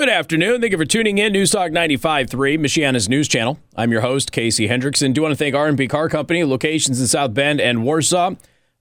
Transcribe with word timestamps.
Good 0.00 0.08
afternoon. 0.08 0.62
Thank 0.62 0.72
you 0.72 0.78
for 0.78 0.86
tuning 0.86 1.18
in. 1.18 1.34
News 1.34 1.50
Talk 1.50 1.72
95.3, 1.72 2.58
Michiana's 2.58 3.06
news 3.06 3.28
channel. 3.28 3.58
I'm 3.76 3.92
your 3.92 4.00
host, 4.00 4.32
Casey 4.32 4.66
Hendrickson. 4.66 5.12
Do 5.12 5.20
want 5.20 5.32
to 5.32 5.36
thank 5.36 5.54
R&B 5.54 5.88
Car 5.88 6.08
Company, 6.08 6.42
locations 6.42 7.02
in 7.02 7.06
South 7.06 7.34
Bend 7.34 7.60
and 7.60 7.84
Warsaw. 7.84 8.36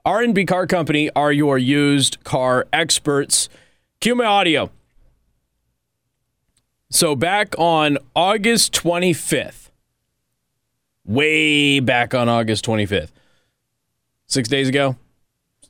R&B 0.06 0.46
Car 0.46 0.66
Company 0.66 1.10
are 1.18 1.34
your 1.34 1.58
used 1.58 2.24
car 2.24 2.68
experts. 2.72 3.50
Cue 4.00 4.16
my 4.16 4.24
audio. 4.24 4.72
So 6.90 7.18
back 7.18 7.54
on 7.58 7.98
August 8.16 8.72
25th, 8.72 9.72
way 11.04 11.82
back 11.82 12.14
on 12.14 12.30
August 12.30 12.64
25th, 12.64 13.12
six 14.28 14.48
days 14.48 14.70
ago, 14.70 14.96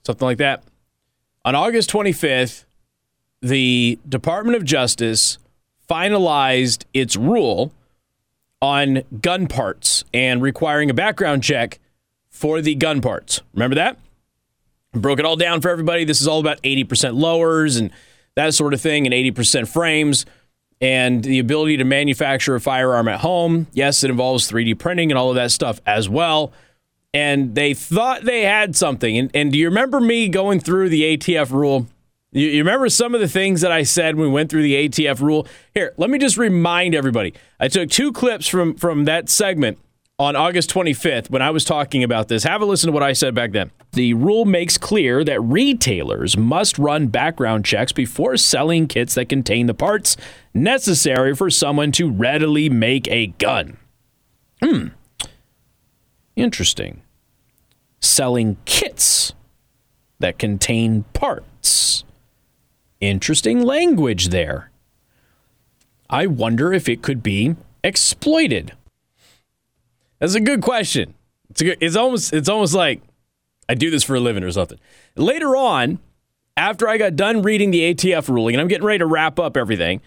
something 0.03 0.27
like 0.27 0.37
that. 0.37 0.61
On 1.43 1.55
August 1.55 1.89
25th, 1.89 2.65
the 3.41 3.99
Department 4.07 4.57
of 4.57 4.65
Justice 4.65 5.37
finalized 5.89 6.83
its 6.93 7.15
rule 7.15 7.71
on 8.61 9.03
gun 9.21 9.47
parts 9.47 10.03
and 10.13 10.41
requiring 10.41 10.89
a 10.89 10.93
background 10.93 11.43
check 11.43 11.79
for 12.29 12.61
the 12.61 12.75
gun 12.75 13.01
parts. 13.01 13.41
Remember 13.53 13.75
that? 13.75 13.97
Broke 14.93 15.19
it 15.19 15.25
all 15.25 15.35
down 15.35 15.61
for 15.61 15.69
everybody. 15.69 16.03
This 16.03 16.21
is 16.21 16.27
all 16.27 16.39
about 16.39 16.61
80% 16.63 17.15
lowers 17.15 17.77
and 17.77 17.91
that 18.35 18.53
sort 18.53 18.73
of 18.73 18.81
thing, 18.81 19.05
and 19.05 19.13
80% 19.13 19.67
frames, 19.67 20.25
and 20.79 21.23
the 21.23 21.39
ability 21.39 21.77
to 21.77 21.83
manufacture 21.83 22.55
a 22.55 22.61
firearm 22.61 23.07
at 23.07 23.19
home. 23.19 23.67
Yes, 23.73 24.03
it 24.03 24.09
involves 24.09 24.49
3D 24.49 24.77
printing 24.79 25.11
and 25.11 25.17
all 25.17 25.29
of 25.29 25.35
that 25.35 25.51
stuff 25.51 25.81
as 25.85 26.07
well. 26.07 26.53
And 27.13 27.55
they 27.55 27.73
thought 27.73 28.23
they 28.23 28.43
had 28.43 28.75
something. 28.75 29.17
And, 29.17 29.31
and 29.33 29.51
do 29.51 29.57
you 29.57 29.67
remember 29.67 29.99
me 29.99 30.29
going 30.29 30.59
through 30.59 30.89
the 30.89 31.17
ATF 31.17 31.51
rule 31.51 31.87
you, 32.31 32.47
you, 32.47 32.59
remember 32.59 32.89
some 32.89 33.15
of 33.15 33.21
the 33.21 33.27
things 33.27 33.61
that 33.61 33.71
I 33.71 33.83
said 33.83 34.15
when 34.15 34.27
we 34.27 34.33
went 34.33 34.49
through 34.49 34.63
the 34.63 34.87
ATF 34.87 35.19
rule? 35.21 35.47
Here, 35.73 35.93
let 35.97 36.09
me 36.09 36.17
just 36.17 36.37
remind 36.37 36.95
everybody. 36.95 37.33
I 37.59 37.67
took 37.67 37.89
two 37.89 38.11
clips 38.11 38.47
from 38.47 38.75
from 38.75 39.05
that 39.05 39.29
segment 39.29 39.79
on 40.19 40.35
August 40.35 40.69
25th 40.69 41.29
when 41.29 41.41
I 41.41 41.49
was 41.49 41.63
talking 41.63 42.03
about 42.03 42.27
this. 42.27 42.43
Have 42.43 42.61
a 42.61 42.65
listen 42.65 42.87
to 42.87 42.91
what 42.91 43.01
I 43.01 43.13
said 43.13 43.33
back 43.33 43.53
then. 43.53 43.71
The 43.93 44.13
rule 44.13 44.45
makes 44.45 44.77
clear 44.77 45.23
that 45.23 45.39
retailers 45.39 46.37
must 46.37 46.77
run 46.77 47.07
background 47.07 47.65
checks 47.65 47.93
before 47.93 48.35
selling 48.35 48.87
kits 48.87 49.15
that 49.15 49.29
contain 49.29 49.67
the 49.67 49.73
parts 49.73 50.17
necessary 50.53 51.33
for 51.33 51.49
someone 51.49 51.91
to 51.93 52.11
readily 52.11 52.69
make 52.69 53.07
a 53.07 53.27
gun. 53.27 53.77
Hmm. 54.61 54.87
Interesting. 56.35 57.01
Selling 58.01 58.57
kits 58.65 59.33
that 60.19 60.37
contain 60.37 61.03
parts. 61.13 62.03
Interesting 63.01 63.63
language 63.63 64.29
there. 64.29 64.71
I 66.09 66.25
wonder 66.25 66.73
if 66.73 66.89
it 66.89 67.01
could 67.01 67.23
be 67.23 67.55
exploited. 67.83 68.73
That's 70.19 70.35
a 70.35 70.41
good 70.41 70.61
question. 70.61 71.13
It's, 71.49 71.61
good, 71.61 71.77
it's 71.79 71.95
almost 71.95 72.33
it's 72.33 72.49
almost 72.49 72.73
like 72.73 73.01
I 73.69 73.75
do 73.75 73.89
this 73.89 74.03
for 74.03 74.15
a 74.15 74.19
living 74.19 74.43
or 74.43 74.51
something. 74.51 74.79
Later 75.15 75.55
on, 75.55 75.99
after 76.57 76.89
I 76.89 76.97
got 76.97 77.15
done 77.15 77.41
reading 77.41 77.71
the 77.71 77.93
ATF 77.93 78.27
ruling 78.27 78.55
and 78.55 78.61
I'm 78.61 78.67
getting 78.67 78.85
ready 78.85 78.99
to 78.99 79.05
wrap 79.05 79.39
up 79.39 79.55
everything, 79.55 80.01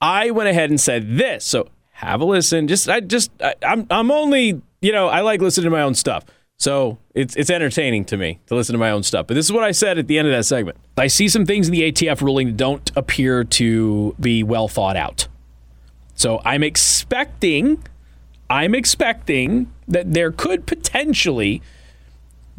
I 0.00 0.30
went 0.30 0.48
ahead 0.48 0.70
and 0.70 0.80
said 0.80 1.16
this. 1.16 1.44
So 1.44 1.68
have 1.92 2.20
a 2.20 2.24
listen. 2.24 2.68
Just 2.68 2.88
I 2.88 3.00
just 3.00 3.30
I, 3.40 3.54
I'm 3.62 3.86
I'm 3.90 4.10
only 4.10 4.60
you 4.82 4.92
know 4.92 5.08
I 5.08 5.20
like 5.20 5.40
listening 5.40 5.64
to 5.64 5.70
my 5.70 5.82
own 5.82 5.94
stuff. 5.94 6.24
So 6.60 6.98
it's 7.14 7.34
it's 7.36 7.48
entertaining 7.48 8.04
to 8.06 8.18
me 8.18 8.38
to 8.46 8.54
listen 8.54 8.74
to 8.74 8.78
my 8.78 8.90
own 8.90 9.02
stuff. 9.02 9.26
But 9.26 9.34
this 9.34 9.46
is 9.46 9.52
what 9.52 9.64
I 9.64 9.72
said 9.72 9.98
at 9.98 10.08
the 10.08 10.18
end 10.18 10.28
of 10.28 10.32
that 10.32 10.44
segment. 10.44 10.76
I 10.96 11.06
see 11.06 11.26
some 11.26 11.46
things 11.46 11.66
in 11.66 11.72
the 11.72 11.90
ATF 11.90 12.20
ruling 12.20 12.48
that 12.48 12.56
don't 12.58 12.90
appear 12.94 13.44
to 13.44 14.14
be 14.20 14.42
well 14.42 14.68
thought 14.68 14.94
out. 14.94 15.26
So 16.14 16.42
I'm 16.44 16.62
expecting 16.62 17.82
I'm 18.50 18.74
expecting 18.74 19.72
that 19.88 20.12
there 20.12 20.30
could 20.30 20.66
potentially 20.66 21.62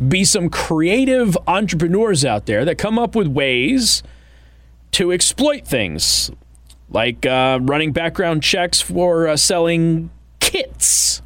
be 0.07 0.25
some 0.25 0.50
creative 0.50 1.38
entrepreneurs 1.45 2.25
out 2.25 2.47
there 2.47 2.66
that 2.66 2.79
come 2.79 2.97
up 2.97 3.16
with 3.16 3.28
ways 3.28 4.01
to 4.94 5.12
exploit 5.12 5.68
things 5.68 6.31
like 6.89 7.23
uh, 7.28 7.59
running 7.62 7.91
background 7.91 8.41
checks 8.41 8.81
for 8.81 9.28
uh, 9.28 9.38
selling 9.38 10.09
kits 10.39 11.22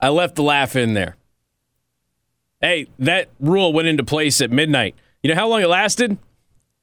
I 0.00 0.08
left 0.08 0.36
the 0.36 0.42
laugh 0.42 0.76
in 0.76 0.94
there. 0.94 1.16
Hey, 2.60 2.88
that 2.98 3.28
rule 3.38 3.72
went 3.72 3.88
into 3.88 4.04
place 4.04 4.40
at 4.40 4.50
midnight. 4.50 4.94
You 5.22 5.30
know 5.30 5.36
how 5.36 5.48
long 5.48 5.62
it 5.62 5.68
lasted? 5.68 6.18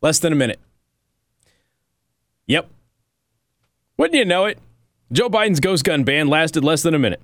Less 0.02 0.20
than 0.20 0.34
a 0.34 0.36
minute. 0.36 0.60
Yep. 2.48 2.70
Wouldn't 3.98 4.18
you 4.18 4.26
know 4.26 4.46
it? 4.46 4.60
Joe 5.12 5.30
Biden's 5.30 5.60
ghost 5.60 5.84
gun 5.84 6.04
ban 6.04 6.28
lasted 6.28 6.64
less 6.64 6.84
than 6.84 6.94
a 6.94 7.00
minute. 7.00 7.22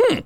Hmm. 0.00 0.20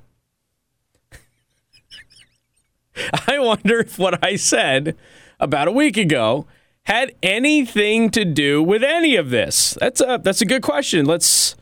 I 3.29 3.39
wonder 3.39 3.81
if 3.81 3.99
what 3.99 4.25
I 4.25 4.37
said 4.37 4.97
about 5.41 5.69
a 5.69 5.73
week 5.73 5.97
ago 5.97 6.47
had 6.85 7.15
anything 7.23 8.11
to 8.11 8.25
do 8.25 8.63
with 8.63 8.83
any 8.85 9.17
of 9.17 9.31
this. 9.31 9.77
That's 9.81 10.01
a 10.01 10.21
that's 10.23 10.43
a 10.43 10.47
good 10.47 10.63
question. 10.63 11.07
Let's 11.07 11.57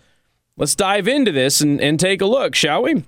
Let's 0.56 0.74
dive 0.74 1.08
into 1.08 1.32
this 1.32 1.60
and, 1.60 1.80
and 1.80 1.98
take 1.98 2.20
a 2.20 2.26
look, 2.26 2.54
shall 2.54 2.82
we? 2.82 3.04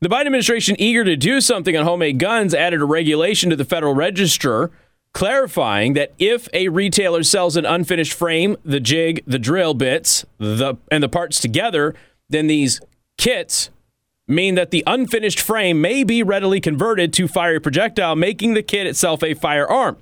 The 0.00 0.08
Biden 0.08 0.26
administration, 0.26 0.76
eager 0.78 1.04
to 1.04 1.16
do 1.16 1.40
something 1.40 1.76
on 1.76 1.84
homemade 1.84 2.18
guns, 2.18 2.54
added 2.54 2.80
a 2.80 2.84
regulation 2.84 3.50
to 3.50 3.56
the 3.56 3.64
Federal 3.64 3.94
Register 3.94 4.70
clarifying 5.14 5.94
that 5.94 6.12
if 6.18 6.48
a 6.52 6.68
retailer 6.68 7.22
sells 7.22 7.56
an 7.56 7.64
unfinished 7.64 8.12
frame, 8.12 8.56
the 8.64 8.80
jig, 8.80 9.22
the 9.26 9.38
drill 9.38 9.72
bits, 9.72 10.26
the 10.38 10.74
and 10.90 11.02
the 11.02 11.08
parts 11.08 11.40
together, 11.40 11.94
then 12.28 12.48
these 12.48 12.80
kits 13.16 13.70
mean 14.26 14.56
that 14.56 14.70
the 14.70 14.82
unfinished 14.86 15.40
frame 15.40 15.80
may 15.80 16.02
be 16.02 16.22
readily 16.22 16.60
converted 16.60 17.12
to 17.12 17.28
fire 17.28 17.60
projectile, 17.60 18.16
making 18.16 18.54
the 18.54 18.62
kit 18.62 18.86
itself 18.86 19.22
a 19.22 19.34
firearm. 19.34 19.96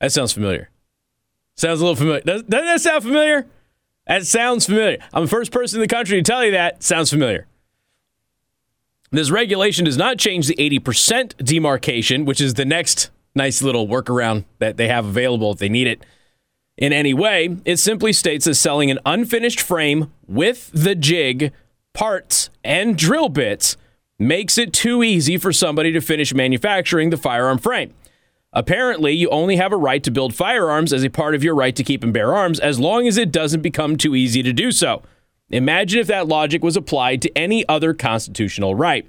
That 0.00 0.12
sounds 0.12 0.32
familiar. 0.32 0.71
Sounds 1.62 1.80
a 1.80 1.84
little 1.84 1.94
familiar. 1.94 2.22
Does, 2.22 2.42
doesn't 2.42 2.66
that 2.66 2.80
sound 2.80 3.04
familiar? 3.04 3.46
That 4.08 4.26
sounds 4.26 4.66
familiar. 4.66 4.98
I'm 5.12 5.22
the 5.22 5.30
first 5.30 5.52
person 5.52 5.78
in 5.78 5.80
the 5.80 5.86
country 5.86 6.20
to 6.20 6.22
tell 6.28 6.44
you 6.44 6.50
that. 6.50 6.82
Sounds 6.82 7.08
familiar. 7.08 7.46
This 9.12 9.30
regulation 9.30 9.84
does 9.84 9.96
not 9.96 10.18
change 10.18 10.48
the 10.48 10.56
80% 10.56 11.36
demarcation, 11.36 12.24
which 12.24 12.40
is 12.40 12.54
the 12.54 12.64
next 12.64 13.10
nice 13.36 13.62
little 13.62 13.86
workaround 13.86 14.44
that 14.58 14.76
they 14.76 14.88
have 14.88 15.06
available 15.06 15.52
if 15.52 15.58
they 15.58 15.68
need 15.68 15.86
it 15.86 16.04
in 16.76 16.92
any 16.92 17.14
way. 17.14 17.56
It 17.64 17.76
simply 17.76 18.12
states 18.12 18.46
that 18.46 18.56
selling 18.56 18.90
an 18.90 18.98
unfinished 19.06 19.60
frame 19.60 20.12
with 20.26 20.68
the 20.74 20.96
jig, 20.96 21.52
parts, 21.92 22.50
and 22.64 22.98
drill 22.98 23.28
bits 23.28 23.76
makes 24.18 24.58
it 24.58 24.72
too 24.72 25.04
easy 25.04 25.38
for 25.38 25.52
somebody 25.52 25.92
to 25.92 26.00
finish 26.00 26.34
manufacturing 26.34 27.10
the 27.10 27.16
firearm 27.16 27.58
frame. 27.58 27.94
Apparently, 28.52 29.12
you 29.12 29.30
only 29.30 29.56
have 29.56 29.72
a 29.72 29.76
right 29.76 30.02
to 30.04 30.10
build 30.10 30.34
firearms 30.34 30.92
as 30.92 31.04
a 31.04 31.10
part 31.10 31.34
of 31.34 31.42
your 31.42 31.54
right 31.54 31.74
to 31.74 31.82
keep 31.82 32.04
and 32.04 32.12
bear 32.12 32.34
arms 32.34 32.60
as 32.60 32.78
long 32.78 33.06
as 33.06 33.16
it 33.16 33.32
doesn't 33.32 33.62
become 33.62 33.96
too 33.96 34.14
easy 34.14 34.42
to 34.42 34.52
do 34.52 34.70
so. 34.70 35.02
Imagine 35.48 36.00
if 36.00 36.06
that 36.06 36.28
logic 36.28 36.62
was 36.62 36.76
applied 36.76 37.22
to 37.22 37.36
any 37.36 37.66
other 37.68 37.94
constitutional 37.94 38.74
right. 38.74 39.06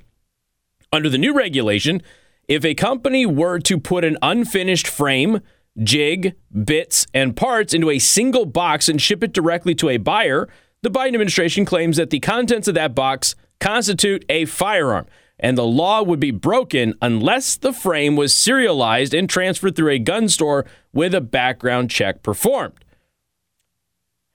Under 0.92 1.10
the 1.10 1.18
new 1.18 1.34
regulation, 1.34 2.02
if 2.48 2.64
a 2.64 2.76
company 2.76 3.26
were 3.26 3.60
to 3.60 3.80
put 3.80 4.06
an 4.06 4.18
unfinished 4.22 4.88
frame, 4.88 5.42
jig, 5.82 6.36
bits, 6.64 7.08
and 7.14 7.36
parts 7.36 7.74
into 7.74 7.90
a 7.90 8.00
single 8.00 8.46
box 8.46 8.88
and 8.88 9.02
ship 9.02 9.24
it 9.24 9.34
directly 9.34 9.76
to 9.76 9.90
a 9.90 9.98
buyer, 9.98 10.48
the 10.84 10.92
Biden 10.92 11.16
administration 11.16 11.66
claims 11.66 11.98
that 11.98 12.12
the 12.12 12.20
contents 12.20 12.68
of 12.68 12.76
that 12.76 12.96
box 12.96 13.36
constitute 13.60 14.24
a 14.30 14.46
firearm 14.46 15.06
and 15.44 15.58
the 15.58 15.66
law 15.66 16.02
would 16.02 16.22
be 16.22 16.32
broken 16.32 16.96
unless 17.02 17.58
the 17.58 17.74
frame 17.74 18.16
was 18.16 18.34
serialized 18.34 19.14
and 19.14 19.30
transferred 19.30 19.76
through 19.76 19.92
a 19.92 20.00
gun 20.00 20.30
store 20.30 20.66
with 20.94 21.14
a 21.14 21.20
background 21.20 21.92
check 21.92 22.24
performed. 22.24 22.86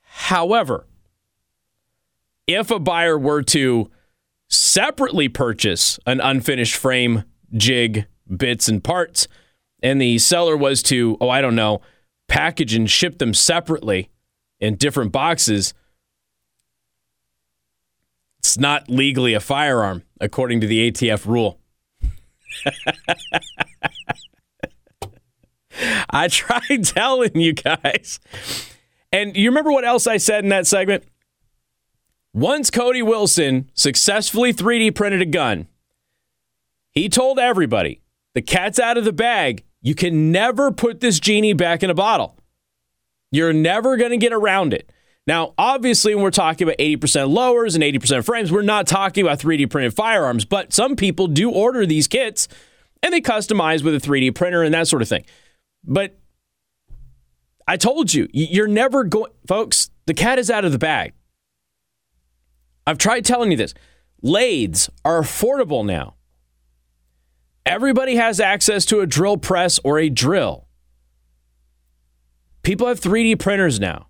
However, 0.03 0.87
if 2.47 2.71
a 2.71 2.79
buyer 2.79 3.19
were 3.19 3.43
to 3.45 3.91
separately 4.49 5.31
purchase 5.31 5.99
an 6.07 6.21
unfinished 6.21 6.77
frame, 6.77 7.25
jig, 7.55 8.07
bits, 8.37 8.69
and 8.69 8.85
parts, 8.85 9.29
and 9.83 10.01
the 10.01 10.19
seller 10.19 10.59
was 10.59 10.83
to, 10.85 11.17
oh, 11.23 11.31
I 11.31 11.41
don't 11.41 11.57
know, 11.57 11.81
package 12.27 12.75
and 12.75 12.91
ship 12.91 13.19
them 13.19 13.33
separately 13.33 14.11
in 14.61 14.77
different 14.77 15.13
boxes, 15.13 15.73
it's 18.39 18.59
not 18.59 18.89
legally 18.89 19.35
a 19.35 19.41
firearm, 19.41 20.03
according 20.21 20.61
to 20.61 20.67
the 20.67 20.91
ATF 20.91 21.27
rule. 21.27 21.59
I 26.11 26.29
tried 26.29 26.85
telling 26.85 27.39
you 27.39 27.53
guys. 27.53 28.21
And 29.13 29.37
you 29.37 29.49
remember 29.49 29.73
what 29.73 29.85
else 29.85 30.07
I 30.07 30.17
said 30.17 30.45
in 30.45 30.51
that 30.51 30.67
segment? 30.67 31.05
Once 32.35 32.71
Cody 32.71 33.03
Wilson 33.03 33.71
successfully 33.75 34.53
3D 34.53 34.95
printed 34.95 35.23
a 35.23 35.27
gun, 35.27 35.67
He 36.91 37.09
told 37.09 37.39
everybody 37.39 38.03
the 38.35 38.43
cat's 38.43 38.79
out 38.79 38.99
of 38.99 39.05
the 39.05 39.13
bag. 39.13 39.65
You 39.81 39.95
can 39.95 40.33
never 40.33 40.71
put 40.73 41.01
this 41.01 41.21
genie 41.21 41.53
back 41.53 41.83
in 41.83 41.91
a 41.91 41.95
bottle. 41.95 42.37
You're 43.31 43.53
never 43.53 43.97
going 43.97 44.11
to 44.11 44.17
get 44.17 44.33
around 44.33 44.73
it. 44.75 44.91
Now, 45.29 45.53
obviously, 45.59 46.15
when 46.15 46.25
we're 46.25 46.31
talking 46.31 46.67
about 46.67 46.79
80% 46.79 47.29
lowers 47.29 47.75
and 47.75 47.85
80% 47.85 48.25
frames, 48.25 48.51
we're 48.51 48.63
not 48.63 48.87
talking 48.87 49.23
about 49.23 49.39
3D 49.39 49.69
printed 49.69 49.93
firearms, 49.93 50.47
but 50.47 50.73
some 50.73 50.97
people 50.97 51.27
do 51.27 51.51
order 51.51 51.85
these 51.85 52.09
kits 52.09 52.49
and 53.03 53.13
they 53.13 53.21
customize 53.21 53.85
with 53.85 53.95
a 53.95 53.99
3D 53.99 54.35
printer 54.35 54.63
and 54.63 54.73
that 54.73 54.89
sort 54.89 55.03
of 55.03 55.09
thing. 55.09 55.27
But 55.85 56.19
I 57.67 57.77
told 57.77 58.15
you, 58.15 58.27
you're 58.33 58.69
never 58.69 59.05
going, 59.05 59.31
folks, 59.47 59.91
the 60.07 60.15
cat 60.15 60.39
is 60.39 60.51
out 60.51 60.65
of 60.65 60.73
the 60.73 60.79
bag. 60.79 61.13
I've 62.87 62.97
tried 62.97 63.27
telling 63.27 63.51
you 63.51 63.59
this. 63.59 63.75
Lathes 64.23 64.89
are 65.05 65.21
affordable 65.21 65.85
now. 65.85 66.15
Everybody 67.67 68.17
has 68.17 68.41
access 68.41 68.87
to 68.87 69.01
a 69.01 69.07
drill 69.07 69.37
press 69.37 69.79
or 69.85 69.99
a 69.99 70.09
drill. 70.09 70.69
People 72.63 72.87
have 72.87 72.99
3D 72.99 73.39
printers 73.39 73.79
now. 73.79 74.07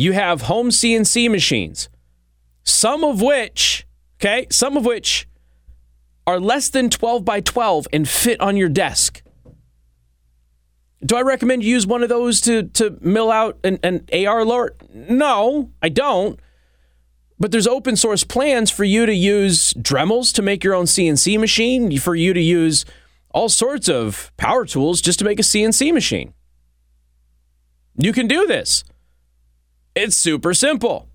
You 0.00 0.12
have 0.12 0.40
home 0.42 0.70
CNC 0.70 1.30
machines, 1.30 1.90
some 2.64 3.04
of 3.04 3.20
which, 3.20 3.86
okay, 4.18 4.46
some 4.50 4.78
of 4.78 4.86
which 4.86 5.28
are 6.26 6.40
less 6.40 6.70
than 6.70 6.88
12 6.88 7.22
by 7.22 7.42
12 7.42 7.86
and 7.92 8.08
fit 8.08 8.40
on 8.40 8.56
your 8.56 8.70
desk. 8.70 9.20
Do 11.04 11.16
I 11.16 11.20
recommend 11.20 11.64
you 11.64 11.74
use 11.74 11.86
one 11.86 12.02
of 12.02 12.08
those 12.08 12.40
to, 12.42 12.62
to 12.62 12.96
mill 13.02 13.30
out 13.30 13.58
an, 13.62 13.78
an 13.82 14.06
AR 14.26 14.42
lower? 14.42 14.74
No, 14.94 15.70
I 15.82 15.90
don't. 15.90 16.40
But 17.38 17.52
there's 17.52 17.66
open 17.66 17.94
source 17.94 18.24
plans 18.24 18.70
for 18.70 18.84
you 18.84 19.04
to 19.04 19.14
use 19.14 19.74
Dremels 19.74 20.32
to 20.32 20.40
make 20.40 20.64
your 20.64 20.74
own 20.74 20.86
CNC 20.86 21.38
machine, 21.38 21.98
for 21.98 22.14
you 22.14 22.32
to 22.32 22.40
use 22.40 22.86
all 23.34 23.50
sorts 23.50 23.86
of 23.86 24.32
power 24.38 24.64
tools 24.64 25.02
just 25.02 25.18
to 25.18 25.26
make 25.26 25.38
a 25.38 25.42
CNC 25.42 25.92
machine. 25.92 26.32
You 27.98 28.14
can 28.14 28.26
do 28.26 28.46
this. 28.46 28.82
It's 30.00 30.16
super 30.16 30.54
simple. 30.54 31.08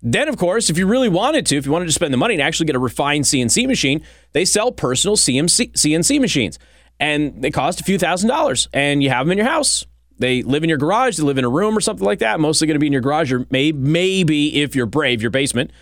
Then, 0.00 0.28
of 0.28 0.36
course, 0.36 0.70
if 0.70 0.78
you 0.78 0.86
really 0.86 1.08
wanted 1.08 1.44
to, 1.46 1.56
if 1.56 1.66
you 1.66 1.72
wanted 1.72 1.86
to 1.86 1.92
spend 1.92 2.14
the 2.14 2.18
money 2.18 2.34
and 2.34 2.42
actually 2.42 2.66
get 2.66 2.76
a 2.76 2.78
refined 2.78 3.24
CNC 3.24 3.66
machine, 3.66 4.02
they 4.32 4.44
sell 4.44 4.70
personal 4.70 5.16
CMC, 5.16 5.72
CNC 5.72 6.20
machines 6.20 6.58
and 7.00 7.42
they 7.42 7.50
cost 7.50 7.80
a 7.80 7.84
few 7.84 7.98
thousand 7.98 8.28
dollars 8.28 8.68
and 8.72 9.02
you 9.02 9.10
have 9.10 9.26
them 9.26 9.32
in 9.32 9.38
your 9.38 9.48
house. 9.48 9.86
They 10.18 10.42
live 10.42 10.62
in 10.62 10.68
your 10.68 10.78
garage, 10.78 11.16
they 11.16 11.24
live 11.24 11.38
in 11.38 11.44
a 11.44 11.48
room 11.48 11.76
or 11.76 11.80
something 11.80 12.04
like 12.04 12.20
that. 12.20 12.38
Mostly 12.38 12.68
going 12.68 12.76
to 12.76 12.80
be 12.80 12.86
in 12.86 12.92
your 12.92 13.02
garage 13.02 13.32
or 13.32 13.46
may, 13.50 13.72
maybe 13.72 14.62
if 14.62 14.76
you're 14.76 14.86
brave, 14.86 15.20
your 15.20 15.32
basement. 15.32 15.72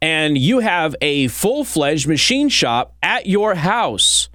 And 0.00 0.38
you 0.38 0.60
have 0.60 0.96
a 1.02 1.28
full 1.28 1.64
fledged 1.64 2.08
machine 2.08 2.48
shop 2.48 2.94
at 3.02 3.26
your 3.26 3.54
house. 3.54 4.30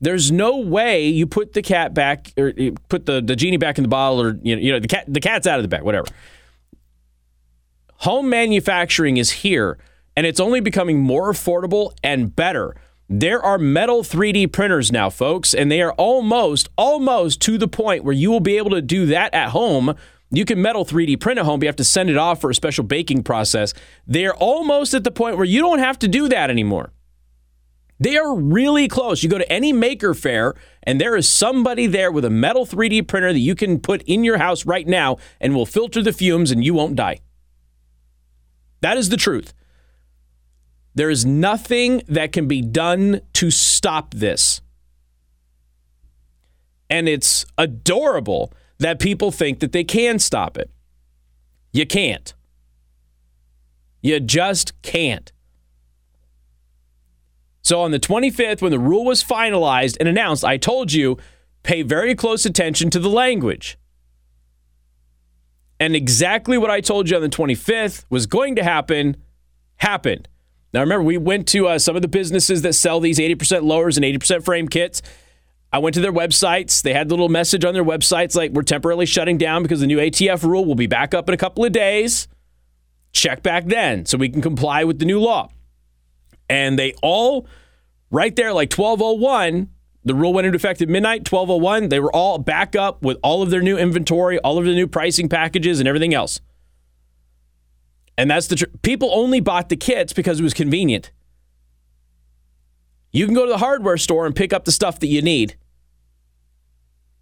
There's 0.00 0.30
no 0.30 0.58
way 0.58 1.06
you 1.06 1.26
put 1.26 1.54
the 1.54 1.62
cat 1.62 1.94
back 1.94 2.32
or 2.36 2.52
put 2.90 3.06
the, 3.06 3.22
the 3.22 3.34
genie 3.34 3.56
back 3.56 3.78
in 3.78 3.82
the 3.82 3.88
bottle 3.88 4.20
or 4.20 4.38
you 4.42 4.54
know, 4.54 4.62
you 4.62 4.72
know 4.72 4.80
the 4.80 4.88
cat 4.88 5.04
the 5.08 5.20
cat's 5.20 5.46
out 5.46 5.58
of 5.58 5.62
the 5.62 5.68
bag, 5.68 5.82
whatever. 5.82 6.06
Home 7.98 8.28
manufacturing 8.28 9.16
is 9.16 9.30
here 9.30 9.78
and 10.16 10.26
it's 10.26 10.40
only 10.40 10.60
becoming 10.60 11.00
more 11.00 11.30
affordable 11.30 11.92
and 12.02 12.34
better. 12.34 12.74
There 13.08 13.40
are 13.40 13.58
metal 13.58 14.02
3D 14.02 14.50
printers 14.52 14.90
now, 14.90 15.10
folks, 15.10 15.54
and 15.54 15.70
they 15.70 15.80
are 15.82 15.92
almost, 15.92 16.68
almost 16.76 17.40
to 17.42 17.58
the 17.58 17.68
point 17.68 18.02
where 18.02 18.14
you 18.14 18.30
will 18.30 18.40
be 18.40 18.56
able 18.56 18.70
to 18.70 18.82
do 18.82 19.06
that 19.06 19.32
at 19.32 19.50
home. 19.50 19.94
You 20.30 20.44
can 20.44 20.60
metal 20.60 20.84
3D 20.84 21.20
print 21.20 21.38
at 21.38 21.44
home, 21.44 21.60
but 21.60 21.64
you 21.64 21.68
have 21.68 21.76
to 21.76 21.84
send 21.84 22.10
it 22.10 22.16
off 22.16 22.40
for 22.40 22.50
a 22.50 22.54
special 22.54 22.82
baking 22.82 23.22
process. 23.22 23.74
They're 24.06 24.34
almost 24.34 24.92
at 24.94 25.04
the 25.04 25.12
point 25.12 25.36
where 25.36 25.44
you 25.44 25.60
don't 25.60 25.78
have 25.78 25.98
to 26.00 26.08
do 26.08 26.28
that 26.28 26.50
anymore. 26.50 26.92
They 28.00 28.16
are 28.16 28.34
really 28.34 28.88
close. 28.88 29.22
You 29.22 29.30
go 29.30 29.38
to 29.38 29.52
any 29.52 29.72
Maker 29.72 30.12
Faire, 30.12 30.54
and 30.82 31.00
there 31.00 31.16
is 31.16 31.28
somebody 31.28 31.86
there 31.86 32.10
with 32.10 32.24
a 32.24 32.30
metal 32.30 32.66
3D 32.66 33.06
printer 33.06 33.32
that 33.32 33.38
you 33.38 33.54
can 33.54 33.78
put 33.78 34.02
in 34.02 34.24
your 34.24 34.38
house 34.38 34.66
right 34.66 34.86
now 34.86 35.18
and 35.40 35.54
will 35.54 35.64
filter 35.64 36.02
the 36.02 36.12
fumes 36.12 36.50
and 36.50 36.64
you 36.64 36.74
won't 36.74 36.96
die. 36.96 37.20
That 38.80 38.96
is 38.96 39.08
the 39.08 39.16
truth. 39.16 39.54
There 40.94 41.10
is 41.10 41.26
nothing 41.26 42.02
that 42.08 42.32
can 42.32 42.48
be 42.48 42.62
done 42.62 43.20
to 43.34 43.50
stop 43.50 44.14
this. 44.14 44.60
And 46.88 47.08
it's 47.08 47.44
adorable 47.58 48.52
that 48.78 48.98
people 48.98 49.30
think 49.30 49.60
that 49.60 49.72
they 49.72 49.84
can 49.84 50.18
stop 50.18 50.56
it. 50.56 50.70
You 51.72 51.86
can't. 51.86 52.32
You 54.00 54.20
just 54.20 54.80
can't. 54.82 55.32
So 57.62 57.80
on 57.80 57.90
the 57.90 57.98
25th, 57.98 58.62
when 58.62 58.70
the 58.70 58.78
rule 58.78 59.04
was 59.04 59.24
finalized 59.24 59.96
and 59.98 60.08
announced, 60.08 60.44
I 60.44 60.56
told 60.56 60.92
you 60.92 61.18
pay 61.64 61.82
very 61.82 62.14
close 62.14 62.46
attention 62.46 62.90
to 62.90 63.00
the 63.00 63.08
language. 63.10 63.76
And 65.78 65.94
exactly 65.94 66.56
what 66.58 66.70
I 66.70 66.80
told 66.80 67.10
you 67.10 67.16
on 67.16 67.22
the 67.22 67.28
25th 67.28 68.04
was 68.08 68.26
going 68.26 68.56
to 68.56 68.62
happen 68.62 69.16
happened. 69.76 70.28
Now, 70.72 70.80
remember, 70.80 71.04
we 71.04 71.18
went 71.18 71.46
to 71.48 71.68
uh, 71.68 71.78
some 71.78 71.96
of 71.96 72.02
the 72.02 72.08
businesses 72.08 72.62
that 72.62 72.74
sell 72.74 73.00
these 73.00 73.18
80% 73.18 73.62
lowers 73.62 73.96
and 73.96 74.04
80% 74.04 74.44
frame 74.44 74.68
kits. 74.68 75.02
I 75.72 75.78
went 75.78 75.94
to 75.94 76.00
their 76.00 76.12
websites. 76.12 76.82
They 76.82 76.92
had 76.92 77.08
a 77.08 77.10
little 77.10 77.28
message 77.28 77.64
on 77.64 77.74
their 77.74 77.84
websites 77.84 78.34
like, 78.34 78.52
we're 78.52 78.62
temporarily 78.62 79.06
shutting 79.06 79.36
down 79.38 79.62
because 79.62 79.80
the 79.80 79.86
new 79.86 79.98
ATF 79.98 80.42
rule 80.42 80.64
will 80.64 80.74
be 80.74 80.86
back 80.86 81.14
up 81.14 81.28
in 81.28 81.34
a 81.34 81.38
couple 81.38 81.64
of 81.64 81.72
days. 81.72 82.28
Check 83.12 83.42
back 83.42 83.66
then 83.66 84.06
so 84.06 84.18
we 84.18 84.28
can 84.28 84.42
comply 84.42 84.84
with 84.84 84.98
the 84.98 85.04
new 85.04 85.20
law. 85.20 85.50
And 86.48 86.78
they 86.78 86.94
all, 87.02 87.46
right 88.10 88.34
there, 88.36 88.52
like 88.52 88.72
1201, 88.72 89.70
the 90.06 90.14
rule 90.14 90.32
went 90.32 90.46
into 90.46 90.56
effect 90.56 90.80
at 90.80 90.88
midnight, 90.88 91.30
1201. 91.30 91.88
They 91.88 91.98
were 91.98 92.14
all 92.14 92.38
back 92.38 92.76
up 92.76 93.02
with 93.02 93.18
all 93.24 93.42
of 93.42 93.50
their 93.50 93.60
new 93.60 93.76
inventory, 93.76 94.38
all 94.38 94.56
of 94.56 94.64
the 94.64 94.72
new 94.72 94.86
pricing 94.86 95.28
packages, 95.28 95.80
and 95.80 95.88
everything 95.88 96.14
else. 96.14 96.40
And 98.16 98.30
that's 98.30 98.46
the 98.46 98.54
tr- 98.54 98.66
people 98.82 99.10
only 99.12 99.40
bought 99.40 99.68
the 99.68 99.76
kits 99.76 100.12
because 100.12 100.38
it 100.38 100.44
was 100.44 100.54
convenient. 100.54 101.10
You 103.10 103.26
can 103.26 103.34
go 103.34 103.46
to 103.46 103.50
the 103.50 103.58
hardware 103.58 103.96
store 103.96 104.26
and 104.26 104.36
pick 104.36 104.52
up 104.52 104.64
the 104.64 104.70
stuff 104.70 105.00
that 105.00 105.08
you 105.08 105.22
need. 105.22 105.56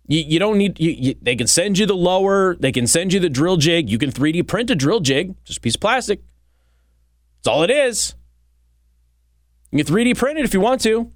You, 0.07 0.21
you 0.21 0.39
don't 0.39 0.59
need, 0.59 0.79
you, 0.79 0.91
you, 0.91 1.15
they 1.23 1.37
can 1.37 1.47
send 1.47 1.79
you 1.79 1.87
the 1.87 1.97
lower, 1.97 2.55
they 2.57 2.71
can 2.71 2.87
send 2.87 3.15
you 3.15 3.19
the 3.19 3.31
drill 3.31 3.57
jig. 3.57 3.89
You 3.89 3.97
can 3.97 4.13
3D 4.13 4.47
print 4.47 4.71
a 4.71 4.75
drill 4.75 5.01
jig, 5.01 5.35
just 5.45 5.57
a 5.57 5.61
piece 5.63 5.75
of 5.75 5.81
plastic. 5.81 6.21
That's 7.39 7.49
all 7.49 7.63
it 7.63 7.71
is. 7.71 8.15
You 9.73 9.83
can 9.83 9.95
3D 9.95 10.19
print 10.19 10.39
it 10.39 10.45
if 10.45 10.53
you 10.53 10.61
want 10.61 10.83
to. 10.83 11.11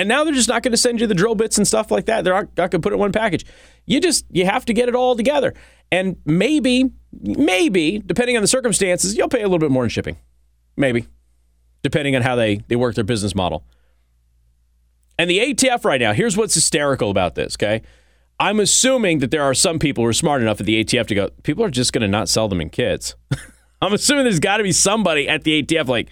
And 0.00 0.08
now 0.08 0.24
they're 0.24 0.32
just 0.32 0.48
not 0.48 0.62
going 0.62 0.72
to 0.72 0.78
send 0.78 0.98
you 0.98 1.06
the 1.06 1.14
drill 1.14 1.34
bits 1.34 1.58
and 1.58 1.68
stuff 1.68 1.90
like 1.90 2.06
that. 2.06 2.24
They're 2.24 2.32
not, 2.32 2.54
going 2.56 2.70
to 2.70 2.78
put 2.78 2.94
it 2.94 2.94
in 2.94 3.00
one 3.00 3.12
package. 3.12 3.44
You 3.84 4.00
just, 4.00 4.24
you 4.30 4.46
have 4.46 4.64
to 4.64 4.72
get 4.72 4.88
it 4.88 4.94
all 4.94 5.14
together. 5.14 5.52
And 5.92 6.16
maybe, 6.24 6.90
maybe, 7.12 7.98
depending 7.98 8.34
on 8.34 8.42
the 8.42 8.48
circumstances, 8.48 9.14
you'll 9.14 9.28
pay 9.28 9.40
a 9.42 9.42
little 9.42 9.58
bit 9.58 9.70
more 9.70 9.84
in 9.84 9.90
shipping. 9.90 10.16
Maybe, 10.74 11.06
depending 11.82 12.16
on 12.16 12.22
how 12.22 12.34
they, 12.34 12.62
they 12.68 12.76
work 12.76 12.94
their 12.94 13.04
business 13.04 13.34
model. 13.34 13.62
And 15.18 15.28
the 15.28 15.38
ATF 15.38 15.84
right 15.84 16.00
now, 16.00 16.14
here's 16.14 16.34
what's 16.34 16.54
hysterical 16.54 17.10
about 17.10 17.34
this, 17.34 17.56
okay? 17.58 17.82
I'm 18.38 18.58
assuming 18.58 19.18
that 19.18 19.30
there 19.30 19.42
are 19.42 19.52
some 19.52 19.78
people 19.78 20.02
who 20.02 20.08
are 20.08 20.14
smart 20.14 20.40
enough 20.40 20.60
at 20.60 20.66
the 20.66 20.82
ATF 20.82 21.08
to 21.08 21.14
go, 21.14 21.28
people 21.42 21.62
are 21.62 21.70
just 21.70 21.92
going 21.92 22.00
to 22.00 22.08
not 22.08 22.30
sell 22.30 22.48
them 22.48 22.62
in 22.62 22.70
kits. 22.70 23.16
I'm 23.82 23.92
assuming 23.92 24.24
there's 24.24 24.40
got 24.40 24.56
to 24.56 24.62
be 24.62 24.72
somebody 24.72 25.28
at 25.28 25.44
the 25.44 25.62
ATF 25.62 25.88
like, 25.88 26.08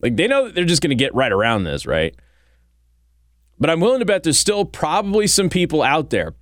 like 0.00 0.14
they 0.14 0.28
know 0.28 0.44
that 0.44 0.54
they're 0.54 0.64
just 0.64 0.82
going 0.82 0.96
to 0.96 1.04
get 1.04 1.12
right 1.16 1.32
around 1.32 1.64
this, 1.64 1.84
right? 1.84 2.14
But 3.64 3.70
I'm 3.70 3.80
willing 3.80 4.00
to 4.00 4.04
bet 4.04 4.24
there's 4.24 4.38
still 4.38 4.66
probably 4.66 5.26
some 5.26 5.48
people 5.48 5.82
out 5.82 6.10
there 6.10 6.34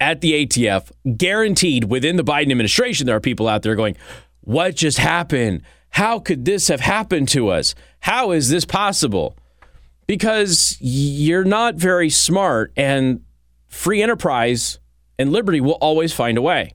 at 0.00 0.22
the 0.22 0.46
ATF, 0.46 0.90
guaranteed 1.18 1.84
within 1.84 2.16
the 2.16 2.24
Biden 2.24 2.50
administration, 2.50 3.06
there 3.06 3.16
are 3.16 3.20
people 3.20 3.46
out 3.46 3.60
there 3.60 3.74
going, 3.74 3.94
What 4.40 4.74
just 4.74 4.96
happened? 4.96 5.60
How 5.90 6.18
could 6.18 6.46
this 6.46 6.68
have 6.68 6.80
happened 6.80 7.28
to 7.28 7.48
us? 7.48 7.74
How 8.00 8.30
is 8.30 8.48
this 8.48 8.64
possible? 8.64 9.36
Because 10.06 10.78
you're 10.80 11.44
not 11.44 11.74
very 11.74 12.08
smart, 12.08 12.72
and 12.74 13.22
free 13.66 14.00
enterprise 14.00 14.78
and 15.18 15.30
liberty 15.30 15.60
will 15.60 15.72
always 15.72 16.14
find 16.14 16.38
a 16.38 16.42
way. 16.42 16.72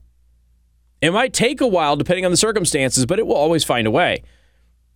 It 1.02 1.12
might 1.12 1.34
take 1.34 1.60
a 1.60 1.66
while 1.68 1.96
depending 1.96 2.24
on 2.24 2.30
the 2.30 2.38
circumstances, 2.38 3.08
but 3.08 3.18
it 3.18 3.26
will 3.26 3.34
always 3.34 3.64
find 3.64 3.88
a 3.88 3.92
way. 3.92 4.22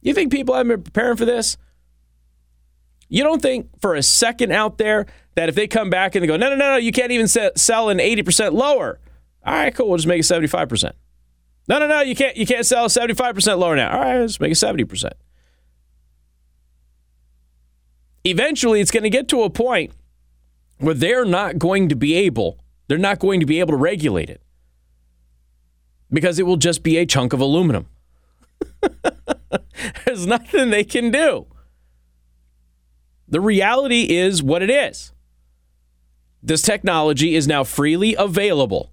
You 0.03 0.13
think 0.13 0.31
people 0.31 0.53
have 0.53 0.67
been 0.67 0.83
preparing 0.83 1.17
for 1.17 1.25
this? 1.25 1.57
You 3.09 3.23
don't 3.23 3.41
think 3.41 3.69
for 3.79 3.95
a 3.95 4.03
second 4.03 4.51
out 4.51 4.77
there 4.77 5.05
that 5.35 5.49
if 5.49 5.55
they 5.55 5.67
come 5.67 5.89
back 5.89 6.15
and 6.15 6.23
they 6.23 6.27
go, 6.27 6.35
no, 6.35 6.49
no, 6.49 6.55
no, 6.55 6.71
no, 6.71 6.77
you 6.77 6.91
can't 6.91 7.11
even 7.11 7.27
sell 7.27 7.89
an 7.89 7.99
80% 7.99 8.53
lower. 8.53 8.99
All 9.45 9.53
right, 9.53 9.73
cool. 9.73 9.87
We'll 9.87 9.97
just 9.97 10.07
make 10.07 10.19
it 10.19 10.23
75%. 10.23 10.91
No, 11.69 11.79
no, 11.79 11.87
no, 11.87 12.01
you 12.01 12.15
can't, 12.15 12.35
you 12.35 12.45
can't 12.45 12.65
sell 12.65 12.87
75% 12.87 13.57
lower 13.57 13.75
now. 13.75 13.91
All 13.91 13.99
right, 13.99 14.19
let's 14.19 14.39
make 14.39 14.51
it 14.51 14.55
70%. 14.55 15.11
Eventually, 18.23 18.81
it's 18.81 18.91
going 18.91 19.03
to 19.03 19.09
get 19.09 19.27
to 19.29 19.43
a 19.43 19.49
point 19.49 19.93
where 20.79 20.93
they're 20.93 21.25
not 21.25 21.57
going 21.57 21.89
to 21.89 21.95
be 21.95 22.15
able, 22.15 22.59
they're 22.87 22.97
not 22.97 23.19
going 23.19 23.39
to 23.39 23.45
be 23.45 23.59
able 23.59 23.71
to 23.71 23.77
regulate 23.77 24.29
it 24.29 24.41
because 26.11 26.39
it 26.39 26.43
will 26.43 26.57
just 26.57 26.83
be 26.83 26.97
a 26.97 27.05
chunk 27.05 27.33
of 27.33 27.39
aluminum. 27.39 27.87
There's 30.05 30.25
nothing 30.25 30.71
they 30.71 30.83
can 30.83 31.11
do. 31.11 31.47
The 33.27 33.41
reality 33.41 34.03
is 34.03 34.41
what 34.41 34.61
it 34.61 34.69
is. 34.69 35.11
This 36.41 36.61
technology 36.61 37.35
is 37.35 37.47
now 37.47 37.63
freely 37.63 38.15
available. 38.15 38.91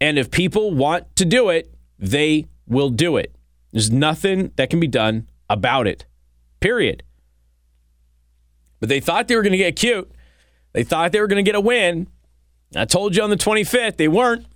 And 0.00 0.18
if 0.18 0.30
people 0.30 0.74
want 0.74 1.14
to 1.16 1.24
do 1.24 1.48
it, 1.48 1.74
they 1.98 2.46
will 2.66 2.90
do 2.90 3.16
it. 3.16 3.34
There's 3.72 3.90
nothing 3.90 4.52
that 4.56 4.70
can 4.70 4.78
be 4.78 4.86
done 4.86 5.28
about 5.50 5.86
it. 5.86 6.06
Period. 6.60 7.02
But 8.80 8.88
they 8.88 9.00
thought 9.00 9.28
they 9.28 9.36
were 9.36 9.42
going 9.42 9.52
to 9.52 9.58
get 9.58 9.76
cute. 9.76 10.10
They 10.72 10.84
thought 10.84 11.10
they 11.12 11.20
were 11.20 11.26
going 11.26 11.44
to 11.44 11.48
get 11.48 11.56
a 11.56 11.60
win. 11.60 12.06
I 12.76 12.84
told 12.84 13.16
you 13.16 13.22
on 13.22 13.30
the 13.30 13.36
25th, 13.36 13.96
they 13.96 14.08
weren't. 14.08 14.46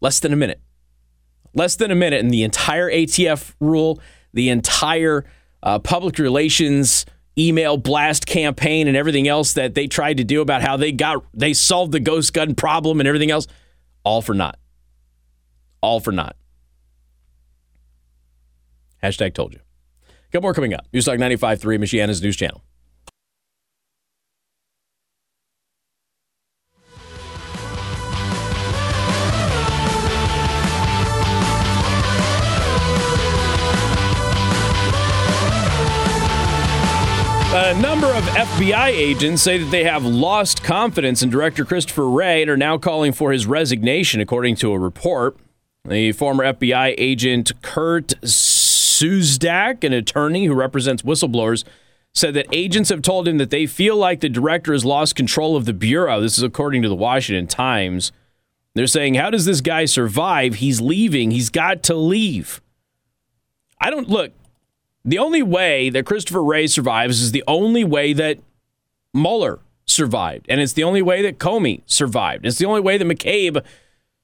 Less 0.00 0.18
than 0.18 0.32
a 0.32 0.36
minute. 0.36 0.60
Less 1.54 1.76
than 1.76 1.90
a 1.90 1.94
minute, 1.94 2.20
and 2.20 2.30
the 2.32 2.42
entire 2.42 2.90
ATF 2.90 3.54
rule, 3.60 4.00
the 4.32 4.48
entire 4.48 5.24
uh, 5.62 5.78
public 5.78 6.18
relations 6.18 7.06
email 7.38 7.76
blast 7.76 8.26
campaign, 8.26 8.88
and 8.88 8.96
everything 8.96 9.28
else 9.28 9.54
that 9.54 9.74
they 9.74 9.86
tried 9.86 10.16
to 10.18 10.24
do 10.24 10.40
about 10.40 10.62
how 10.62 10.76
they 10.76 10.92
got 10.92 11.24
they 11.32 11.52
solved 11.52 11.92
the 11.92 12.00
ghost 12.00 12.32
gun 12.32 12.54
problem 12.54 13.00
and 13.00 13.08
everything 13.08 13.30
else, 13.30 13.46
all 14.04 14.22
for 14.22 14.34
naught. 14.34 14.58
All 15.80 16.00
for 16.00 16.12
naught. 16.12 16.36
Hashtag 19.02 19.34
told 19.34 19.54
you. 19.54 19.60
Got 20.30 20.42
more 20.42 20.54
coming 20.54 20.74
up. 20.74 20.86
Newstalk 20.92 21.18
95.3, 21.18 21.78
Michiana's 21.78 22.22
news 22.22 22.36
channel. 22.36 22.62
A 37.70 37.80
number 37.80 38.08
of 38.08 38.24
FBI 38.24 38.88
agents 38.88 39.42
say 39.42 39.56
that 39.56 39.70
they 39.70 39.84
have 39.84 40.04
lost 40.04 40.64
confidence 40.64 41.22
in 41.22 41.30
Director 41.30 41.64
Christopher 41.64 42.10
Wray 42.10 42.42
and 42.42 42.50
are 42.50 42.56
now 42.56 42.78
calling 42.78 43.12
for 43.12 43.30
his 43.30 43.46
resignation, 43.46 44.20
according 44.20 44.56
to 44.56 44.72
a 44.72 44.78
report. 44.78 45.36
The 45.84 46.10
former 46.10 46.42
FBI 46.42 46.96
agent 46.98 47.52
Kurt 47.62 48.08
Siuzdak, 48.22 49.84
an 49.84 49.92
attorney 49.92 50.46
who 50.46 50.54
represents 50.54 51.04
whistleblowers, 51.04 51.62
said 52.12 52.34
that 52.34 52.48
agents 52.50 52.90
have 52.90 53.02
told 53.02 53.28
him 53.28 53.38
that 53.38 53.50
they 53.50 53.66
feel 53.66 53.96
like 53.96 54.18
the 54.18 54.28
director 54.28 54.72
has 54.72 54.84
lost 54.84 55.14
control 55.14 55.54
of 55.54 55.64
the 55.64 55.72
Bureau. 55.72 56.20
This 56.20 56.38
is 56.38 56.42
according 56.42 56.82
to 56.82 56.88
the 56.88 56.96
Washington 56.96 57.46
Times. 57.46 58.10
They're 58.74 58.88
saying, 58.88 59.14
How 59.14 59.30
does 59.30 59.44
this 59.44 59.60
guy 59.60 59.84
survive? 59.84 60.56
He's 60.56 60.80
leaving. 60.80 61.30
He's 61.30 61.50
got 61.50 61.84
to 61.84 61.94
leave. 61.94 62.60
I 63.80 63.90
don't 63.90 64.08
look. 64.08 64.32
The 65.04 65.18
only 65.18 65.42
way 65.42 65.90
that 65.90 66.06
Christopher 66.06 66.42
Wray 66.42 66.66
survives 66.66 67.22
is 67.22 67.32
the 67.32 67.44
only 67.48 67.84
way 67.84 68.12
that 68.12 68.38
Mueller 69.14 69.60
survived. 69.86 70.46
And 70.48 70.60
it's 70.60 70.74
the 70.74 70.84
only 70.84 71.02
way 71.02 71.22
that 71.22 71.38
Comey 71.38 71.82
survived. 71.86 72.46
It's 72.46 72.58
the 72.58 72.66
only 72.66 72.80
way 72.80 72.98
that 72.98 73.06
McCabe 73.06 73.64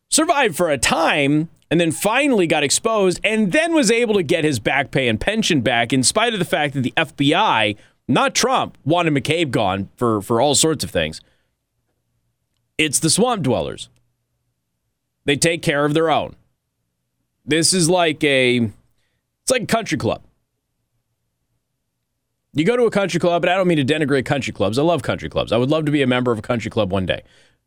survived 0.08 0.56
for 0.56 0.70
a 0.70 0.78
time 0.78 1.48
and 1.70 1.80
then 1.80 1.90
finally 1.90 2.46
got 2.46 2.62
exposed 2.62 3.20
and 3.24 3.52
then 3.52 3.74
was 3.74 3.90
able 3.90 4.14
to 4.14 4.22
get 4.22 4.44
his 4.44 4.60
back 4.60 4.90
pay 4.90 5.08
and 5.08 5.20
pension 5.20 5.60
back 5.60 5.92
in 5.92 6.02
spite 6.02 6.32
of 6.32 6.38
the 6.38 6.44
fact 6.44 6.74
that 6.74 6.82
the 6.82 6.94
FBI, 6.96 7.76
not 8.06 8.34
Trump, 8.34 8.78
wanted 8.84 9.12
McCabe 9.12 9.50
gone 9.50 9.88
for, 9.96 10.20
for 10.22 10.40
all 10.40 10.54
sorts 10.54 10.84
of 10.84 10.90
things. 10.90 11.20
It's 12.78 13.00
the 13.00 13.10
swamp 13.10 13.42
dwellers. 13.42 13.88
They 15.24 15.36
take 15.36 15.62
care 15.62 15.84
of 15.84 15.94
their 15.94 16.10
own. 16.10 16.36
This 17.44 17.72
is 17.72 17.88
like 17.88 18.22
a 18.22 18.58
it's 18.58 19.50
like 19.50 19.62
a 19.62 19.66
country 19.66 19.98
club. 19.98 20.22
You 22.56 22.64
go 22.64 22.74
to 22.74 22.84
a 22.84 22.90
country 22.90 23.20
club, 23.20 23.44
and 23.44 23.50
I 23.50 23.54
don't 23.54 23.68
mean 23.68 23.86
to 23.86 23.94
denigrate 23.94 24.24
country 24.24 24.50
clubs. 24.50 24.78
I 24.78 24.82
love 24.82 25.02
country 25.02 25.28
clubs. 25.28 25.52
I 25.52 25.58
would 25.58 25.68
love 25.68 25.84
to 25.84 25.92
be 25.92 26.00
a 26.00 26.06
member 26.06 26.32
of 26.32 26.38
a 26.38 26.42
country 26.42 26.70
club 26.70 26.90
one 26.90 27.04
day. 27.04 27.22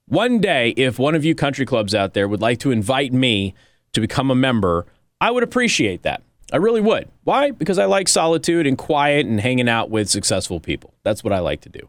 One 0.08 0.42
day, 0.42 0.70
if 0.70 0.98
one 0.98 1.14
of 1.14 1.24
you 1.24 1.36
country 1.36 1.64
clubs 1.64 1.94
out 1.94 2.16
there 2.16 2.28
would 2.28 2.42
like 2.42 2.58
to 2.62 2.72
invite 2.72 3.14
me 3.14 3.54
to 3.94 4.02
become 4.02 4.32
a 4.32 4.36
member, 4.36 4.88
I 5.22 5.30
would 5.30 5.44
appreciate 5.44 6.02
that. 6.02 6.24
I 6.52 6.58
really 6.58 6.82
would. 6.82 7.08
Why? 7.24 7.52
Because 7.52 7.78
I 7.78 7.86
like 7.86 8.08
solitude 8.08 8.66
and 8.66 8.80
quiet 8.80 9.28
and 9.28 9.40
hanging 9.40 9.70
out 9.70 9.92
with 9.92 10.10
successful 10.10 10.60
people. 10.60 10.96
That's 11.04 11.24
what 11.24 11.34
I 11.34 11.40
like 11.40 11.62
to 11.62 11.70
do. 11.70 11.88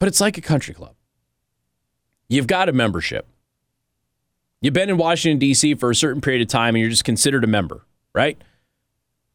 But 0.00 0.08
it's 0.08 0.20
like 0.20 0.36
a 0.36 0.42
country 0.42 0.74
club. 0.74 0.96
You've 2.28 2.48
got 2.48 2.68
a 2.68 2.72
membership. 2.72 3.28
You've 4.60 4.74
been 4.74 4.90
in 4.90 4.96
Washington, 4.96 5.38
D.C. 5.38 5.76
for 5.76 5.92
a 5.92 5.94
certain 5.94 6.20
period 6.20 6.42
of 6.42 6.48
time 6.48 6.74
and 6.74 6.80
you're 6.80 6.90
just 6.90 7.04
considered 7.04 7.44
a 7.44 7.46
member, 7.46 7.86
right? 8.12 8.36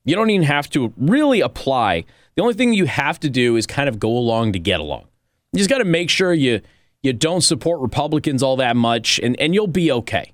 You 0.03 0.15
don't 0.15 0.29
even 0.29 0.45
have 0.45 0.69
to 0.71 0.93
really 0.97 1.41
apply. 1.41 2.05
The 2.35 2.41
only 2.41 2.53
thing 2.53 2.73
you 2.73 2.85
have 2.85 3.19
to 3.19 3.29
do 3.29 3.55
is 3.55 3.67
kind 3.67 3.87
of 3.87 3.99
go 3.99 4.09
along 4.09 4.53
to 4.53 4.59
get 4.59 4.79
along. 4.79 5.05
You 5.53 5.59
just 5.59 5.69
got 5.69 5.79
to 5.79 5.85
make 5.85 6.09
sure 6.09 6.33
you 6.33 6.61
you 7.03 7.13
don't 7.13 7.41
support 7.41 7.79
Republicans 7.81 8.43
all 8.43 8.55
that 8.57 8.75
much 8.75 9.19
and, 9.19 9.39
and 9.39 9.55
you'll 9.55 9.65
be 9.65 9.91
okay. 9.91 10.33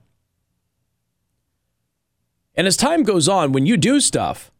And 2.55 2.67
as 2.67 2.75
time 2.75 3.03
goes 3.03 3.29
on, 3.29 3.53
when 3.53 3.65
you 3.65 3.77
do 3.77 4.01
stuff, 4.01 4.51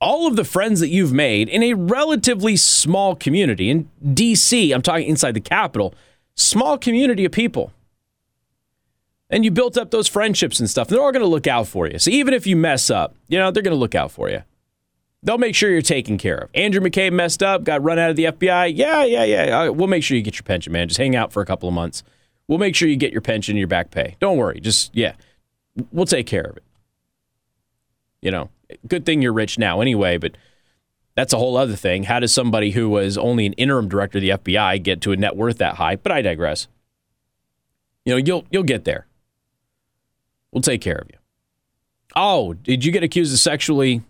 all 0.00 0.26
of 0.26 0.36
the 0.36 0.44
friends 0.44 0.80
that 0.80 0.88
you've 0.88 1.12
made 1.12 1.48
in 1.48 1.62
a 1.62 1.74
relatively 1.74 2.56
small 2.56 3.14
community 3.14 3.70
in 3.70 3.88
DC, 4.04 4.74
I'm 4.74 4.82
talking 4.82 5.06
inside 5.06 5.32
the 5.32 5.40
Capitol, 5.40 5.94
small 6.34 6.76
community 6.76 7.24
of 7.24 7.32
people 7.32 7.72
and 9.32 9.46
you 9.46 9.50
built 9.50 9.78
up 9.78 9.90
those 9.90 10.06
friendships 10.06 10.60
and 10.60 10.68
stuff. 10.68 10.88
And 10.88 10.96
They're 10.96 11.04
all 11.04 11.10
going 11.10 11.24
to 11.24 11.28
look 11.28 11.46
out 11.46 11.66
for 11.66 11.88
you. 11.88 11.98
So 11.98 12.10
even 12.10 12.34
if 12.34 12.46
you 12.46 12.54
mess 12.54 12.90
up, 12.90 13.16
you 13.28 13.38
know, 13.38 13.50
they're 13.50 13.62
going 13.62 13.74
to 13.74 13.80
look 13.80 13.94
out 13.94 14.12
for 14.12 14.28
you. 14.28 14.42
They'll 15.24 15.38
make 15.38 15.54
sure 15.54 15.70
you're 15.70 15.82
taken 15.82 16.18
care 16.18 16.36
of. 16.36 16.50
Andrew 16.54 16.80
McCabe 16.80 17.12
messed 17.12 17.42
up, 17.42 17.64
got 17.64 17.82
run 17.82 17.98
out 17.98 18.10
of 18.10 18.16
the 18.16 18.24
FBI. 18.24 18.72
Yeah, 18.76 19.04
yeah, 19.04 19.24
yeah. 19.24 19.60
Uh, 19.60 19.72
we'll 19.72 19.88
make 19.88 20.04
sure 20.04 20.16
you 20.16 20.22
get 20.22 20.34
your 20.34 20.42
pension, 20.42 20.72
man. 20.72 20.88
Just 20.88 20.98
hang 20.98 21.16
out 21.16 21.32
for 21.32 21.40
a 21.40 21.46
couple 21.46 21.68
of 21.68 21.74
months. 21.74 22.02
We'll 22.46 22.58
make 22.58 22.74
sure 22.74 22.88
you 22.88 22.96
get 22.96 23.12
your 23.12 23.20
pension 23.20 23.52
and 23.52 23.58
your 23.58 23.68
back 23.68 23.90
pay. 23.90 24.16
Don't 24.20 24.36
worry. 24.36 24.60
Just, 24.60 24.94
yeah, 24.94 25.14
we'll 25.92 26.06
take 26.06 26.26
care 26.26 26.42
of 26.42 26.56
it. 26.56 26.64
You 28.20 28.32
know, 28.32 28.50
good 28.86 29.06
thing 29.06 29.22
you're 29.22 29.32
rich 29.32 29.58
now 29.58 29.80
anyway, 29.80 30.18
but 30.18 30.36
that's 31.14 31.32
a 31.32 31.38
whole 31.38 31.56
other 31.56 31.76
thing. 31.76 32.04
How 32.04 32.20
does 32.20 32.34
somebody 32.34 32.72
who 32.72 32.90
was 32.90 33.16
only 33.16 33.46
an 33.46 33.52
interim 33.54 33.88
director 33.88 34.18
of 34.18 34.22
the 34.22 34.30
FBI 34.30 34.82
get 34.82 35.00
to 35.02 35.12
a 35.12 35.16
net 35.16 35.36
worth 35.36 35.58
that 35.58 35.76
high? 35.76 35.96
But 35.96 36.12
I 36.12 36.20
digress. 36.20 36.66
You 38.04 38.12
know, 38.12 38.16
you'll 38.16 38.44
you'll 38.50 38.62
get 38.64 38.84
there. 38.84 39.06
We'll 40.52 40.62
take 40.62 40.80
care 40.80 40.96
of 40.96 41.08
you. 41.10 41.18
Oh, 42.14 42.52
did 42.54 42.84
you 42.84 42.92
get 42.92 43.02
accused 43.02 43.32
of 43.32 43.38
sexually 43.38 44.02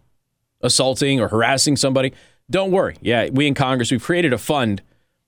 assaulting 0.61 1.20
or 1.20 1.28
harassing 1.28 1.76
somebody? 1.76 2.12
Don't 2.50 2.70
worry. 2.70 2.96
Yeah, 3.00 3.28
we 3.30 3.46
in 3.46 3.54
Congress, 3.54 3.90
we've 3.90 4.02
created 4.02 4.32
a 4.32 4.38
fund 4.38 4.82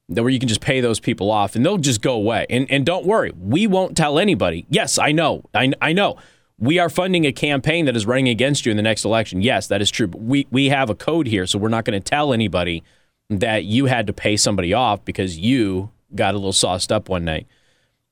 that 0.08 0.22
where 0.22 0.30
you 0.30 0.38
can 0.38 0.48
just 0.48 0.60
pay 0.60 0.80
those 0.80 1.00
people 1.00 1.30
off 1.30 1.56
and 1.56 1.64
they'll 1.64 1.78
just 1.78 2.02
go 2.02 2.14
away. 2.14 2.46
And, 2.50 2.70
and 2.70 2.84
don't 2.84 3.06
worry, 3.06 3.32
we 3.38 3.66
won't 3.66 3.96
tell 3.96 4.18
anybody. 4.18 4.66
Yes, 4.68 4.98
I 4.98 5.12
know. 5.12 5.44
I, 5.54 5.72
I 5.80 5.92
know. 5.92 6.18
We 6.58 6.78
are 6.78 6.88
funding 6.88 7.24
a 7.24 7.32
campaign 7.32 7.86
that 7.86 7.96
is 7.96 8.06
running 8.06 8.28
against 8.28 8.66
you 8.66 8.70
in 8.70 8.76
the 8.76 8.82
next 8.82 9.04
election. 9.04 9.40
Yes, 9.40 9.66
that 9.68 9.80
is 9.80 9.90
true. 9.90 10.06
But 10.06 10.20
we, 10.20 10.46
we 10.50 10.68
have 10.68 10.90
a 10.90 10.94
code 10.94 11.26
here, 11.26 11.46
so 11.46 11.58
we're 11.58 11.68
not 11.68 11.84
going 11.84 12.00
to 12.00 12.04
tell 12.04 12.32
anybody 12.32 12.82
that 13.30 13.64
you 13.64 13.86
had 13.86 14.06
to 14.06 14.12
pay 14.12 14.36
somebody 14.36 14.72
off 14.72 15.04
because 15.04 15.38
you 15.38 15.90
got 16.14 16.34
a 16.34 16.36
little 16.36 16.52
sauced 16.52 16.92
up 16.92 17.08
one 17.08 17.24
night. 17.24 17.46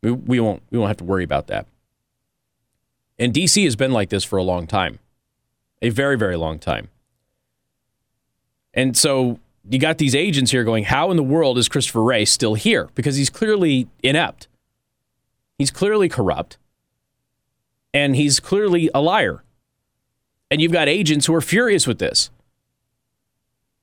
We, 0.02 0.10
we 0.10 0.40
won't 0.40 0.62
we 0.70 0.78
won't 0.78 0.88
have 0.88 0.96
to 0.96 1.04
worry 1.04 1.22
about 1.22 1.46
that. 1.48 1.66
And 3.18 3.32
DC 3.32 3.62
has 3.64 3.76
been 3.76 3.92
like 3.92 4.08
this 4.08 4.24
for 4.24 4.36
a 4.36 4.42
long 4.42 4.66
time, 4.66 4.98
a 5.80 5.90
very, 5.90 6.16
very 6.16 6.36
long 6.36 6.58
time. 6.58 6.88
And 8.74 8.96
so 8.96 9.38
you 9.68 9.78
got 9.78 9.98
these 9.98 10.14
agents 10.14 10.50
here 10.50 10.64
going, 10.64 10.84
how 10.84 11.10
in 11.10 11.16
the 11.16 11.22
world 11.22 11.58
is 11.58 11.68
Christopher 11.68 12.02
Wray 12.02 12.24
still 12.24 12.54
here? 12.54 12.88
Because 12.94 13.16
he's 13.16 13.30
clearly 13.30 13.86
inept. 14.02 14.48
He's 15.58 15.70
clearly 15.70 16.08
corrupt. 16.08 16.56
And 17.94 18.16
he's 18.16 18.40
clearly 18.40 18.90
a 18.94 19.00
liar. 19.00 19.42
And 20.50 20.60
you've 20.60 20.72
got 20.72 20.88
agents 20.88 21.26
who 21.26 21.34
are 21.34 21.40
furious 21.40 21.86
with 21.86 21.98
this. 21.98 22.30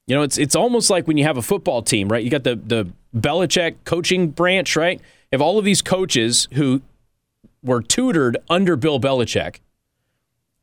You 0.08 0.16
know, 0.16 0.24
it's 0.24 0.40
it's 0.40 0.56
almost 0.56 0.90
like 0.90 1.08
when 1.08 1.18
you 1.18 1.24
have 1.24 1.38
a 1.38 1.42
football 1.44 1.84
team, 1.84 2.10
right? 2.10 2.24
You 2.24 2.32
got 2.32 2.44
the 2.44 2.56
the 2.56 2.92
Belichick 3.16 3.76
coaching 3.86 4.30
branch, 4.30 4.76
right? 4.76 5.00
You 5.00 5.38
have 5.38 5.42
all 5.42 5.60
of 5.60 5.66
these 5.66 5.84
coaches 5.84 6.48
who 6.54 6.82
were 7.64 7.82
tutored 7.82 8.38
under 8.50 8.76
Bill 8.76 9.00
Belichick. 9.00 9.60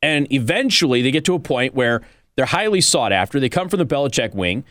And 0.02 0.30
eventually 0.32 1.02
they 1.02 1.10
get 1.10 1.24
to 1.26 1.34
a 1.34 1.38
point 1.38 1.74
where 1.74 2.02
they're 2.36 2.46
highly 2.46 2.80
sought 2.80 3.12
after. 3.12 3.40
They 3.40 3.48
come 3.48 3.68
from 3.68 3.78
the 3.78 3.86
Belichick 3.86 4.34
wing, 4.34 4.64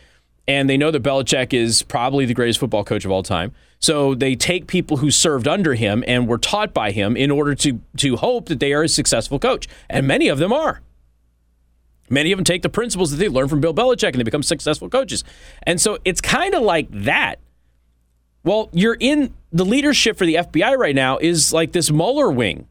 and 0.48 0.70
they 0.70 0.76
know 0.76 0.90
that 0.90 1.02
Belichick 1.02 1.52
is 1.52 1.82
probably 1.82 2.24
the 2.24 2.34
greatest 2.34 2.60
football 2.60 2.84
coach 2.84 3.04
of 3.04 3.10
all 3.10 3.22
time. 3.22 3.52
So 3.78 4.14
they 4.14 4.36
take 4.36 4.66
people 4.66 4.98
who 4.98 5.10
served 5.10 5.48
under 5.48 5.74
him 5.74 6.04
and 6.06 6.28
were 6.28 6.38
taught 6.38 6.72
by 6.72 6.92
him 6.92 7.16
in 7.16 7.30
order 7.30 7.54
to, 7.56 7.80
to 7.98 8.16
hope 8.16 8.46
that 8.46 8.60
they 8.60 8.72
are 8.72 8.84
a 8.84 8.88
successful 8.88 9.38
coach. 9.38 9.68
And 9.90 10.06
many 10.06 10.28
of 10.28 10.38
them 10.38 10.52
are. 10.52 10.80
Many 12.08 12.30
of 12.30 12.38
them 12.38 12.44
take 12.44 12.62
the 12.62 12.68
principles 12.68 13.10
that 13.10 13.16
they 13.16 13.28
learned 13.28 13.50
from 13.50 13.60
Bill 13.60 13.74
Belichick 13.74 14.10
and 14.10 14.16
they 14.16 14.22
become 14.22 14.42
successful 14.42 14.88
coaches. 14.88 15.24
And 15.64 15.80
so 15.80 15.98
it's 16.04 16.20
kind 16.20 16.54
of 16.54 16.62
like 16.62 16.88
that. 16.90 17.40
Well, 18.46 18.70
you're 18.72 18.96
in 19.00 19.34
the 19.50 19.64
leadership 19.64 20.16
for 20.16 20.24
the 20.24 20.36
FBI 20.36 20.76
right 20.78 20.94
now 20.94 21.18
is 21.18 21.52
like 21.52 21.72
this 21.72 21.90
Mueller 21.90 22.30
wing 22.30 22.68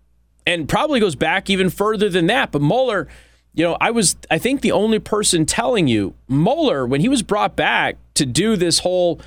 and 0.47 0.69
probably 0.69 1.01
goes 1.01 1.17
back 1.17 1.49
even 1.49 1.69
further 1.69 2.07
than 2.07 2.27
that. 2.27 2.53
But 2.53 2.61
Mueller, 2.61 3.09
you 3.53 3.65
know, 3.65 3.75
I 3.81 3.91
was, 3.91 4.15
I 4.31 4.37
think, 4.37 4.61
the 4.61 4.71
only 4.71 4.99
person 4.99 5.45
telling 5.45 5.89
you 5.89 6.13
Mueller, 6.29 6.85
when 6.85 7.01
he 7.01 7.09
was 7.09 7.23
brought 7.23 7.57
back 7.57 7.97
to 8.13 8.25
do 8.25 8.55
this 8.55 8.79
whole 8.79 9.19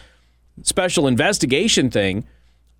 special 0.62 1.06
investigation 1.06 1.90
thing, 1.90 2.24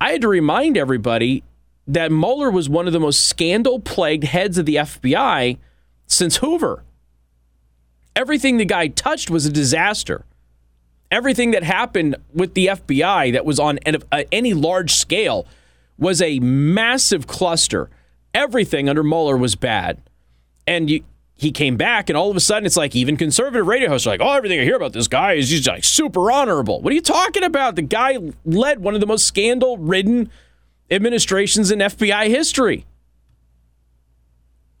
I 0.01 0.13
had 0.13 0.21
to 0.21 0.27
remind 0.27 0.75
everybody 0.75 1.43
that 1.85 2.11
Mueller 2.11 2.49
was 2.49 2.67
one 2.67 2.87
of 2.87 2.93
the 2.93 2.99
most 2.99 3.27
scandal 3.27 3.79
plagued 3.79 4.23
heads 4.23 4.57
of 4.57 4.65
the 4.65 4.77
FBI 4.77 5.59
since 6.07 6.37
Hoover. 6.37 6.83
Everything 8.15 8.57
the 8.57 8.65
guy 8.65 8.87
touched 8.87 9.29
was 9.29 9.45
a 9.45 9.51
disaster. 9.51 10.25
Everything 11.11 11.51
that 11.51 11.63
happened 11.63 12.15
with 12.33 12.53
the 12.53 12.67
FBI 12.67 13.33
that 13.33 13.45
was 13.45 13.59
on 13.59 13.79
uh, 13.85 14.23
any 14.31 14.53
large 14.53 14.93
scale 14.93 15.47
was 15.97 16.21
a 16.21 16.39
massive 16.39 17.27
cluster. 17.27 17.89
Everything 18.33 18.87
under 18.87 19.03
Mueller 19.03 19.35
was 19.35 19.55
bad. 19.55 20.01
And 20.67 20.89
you, 20.89 21.03
he 21.39 21.51
came 21.51 21.77
back, 21.77 22.09
and 22.09 22.17
all 22.17 22.29
of 22.29 22.35
a 22.35 22.41
sudden, 22.41 22.65
it's 22.65 22.75
like 22.75 22.95
even 22.97 23.15
conservative 23.15 23.65
radio 23.65 23.87
hosts 23.87 24.05
are 24.05 24.09
like, 24.09 24.21
"Oh, 24.21 24.33
everything 24.33 24.59
I 24.59 24.63
hear 24.63 24.75
about 24.75 24.91
this 24.91 25.07
guy 25.07 25.33
is 25.33 25.49
just 25.49 25.67
like 25.67 25.85
super 25.85 26.29
honorable." 26.29 26.81
What 26.81 26.91
are 26.91 26.95
you 26.95 27.01
talking 27.01 27.43
about? 27.43 27.77
The 27.77 27.81
guy 27.81 28.17
led 28.43 28.81
one 28.81 28.93
of 28.93 28.99
the 28.99 29.07
most 29.07 29.25
scandal-ridden 29.25 30.29
administrations 30.91 31.71
in 31.71 31.79
FBI 31.79 32.27
history. 32.27 32.85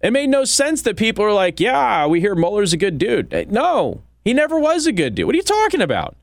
It 0.01 0.11
made 0.11 0.29
no 0.29 0.43
sense 0.43 0.81
that 0.81 0.97
people 0.97 1.23
are 1.23 1.33
like, 1.33 1.61
"Yeah, 1.61 2.05
we 2.07 2.19
hear 2.19 2.35
Mueller's 2.35 2.73
a 2.73 2.77
good 2.77 2.97
dude." 2.97 3.49
No, 3.49 4.01
he 4.23 4.33
never 4.33 4.59
was 4.59 4.85
a 4.85 4.91
good 4.91 5.15
dude. 5.15 5.25
What 5.25 5.35
are 5.35 5.37
you 5.37 5.43
talking 5.43 5.81
about? 5.81 6.15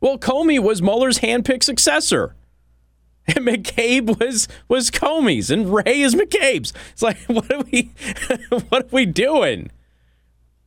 Well, 0.00 0.18
Comey 0.18 0.58
was 0.58 0.82
Mueller's 0.82 1.18
handpicked 1.18 1.64
successor. 1.64 2.34
And 3.28 3.44
McCabe 3.44 4.20
was 4.20 4.46
was 4.68 4.88
Comey's, 4.88 5.50
and 5.50 5.74
Wray 5.74 6.00
is 6.00 6.14
McCabe's. 6.14 6.72
It's 6.92 7.02
like, 7.02 7.18
what 7.26 7.50
are 7.52 7.64
we, 7.72 7.90
what 8.68 8.84
are 8.84 8.88
we 8.92 9.04
doing? 9.04 9.72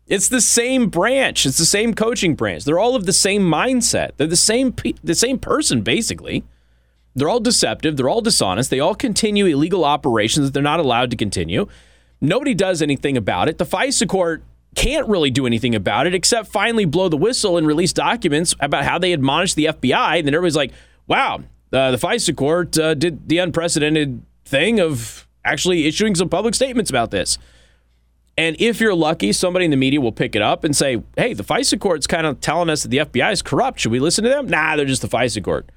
It's 0.07 0.27
the 0.27 0.41
same 0.41 0.89
branch. 0.89 1.45
It's 1.45 1.57
the 1.57 1.65
same 1.65 1.93
coaching 1.93 2.35
branch. 2.35 2.65
They're 2.65 2.77
all 2.77 2.97
of 2.97 3.05
the 3.05 3.13
same 3.13 3.43
mindset. 3.43 4.11
They're 4.17 4.27
the 4.27 4.35
same 4.35 4.75
the 5.01 5.15
same 5.15 5.39
person 5.39 5.83
basically. 5.83 6.43
They're 7.15 7.29
all 7.29 7.39
deceptive. 7.39 7.95
They're 7.95 8.09
all 8.09 8.19
dishonest. 8.21 8.69
They 8.69 8.81
all 8.81 8.95
continue 8.95 9.45
illegal 9.45 9.85
operations 9.85 10.47
that 10.47 10.53
they're 10.53 10.61
not 10.61 10.81
allowed 10.81 11.11
to 11.11 11.17
continue. 11.17 11.67
Nobody 12.19 12.53
does 12.53 12.81
anything 12.81 13.15
about 13.15 13.47
it. 13.47 13.57
The 13.57 13.65
FISA 13.65 14.07
court 14.09 14.43
can't 14.75 15.07
really 15.07 15.31
do 15.31 15.45
anything 15.45 15.75
about 15.75 16.07
it 16.07 16.13
except 16.13 16.49
finally 16.49 16.85
blow 16.85 17.09
the 17.09 17.17
whistle 17.17 17.57
and 17.57 17.65
release 17.65 17.93
documents 17.93 18.55
about 18.59 18.85
how 18.85 18.97
they 18.97 19.13
admonished 19.13 19.55
the 19.55 19.65
FBI. 19.65 20.19
And 20.19 20.27
then 20.27 20.33
everybody's 20.33 20.55
like, 20.55 20.71
wow, 21.07 21.43
uh, 21.73 21.91
the 21.91 21.97
FISA 21.97 22.35
court 22.35 22.77
uh, 22.77 22.93
did 22.93 23.27
the 23.27 23.39
unprecedented 23.39 24.21
thing 24.45 24.79
of 24.79 25.27
actually 25.43 25.85
issuing 25.85 26.15
some 26.15 26.29
public 26.29 26.55
statements 26.55 26.89
about 26.89 27.11
this. 27.11 27.37
And 28.37 28.55
if 28.59 28.79
you're 28.79 28.95
lucky, 28.95 29.33
somebody 29.33 29.65
in 29.65 29.71
the 29.71 29.77
media 29.77 29.99
will 29.99 30.13
pick 30.13 30.33
it 30.35 30.41
up 30.41 30.63
and 30.63 30.75
say, 30.75 31.03
hey, 31.17 31.33
the 31.33 31.43
FISA 31.43 31.79
court's 31.79 32.07
kind 32.07 32.25
of 32.25 32.39
telling 32.39 32.69
us 32.69 32.83
that 32.83 32.89
the 32.89 32.99
FBI 32.99 33.33
is 33.33 33.41
corrupt. 33.41 33.81
Should 33.81 33.91
we 33.91 33.99
listen 33.99 34.23
to 34.23 34.29
them? 34.29 34.47
Nah, 34.47 34.77
they're 34.77 34.85
just 34.85 35.01
the 35.01 35.09
FISA 35.09 35.43
court. 35.43 35.69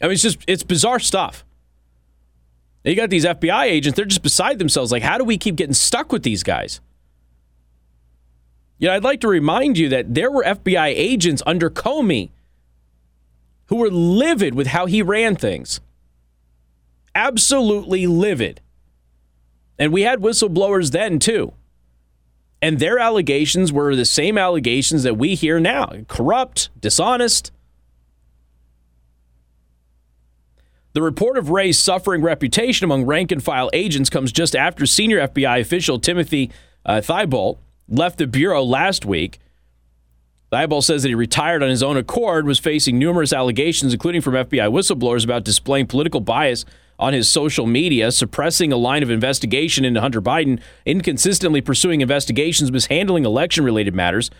I 0.00 0.04
mean, 0.06 0.12
it's 0.12 0.22
just, 0.22 0.38
it's 0.46 0.62
bizarre 0.62 1.00
stuff. 1.00 1.44
You 2.88 2.96
got 2.96 3.10
these 3.10 3.24
FBI 3.24 3.64
agents, 3.64 3.96
they're 3.96 4.04
just 4.04 4.22
beside 4.22 4.58
themselves. 4.58 4.90
Like, 4.90 5.02
how 5.02 5.18
do 5.18 5.24
we 5.24 5.36
keep 5.36 5.56
getting 5.56 5.74
stuck 5.74 6.12
with 6.12 6.22
these 6.22 6.42
guys? 6.42 6.80
You 8.78 8.88
know, 8.88 8.94
I'd 8.94 9.04
like 9.04 9.20
to 9.22 9.28
remind 9.28 9.76
you 9.76 9.88
that 9.88 10.14
there 10.14 10.30
were 10.30 10.44
FBI 10.44 10.88
agents 10.88 11.42
under 11.44 11.68
Comey 11.68 12.30
who 13.66 13.76
were 13.76 13.90
livid 13.90 14.54
with 14.54 14.68
how 14.68 14.86
he 14.86 15.02
ran 15.02 15.36
things. 15.36 15.80
Absolutely 17.14 18.06
livid. 18.06 18.60
And 19.78 19.92
we 19.92 20.02
had 20.02 20.20
whistleblowers 20.20 20.92
then, 20.92 21.18
too. 21.18 21.52
And 22.62 22.78
their 22.78 22.98
allegations 22.98 23.72
were 23.72 23.94
the 23.94 24.04
same 24.04 24.38
allegations 24.38 25.02
that 25.02 25.16
we 25.16 25.34
hear 25.34 25.60
now 25.60 25.92
corrupt, 26.08 26.70
dishonest. 26.80 27.52
The 30.94 31.02
report 31.02 31.36
of 31.36 31.50
Wray's 31.50 31.78
suffering 31.78 32.22
reputation 32.22 32.84
among 32.84 33.04
rank 33.04 33.30
and 33.30 33.42
file 33.42 33.70
agents 33.72 34.10
comes 34.10 34.32
just 34.32 34.56
after 34.56 34.86
senior 34.86 35.28
FBI 35.28 35.60
official 35.60 35.98
Timothy 35.98 36.50
uh, 36.84 37.00
Thibault 37.00 37.58
left 37.88 38.18
the 38.18 38.26
Bureau 38.26 38.64
last 38.64 39.04
week 39.04 39.38
Thibault 40.50 40.80
says 40.80 41.02
that 41.02 41.10
he 41.10 41.14
retired 41.14 41.62
on 41.62 41.68
his 41.68 41.82
own 41.82 41.98
accord, 41.98 42.46
was 42.46 42.58
facing 42.58 42.98
numerous 42.98 43.34
allegations, 43.34 43.92
including 43.92 44.22
from 44.22 44.34
FBI 44.34 44.70
whistleblowers, 44.72 45.24
about 45.24 45.44
displaying 45.44 45.86
political 45.86 46.20
bias 46.20 46.64
on 46.98 47.12
his 47.12 47.28
social 47.28 47.66
media, 47.66 48.10
suppressing 48.10 48.72
a 48.72 48.76
line 48.76 49.02
of 49.02 49.10
investigation 49.10 49.84
into 49.84 50.00
Hunter 50.00 50.22
Biden, 50.22 50.58
inconsistently 50.86 51.60
pursuing 51.60 52.00
investigations, 52.00 52.72
mishandling 52.72 53.26
election 53.26 53.62
related 53.62 53.94
matters, 53.94 54.30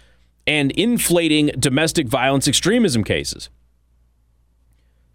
and 0.46 0.70
inflating 0.72 1.48
domestic 1.58 2.08
violence 2.08 2.48
extremism 2.48 3.04
cases. 3.04 3.50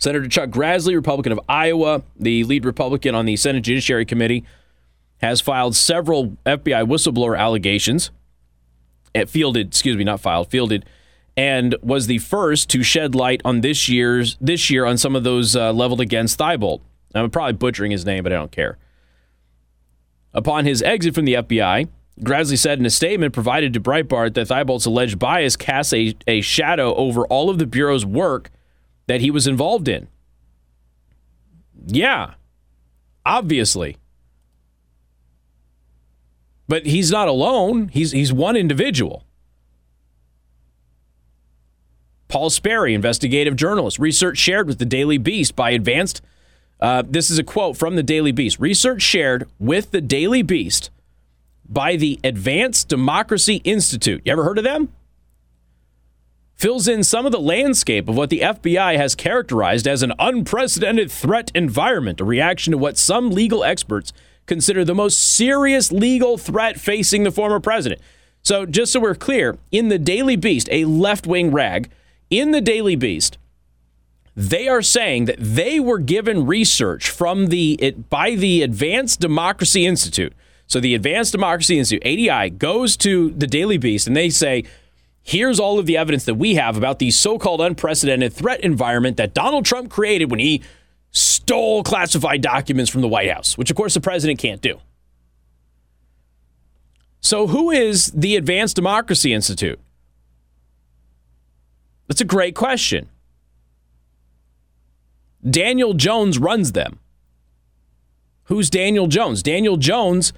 Senator 0.03 0.27
Chuck 0.27 0.49
Grassley, 0.49 0.95
Republican 0.95 1.31
of 1.31 1.39
Iowa, 1.47 2.03
the 2.19 2.43
lead 2.43 2.65
Republican 2.65 3.15
on 3.15 3.25
the 3.25 3.37
Senate 3.37 3.61
Judiciary 3.61 4.05
Committee, 4.05 4.43
has 5.19 5.39
filed 5.39 5.77
several 5.77 6.35
FBI 6.45 6.85
whistleblower 6.85 7.39
allegations 7.39 8.11
fielded, 9.27 9.67
excuse 9.67 9.95
me, 9.95 10.03
not 10.03 10.19
filed, 10.19 10.49
fielded, 10.49 10.85
and 11.37 11.75
was 11.81 12.07
the 12.07 12.17
first 12.17 12.69
to 12.71 12.83
shed 12.83 13.15
light 13.15 13.41
on 13.45 13.61
this 13.61 13.87
year's 13.87 14.37
this 14.41 14.69
year 14.69 14.85
on 14.85 14.97
some 14.97 15.15
of 15.15 15.23
those 15.23 15.55
uh, 15.55 15.71
leveled 15.71 16.01
against 16.01 16.37
Thibault. 16.37 16.81
I'm 17.15 17.29
probably 17.29 17.53
butchering 17.53 17.91
his 17.91 18.05
name, 18.05 18.23
but 18.23 18.33
I 18.33 18.35
don't 18.35 18.51
care. 18.51 18.77
Upon 20.33 20.65
his 20.65 20.81
exit 20.81 21.15
from 21.15 21.23
the 21.23 21.35
FBI, 21.35 21.87
Grassley 22.19 22.57
said 22.57 22.77
in 22.77 22.85
a 22.85 22.89
statement 22.89 23.33
provided 23.33 23.71
to 23.73 23.79
Breitbart 23.79 24.33
that 24.33 24.47
Thibault's 24.49 24.85
alleged 24.85 25.17
bias 25.17 25.55
casts 25.55 25.93
a, 25.93 26.13
a 26.27 26.41
shadow 26.41 26.93
over 26.95 27.25
all 27.27 27.49
of 27.49 27.57
the 27.57 27.65
Bureau's 27.65 28.05
work 28.05 28.49
that 29.07 29.21
he 29.21 29.31
was 29.31 29.47
involved 29.47 29.87
in. 29.87 30.07
Yeah, 31.85 32.35
obviously. 33.25 33.97
But 36.67 36.85
he's 36.85 37.11
not 37.11 37.27
alone. 37.27 37.89
He's 37.89 38.11
he's 38.11 38.31
one 38.31 38.55
individual. 38.55 39.25
Paul 42.29 42.49
Sperry, 42.49 42.95
investigative 42.95 43.55
journalist, 43.55 43.99
research 43.99 44.39
shared 44.39 44.67
with 44.67 44.79
the 44.79 44.85
Daily 44.85 45.19
Beast 45.19 45.55
by 45.55 45.69
Advanced. 45.71 46.21
Uh, 46.79 47.03
this 47.07 47.29
is 47.29 47.37
a 47.37 47.43
quote 47.43 47.77
from 47.77 47.95
the 47.95 48.01
Daily 48.01 48.31
Beast. 48.31 48.59
Research 48.59 49.03
shared 49.03 49.47
with 49.59 49.91
the 49.91 50.01
Daily 50.01 50.41
Beast 50.41 50.89
by 51.69 51.95
the 51.95 52.19
Advanced 52.23 52.87
Democracy 52.87 53.57
Institute. 53.63 54.21
You 54.25 54.31
ever 54.31 54.43
heard 54.43 54.57
of 54.57 54.63
them? 54.63 54.89
Fills 56.55 56.87
in 56.87 57.03
some 57.03 57.25
of 57.25 57.31
the 57.31 57.39
landscape 57.39 58.07
of 58.07 58.15
what 58.15 58.29
the 58.29 58.39
FBI 58.39 58.95
has 58.95 59.15
characterized 59.15 59.87
as 59.87 60.01
an 60.01 60.13
unprecedented 60.19 61.11
threat 61.11 61.51
environment, 61.53 62.21
a 62.21 62.23
reaction 62.23 62.71
to 62.71 62.77
what 62.77 62.97
some 62.97 63.31
legal 63.31 63.63
experts 63.63 64.13
consider 64.45 64.85
the 64.85 64.95
most 64.95 65.19
serious 65.19 65.91
legal 65.91 66.37
threat 66.37 66.79
facing 66.79 67.23
the 67.23 67.31
former 67.31 67.59
president. 67.59 68.01
So, 68.43 68.65
just 68.65 68.91
so 68.91 68.99
we're 68.99 69.15
clear, 69.15 69.57
in 69.71 69.87
the 69.87 69.97
Daily 69.97 70.35
Beast, 70.35 70.67
a 70.71 70.85
left 70.85 71.25
wing 71.25 71.51
rag, 71.51 71.89
in 72.29 72.51
the 72.51 72.61
Daily 72.61 72.95
Beast, 72.95 73.37
they 74.35 74.67
are 74.67 74.81
saying 74.81 75.25
that 75.25 75.37
they 75.39 75.79
were 75.79 75.99
given 75.99 76.45
research 76.45 77.09
from 77.09 77.47
the 77.47 77.73
it, 77.73 78.09
by 78.09 78.35
the 78.35 78.61
Advanced 78.61 79.19
Democracy 79.19 79.85
Institute. 79.85 80.33
So 80.65 80.79
the 80.79 80.95
Advanced 80.95 81.31
Democracy 81.31 81.77
Institute, 81.77 82.05
ADI, 82.05 82.49
goes 82.51 82.97
to 82.97 83.31
the 83.31 83.47
Daily 83.47 83.77
Beast 83.77 84.07
and 84.07 84.15
they 84.15 84.29
say, 84.29 84.63
here's 85.23 85.59
all 85.59 85.79
of 85.79 85.85
the 85.85 85.97
evidence 85.97 86.25
that 86.25 86.35
we 86.35 86.55
have 86.55 86.77
about 86.77 86.99
the 86.99 87.09
so-called 87.09 87.61
unprecedented 87.61 88.33
threat 88.33 88.59
environment 88.59 89.17
that 89.17 89.33
Donald 89.33 89.65
Trump 89.65 89.89
created 89.89 90.29
when 90.29 90.39
he 90.39 90.61
stole 91.11 91.83
classified 91.83 92.41
documents 92.41 92.91
from 92.91 93.01
the 93.01 93.07
White 93.07 93.31
House, 93.31 93.57
which 93.57 93.71
of 93.71 93.77
course 93.77 93.93
the 93.93 94.01
president 94.01 94.39
can't 94.39 94.61
do. 94.61 94.79
So, 97.21 97.47
who 97.47 97.71
is 97.71 98.11
the 98.11 98.35
Advanced 98.35 98.75
Democracy 98.75 99.33
Institute? 99.33 99.79
That's 102.07 102.21
a 102.21 102.25
great 102.25 102.53
question. 102.53 103.07
Daniel 105.49 105.93
Jones 105.93 106.37
runs 106.37 106.71
them. 106.73 106.99
Who's 108.45 108.69
Daniel 108.69 109.07
Jones? 109.07 109.41
Daniel 109.41 109.77
Jones 109.77 110.33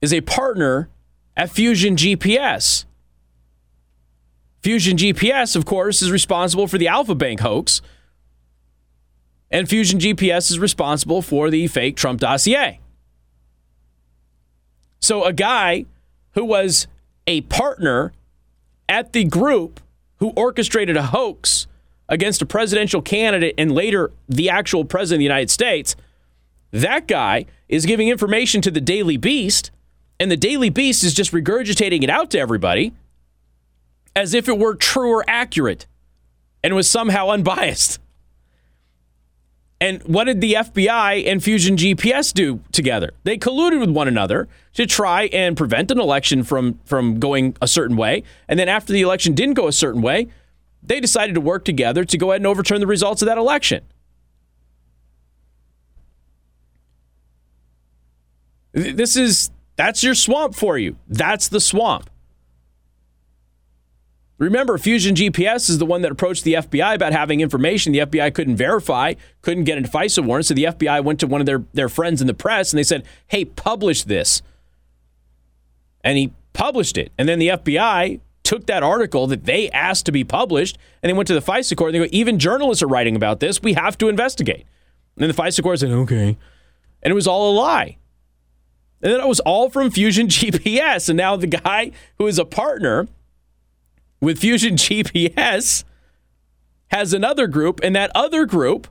is 0.00 0.12
a 0.12 0.20
partner 0.22 0.88
at 1.36 1.50
Fusion 1.50 1.96
GPS. 1.96 2.85
Fusion 4.62 4.96
GPS, 4.96 5.54
of 5.54 5.64
course, 5.64 6.02
is 6.02 6.10
responsible 6.10 6.66
for 6.66 6.78
the 6.78 6.88
Alfa 6.88 7.14
Bank 7.14 7.40
hoax 7.40 7.80
and 9.50 9.68
Fusion 9.68 9.98
GPS 9.98 10.50
is 10.50 10.58
responsible 10.58 11.22
for 11.22 11.50
the 11.50 11.66
fake 11.66 11.96
Trump 11.96 12.20
dossier. 12.20 12.80
So, 15.00 15.24
a 15.24 15.32
guy 15.32 15.84
who 16.32 16.44
was 16.44 16.86
a 17.26 17.42
partner 17.42 18.12
at 18.88 19.12
the 19.12 19.24
group 19.24 19.80
who 20.16 20.30
orchestrated 20.30 20.96
a 20.96 21.04
hoax 21.04 21.66
against 22.08 22.42
a 22.42 22.46
presidential 22.46 23.02
candidate 23.02 23.54
and 23.58 23.72
later 23.72 24.12
the 24.28 24.48
actual 24.48 24.84
president 24.84 25.16
of 25.16 25.20
the 25.20 25.24
United 25.24 25.50
States, 25.50 25.96
That 26.72 27.06
guy 27.06 27.46
is 27.68 27.86
giving 27.86 28.08
information 28.08 28.60
to 28.62 28.70
the 28.70 28.80
Daily 28.80 29.16
Beast, 29.16 29.70
and 30.18 30.30
the 30.30 30.36
Daily 30.36 30.70
Beast 30.70 31.04
is 31.04 31.14
just 31.14 31.32
regurgitating 31.32 32.02
it 32.02 32.10
out 32.10 32.30
to 32.32 32.38
everybody 32.38 32.92
as 34.16 34.32
if 34.32 34.48
it 34.48 34.58
were 34.58 34.74
true 34.74 35.10
or 35.10 35.24
accurate 35.28 35.86
and 36.64 36.74
was 36.74 36.90
somehow 36.90 37.28
unbiased. 37.28 38.00
And 39.78 40.02
what 40.04 40.24
did 40.24 40.40
the 40.40 40.54
FBI 40.54 41.30
and 41.30 41.44
Fusion 41.44 41.76
GPS 41.76 42.32
do 42.32 42.60
together? 42.72 43.12
They 43.24 43.36
colluded 43.36 43.78
with 43.78 43.90
one 43.90 44.08
another 44.08 44.48
to 44.72 44.86
try 44.86 45.24
and 45.24 45.54
prevent 45.54 45.90
an 45.90 46.00
election 46.00 46.44
from, 46.44 46.80
from 46.86 47.20
going 47.20 47.54
a 47.60 47.68
certain 47.68 47.94
way. 47.94 48.22
And 48.48 48.58
then 48.58 48.70
after 48.70 48.94
the 48.94 49.02
election 49.02 49.34
didn't 49.34 49.54
go 49.54 49.68
a 49.68 49.72
certain 49.72 50.00
way, 50.00 50.28
they 50.82 50.98
decided 50.98 51.34
to 51.34 51.42
work 51.42 51.66
together 51.66 52.06
to 52.06 52.16
go 52.16 52.30
ahead 52.30 52.40
and 52.40 52.46
overturn 52.46 52.80
the 52.80 52.86
results 52.86 53.20
of 53.20 53.26
that 53.26 53.36
election. 53.36 53.84
This 58.72 59.14
is 59.16 59.50
that's 59.76 60.02
your 60.02 60.14
swamp 60.14 60.54
for 60.54 60.78
you. 60.78 60.96
That's 61.06 61.48
the 61.48 61.60
swamp. 61.60 62.08
Remember, 64.38 64.76
Fusion 64.76 65.14
GPS 65.14 65.70
is 65.70 65.78
the 65.78 65.86
one 65.86 66.02
that 66.02 66.12
approached 66.12 66.44
the 66.44 66.54
FBI 66.54 66.94
about 66.94 67.12
having 67.12 67.40
information 67.40 67.92
the 67.92 68.00
FBI 68.00 68.34
couldn't 68.34 68.56
verify, 68.56 69.14
couldn't 69.40 69.64
get 69.64 69.78
a 69.78 69.82
FISA 69.82 70.24
warrant. 70.24 70.46
So 70.46 70.54
the 70.54 70.64
FBI 70.64 71.02
went 71.02 71.20
to 71.20 71.26
one 71.26 71.40
of 71.40 71.46
their, 71.46 71.64
their 71.72 71.88
friends 71.88 72.20
in 72.20 72.26
the 72.26 72.34
press 72.34 72.70
and 72.70 72.78
they 72.78 72.82
said, 72.82 73.04
hey, 73.28 73.46
publish 73.46 74.04
this. 74.04 74.42
And 76.04 76.18
he 76.18 76.32
published 76.52 76.98
it. 76.98 77.12
And 77.16 77.28
then 77.28 77.38
the 77.38 77.48
FBI 77.48 78.20
took 78.42 78.66
that 78.66 78.82
article 78.82 79.26
that 79.26 79.44
they 79.44 79.70
asked 79.70 80.06
to 80.06 80.12
be 80.12 80.22
published 80.22 80.76
and 81.02 81.08
they 81.08 81.14
went 81.14 81.26
to 81.28 81.34
the 81.34 81.40
FISA 81.40 81.74
court 81.74 81.94
and 81.94 82.02
they 82.02 82.06
go, 82.06 82.10
even 82.12 82.38
journalists 82.38 82.82
are 82.82 82.88
writing 82.88 83.16
about 83.16 83.40
this. 83.40 83.62
We 83.62 83.72
have 83.72 83.96
to 83.98 84.08
investigate. 84.08 84.66
And 85.16 85.22
then 85.22 85.28
the 85.28 85.42
FISA 85.42 85.62
court 85.62 85.78
said, 85.80 85.90
okay. 85.90 86.36
And 87.02 87.10
it 87.10 87.14
was 87.14 87.26
all 87.26 87.52
a 87.52 87.54
lie. 87.54 87.96
And 89.00 89.12
then 89.12 89.20
it 89.20 89.26
was 89.26 89.40
all 89.40 89.70
from 89.70 89.90
Fusion 89.90 90.26
GPS. 90.28 91.08
And 91.08 91.16
now 91.16 91.36
the 91.36 91.46
guy 91.46 91.92
who 92.18 92.26
is 92.26 92.38
a 92.38 92.44
partner 92.44 93.08
with 94.20 94.38
Fusion 94.38 94.76
GPS 94.76 95.84
has 96.88 97.12
another 97.12 97.46
group, 97.46 97.80
and 97.82 97.96
that 97.96 98.12
other 98.14 98.46
group 98.46 98.88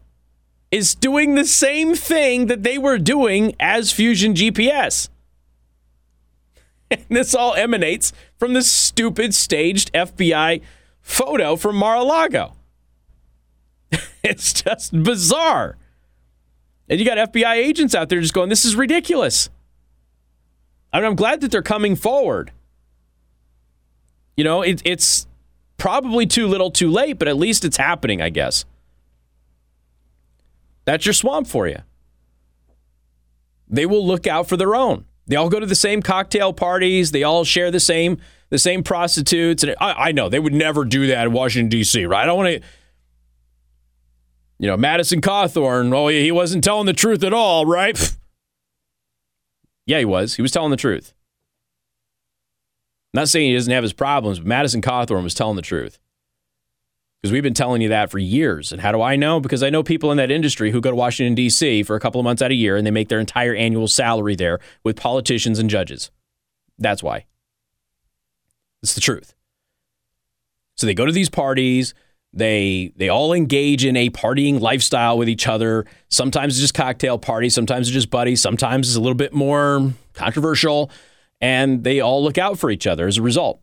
is 0.71 0.95
doing 0.95 1.35
the 1.35 1.45
same 1.45 1.95
thing 1.95 2.47
that 2.47 2.63
they 2.63 2.77
were 2.77 2.97
doing 2.97 3.55
as 3.59 3.91
Fusion 3.91 4.33
GPS. 4.33 5.09
And 6.91 7.03
this 7.09 7.33
all 7.33 7.55
emanates 7.55 8.13
from 8.37 8.53
this 8.53 8.71
stupid 8.71 9.33
staged 9.33 9.91
FBI 9.93 10.61
photo 11.01 11.55
from 11.55 11.77
Mar 11.77 11.95
a 11.95 12.03
Lago. 12.03 12.53
it's 14.23 14.53
just 14.53 15.03
bizarre. 15.03 15.77
And 16.87 16.99
you 16.99 17.05
got 17.05 17.33
FBI 17.33 17.55
agents 17.55 17.95
out 17.95 18.09
there 18.09 18.21
just 18.21 18.35
going, 18.35 18.49
this 18.49 18.65
is 18.65 18.75
ridiculous. 18.75 19.49
I 20.93 20.99
mean, 20.99 21.07
I'm 21.07 21.15
glad 21.15 21.41
that 21.41 21.51
they're 21.51 21.63
coming 21.63 21.95
forward. 21.95 22.51
You 24.37 24.43
know, 24.43 24.61
it, 24.61 24.81
it's 24.85 25.27
probably 25.77 26.25
too 26.25 26.47
little 26.47 26.71
too 26.71 26.89
late, 26.89 27.19
but 27.19 27.27
at 27.27 27.37
least 27.37 27.65
it's 27.65 27.77
happening, 27.77 28.21
I 28.21 28.29
guess. 28.29 28.65
That's 30.85 31.05
your 31.05 31.13
swamp 31.13 31.47
for 31.47 31.67
you. 31.67 31.79
They 33.67 33.85
will 33.85 34.05
look 34.05 34.27
out 34.27 34.47
for 34.47 34.57
their 34.57 34.75
own. 34.75 35.05
They 35.27 35.35
all 35.35 35.49
go 35.49 35.59
to 35.59 35.65
the 35.65 35.75
same 35.75 36.01
cocktail 36.01 36.53
parties. 36.53 37.11
They 37.11 37.23
all 37.23 37.43
share 37.43 37.71
the 37.71 37.79
same 37.79 38.19
the 38.49 38.59
same 38.59 38.83
prostitutes. 38.83 39.63
And 39.63 39.75
I, 39.81 40.09
I 40.09 40.11
know 40.11 40.29
they 40.29 40.39
would 40.39 40.53
never 40.53 40.85
do 40.85 41.07
that 41.07 41.25
in 41.25 41.33
Washington 41.33 41.69
D.C. 41.69 42.05
Right? 42.05 42.23
I 42.23 42.25
don't 42.27 42.37
want 42.37 42.61
to. 42.61 42.67
You 44.59 44.67
know, 44.67 44.77
Madison 44.77 45.19
Cawthorn. 45.19 45.93
Oh, 45.93 46.07
he 46.07 46.31
wasn't 46.31 46.63
telling 46.63 46.85
the 46.85 46.93
truth 46.93 47.23
at 47.23 47.33
all, 47.33 47.65
right? 47.65 48.15
yeah, 49.87 49.97
he 49.99 50.05
was. 50.05 50.35
He 50.35 50.43
was 50.43 50.51
telling 50.51 50.71
the 50.71 50.77
truth 50.77 51.14
not 53.15 53.29
saying 53.29 53.49
he 53.49 53.55
doesn't 53.55 53.71
have 53.71 53.83
his 53.83 53.93
problems, 53.93 54.39
but 54.39 54.47
Madison 54.47 54.81
Cawthorn 54.81 55.23
was 55.23 55.33
telling 55.33 55.55
the 55.55 55.61
truth. 55.61 55.99
Because 57.21 57.31
we've 57.31 57.43
been 57.43 57.55
telling 57.55 57.81
you 57.81 57.89
that 57.89 58.11
for 58.11 58.19
years. 58.19 58.71
And 58.71 58.81
how 58.81 58.91
do 58.91 59.01
I 59.01 59.15
know? 59.15 59.39
Because 59.39 59.63
I 59.63 59.71
know 59.71 59.81
people 59.81 60.11
in 60.11 60.17
that 60.17 60.29
industry 60.29 60.69
who 60.69 60.79
go 60.79 60.91
to 60.91 60.95
Washington, 60.95 61.33
D.C. 61.33 61.81
for 61.83 61.95
a 61.95 61.99
couple 61.99 62.19
of 62.19 62.23
months 62.23 62.43
out 62.43 62.51
of 62.51 62.57
year 62.57 62.77
and 62.77 62.85
they 62.85 62.91
make 62.91 63.09
their 63.09 63.19
entire 63.19 63.55
annual 63.55 63.87
salary 63.87 64.35
there 64.35 64.59
with 64.83 64.95
politicians 64.95 65.57
and 65.57 65.69
judges. 65.69 66.11
That's 66.77 67.01
why. 67.01 67.25
It's 68.83 68.93
the 68.93 69.01
truth. 69.01 69.33
So 70.75 70.85
they 70.85 70.93
go 70.93 71.05
to 71.05 71.11
these 71.11 71.29
parties. 71.29 71.95
They 72.33 72.91
they 72.97 73.07
all 73.07 73.33
engage 73.33 73.85
in 73.85 73.95
a 73.95 74.09
partying 74.09 74.59
lifestyle 74.59 75.17
with 75.17 75.29
each 75.29 75.47
other. 75.47 75.85
Sometimes 76.09 76.53
it's 76.53 76.61
just 76.61 76.73
cocktail 76.73 77.17
parties. 77.17 77.55
Sometimes 77.55 77.87
it's 77.87 77.93
just 77.93 78.09
buddies. 78.09 78.41
Sometimes 78.41 78.89
it's 78.89 78.97
a 78.97 79.01
little 79.01 79.15
bit 79.15 79.33
more 79.33 79.93
controversial 80.13 80.91
and 81.45 81.83
they 81.83 81.99
all 81.99 82.23
look 82.23 82.39
out 82.39 82.57
for 82.57 82.71
each 82.71 82.87
other 82.87 83.07
as 83.07 83.19
a 83.19 83.21
result. 83.21 83.61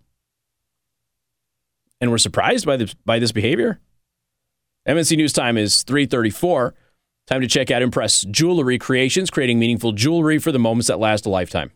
And 2.00 2.12
we're 2.12 2.18
surprised 2.18 2.64
by 2.64 2.76
this 2.76 2.94
by 2.94 3.18
this 3.18 3.32
behavior. 3.32 3.80
MNC 4.86 5.16
News 5.16 5.32
Time 5.32 5.58
is 5.58 5.82
334. 5.82 6.74
Time 7.26 7.40
to 7.40 7.48
check 7.48 7.72
out 7.72 7.82
Impress 7.82 8.22
Jewelry 8.22 8.78
Creations, 8.78 9.30
creating 9.30 9.58
meaningful 9.58 9.90
jewelry 9.90 10.38
for 10.38 10.52
the 10.52 10.60
moments 10.60 10.86
that 10.86 11.00
last 11.00 11.26
a 11.26 11.28
lifetime. 11.28 11.72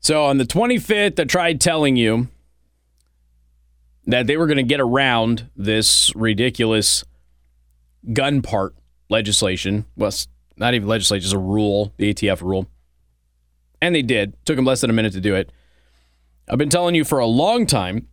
So 0.00 0.26
on 0.26 0.36
the 0.36 0.44
25th, 0.44 1.18
I 1.18 1.24
tried 1.24 1.62
telling 1.62 1.96
you 1.96 2.28
that 4.04 4.26
they 4.26 4.36
were 4.36 4.46
going 4.46 4.58
to 4.58 4.62
get 4.62 4.80
around 4.80 5.48
this 5.56 6.14
ridiculous 6.14 7.04
gun 8.12 8.42
part 8.42 8.74
legislation. 9.08 9.86
Well, 9.96 10.12
not 10.56 10.74
even 10.74 10.88
legislation, 10.88 11.22
just 11.22 11.34
a 11.34 11.38
rule, 11.38 11.92
the 11.96 12.12
ATF 12.12 12.42
rule. 12.42 12.68
And 13.80 13.94
they 13.94 14.02
did. 14.02 14.34
Took 14.44 14.56
them 14.56 14.64
less 14.64 14.80
than 14.80 14.90
a 14.90 14.92
minute 14.92 15.12
to 15.14 15.20
do 15.20 15.34
it. 15.34 15.50
I've 16.48 16.58
been 16.58 16.70
telling 16.70 16.94
you 16.94 17.04
for 17.04 17.18
a 17.18 17.26
long 17.26 17.66
time 17.66 18.08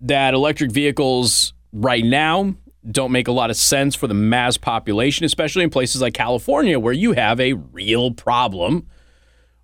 that 0.00 0.34
electric 0.34 0.72
vehicles 0.72 1.54
right 1.72 2.04
now 2.04 2.54
don't 2.90 3.12
make 3.12 3.28
a 3.28 3.32
lot 3.32 3.50
of 3.50 3.56
sense 3.56 3.94
for 3.94 4.06
the 4.06 4.14
mass 4.14 4.56
population, 4.56 5.24
especially 5.24 5.64
in 5.64 5.70
places 5.70 6.00
like 6.00 6.14
California, 6.14 6.78
where 6.78 6.92
you 6.92 7.12
have 7.12 7.40
a 7.40 7.54
real 7.54 8.12
problem 8.12 8.86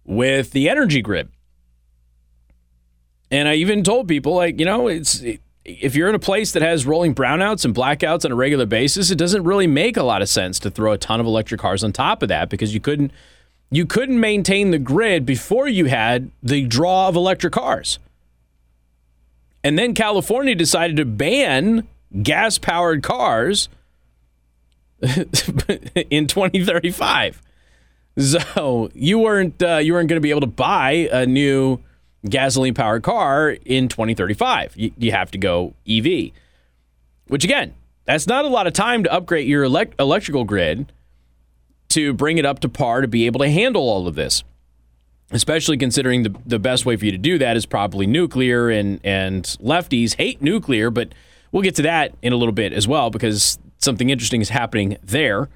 with 0.04 0.52
the 0.52 0.68
energy 0.68 1.02
grid. 1.02 1.28
And 3.30 3.48
I 3.48 3.54
even 3.54 3.84
told 3.84 4.08
people, 4.08 4.34
like, 4.34 4.58
you 4.58 4.66
know, 4.66 4.88
it's 4.88 5.22
if 5.64 5.94
you're 5.94 6.08
in 6.08 6.14
a 6.14 6.20
place 6.20 6.52
that 6.52 6.62
has 6.62 6.86
rolling 6.86 7.14
brownouts 7.14 7.64
and 7.64 7.74
blackouts 7.74 8.24
on 8.24 8.32
a 8.32 8.34
regular 8.34 8.66
basis, 8.66 9.10
it 9.10 9.16
doesn't 9.16 9.44
really 9.44 9.66
make 9.66 9.96
a 9.96 10.02
lot 10.02 10.22
of 10.22 10.28
sense 10.28 10.58
to 10.60 10.70
throw 10.70 10.92
a 10.92 10.98
ton 10.98 11.20
of 11.20 11.26
electric 11.26 11.60
cars 11.60 11.84
on 11.84 11.92
top 11.92 12.22
of 12.22 12.28
that 12.28 12.48
because 12.48 12.72
you 12.74 12.80
couldn't 12.80 13.12
you 13.70 13.86
couldn't 13.86 14.18
maintain 14.18 14.72
the 14.72 14.78
grid 14.78 15.24
before 15.24 15.68
you 15.68 15.84
had 15.84 16.30
the 16.42 16.66
draw 16.66 17.08
of 17.08 17.14
electric 17.14 17.52
cars. 17.52 18.00
And 19.62 19.78
then 19.78 19.94
California 19.94 20.54
decided 20.54 20.96
to 20.96 21.04
ban 21.04 21.86
gas 22.22 22.58
powered 22.58 23.02
cars 23.02 23.68
in 25.02 26.26
2035. 26.26 27.42
So 28.16 28.90
you 28.94 29.18
weren't 29.18 29.62
uh, 29.62 29.76
you 29.76 29.92
weren't 29.92 30.08
going 30.08 30.16
to 30.16 30.22
be 30.22 30.30
able 30.30 30.40
to 30.40 30.46
buy 30.46 31.08
a 31.12 31.26
new 31.26 31.80
gasoline 32.28 32.74
powered 32.74 33.02
car 33.02 33.56
in 33.64 33.88
2035. 33.88 34.74
You, 34.76 34.92
you, 34.98 35.12
have 35.12 35.30
to 35.30 35.38
go 35.38 35.74
EV, 35.88 36.32
which 37.28 37.44
again, 37.44 37.74
that's 38.04 38.26
not 38.26 38.44
a 38.44 38.48
lot 38.48 38.66
of 38.66 38.72
time 38.72 39.04
to 39.04 39.12
upgrade 39.12 39.48
your 39.48 39.64
elect- 39.64 39.98
electrical 39.98 40.44
grid 40.44 40.92
to 41.90 42.12
bring 42.12 42.38
it 42.38 42.46
up 42.46 42.60
to 42.60 42.68
par 42.68 43.00
to 43.00 43.08
be 43.08 43.26
able 43.26 43.40
to 43.40 43.50
handle 43.50 43.82
all 43.82 44.06
of 44.06 44.14
this. 44.14 44.44
Especially 45.32 45.76
considering 45.76 46.24
the, 46.24 46.34
the 46.44 46.58
best 46.58 46.84
way 46.84 46.96
for 46.96 47.04
you 47.04 47.12
to 47.12 47.18
do 47.18 47.38
that 47.38 47.56
is 47.56 47.64
probably 47.64 48.04
nuclear, 48.06 48.68
and, 48.68 49.00
and 49.04 49.44
lefties 49.62 50.16
hate 50.16 50.42
nuclear, 50.42 50.90
but 50.90 51.12
we'll 51.52 51.62
get 51.62 51.76
to 51.76 51.82
that 51.82 52.12
in 52.20 52.32
a 52.32 52.36
little 52.36 52.52
bit 52.52 52.72
as 52.72 52.88
well 52.88 53.10
because 53.10 53.58
something 53.78 54.10
interesting 54.10 54.40
is 54.40 54.48
happening 54.48 54.96
there. 55.04 55.48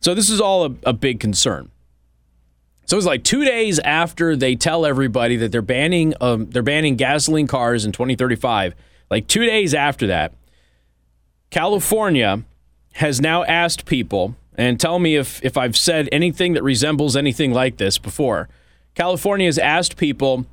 So, 0.00 0.14
this 0.14 0.30
is 0.30 0.40
all 0.40 0.64
a, 0.64 0.74
a 0.84 0.92
big 0.92 1.20
concern. 1.20 1.70
So 2.86 2.94
it 2.94 2.98
was 2.98 3.06
like 3.06 3.24
two 3.24 3.44
days 3.44 3.80
after 3.80 4.36
they 4.36 4.54
tell 4.54 4.86
everybody 4.86 5.36
that 5.36 5.50
they're 5.50 5.60
banning 5.60 6.14
um, 6.20 6.46
they're 6.46 6.62
banning 6.62 6.96
gasoline 6.96 7.48
cars 7.48 7.84
in 7.84 7.92
2035. 7.92 8.74
Like 9.10 9.26
two 9.26 9.44
days 9.44 9.74
after 9.74 10.06
that, 10.06 10.32
California 11.50 12.44
has 12.94 13.20
now 13.20 13.44
asked 13.44 13.84
people, 13.86 14.36
and 14.56 14.78
tell 14.80 15.00
me 15.00 15.16
if 15.16 15.44
if 15.44 15.56
I've 15.56 15.76
said 15.76 16.08
anything 16.12 16.52
that 16.54 16.62
resembles 16.62 17.16
anything 17.16 17.52
like 17.52 17.76
this 17.76 17.98
before. 17.98 18.48
California 18.94 19.46
has 19.46 19.58
asked 19.58 19.96
people 19.96 20.46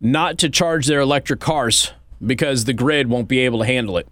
not 0.00 0.38
to 0.38 0.48
charge 0.48 0.86
their 0.86 1.00
electric 1.00 1.40
cars 1.40 1.92
because 2.24 2.64
the 2.64 2.72
grid 2.72 3.08
won't 3.08 3.28
be 3.28 3.38
able 3.40 3.60
to 3.60 3.66
handle 3.66 3.96
it. 3.98 4.08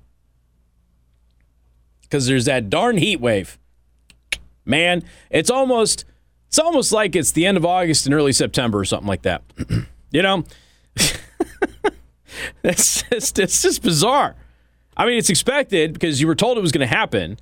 Because 2.03 2.27
there's 2.27 2.45
that 2.45 2.71
darn 2.71 2.99
heat 2.99 3.21
wave. 3.21 3.59
Man, 4.65 5.03
it's 5.31 5.51
almost 5.51 6.05
it's 6.55 6.59
almost 6.61 6.93
like 6.93 7.17
it's 7.17 7.33
the 7.33 7.47
end 7.47 7.57
of 7.57 7.65
August 7.65 8.07
and 8.07 8.15
early 8.15 8.33
September 8.33 8.79
or 8.79 8.85
something 8.85 9.09
like 9.09 9.23
that. 9.23 9.43
you 10.13 10.23
know, 10.23 10.45
it's 12.63 13.03
just, 13.03 13.41
it's 13.41 13.61
just 13.61 13.83
bizarre. 13.83 14.37
I 14.97 15.05
mean, 15.05 15.19
it's 15.19 15.31
expected 15.31 15.95
because 15.95 16.21
you 16.21 16.29
were 16.29 16.37
told 16.37 16.57
it 16.57 16.61
was 16.61 16.71
going 16.71 16.89
to 16.89 16.95
happen. 16.95 17.41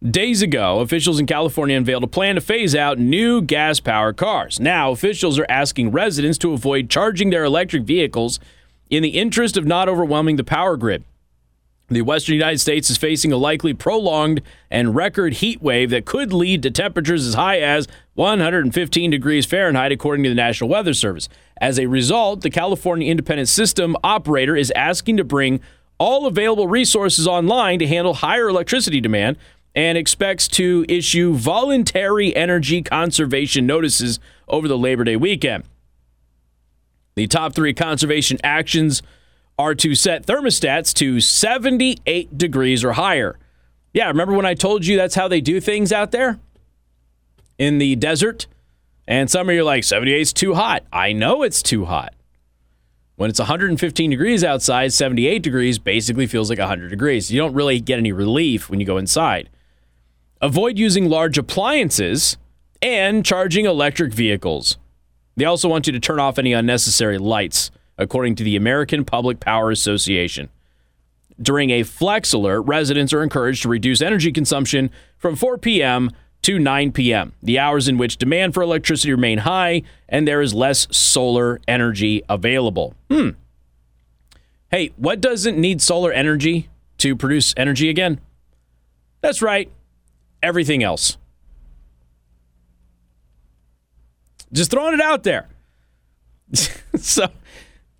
Days 0.00 0.42
ago, 0.42 0.78
officials 0.78 1.18
in 1.18 1.26
California 1.26 1.76
unveiled 1.76 2.04
a 2.04 2.06
plan 2.06 2.36
to 2.36 2.40
phase 2.40 2.76
out 2.76 3.00
new 3.00 3.42
gas 3.42 3.80
powered 3.80 4.16
cars. 4.16 4.60
Now, 4.60 4.92
officials 4.92 5.36
are 5.36 5.46
asking 5.48 5.90
residents 5.90 6.38
to 6.38 6.52
avoid 6.52 6.88
charging 6.88 7.30
their 7.30 7.42
electric 7.42 7.82
vehicles 7.82 8.38
in 8.90 9.02
the 9.02 9.18
interest 9.18 9.56
of 9.56 9.66
not 9.66 9.88
overwhelming 9.88 10.36
the 10.36 10.44
power 10.44 10.76
grid. 10.76 11.02
The 11.90 12.02
western 12.02 12.36
United 12.36 12.60
States 12.60 12.88
is 12.88 12.96
facing 12.96 13.32
a 13.32 13.36
likely 13.36 13.74
prolonged 13.74 14.42
and 14.70 14.94
record 14.94 15.34
heat 15.34 15.60
wave 15.60 15.90
that 15.90 16.06
could 16.06 16.32
lead 16.32 16.62
to 16.62 16.70
temperatures 16.70 17.26
as 17.26 17.34
high 17.34 17.58
as 17.58 17.88
115 18.14 19.10
degrees 19.10 19.46
Fahrenheit, 19.46 19.92
according 19.92 20.24
to 20.24 20.28
the 20.28 20.34
National 20.34 20.68
Weather 20.68 20.94
Service. 20.94 21.28
As 21.60 21.78
a 21.78 21.86
result, 21.86 22.40
the 22.40 22.50
California 22.50 23.10
Independent 23.10 23.48
System 23.48 23.96
Operator 24.02 24.56
is 24.56 24.72
asking 24.72 25.16
to 25.18 25.24
bring 25.24 25.60
all 25.98 26.26
available 26.26 26.66
resources 26.66 27.26
online 27.26 27.78
to 27.78 27.86
handle 27.86 28.14
higher 28.14 28.48
electricity 28.48 29.00
demand 29.00 29.36
and 29.74 29.96
expects 29.96 30.48
to 30.48 30.84
issue 30.88 31.34
voluntary 31.34 32.34
energy 32.34 32.82
conservation 32.82 33.66
notices 33.66 34.18
over 34.48 34.66
the 34.66 34.78
Labor 34.78 35.04
Day 35.04 35.16
weekend. 35.16 35.64
The 37.14 37.26
top 37.26 37.54
three 37.54 37.74
conservation 37.74 38.38
actions 38.42 39.02
are 39.58 39.74
to 39.74 39.94
set 39.94 40.26
thermostats 40.26 40.94
to 40.94 41.20
78 41.20 42.38
degrees 42.38 42.82
or 42.82 42.92
higher. 42.92 43.38
Yeah, 43.92 44.08
remember 44.08 44.34
when 44.34 44.46
I 44.46 44.54
told 44.54 44.86
you 44.86 44.96
that's 44.96 45.14
how 45.14 45.28
they 45.28 45.40
do 45.40 45.60
things 45.60 45.92
out 45.92 46.12
there 46.12 46.40
in 47.60 47.78
the 47.78 47.94
desert? 47.94 48.46
And 49.06 49.30
some 49.30 49.48
of 49.48 49.54
you 49.54 49.60
are 49.60 49.64
like, 49.64 49.84
78 49.84 50.20
is 50.20 50.32
too 50.32 50.54
hot. 50.54 50.82
I 50.92 51.12
know 51.12 51.42
it's 51.42 51.62
too 51.62 51.84
hot. 51.84 52.14
When 53.16 53.28
it's 53.28 53.38
115 53.38 54.10
degrees 54.10 54.42
outside, 54.42 54.94
78 54.94 55.42
degrees 55.42 55.78
basically 55.78 56.26
feels 56.26 56.48
like 56.48 56.58
100 56.58 56.88
degrees. 56.88 57.30
You 57.30 57.38
don't 57.38 57.52
really 57.52 57.78
get 57.78 57.98
any 57.98 58.12
relief 58.12 58.70
when 58.70 58.80
you 58.80 58.86
go 58.86 58.96
inside. 58.96 59.50
Avoid 60.40 60.78
using 60.78 61.10
large 61.10 61.36
appliances 61.36 62.38
and 62.80 63.26
charging 63.26 63.66
electric 63.66 64.14
vehicles. 64.14 64.78
They 65.36 65.44
also 65.44 65.68
want 65.68 65.86
you 65.86 65.92
to 65.92 66.00
turn 66.00 66.18
off 66.18 66.38
any 66.38 66.54
unnecessary 66.54 67.18
lights, 67.18 67.70
according 67.98 68.36
to 68.36 68.44
the 68.44 68.56
American 68.56 69.04
Public 69.04 69.38
Power 69.38 69.70
Association. 69.70 70.48
During 71.40 71.70
a 71.70 71.82
flex 71.82 72.32
alert, 72.32 72.62
residents 72.62 73.12
are 73.12 73.22
encouraged 73.22 73.62
to 73.62 73.68
reduce 73.68 74.00
energy 74.00 74.32
consumption 74.32 74.90
from 75.18 75.36
4 75.36 75.58
p.m. 75.58 76.10
to 76.42 76.58
9 76.58 76.92
p.m., 76.92 77.32
the 77.42 77.58
hours 77.58 77.88
in 77.88 77.98
which 77.98 78.16
demand 78.16 78.54
for 78.54 78.62
electricity 78.62 79.12
remain 79.12 79.38
high 79.38 79.82
and 80.08 80.26
there 80.26 80.40
is 80.40 80.54
less 80.54 80.86
solar 80.90 81.60
energy 81.68 82.22
available. 82.28 82.94
Hmm. 83.10 83.30
Hey, 84.70 84.92
what 84.96 85.20
doesn't 85.20 85.58
need 85.58 85.82
solar 85.82 86.12
energy 86.12 86.68
to 86.98 87.16
produce 87.16 87.52
energy 87.56 87.88
again? 87.88 88.20
That's 89.20 89.42
right, 89.42 89.70
everything 90.42 90.82
else. 90.82 91.18
Just 94.52 94.70
throwing 94.70 94.94
it 94.94 95.00
out 95.00 95.22
there. 95.22 95.48
so, 96.96 97.26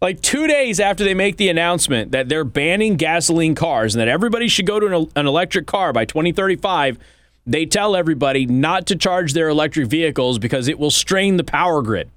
like 0.00 0.20
two 0.20 0.46
days 0.46 0.80
after 0.80 1.04
they 1.04 1.14
make 1.14 1.36
the 1.36 1.48
announcement 1.48 2.12
that 2.12 2.28
they're 2.28 2.44
banning 2.44 2.96
gasoline 2.96 3.54
cars 3.54 3.94
and 3.94 4.00
that 4.00 4.08
everybody 4.08 4.48
should 4.48 4.66
go 4.66 4.80
to 4.80 4.86
an, 4.86 5.10
an, 5.14 5.26
electric 5.26 5.66
car 5.66 5.92
by 5.92 6.04
2035, 6.04 6.98
they 7.46 7.66
tell 7.66 7.96
everybody 7.96 8.46
not 8.46 8.86
to 8.86 8.96
charge 8.96 9.32
their 9.32 9.48
electric 9.48 9.88
vehicles 9.88 10.38
because 10.38 10.68
it 10.68 10.78
will 10.78 10.90
strain 10.90 11.36
the 11.36 11.44
power 11.44 11.82
grid. 11.82 12.10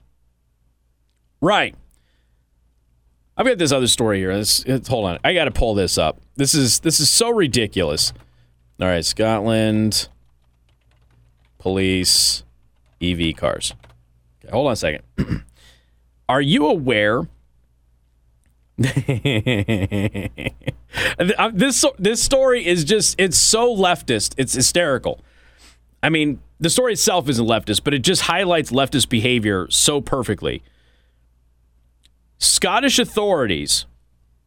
Right. 1.42 1.76
I've 3.36 3.46
got 3.46 3.58
this 3.58 3.72
other 3.72 3.88
story 3.88 4.20
here. 4.20 4.36
This, 4.36 4.64
hold 4.88 5.06
on, 5.06 5.20
I 5.24 5.34
got 5.34 5.46
to 5.46 5.52
pull 5.52 5.74
this 5.74 5.98
up. 5.98 6.20
This 6.36 6.54
is 6.54 6.80
this 6.80 7.00
is 7.00 7.10
so 7.10 7.32
ridiculous. 7.32 8.14
All 8.80 8.88
right, 8.88 9.04
Scotland 9.04 10.08
police 11.58 12.44
EV 13.02 13.36
cars. 13.36 13.74
Okay, 14.44 14.52
hold 14.52 14.68
on 14.68 14.74
a 14.74 14.76
second. 14.76 15.04
Are 16.30 16.42
you 16.42 16.68
aware? 16.68 17.28
Uh, 21.18 21.52
this 21.54 21.84
this 21.98 22.22
story 22.22 22.66
is 22.66 22.84
just 22.84 23.20
it's 23.20 23.38
so 23.38 23.76
leftist. 23.76 24.34
It's 24.38 24.54
hysterical. 24.54 25.22
I 26.02 26.10
mean, 26.10 26.42
the 26.60 26.70
story 26.70 26.94
itself 26.94 27.30
isn't 27.30 27.46
leftist, 27.46 27.84
but 27.84 27.94
it 27.94 28.00
just 28.00 28.24
highlights 28.24 28.72
leftist 28.72 29.10
behavior 29.10 29.68
so 29.70 30.02
perfectly. 30.02 30.62
Scottish 32.38 33.00
authorities 33.00 33.86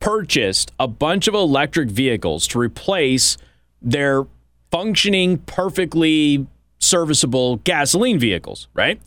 purchased 0.01 0.73
a 0.79 0.87
bunch 0.87 1.27
of 1.29 1.35
electric 1.35 1.89
vehicles 1.89 2.47
to 2.49 2.59
replace 2.59 3.39
their 3.81 4.27
functioning 4.71 5.39
perfectly 5.39 6.47
serviceable 6.79 7.57
gasoline 7.59 8.19
vehicles, 8.19 8.69
right? 8.75 9.01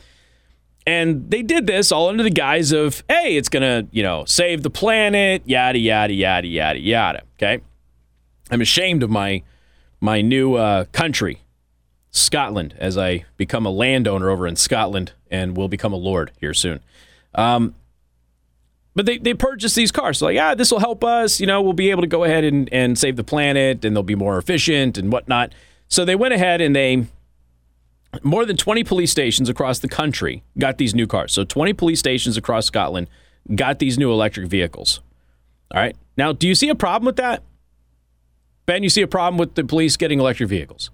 And 0.90 1.30
they 1.30 1.44
did 1.44 1.68
this 1.68 1.92
all 1.92 2.10
under 2.10 2.24
the 2.24 2.32
guise 2.32 2.72
of, 2.72 3.04
hey, 3.08 3.38
it's 3.38 3.48
going 3.48 3.62
to, 3.62 3.88
you 3.92 4.02
know, 4.02 4.26
save 4.26 4.64
the 4.64 4.72
planet, 4.72 5.44
yada, 5.46 5.78
yada, 5.78 6.12
yada, 6.12 6.48
yada, 6.48 6.80
yada. 6.80 7.22
Okay. 7.38 7.62
I'm 8.50 8.60
ashamed 8.60 9.04
of 9.04 9.12
my 9.12 9.44
my 10.02 10.22
new 10.22 10.56
uh, 10.56 10.86
country, 10.86 11.44
Scotland, 12.10 12.74
as 12.80 12.98
I 12.98 13.26
become 13.38 13.68
a 13.68 13.70
landowner 13.70 14.32
over 14.32 14.48
in 14.48 14.56
Scotland 14.56 15.12
and 15.30 15.56
will 15.56 15.68
become 15.68 15.94
a 15.94 15.98
lord 15.98 16.32
here 16.40 16.56
soon. 16.56 16.80
Um, 17.36 17.76
but 18.96 19.06
they, 19.06 19.20
they 19.20 19.36
purchased 19.36 19.76
these 19.76 19.92
cars. 19.92 20.18
So 20.18 20.26
like, 20.26 20.40
ah, 20.40 20.56
this 20.56 20.72
will 20.72 20.80
help 20.80 21.04
us. 21.04 21.40
You 21.40 21.46
know, 21.46 21.62
we'll 21.62 21.74
be 21.74 21.92
able 21.92 22.02
to 22.02 22.08
go 22.08 22.24
ahead 22.24 22.44
and, 22.44 22.68
and 22.74 22.98
save 22.98 23.16
the 23.16 23.24
planet 23.24 23.86
and 23.86 23.96
they'll 23.96 24.02
be 24.02 24.16
more 24.16 24.40
efficient 24.40 24.98
and 24.98 25.12
whatnot. 25.12 25.54
So 25.88 26.04
they 26.04 26.16
went 26.16 26.34
ahead 26.34 26.62
and 26.62 26.76
they 26.76 27.06
more 28.24 28.46
than 28.46 28.58
20 28.58 28.84
police 28.84 29.12
stations 29.12 29.50
across 29.50 29.80
the 29.80 29.88
country 29.88 30.44
got 30.58 30.78
these 30.78 30.96
new 30.96 31.08
cars. 31.08 31.32
So 31.32 31.44
20 31.44 31.74
police 31.74 32.00
stations 32.00 32.38
across 32.38 32.66
Scotland 32.66 33.10
got 33.56 33.80
these 33.80 33.98
new 33.98 34.12
electric 34.12 34.48
vehicles. 34.48 35.02
All 35.72 35.82
right. 35.82 35.96
Now, 36.18 36.32
do 36.32 36.48
you 36.48 36.56
see 36.56 36.70
a 36.70 36.76
problem 36.76 37.06
with 37.06 37.18
that? 37.18 37.44
Ben, 38.66 38.84
you 38.84 38.90
see 38.90 39.02
a 39.02 39.08
problem 39.08 39.38
with 39.38 39.56
the 39.56 39.64
police 39.64 39.98
getting 39.98 40.20
electric 40.20 40.50
vehicles? 40.50 40.92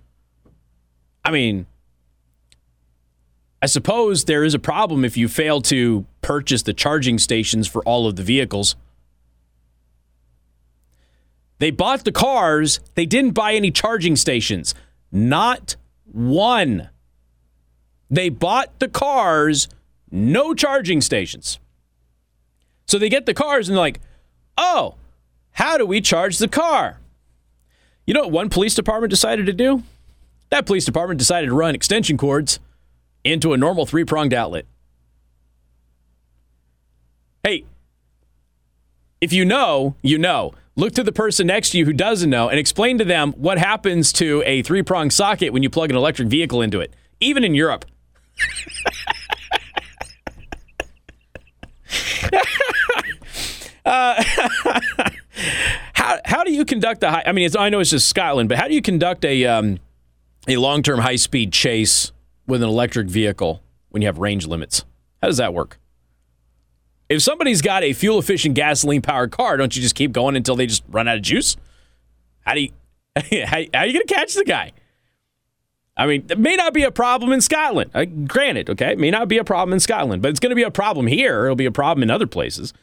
I 1.23 1.32
mean, 1.32 1.65
I 3.62 3.65
suppose 3.65 4.25
there 4.25 4.43
is 4.43 4.54
a 4.54 4.60
problem 4.60 5.04
if 5.04 5.17
you 5.17 5.28
fail 5.28 5.62
to 5.63 6.06
purchase 6.21 6.62
the 6.62 6.73
charging 6.73 7.17
stations 7.17 7.67
for 7.67 7.82
all 7.84 8.08
of 8.08 8.15
the 8.15 8.23
vehicles. 8.23 8.75
They 11.60 11.71
bought 11.71 12.04
the 12.04 12.12
cars, 12.12 12.80
they 12.95 13.06
didn't 13.06 13.32
buy 13.32 13.54
any 13.54 13.71
charging 13.71 14.15
stations. 14.15 14.75
Not 15.12 15.78
one. 16.06 16.89
They 18.09 18.29
bought 18.29 18.79
the 18.79 18.87
cars, 18.87 19.67
no 20.11 20.53
charging 20.53 21.01
stations. 21.01 21.59
So 22.87 22.99
they 22.99 23.09
get 23.09 23.25
the 23.25 23.33
cars 23.33 23.67
and 23.67 23.75
they're 23.75 23.81
like, 23.81 23.99
oh, 24.57 24.95
how 25.51 25.77
do 25.77 25.85
we 25.85 26.01
charge 26.01 26.37
the 26.37 26.47
car? 26.47 26.99
You 28.05 28.13
know 28.13 28.21
what 28.21 28.31
one 28.31 28.49
police 28.49 28.75
department 28.75 29.09
decided 29.09 29.47
to 29.47 29.53
do? 29.53 29.83
That 30.49 30.65
police 30.65 30.85
department 30.85 31.17
decided 31.17 31.47
to 31.47 31.55
run 31.55 31.73
extension 31.73 32.17
cords 32.17 32.59
into 33.23 33.53
a 33.53 33.57
normal 33.57 33.85
three 33.85 34.05
pronged 34.05 34.33
outlet. 34.33 34.65
Hey, 37.43 37.65
if 39.21 39.33
you 39.33 39.45
know, 39.45 39.95
you 40.01 40.17
know. 40.17 40.53
Look 40.77 40.93
to 40.95 41.03
the 41.03 41.13
person 41.13 41.47
next 41.47 41.69
to 41.69 41.77
you 41.77 41.85
who 41.85 41.93
doesn't 41.93 42.29
know 42.29 42.49
and 42.49 42.59
explain 42.59 42.97
to 42.97 43.05
them 43.05 43.31
what 43.37 43.57
happens 43.57 44.11
to 44.13 44.43
a 44.45 44.61
three 44.61 44.83
pronged 44.83 45.13
socket 45.13 45.53
when 45.53 45.63
you 45.63 45.69
plug 45.69 45.89
an 45.89 45.95
electric 45.95 46.27
vehicle 46.27 46.61
into 46.61 46.81
it, 46.81 46.93
even 47.21 47.45
in 47.45 47.55
Europe. 47.55 47.85
Uh, 53.86 54.24
how 55.93 56.19
how 56.26 56.43
do 56.43 56.52
you 56.52 56.65
conduct 56.65 57.04
a 57.04 57.12
high? 57.12 57.24
I 57.26 57.32
mean, 57.32 57.50
I 57.58 57.69
know 57.69 57.80
it's 57.80 57.89
just 57.91 58.08
Scotland, 58.08 58.50
but 58.50 58.58
how 58.58 58.67
do 58.67 58.74
you 58.74 58.82
conduct 58.82 59.24
a 59.26 59.45
um, 59.45 59.80
a 60.48 60.58
long 60.58 60.84
term 60.84 61.00
high 61.00 61.15
speed 61.15 61.54
chase 61.54 62.12
with 62.48 62.62
an 62.62 62.69
electric 62.69 63.08
vehicle 63.08 63.62
when 63.89 64.02
you 64.02 64.08
have 64.08 64.17
range 64.17 64.45
limits? 64.48 64.86
How 65.21 65.28
does 65.28 65.38
that 65.38 65.54
work? 65.54 65.80
If 67.08 67.21
somebody's 67.21 67.62
got 67.62 67.84
a 67.84 67.93
fuel 67.93 68.17
efficient 68.17 68.56
gasoline 68.56 69.02
powered 69.02 69.32
car, 69.32 69.58
don't 69.58 69.76
you 69.76 69.82
just 69.82 69.95
keep 69.95 70.12
going 70.12 70.36
until 70.36 70.56
they 70.56 70.65
just 70.65 70.84
run 70.89 71.08
out 71.08 71.17
of 71.17 71.21
juice? 71.21 71.56
How 72.41 72.56
do 72.56 72.62
you 72.62 72.69
how, 73.45 73.62
how 73.74 73.80
are 73.80 73.86
you 73.86 74.00
to 74.00 74.06
catch 74.06 74.34
the 74.34 74.43
guy? 74.43 74.71
I 75.97 76.08
mean, 76.08 76.25
it 76.29 76.38
may 76.38 76.55
not 76.55 76.73
be 76.73 76.84
a 76.84 76.91
problem 76.91 77.31
in 77.31 77.39
Scotland. 77.41 77.91
Uh, 77.93 78.05
granted, 78.05 78.69
okay, 78.69 78.91
it 78.91 78.99
may 78.99 79.12
not 79.12 79.27
be 79.27 79.38
a 79.38 79.43
problem 79.43 79.73
in 79.73 79.79
Scotland, 79.79 80.21
but 80.21 80.29
it's 80.29 80.39
going 80.39 80.49
to 80.49 80.55
be 80.55 80.63
a 80.63 80.71
problem 80.71 81.08
here. 81.08 81.45
It'll 81.45 81.55
be 81.55 81.65
a 81.65 81.71
problem 81.71 82.03
in 82.03 82.12
other 82.12 82.27
places. 82.27 82.73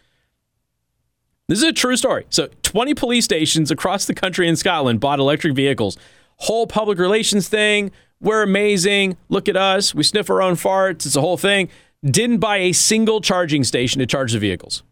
This 1.48 1.58
is 1.58 1.64
a 1.64 1.72
true 1.72 1.96
story. 1.96 2.24
So, 2.30 2.48
20 2.62 2.94
police 2.94 3.24
stations 3.24 3.70
across 3.70 4.06
the 4.06 4.14
country 4.14 4.48
in 4.48 4.56
Scotland 4.56 5.00
bought 5.00 5.18
electric 5.18 5.54
vehicles. 5.54 5.98
Whole 6.36 6.66
public 6.66 6.98
relations 6.98 7.48
thing. 7.48 7.90
We're 8.20 8.42
amazing. 8.42 9.18
Look 9.28 9.48
at 9.48 9.56
us. 9.56 9.94
We 9.94 10.04
sniff 10.04 10.30
our 10.30 10.40
own 10.40 10.54
farts. 10.54 11.04
It's 11.04 11.16
a 11.16 11.20
whole 11.20 11.36
thing. 11.36 11.68
Didn't 12.04 12.38
buy 12.38 12.58
a 12.58 12.72
single 12.72 13.20
charging 13.20 13.64
station 13.64 13.98
to 13.98 14.06
charge 14.06 14.32
the 14.32 14.38
vehicles. 14.38 14.82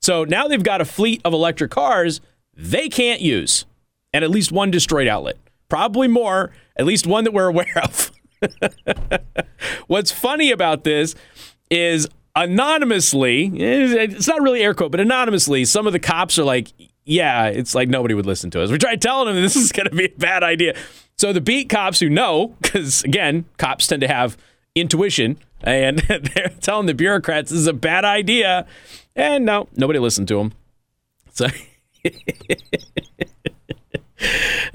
So 0.00 0.24
now 0.24 0.48
they've 0.48 0.62
got 0.62 0.80
a 0.80 0.86
fleet 0.86 1.20
of 1.24 1.34
electric 1.34 1.70
cars. 1.70 2.20
they 2.56 2.88
can't 2.88 3.20
use, 3.20 3.66
and 4.12 4.24
at 4.24 4.30
least 4.30 4.50
one 4.50 4.70
destroyed 4.70 5.06
outlet. 5.06 5.36
Probably 5.70 6.08
more, 6.08 6.50
at 6.76 6.84
least 6.84 7.06
one 7.06 7.24
that 7.24 7.32
we're 7.32 7.48
aware 7.48 7.82
of. 7.82 8.10
What's 9.86 10.12
funny 10.12 10.50
about 10.50 10.84
this 10.84 11.14
is 11.70 12.08
anonymously, 12.36 13.46
it's 13.54 14.28
not 14.28 14.42
really 14.42 14.60
air 14.60 14.74
quote, 14.74 14.90
but 14.90 15.00
anonymously, 15.00 15.64
some 15.64 15.86
of 15.86 15.94
the 15.94 15.98
cops 15.98 16.38
are 16.38 16.44
like, 16.44 16.72
yeah, 17.04 17.46
it's 17.46 17.74
like 17.74 17.88
nobody 17.88 18.14
would 18.14 18.26
listen 18.26 18.50
to 18.50 18.62
us. 18.62 18.70
We 18.70 18.78
tried 18.78 19.00
telling 19.00 19.32
them 19.32 19.42
this 19.42 19.56
is 19.56 19.72
going 19.72 19.88
to 19.88 19.96
be 19.96 20.04
a 20.06 20.18
bad 20.18 20.42
idea. 20.42 20.76
So 21.16 21.32
the 21.32 21.40
beat 21.40 21.68
cops 21.68 22.00
who 22.00 22.08
know, 22.08 22.56
because 22.62 23.02
again, 23.04 23.44
cops 23.56 23.86
tend 23.86 24.00
to 24.02 24.08
have 24.08 24.36
intuition, 24.74 25.38
and 25.62 25.98
they're 26.08 26.52
telling 26.60 26.86
the 26.86 26.94
bureaucrats 26.94 27.50
this 27.50 27.60
is 27.60 27.66
a 27.66 27.72
bad 27.72 28.04
idea. 28.04 28.66
And 29.14 29.44
no, 29.44 29.68
nobody 29.76 29.98
listened 29.98 30.28
to 30.28 30.36
them. 30.36 30.52
So. 31.32 31.46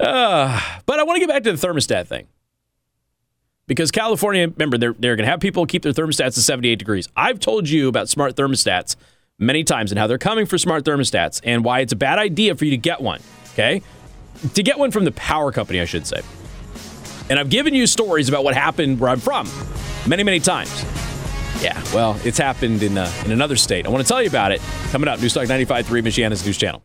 uh, 0.00 0.60
but 0.86 0.98
I 1.00 1.02
want 1.04 1.16
to 1.16 1.20
get 1.20 1.28
back 1.28 1.42
to 1.44 1.52
the 1.52 1.66
thermostat 1.66 2.06
thing 2.06 2.26
because 3.66 3.90
California, 3.90 4.48
remember, 4.48 4.78
they're, 4.78 4.94
they're 4.98 5.16
going 5.16 5.24
to 5.24 5.30
have 5.30 5.40
people 5.40 5.66
keep 5.66 5.82
their 5.82 5.92
thermostats 5.92 6.34
to 6.34 6.42
78 6.42 6.78
degrees. 6.78 7.08
I've 7.16 7.40
told 7.40 7.68
you 7.68 7.88
about 7.88 8.08
smart 8.08 8.36
thermostats 8.36 8.96
many 9.38 9.64
times 9.64 9.92
and 9.92 9.98
how 9.98 10.06
they're 10.06 10.18
coming 10.18 10.46
for 10.46 10.58
smart 10.58 10.84
thermostats 10.84 11.40
and 11.44 11.64
why 11.64 11.80
it's 11.80 11.92
a 11.92 11.96
bad 11.96 12.18
idea 12.18 12.54
for 12.54 12.64
you 12.64 12.70
to 12.70 12.76
get 12.76 13.00
one. 13.00 13.20
Okay? 13.52 13.82
To 14.54 14.62
get 14.62 14.78
one 14.78 14.90
from 14.90 15.04
the 15.04 15.12
power 15.12 15.50
company, 15.52 15.80
I 15.80 15.84
should 15.84 16.06
say. 16.06 16.20
And 17.28 17.38
I've 17.38 17.50
given 17.50 17.74
you 17.74 17.86
stories 17.86 18.28
about 18.28 18.44
what 18.44 18.54
happened 18.54 19.00
where 19.00 19.10
I'm 19.10 19.18
from 19.18 19.48
many, 20.06 20.22
many 20.22 20.38
times. 20.40 20.84
Yeah, 21.60 21.82
well, 21.94 22.20
it's 22.22 22.38
happened 22.38 22.82
in, 22.82 22.98
uh, 22.98 23.10
in 23.24 23.32
another 23.32 23.56
state. 23.56 23.86
I 23.86 23.88
want 23.88 24.04
to 24.04 24.08
tell 24.08 24.22
you 24.22 24.28
about 24.28 24.52
it 24.52 24.60
coming 24.90 25.08
up. 25.08 25.18
Newstalk 25.18 25.46
95.3, 25.46 25.84
Michiana's 26.02 26.44
News 26.44 26.58
Channel. 26.58 26.84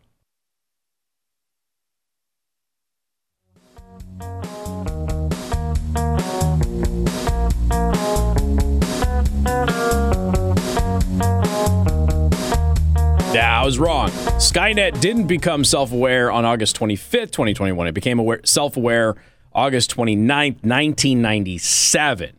Yeah, 13.32 13.62
I 13.62 13.64
was 13.64 13.78
wrong. 13.78 14.10
Skynet 14.10 15.00
didn't 15.00 15.26
become 15.26 15.64
self 15.64 15.90
aware 15.90 16.30
on 16.30 16.44
August 16.44 16.78
25th, 16.78 17.30
2021. 17.30 17.86
It 17.86 17.92
became 17.92 18.20
self 18.44 18.76
aware 18.76 19.16
August 19.54 19.96
29th, 19.96 20.62
1997. 20.62 22.38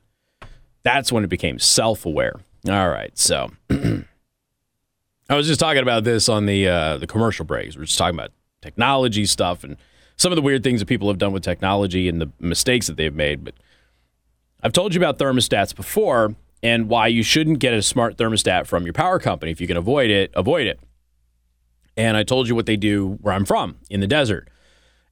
That's 0.83 1.11
when 1.11 1.23
it 1.23 1.31
became 1.31 1.57
self 1.57 2.05
aware. 2.05 2.35
All 2.69 2.89
right, 2.89 3.17
so 3.17 3.49
I 3.71 4.05
was 5.29 5.47
just 5.47 5.59
talking 5.59 5.81
about 5.81 6.03
this 6.03 6.29
on 6.29 6.45
the 6.45 6.67
uh, 6.67 6.97
the 6.99 7.07
commercial 7.07 7.43
breaks. 7.43 7.75
We're 7.75 7.85
just 7.85 7.97
talking 7.97 8.15
about 8.19 8.31
technology 8.61 9.25
stuff 9.25 9.63
and 9.63 9.77
some 10.15 10.31
of 10.31 10.35
the 10.35 10.43
weird 10.43 10.63
things 10.63 10.79
that 10.79 10.85
people 10.85 11.07
have 11.07 11.17
done 11.17 11.33
with 11.33 11.41
technology 11.41 12.07
and 12.07 12.21
the 12.21 12.31
mistakes 12.39 12.85
that 12.85 12.97
they've 12.97 13.15
made. 13.15 13.43
But 13.43 13.55
I've 14.61 14.73
told 14.73 14.93
you 14.93 14.99
about 14.99 15.17
thermostats 15.17 15.75
before, 15.75 16.35
and 16.63 16.87
why 16.87 17.07
you 17.07 17.21
shouldn't 17.21 17.59
get 17.59 17.73
a 17.73 17.81
smart 17.81 18.17
thermostat 18.17 18.65
from 18.65 18.85
your 18.85 18.93
power 18.93 19.19
company. 19.19 19.51
If 19.51 19.59
you 19.59 19.67
can 19.67 19.77
avoid 19.77 20.09
it, 20.09 20.31
avoid 20.33 20.65
it. 20.65 20.79
And 21.97 22.15
I 22.15 22.23
told 22.23 22.47
you 22.47 22.55
what 22.55 22.65
they 22.65 22.77
do 22.77 23.19
where 23.21 23.33
I'm 23.33 23.45
from 23.45 23.75
in 23.89 23.99
the 23.99 24.07
desert. 24.07 24.49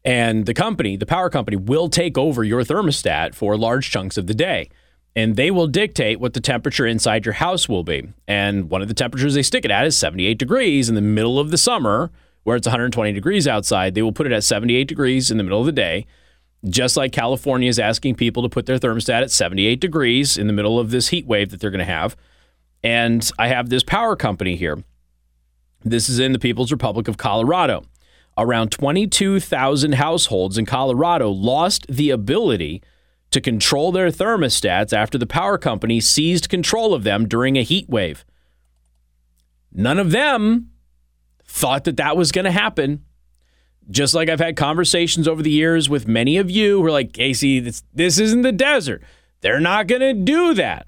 And 0.03 0.45
the 0.45 0.53
company, 0.53 0.95
the 0.95 1.05
power 1.05 1.29
company, 1.29 1.57
will 1.57 1.89
take 1.89 2.17
over 2.17 2.43
your 2.43 2.63
thermostat 2.63 3.35
for 3.35 3.55
large 3.57 3.91
chunks 3.91 4.17
of 4.17 4.25
the 4.25 4.33
day. 4.33 4.69
And 5.13 5.35
they 5.35 5.51
will 5.51 5.67
dictate 5.67 6.21
what 6.21 6.33
the 6.33 6.39
temperature 6.39 6.87
inside 6.87 7.25
your 7.25 7.33
house 7.33 7.67
will 7.67 7.83
be. 7.83 8.07
And 8.27 8.69
one 8.69 8.81
of 8.81 8.87
the 8.87 8.93
temperatures 8.93 9.33
they 9.33 9.43
stick 9.43 9.65
it 9.65 9.69
at 9.69 9.85
is 9.85 9.97
78 9.97 10.39
degrees 10.39 10.87
in 10.87 10.95
the 10.95 11.01
middle 11.01 11.37
of 11.37 11.51
the 11.51 11.57
summer, 11.57 12.11
where 12.43 12.55
it's 12.55 12.65
120 12.65 13.11
degrees 13.11 13.45
outside. 13.45 13.93
They 13.93 14.01
will 14.01 14.13
put 14.13 14.25
it 14.25 14.31
at 14.31 14.45
78 14.45 14.87
degrees 14.87 15.29
in 15.29 15.37
the 15.37 15.43
middle 15.43 15.59
of 15.59 15.65
the 15.65 15.73
day 15.73 16.07
just 16.69 16.95
like 16.95 17.11
California 17.11 17.69
is 17.69 17.79
asking 17.79 18.15
people 18.15 18.43
to 18.43 18.49
put 18.49 18.65
their 18.65 18.77
thermostat 18.77 19.23
at 19.23 19.31
78 19.31 19.79
degrees 19.79 20.37
in 20.37 20.47
the 20.47 20.53
middle 20.53 20.79
of 20.79 20.91
this 20.91 21.07
heat 21.07 21.25
wave 21.25 21.49
that 21.49 21.59
they're 21.59 21.71
going 21.71 21.79
to 21.79 21.85
have. 21.85 22.15
And 22.83 23.29
I 23.39 23.47
have 23.47 23.69
this 23.69 23.83
power 23.83 24.15
company 24.15 24.55
here. 24.55 24.83
This 25.83 26.09
is 26.09 26.19
in 26.19 26.31
the 26.31 26.39
People's 26.39 26.71
Republic 26.71 27.07
of 27.07 27.17
Colorado. 27.17 27.83
Around 28.37 28.71
22,000 28.71 29.93
households 29.95 30.57
in 30.57 30.65
Colorado 30.65 31.29
lost 31.29 31.85
the 31.87 32.11
ability 32.11 32.81
to 33.31 33.41
control 33.41 33.91
their 33.91 34.09
thermostats 34.09 34.93
after 34.93 35.17
the 35.17 35.25
power 35.25 35.57
company 35.57 35.99
seized 35.99 36.49
control 36.49 36.93
of 36.93 37.03
them 37.03 37.27
during 37.27 37.57
a 37.57 37.63
heat 37.63 37.89
wave. 37.89 38.25
None 39.73 39.99
of 39.99 40.11
them 40.11 40.69
thought 41.45 41.85
that 41.85 41.97
that 41.97 42.17
was 42.17 42.31
going 42.31 42.45
to 42.45 42.51
happen 42.51 43.03
just 43.91 44.13
like 44.13 44.29
I've 44.29 44.39
had 44.39 44.55
conversations 44.55 45.27
over 45.27 45.43
the 45.43 45.51
years 45.51 45.89
with 45.89 46.07
many 46.07 46.37
of 46.37 46.49
you 46.49 46.79
who 46.79 46.85
are 46.85 46.91
like, 46.91 47.13
Casey, 47.13 47.59
this, 47.59 47.83
this 47.93 48.19
isn't 48.19 48.41
the 48.41 48.51
desert. 48.51 49.03
They're 49.41 49.59
not 49.59 49.87
going 49.87 50.01
to 50.01 50.13
do 50.13 50.53
that. 50.53 50.87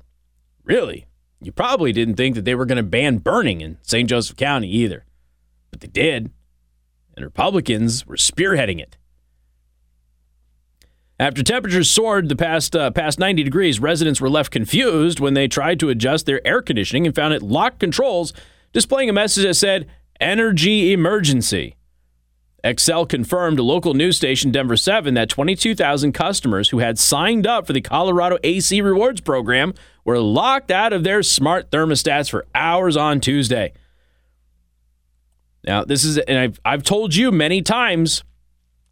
Really? 0.63 1.05
You 1.41 1.51
probably 1.51 1.91
didn't 1.91 2.15
think 2.15 2.35
that 2.35 2.45
they 2.45 2.55
were 2.55 2.65
going 2.65 2.77
to 2.77 2.83
ban 2.83 3.17
burning 3.17 3.61
in 3.61 3.77
St. 3.81 4.09
Joseph 4.09 4.37
County 4.37 4.69
either. 4.69 5.05
But 5.71 5.81
they 5.81 5.87
did. 5.87 6.31
And 7.15 7.25
Republicans 7.25 8.07
were 8.07 8.15
spearheading 8.15 8.79
it. 8.79 8.97
After 11.19 11.43
temperatures 11.43 11.89
soared 11.89 12.27
the 12.27 12.35
past 12.35 12.75
uh, 12.75 12.89
past 12.91 13.19
90 13.19 13.43
degrees, 13.43 13.79
residents 13.79 14.19
were 14.19 14.29
left 14.29 14.51
confused 14.51 15.19
when 15.19 15.35
they 15.35 15.47
tried 15.47 15.79
to 15.79 15.89
adjust 15.89 16.25
their 16.25 16.45
air 16.45 16.61
conditioning 16.61 17.05
and 17.05 17.15
found 17.15 17.33
it 17.33 17.43
locked 17.43 17.79
controls 17.79 18.33
displaying 18.71 19.09
a 19.09 19.13
message 19.13 19.43
that 19.43 19.53
said 19.53 19.87
energy 20.19 20.91
emergency. 20.91 21.75
Xcel 22.63 23.07
confirmed 23.07 23.57
to 23.57 23.63
local 23.63 23.93
news 23.93 24.15
station 24.15 24.49
Denver 24.49 24.77
7 24.77 25.13
that 25.15 25.27
22,000 25.27 26.13
customers 26.13 26.69
who 26.69 26.79
had 26.79 26.97
signed 26.97 27.45
up 27.45 27.67
for 27.67 27.73
the 27.73 27.81
Colorado 27.81 28.37
AC 28.41 28.79
Rewards 28.81 29.19
program 29.19 29.73
were 30.05 30.19
locked 30.19 30.71
out 30.71 30.93
of 30.93 31.03
their 31.03 31.21
smart 31.23 31.71
thermostats 31.71 32.29
for 32.29 32.45
hours 32.55 32.95
on 32.95 33.19
Tuesday. 33.19 33.73
Now, 35.65 35.83
this 35.83 36.05
is, 36.05 36.17
and 36.17 36.37
I've, 36.37 36.59
I've 36.63 36.83
told 36.83 37.15
you 37.15 37.31
many 37.31 37.61
times, 37.61 38.23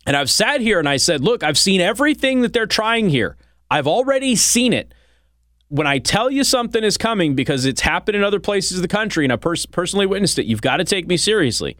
and 0.05 0.17
I've 0.17 0.29
sat 0.29 0.59
here 0.59 0.79
and 0.79 0.87
I 0.87 0.97
said, 0.97 1.21
look, 1.21 1.41
I've 1.41 1.57
seen 1.57 1.79
everything 1.79 2.41
that 2.41 2.51
they're 2.51 2.65
trying 2.65 3.09
here. 3.09 3.37
I've 3.69 3.87
already 3.87 4.35
seen 4.35 4.73
it. 4.73 4.93
When 5.69 5.87
I 5.87 5.99
tell 5.99 6.29
you 6.29 6.43
something 6.43 6.83
is 6.83 6.97
coming 6.97 7.35
because 7.35 7.63
it's 7.65 7.79
happened 7.79 8.17
in 8.17 8.23
other 8.23 8.41
places 8.41 8.79
of 8.79 8.81
the 8.81 8.89
country 8.89 9.23
and 9.23 9.31
I've 9.31 9.39
pers- 9.39 9.65
personally 9.65 10.05
witnessed 10.05 10.37
it, 10.39 10.45
you've 10.45 10.61
got 10.61 10.77
to 10.77 10.83
take 10.83 11.07
me 11.07 11.15
seriously. 11.15 11.77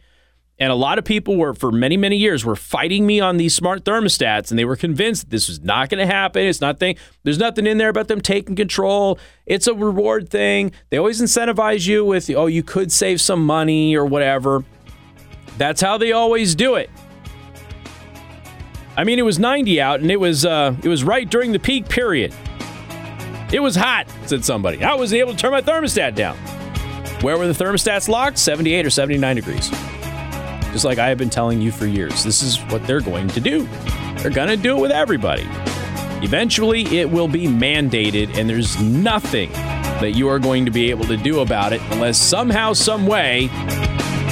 And 0.62 0.70
a 0.70 0.76
lot 0.76 0.96
of 0.96 1.04
people 1.04 1.36
were, 1.36 1.54
for 1.54 1.72
many, 1.72 1.96
many 1.96 2.16
years, 2.16 2.44
were 2.44 2.54
fighting 2.54 3.04
me 3.04 3.18
on 3.18 3.36
these 3.36 3.52
smart 3.52 3.82
thermostats, 3.82 4.50
and 4.50 4.58
they 4.60 4.64
were 4.64 4.76
convinced 4.76 5.22
that 5.22 5.30
this 5.30 5.48
was 5.48 5.60
not 5.60 5.88
going 5.88 5.98
to 5.98 6.06
happen. 6.06 6.46
It's 6.46 6.60
not 6.60 6.78
thing. 6.78 6.94
There's 7.24 7.40
nothing 7.40 7.66
in 7.66 7.78
there 7.78 7.88
about 7.88 8.06
them 8.06 8.20
taking 8.20 8.54
control. 8.54 9.18
It's 9.44 9.66
a 9.66 9.74
reward 9.74 10.28
thing. 10.28 10.70
They 10.90 10.98
always 10.98 11.20
incentivize 11.20 11.88
you 11.88 12.04
with, 12.04 12.30
oh, 12.30 12.46
you 12.46 12.62
could 12.62 12.92
save 12.92 13.20
some 13.20 13.44
money 13.44 13.96
or 13.96 14.06
whatever. 14.06 14.64
That's 15.58 15.80
how 15.80 15.98
they 15.98 16.12
always 16.12 16.54
do 16.54 16.76
it. 16.76 16.90
I 18.96 19.02
mean, 19.02 19.18
it 19.18 19.22
was 19.22 19.40
90 19.40 19.80
out, 19.80 19.98
and 19.98 20.12
it 20.12 20.20
was 20.20 20.46
uh, 20.46 20.76
it 20.80 20.88
was 20.88 21.02
right 21.02 21.28
during 21.28 21.50
the 21.50 21.58
peak 21.58 21.88
period. 21.88 22.32
It 23.52 23.60
was 23.60 23.74
hot, 23.74 24.06
said 24.26 24.44
somebody. 24.44 24.84
I 24.84 24.94
wasn't 24.94 25.22
able 25.22 25.32
to 25.32 25.38
turn 25.38 25.50
my 25.50 25.60
thermostat 25.60 26.14
down. 26.14 26.36
Where 27.20 27.36
were 27.36 27.48
the 27.48 27.64
thermostats 27.64 28.08
locked? 28.08 28.38
78 28.38 28.86
or 28.86 28.90
79 28.90 29.34
degrees 29.34 29.92
just 30.72 30.84
like 30.84 30.98
I 30.98 31.08
have 31.08 31.18
been 31.18 31.30
telling 31.30 31.60
you 31.60 31.70
for 31.70 31.86
years. 31.86 32.24
This 32.24 32.42
is 32.42 32.58
what 32.64 32.86
they're 32.86 33.00
going 33.00 33.28
to 33.28 33.40
do. 33.40 33.66
They're 34.16 34.30
going 34.30 34.48
to 34.48 34.56
do 34.56 34.76
it 34.76 34.80
with 34.80 34.90
everybody. 34.90 35.46
Eventually, 36.22 36.82
it 36.98 37.10
will 37.10 37.28
be 37.28 37.46
mandated, 37.46 38.36
and 38.36 38.48
there's 38.48 38.80
nothing 38.80 39.50
that 39.52 40.12
you 40.12 40.28
are 40.28 40.38
going 40.38 40.64
to 40.64 40.70
be 40.70 40.90
able 40.90 41.04
to 41.06 41.16
do 41.16 41.40
about 41.40 41.72
it 41.72 41.80
unless 41.90 42.20
somehow, 42.20 42.72
some 42.72 43.06
way, 43.06 43.50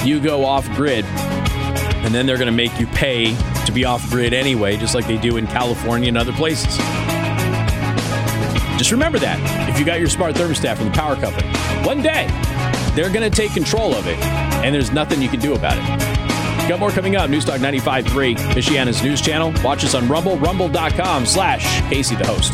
you 0.03 0.19
go 0.19 0.43
off 0.43 0.67
grid. 0.75 1.05
And 1.05 2.13
then 2.13 2.25
they're 2.25 2.37
going 2.37 2.47
to 2.47 2.51
make 2.51 2.79
you 2.79 2.87
pay 2.87 3.35
to 3.65 3.71
be 3.71 3.85
off 3.85 4.09
grid 4.09 4.33
anyway, 4.33 4.77
just 4.77 4.95
like 4.95 5.05
they 5.05 5.17
do 5.17 5.37
in 5.37 5.45
California 5.47 6.07
and 6.07 6.17
other 6.17 6.33
places. 6.33 6.77
Just 8.77 8.91
remember 8.91 9.19
that 9.19 9.69
if 9.69 9.77
you 9.77 9.85
got 9.85 9.99
your 9.99 10.09
smart 10.09 10.33
thermostat 10.33 10.75
from 10.75 10.87
the 10.87 10.91
power 10.91 11.15
company, 11.15 11.47
one 11.85 12.01
day 12.01 12.27
they're 12.95 13.11
going 13.11 13.29
to 13.29 13.35
take 13.35 13.53
control 13.53 13.93
of 13.93 14.07
it, 14.07 14.17
and 14.63 14.73
there's 14.73 14.91
nothing 14.91 15.21
you 15.21 15.29
can 15.29 15.39
do 15.39 15.53
about 15.53 15.77
it. 15.77 16.10
Got 16.67 16.79
more 16.79 16.91
coming 16.91 17.15
up. 17.15 17.29
Newstalk 17.29 17.59
95.3, 17.59 18.35
Michiana's 18.53 19.03
news 19.03 19.21
channel. 19.21 19.53
Watch 19.63 19.83
us 19.83 19.95
on 19.95 20.07
Rumble, 20.07 20.37
rumble.com 20.37 21.25
slash 21.25 21.81
Casey 21.89 22.15
the 22.15 22.25
host. 22.25 22.53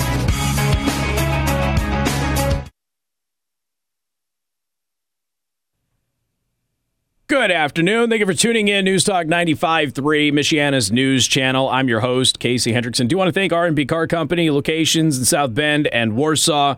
Good 7.27 7.51
afternoon. 7.51 8.09
Thank 8.09 8.21
you 8.21 8.25
for 8.25 8.33
tuning 8.33 8.69
in. 8.69 8.85
Newstalk 8.85 9.27
95.3, 9.27 10.31
Michiana's 10.31 10.93
news 10.93 11.27
channel. 11.27 11.67
I'm 11.67 11.89
your 11.89 11.99
host, 11.99 12.39
Casey 12.39 12.71
Hendrickson. 12.71 13.09
Do 13.09 13.13
you 13.13 13.17
want 13.17 13.27
to 13.27 13.33
thank 13.33 13.51
R&B 13.51 13.85
Car 13.85 14.07
Company, 14.07 14.49
locations 14.49 15.19
in 15.19 15.25
South 15.25 15.53
Bend 15.53 15.87
and 15.87 16.15
Warsaw. 16.15 16.77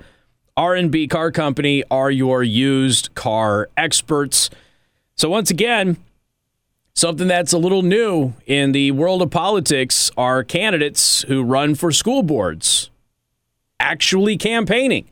R&B 0.57 1.07
Car 1.07 1.31
Company 1.31 1.83
are 1.91 2.09
your 2.09 2.41
used 2.41 3.13
car 3.13 3.69
experts. 3.77 4.49
So 5.15 5.29
once 5.29 5.51
again, 5.51 5.97
Something 6.93 7.27
that's 7.27 7.53
a 7.53 7.57
little 7.57 7.81
new 7.81 8.33
in 8.45 8.73
the 8.73 8.91
world 8.91 9.21
of 9.21 9.31
politics 9.31 10.11
are 10.17 10.43
candidates 10.43 11.21
who 11.23 11.43
run 11.43 11.75
for 11.75 11.91
school 11.91 12.23
boards 12.23 12.89
actually 13.79 14.37
campaigning. 14.37 15.07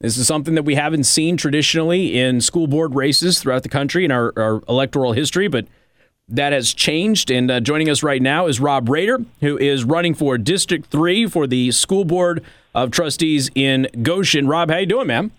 This 0.00 0.16
is 0.16 0.26
something 0.26 0.54
that 0.54 0.62
we 0.62 0.76
haven't 0.76 1.04
seen 1.04 1.36
traditionally 1.36 2.18
in 2.18 2.40
school 2.40 2.66
board 2.66 2.94
races 2.94 3.40
throughout 3.40 3.64
the 3.64 3.68
country 3.68 4.04
in 4.04 4.10
our, 4.10 4.32
our 4.36 4.62
electoral 4.68 5.12
history, 5.12 5.48
but 5.48 5.66
that 6.28 6.52
has 6.52 6.72
changed. 6.72 7.30
And 7.30 7.50
uh, 7.50 7.60
joining 7.60 7.90
us 7.90 8.02
right 8.02 8.22
now 8.22 8.46
is 8.46 8.60
Rob 8.60 8.88
Rader, 8.88 9.18
who 9.40 9.58
is 9.58 9.84
running 9.84 10.14
for 10.14 10.38
District 10.38 10.86
3 10.86 11.26
for 11.26 11.46
the 11.46 11.72
School 11.72 12.04
Board 12.04 12.44
of 12.74 12.90
Trustees 12.90 13.50
in 13.54 13.88
Goshen. 14.02 14.46
Rob, 14.46 14.70
how 14.70 14.78
you 14.78 14.86
doing, 14.86 15.08
man? 15.08 15.32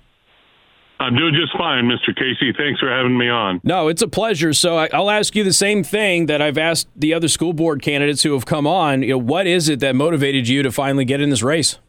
I'm 1.00 1.16
doing 1.16 1.34
just 1.34 1.58
fine, 1.58 1.86
Mr. 1.86 2.14
Casey. 2.14 2.52
Thanks 2.58 2.80
for 2.80 2.90
having 2.90 3.18
me 3.18 3.30
on. 3.30 3.62
No, 3.64 3.88
it's 3.88 4.02
a 4.02 4.08
pleasure. 4.08 4.54
So 4.54 4.78
I, 4.78 4.90
will 4.98 5.10
ask 5.10 5.34
you 5.34 5.46
the 5.46 5.54
same 5.54 5.82
thing 5.84 6.26
that 6.26 6.42
I've 6.42 6.58
asked 6.58 6.90
the 6.96 7.14
other 7.14 7.30
school 7.30 7.54
board 7.54 7.82
candidates 7.82 8.24
who 8.24 8.34
have 8.34 8.46
come 8.46 8.68
on. 8.68 9.02
You 9.04 9.12
know, 9.12 9.18
what 9.18 9.48
is 9.48 9.70
it 9.70 9.80
that 9.80 9.96
motivated 9.96 10.50
you 10.50 10.62
to 10.62 10.72
finally 10.72 11.06
get 11.06 11.22
in 11.22 11.30
this 11.30 11.42
race? 11.42 11.80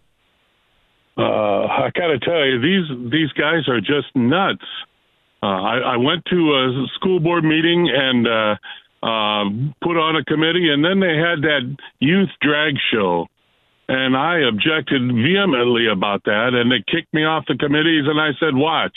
Uh, 1.18 1.66
I 1.66 1.90
got 1.94 2.06
to 2.06 2.18
tell 2.20 2.46
you, 2.46 2.60
these 2.60 3.10
these 3.10 3.32
guys 3.32 3.68
are 3.68 3.80
just 3.80 4.14
nuts. 4.14 4.64
Uh, 5.42 5.46
I, 5.46 5.78
I 5.78 5.96
went 5.96 6.24
to 6.26 6.36
a 6.36 6.86
school 6.94 7.18
board 7.18 7.44
meeting 7.44 7.90
and 7.92 8.26
uh, 8.26 8.56
uh, 9.02 9.44
put 9.82 9.96
on 9.96 10.16
a 10.16 10.24
committee, 10.24 10.70
and 10.70 10.84
then 10.84 11.00
they 11.00 11.16
had 11.16 11.42
that 11.42 11.76
youth 11.98 12.28
drag 12.40 12.74
show, 12.92 13.26
and 13.90 14.16
I 14.16 14.38
objected 14.46 15.02
vehemently 15.02 15.88
about 15.88 16.22
that, 16.24 16.50
and 16.54 16.70
they 16.70 16.78
kicked 16.86 17.12
me 17.12 17.24
off 17.24 17.44
the 17.48 17.56
committees. 17.56 18.04
And 18.06 18.20
I 18.20 18.30
said, 18.38 18.54
"Watch, 18.54 18.96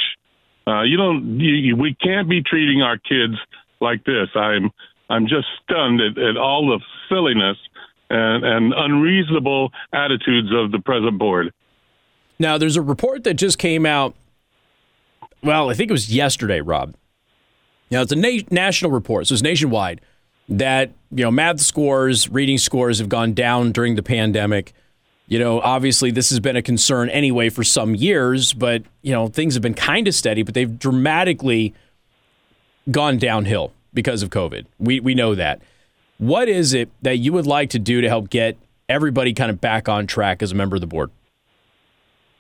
uh, 0.68 0.84
you 0.84 0.98
don't, 0.98 1.40
you, 1.40 1.76
we 1.76 1.96
can't 1.96 2.30
be 2.30 2.44
treating 2.44 2.84
our 2.84 3.00
kids 3.00 3.34
like 3.82 4.04
this." 4.06 4.30
I'm 4.36 4.70
I'm 5.10 5.28
just 5.28 5.48
stunned 5.64 6.00
at, 6.00 6.18
at 6.20 6.38
all 6.38 6.68
the 6.68 6.80
silliness 7.10 7.58
and, 8.12 8.46
and 8.46 8.74
unreasonable 8.76 9.72
attitudes 9.92 10.50
of 10.54 10.72
the 10.72 10.80
present 10.80 11.18
board. 11.18 11.52
Now, 12.38 12.60
there's 12.60 12.78
a 12.78 12.82
report 12.82 13.24
that 13.24 13.34
just 13.34 13.58
came 13.58 13.88
out. 13.88 14.16
Well, 15.42 15.72
I 15.72 15.74
think 15.74 15.90
it 15.90 15.94
was 15.94 16.14
yesterday, 16.14 16.62
Rob. 16.62 16.94
Now, 17.90 18.02
it's 18.02 18.12
a 18.12 18.16
na- 18.16 18.44
national 18.52 18.92
report, 18.92 19.26
so 19.26 19.34
it's 19.34 19.42
nationwide. 19.42 20.02
That 20.50 20.92
you 21.10 21.24
know, 21.24 21.32
math 21.32 21.62
scores, 21.62 22.30
reading 22.30 22.60
scores 22.60 23.00
have 23.00 23.10
gone 23.10 23.34
down 23.34 23.72
during 23.72 23.96
the 23.96 24.04
pandemic. 24.04 24.74
You 25.28 25.40
know, 25.40 25.62
obviously, 25.62 26.12
this 26.12 26.30
has 26.30 26.40
been 26.40 26.56
a 26.56 26.62
concern 26.62 27.10
anyway 27.10 27.50
for 27.50 27.64
some 27.64 27.96
years, 27.96 28.54
but 28.54 28.84
you 29.02 29.12
know, 29.12 29.28
things 29.28 29.54
have 29.54 29.64
been 29.64 29.74
kind 29.74 30.08
of 30.08 30.14
steady, 30.14 30.44
but 30.44 30.54
they've 30.54 30.78
dramatically 30.78 31.74
gone 32.92 33.18
downhill 33.18 33.72
because 33.94 34.22
of 34.22 34.30
COVID. 34.30 34.66
We 34.80 35.00
we 35.00 35.16
know 35.16 35.36
that. 35.36 35.62
What 36.18 36.50
is 36.50 36.74
it 36.74 36.90
that 37.02 37.18
you 37.18 37.34
would 37.34 37.48
like 37.48 37.70
to 37.72 37.80
do 37.80 38.02
to 38.02 38.08
help 38.08 38.30
get 38.30 38.58
everybody 38.90 39.34
kind 39.34 39.50
of 39.50 39.60
back 39.60 39.90
on 39.90 40.08
track 40.08 40.44
as 40.44 40.52
a 40.52 40.56
member 40.56 40.76
of 40.76 40.82
the 40.82 40.88
board? 40.88 41.10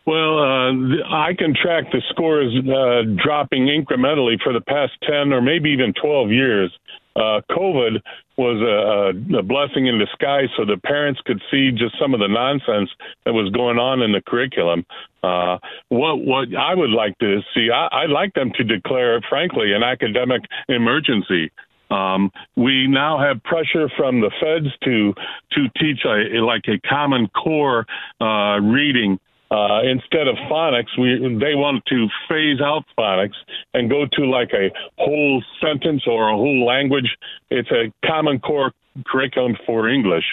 Well, 0.05 0.39
uh, 0.39 0.71
I 1.09 1.33
can 1.37 1.55
track 1.55 1.85
the 1.91 2.01
scores 2.09 2.53
uh, 2.57 3.23
dropping 3.23 3.67
incrementally 3.67 4.35
for 4.43 4.51
the 4.51 4.59
past 4.59 4.91
10 5.09 5.31
or 5.31 5.41
maybe 5.41 5.69
even 5.69 5.93
12 5.93 6.29
years. 6.29 6.71
Uh, 7.15 7.39
COVID 7.49 8.01
was 8.37 8.59
a, 8.61 9.37
a, 9.37 9.43
blessing 9.43 9.87
in 9.87 9.99
disguise 9.99 10.49
so 10.57 10.65
the 10.65 10.77
parents 10.77 11.21
could 11.25 11.41
see 11.51 11.71
just 11.71 11.97
some 11.99 12.13
of 12.13 12.19
the 12.19 12.27
nonsense 12.27 12.89
that 13.25 13.33
was 13.33 13.51
going 13.51 13.77
on 13.77 14.01
in 14.01 14.11
the 14.11 14.21
curriculum. 14.21 14.85
Uh, 15.21 15.57
what 15.89 16.17
what 16.17 16.47
I 16.55 16.73
would 16.73 16.89
like 16.89 17.17
to 17.19 17.41
see, 17.53 17.69
I, 17.71 17.87
I'd 17.91 18.09
like 18.09 18.33
them 18.33 18.51
to 18.57 18.63
declare, 18.63 19.21
frankly, 19.29 19.73
an 19.73 19.83
academic 19.83 20.41
emergency. 20.67 21.51
Um, 21.91 22.31
we 22.55 22.87
now 22.87 23.19
have 23.19 23.43
pressure 23.43 23.89
from 23.95 24.21
the 24.21 24.31
feds 24.41 24.73
to 24.83 25.13
to 25.51 25.69
teach 25.79 26.03
a 26.05 26.41
like 26.41 26.63
a 26.67 26.79
common 26.87 27.27
core 27.27 27.85
uh, 28.19 28.59
reading 28.59 29.19
uh, 29.53 29.81
instead 29.83 30.27
of 30.27 30.35
phonics, 30.49 30.97
we 30.97 31.19
they 31.39 31.53
want 31.53 31.85
to 31.85 32.07
phase 32.27 32.59
out 32.59 32.83
phonics 32.97 33.37
and 33.75 33.87
go 33.87 34.07
to 34.13 34.25
like 34.25 34.51
a 34.53 34.71
whole 34.97 35.43
sentence 35.61 36.03
or 36.07 36.29
a 36.29 36.35
whole 36.35 36.65
language. 36.65 37.15
It's 37.51 37.69
a 37.69 37.93
common 38.05 38.39
core 38.39 38.73
curriculum 39.05 39.55
for 39.67 39.87
English. 39.87 40.25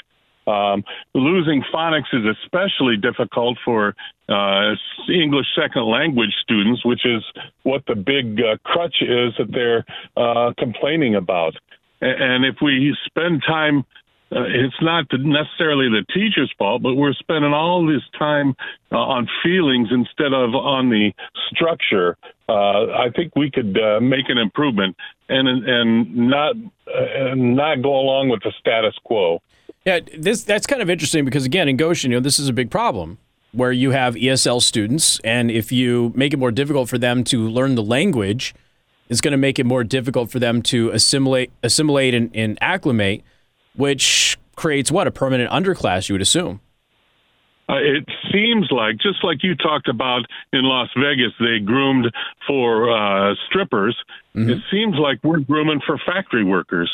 Um, 0.46 0.84
losing 1.14 1.62
phonics 1.72 2.08
is 2.14 2.24
especially 2.42 2.96
difficult 2.96 3.58
for 3.62 3.94
uh, 4.30 4.74
English 5.12 5.46
second 5.54 5.84
language 5.84 6.34
students, 6.42 6.82
which 6.84 7.04
is 7.04 7.22
what 7.62 7.82
the 7.86 7.94
big 7.94 8.40
uh, 8.40 8.56
crutch 8.64 8.96
is 9.02 9.34
that 9.38 9.50
they're 9.52 9.84
uh, 10.16 10.54
complaining 10.58 11.14
about. 11.14 11.54
And 12.00 12.46
if 12.46 12.56
we 12.62 12.96
spend 13.04 13.42
time 13.46 13.84
uh, 14.32 14.42
it's 14.46 14.80
not 14.80 15.06
necessarily 15.12 15.88
the 15.88 16.04
teacher's 16.14 16.52
fault, 16.56 16.82
but 16.82 16.94
we're 16.94 17.14
spending 17.14 17.52
all 17.52 17.84
this 17.84 18.02
time 18.16 18.54
uh, 18.92 18.96
on 18.96 19.28
feelings 19.42 19.88
instead 19.90 20.32
of 20.32 20.54
on 20.54 20.88
the 20.88 21.12
structure. 21.50 22.16
Uh, 22.48 22.92
I 22.92 23.10
think 23.14 23.34
we 23.34 23.50
could 23.50 23.76
uh, 23.76 24.00
make 24.00 24.28
an 24.28 24.38
improvement 24.38 24.96
and 25.28 25.48
and 25.48 26.16
not 26.16 26.54
uh, 26.86 27.34
not 27.34 27.82
go 27.82 27.98
along 27.98 28.28
with 28.28 28.42
the 28.42 28.52
status 28.58 28.94
quo. 29.02 29.42
Yeah, 29.84 30.00
this 30.16 30.44
that's 30.44 30.66
kind 30.66 30.80
of 30.80 30.88
interesting 30.88 31.24
because 31.24 31.44
again, 31.44 31.68
in 31.68 31.76
Goshen, 31.76 32.12
you 32.12 32.16
know, 32.18 32.22
this 32.22 32.38
is 32.38 32.48
a 32.48 32.52
big 32.52 32.70
problem 32.70 33.18
where 33.52 33.72
you 33.72 33.90
have 33.90 34.14
ESL 34.14 34.62
students, 34.62 35.18
and 35.24 35.50
if 35.50 35.72
you 35.72 36.12
make 36.14 36.32
it 36.32 36.36
more 36.36 36.52
difficult 36.52 36.88
for 36.88 36.98
them 36.98 37.24
to 37.24 37.48
learn 37.48 37.74
the 37.74 37.82
language, 37.82 38.54
it's 39.08 39.20
going 39.20 39.32
to 39.32 39.38
make 39.38 39.58
it 39.58 39.66
more 39.66 39.82
difficult 39.82 40.30
for 40.30 40.38
them 40.38 40.62
to 40.62 40.90
assimilate, 40.90 41.50
assimilate, 41.64 42.14
and, 42.14 42.30
and 42.32 42.56
acclimate 42.60 43.24
which 43.80 44.38
creates 44.54 44.92
what 44.92 45.06
a 45.06 45.10
permanent 45.10 45.50
underclass. 45.50 46.08
You 46.08 46.14
would 46.14 46.22
assume. 46.22 46.60
Uh, 47.68 47.76
it 47.76 48.04
seems 48.32 48.66
like, 48.70 48.96
just 48.98 49.22
like 49.22 49.42
you 49.42 49.54
talked 49.54 49.88
about 49.88 50.22
in 50.52 50.62
Las 50.64 50.88
Vegas, 50.96 51.32
they 51.38 51.64
groomed 51.64 52.12
for 52.46 52.90
uh, 52.90 53.34
strippers. 53.48 53.96
Mm-hmm. 54.34 54.50
It 54.50 54.58
seems 54.72 54.96
like 54.96 55.18
we're 55.22 55.38
grooming 55.40 55.80
for 55.86 55.96
factory 56.04 56.44
workers. 56.44 56.90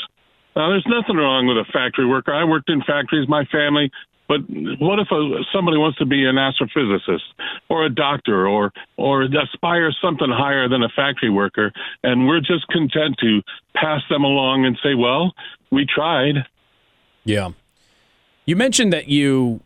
Now, 0.55 0.69
there's 0.69 0.87
nothing 0.87 1.17
wrong 1.17 1.47
with 1.47 1.57
a 1.57 1.65
factory 1.73 2.07
worker. 2.07 2.33
I 2.33 2.45
worked 2.45 2.69
in 2.69 2.81
factories, 2.83 3.29
my 3.29 3.45
family. 3.47 3.91
But 4.29 4.41
what 4.81 4.99
if 4.99 5.09
a, 5.11 5.45
somebody 5.55 5.79
wants 5.79 5.99
to 5.99 6.07
be 6.07 6.27
an 6.27 6.35
astrophysicist 6.37 7.23
or 7.69 7.87
a 7.87 7.91
doctor 7.91 8.47
or 8.47 8.73
or 8.97 9.23
aspire 9.23 9.93
something 10.03 10.31
higher 10.31 10.69
than 10.69 10.83
a 10.83 10.89
factory 10.89 11.31
worker, 11.31 11.73
and 12.03 12.27
we're 12.27 12.41
just 12.41 12.67
content 12.69 13.17
to 13.21 13.41
pass 13.75 14.03
them 14.11 14.25
along 14.25 14.67
and 14.67 14.77
say, 14.83 14.95
"Well, 14.95 15.33
we 15.71 15.87
tried." 15.87 16.45
Yeah. 17.27 17.51
You 18.47 18.57
mentioned 18.57 18.93
that 18.93 19.09
you 19.09 19.61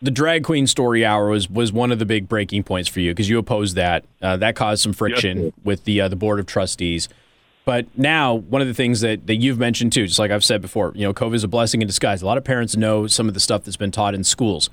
the 0.00 0.10
drag 0.10 0.44
queen 0.44 0.66
story 0.66 1.04
hour 1.04 1.28
was 1.28 1.50
was 1.50 1.72
one 1.72 1.92
of 1.92 1.98
the 1.98 2.06
big 2.06 2.28
breaking 2.28 2.62
points 2.62 2.88
for 2.88 3.00
you 3.00 3.10
because 3.12 3.28
you 3.28 3.38
opposed 3.38 3.76
that. 3.76 4.04
Uh, 4.22 4.36
that 4.36 4.54
caused 4.54 4.82
some 4.82 4.92
friction 4.92 5.44
yes, 5.44 5.52
with 5.64 5.84
the 5.84 6.00
uh, 6.00 6.08
the 6.08 6.16
board 6.16 6.38
of 6.38 6.46
trustees. 6.46 7.08
But 7.64 7.86
now, 7.98 8.34
one 8.34 8.62
of 8.62 8.68
the 8.68 8.72
things 8.72 9.02
that, 9.02 9.26
that 9.26 9.36
you've 9.36 9.58
mentioned 9.58 9.92
too, 9.92 10.06
just 10.06 10.18
like 10.18 10.30
I've 10.30 10.44
said 10.44 10.62
before, 10.62 10.92
you 10.94 11.02
know, 11.02 11.12
COVID 11.12 11.34
is 11.34 11.44
a 11.44 11.48
blessing 11.48 11.82
in 11.82 11.86
disguise. 11.86 12.22
A 12.22 12.26
lot 12.26 12.38
of 12.38 12.44
parents 12.44 12.78
know 12.78 13.06
some 13.06 13.28
of 13.28 13.34
the 13.34 13.40
stuff 13.40 13.64
that's 13.64 13.76
been 13.76 13.90
taught 13.90 14.14
in 14.14 14.24
schools. 14.24 14.70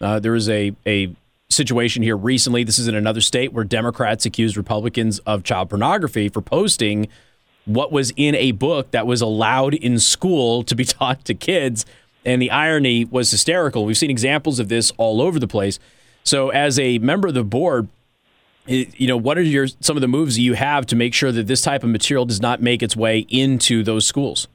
Uh, 0.00 0.18
there 0.18 0.32
was 0.32 0.48
a 0.48 0.74
a 0.86 1.14
situation 1.48 2.02
here 2.02 2.16
recently. 2.16 2.64
This 2.64 2.78
is 2.78 2.88
in 2.88 2.94
another 2.94 3.20
state 3.20 3.52
where 3.52 3.64
Democrats 3.64 4.26
accused 4.26 4.56
Republicans 4.56 5.20
of 5.20 5.44
child 5.44 5.70
pornography 5.70 6.28
for 6.28 6.42
posting 6.42 7.08
what 7.64 7.92
was 7.92 8.12
in 8.16 8.34
a 8.34 8.52
book 8.52 8.90
that 8.90 9.06
was 9.06 9.20
allowed 9.20 9.74
in 9.74 9.98
school 9.98 10.62
to 10.64 10.74
be 10.74 10.84
taught 10.84 11.24
to 11.26 11.34
kids. 11.34 11.86
And 12.24 12.40
the 12.40 12.50
irony 12.50 13.04
was 13.04 13.30
hysterical. 13.30 13.84
We've 13.84 13.98
seen 13.98 14.10
examples 14.10 14.58
of 14.58 14.68
this 14.68 14.92
all 14.96 15.20
over 15.20 15.38
the 15.38 15.48
place. 15.48 15.78
So, 16.22 16.48
as 16.48 16.78
a 16.78 16.96
member 16.98 17.28
of 17.28 17.34
the 17.34 17.44
board, 17.44 17.88
you 18.66 19.06
know, 19.06 19.16
what 19.16 19.36
are 19.36 19.42
your 19.42 19.66
some 19.80 19.96
of 19.96 20.00
the 20.00 20.08
moves 20.08 20.38
you 20.38 20.54
have 20.54 20.86
to 20.86 20.96
make 20.96 21.12
sure 21.12 21.30
that 21.32 21.46
this 21.46 21.60
type 21.60 21.84
of 21.84 21.90
material 21.90 22.24
does 22.24 22.40
not 22.40 22.62
make 22.62 22.82
its 22.82 22.96
way 22.96 23.26
into 23.28 23.82
those 23.82 24.06
schools? 24.06 24.48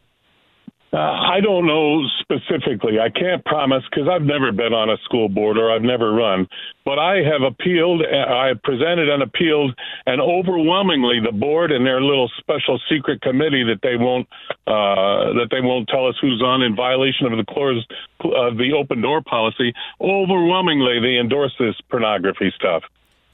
Uh, 0.92 0.98
I 0.98 1.40
don't 1.40 1.68
know 1.68 2.02
specifically. 2.20 3.00
I 3.00 3.10
can't 3.10 3.46
promise 3.46 3.84
because 3.90 4.10
I've 4.10 4.24
never 4.24 4.52
been 4.52 4.74
on 4.74 4.90
a 4.90 4.98
school 5.06 5.30
board 5.30 5.58
or 5.58 5.72
I've 5.72 5.84
never 5.84 6.14
run. 6.14 6.48
But 6.84 6.98
I 6.98 7.18
have 7.18 7.44
appealed. 7.46 8.02
Uh, 8.02 8.16
I 8.18 8.54
presented 8.64 9.08
and 9.08 9.22
appealed, 9.22 9.78
and 10.08 10.20
overwhelmingly, 10.20 11.20
the 11.24 11.32
board 11.32 11.72
and 11.72 11.86
their 11.86 12.02
little 12.02 12.28
special 12.40 12.80
secret 12.90 13.22
committee 13.22 13.64
that 13.66 13.82
they 13.84 13.98
won't 13.98 14.28
uh, 14.66 15.38
that 15.38 15.50
they 15.52 15.62
won't 15.62 15.88
tell 15.90 16.08
us 16.08 16.16
who's 16.20 16.42
on 16.42 16.64
in 16.64 16.76
violation 16.76 17.28
of 17.28 17.38
the 17.38 17.46
clause 17.46 17.86
of 18.24 18.58
the 18.58 18.74
open 18.74 19.02
door 19.02 19.22
policy. 19.22 19.72
Overwhelmingly, 20.02 21.00
they 21.02 21.20
endorse 21.20 21.54
this 21.60 21.76
pornography 21.92 22.52
stuff. 22.56 22.82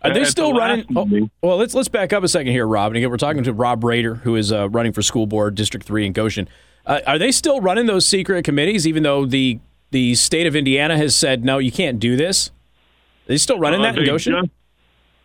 Are 0.01 0.13
they 0.13 0.25
still 0.25 0.53
running? 0.53 0.85
Oh, 0.93 1.29
well, 1.41 1.57
let's 1.57 1.73
let's 1.73 1.87
back 1.87 2.11
up 2.11 2.21
a 2.21 2.27
second 2.27 2.51
here, 2.51 2.67
Rob. 2.67 2.91
And 2.91 2.97
again, 2.97 3.09
we're 3.09 3.17
talking 3.17 3.43
to 3.43 3.53
Rob 3.53 3.83
Rader, 3.85 4.15
who 4.15 4.35
is 4.35 4.51
uh, 4.51 4.69
running 4.69 4.91
for 4.91 5.01
school 5.01 5.25
board 5.25 5.55
District 5.55 5.85
Three 5.85 6.05
in 6.05 6.11
Goshen. 6.11 6.49
Uh, 6.85 6.99
are 7.07 7.17
they 7.17 7.31
still 7.31 7.61
running 7.61 7.85
those 7.85 8.05
secret 8.05 8.43
committees, 8.45 8.85
even 8.85 9.03
though 9.03 9.25
the 9.25 9.59
the 9.91 10.15
state 10.15 10.45
of 10.45 10.55
Indiana 10.55 10.97
has 10.97 11.15
said 11.15 11.45
no, 11.45 11.57
you 11.57 11.71
can't 11.71 11.99
do 11.99 12.15
this? 12.15 12.49
Are 12.49 13.27
they 13.27 13.37
still 13.37 13.59
running 13.59 13.81
uh, 13.81 13.83
that 13.83 13.97
in 13.97 14.05
Goshen? 14.05 14.33
Just, 14.33 14.51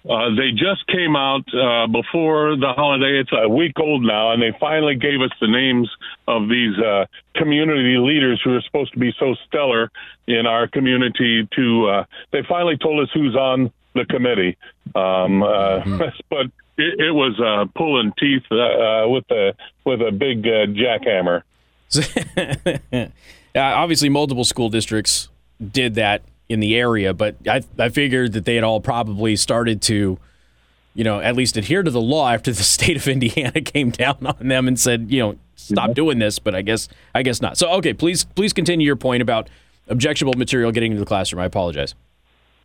Uh, 0.09 0.31
they 0.35 0.51
just 0.53 0.87
came 0.87 1.15
out 1.15 1.45
uh, 1.53 1.87
before 1.87 2.57
the 2.57 2.73
holiday. 2.75 3.21
It's 3.21 3.33
a 3.33 3.47
week 3.47 3.79
old 3.79 4.03
now, 4.03 4.33
and 4.33 4.41
they 4.41 4.57
finally 4.59 4.95
gave 4.95 5.21
us 5.21 5.31
the 5.43 5.49
names 5.49 5.91
of 6.27 6.49
these 6.49 6.79
uh, 6.79 7.05
community 7.35 7.99
leaders 7.99 8.41
who 8.43 8.55
are 8.55 8.63
supposed 8.63 8.95
to 8.95 8.99
be 8.99 9.13
so 9.19 9.35
stellar 9.47 9.91
in 10.27 10.47
our 10.47 10.69
community. 10.69 11.47
To 11.57 11.89
uh, 11.89 12.05
they 12.31 12.43
finally 12.49 12.79
told 12.79 13.03
us 13.03 13.11
who's 13.13 13.37
on 13.37 13.71
the 13.95 14.07
committee, 14.07 14.57
um, 14.95 15.43
uh, 15.43 15.81
mm-hmm. 15.81 15.99
but 16.31 16.47
it, 16.79 17.01
it 17.01 17.13
was 17.13 17.39
uh, 17.39 17.67
pulling 17.77 18.15
teeth 18.19 18.45
with 18.51 19.31
a 19.31 19.55
with 19.85 20.01
a 20.01 20.13
big 20.13 20.45
jackhammer. 20.45 21.43
Obviously, 23.57 24.09
multiple 24.09 24.45
school 24.45 24.69
districts 24.69 25.29
did 25.73 25.95
that 25.97 26.23
in 26.49 26.61
the 26.61 26.77
area, 26.77 27.15
but 27.15 27.37
I, 27.47 27.63
I 27.79 27.89
figured 27.89 28.33
that 28.33 28.45
they 28.45 28.57
had 28.57 28.65
all 28.65 28.81
probably 28.81 29.37
started 29.37 29.81
to, 29.83 30.19
you 30.95 31.05
know, 31.05 31.21
at 31.21 31.37
least 31.37 31.57
adhere 31.57 31.83
to 31.83 31.91
the 31.91 32.01
law 32.01 32.31
after 32.31 32.53
the 32.53 32.63
state 32.63 32.97
of 32.97 33.07
Indiana 33.07 33.61
came 33.61 33.91
down 33.91 34.19
on 34.27 34.49
them 34.49 34.69
and 34.69 34.79
said, 34.79 35.07
you 35.11 35.21
know, 35.21 35.37
stop 35.55 35.95
doing 35.95 36.19
this. 36.19 36.39
But 36.39 36.55
I 36.55 36.63
guess 36.63 36.89
I 37.15 37.23
guess 37.23 37.41
not. 37.41 37.57
So 37.57 37.71
okay, 37.75 37.95
please 37.95 38.25
please 38.25 38.53
continue 38.53 38.87
your 38.87 38.97
point 38.97 39.23
about 39.23 39.49
objectionable 39.89 40.39
material 40.39 40.73
getting 40.73 40.93
into 40.93 41.01
the 41.01 41.07
classroom. 41.07 41.41
I 41.41 41.47
apologize. 41.47 41.95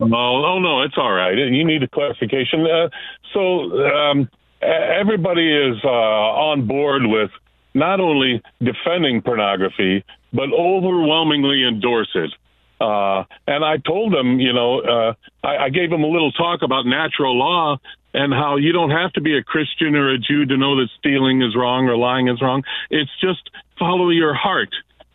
Oh, 0.00 0.06
oh 0.12 0.58
no, 0.58 0.82
it's 0.82 0.98
all 0.98 1.12
right. 1.12 1.36
You 1.36 1.64
need 1.64 1.82
a 1.82 1.88
clarification. 1.88 2.66
Uh, 2.66 2.88
so 3.32 3.86
um, 3.86 4.28
everybody 4.60 5.50
is 5.52 5.76
uh, 5.84 5.88
on 5.88 6.66
board 6.66 7.06
with 7.06 7.30
not 7.76 8.00
only 8.00 8.42
defending 8.58 9.22
pornography 9.22 10.02
but 10.32 10.52
overwhelmingly 10.52 11.66
endorse 11.66 12.10
it. 12.14 12.32
Uh, 12.80 13.24
and 13.46 13.64
I 13.64 13.78
told 13.78 14.12
them, 14.12 14.38
you 14.38 14.52
know, 14.52 14.80
uh, 14.80 15.14
I, 15.42 15.64
I 15.64 15.68
gave 15.70 15.90
them 15.90 16.02
a 16.02 16.08
little 16.08 16.32
talk 16.32 16.60
about 16.62 16.84
natural 16.84 17.38
law 17.38 17.78
and 18.12 18.32
how 18.32 18.56
you 18.56 18.72
don't 18.72 18.90
have 18.90 19.12
to 19.14 19.20
be 19.20 19.36
a 19.36 19.42
Christian 19.42 19.94
or 19.94 20.12
a 20.12 20.18
Jew 20.18 20.44
to 20.46 20.56
know 20.56 20.76
that 20.76 20.88
stealing 20.98 21.42
is 21.42 21.54
wrong 21.56 21.86
or 21.86 21.96
lying 21.96 22.28
is 22.28 22.40
wrong. 22.42 22.64
It's 22.90 23.10
just 23.20 23.50
follow 23.78 24.10
your 24.10 24.34
heart. 24.34 24.70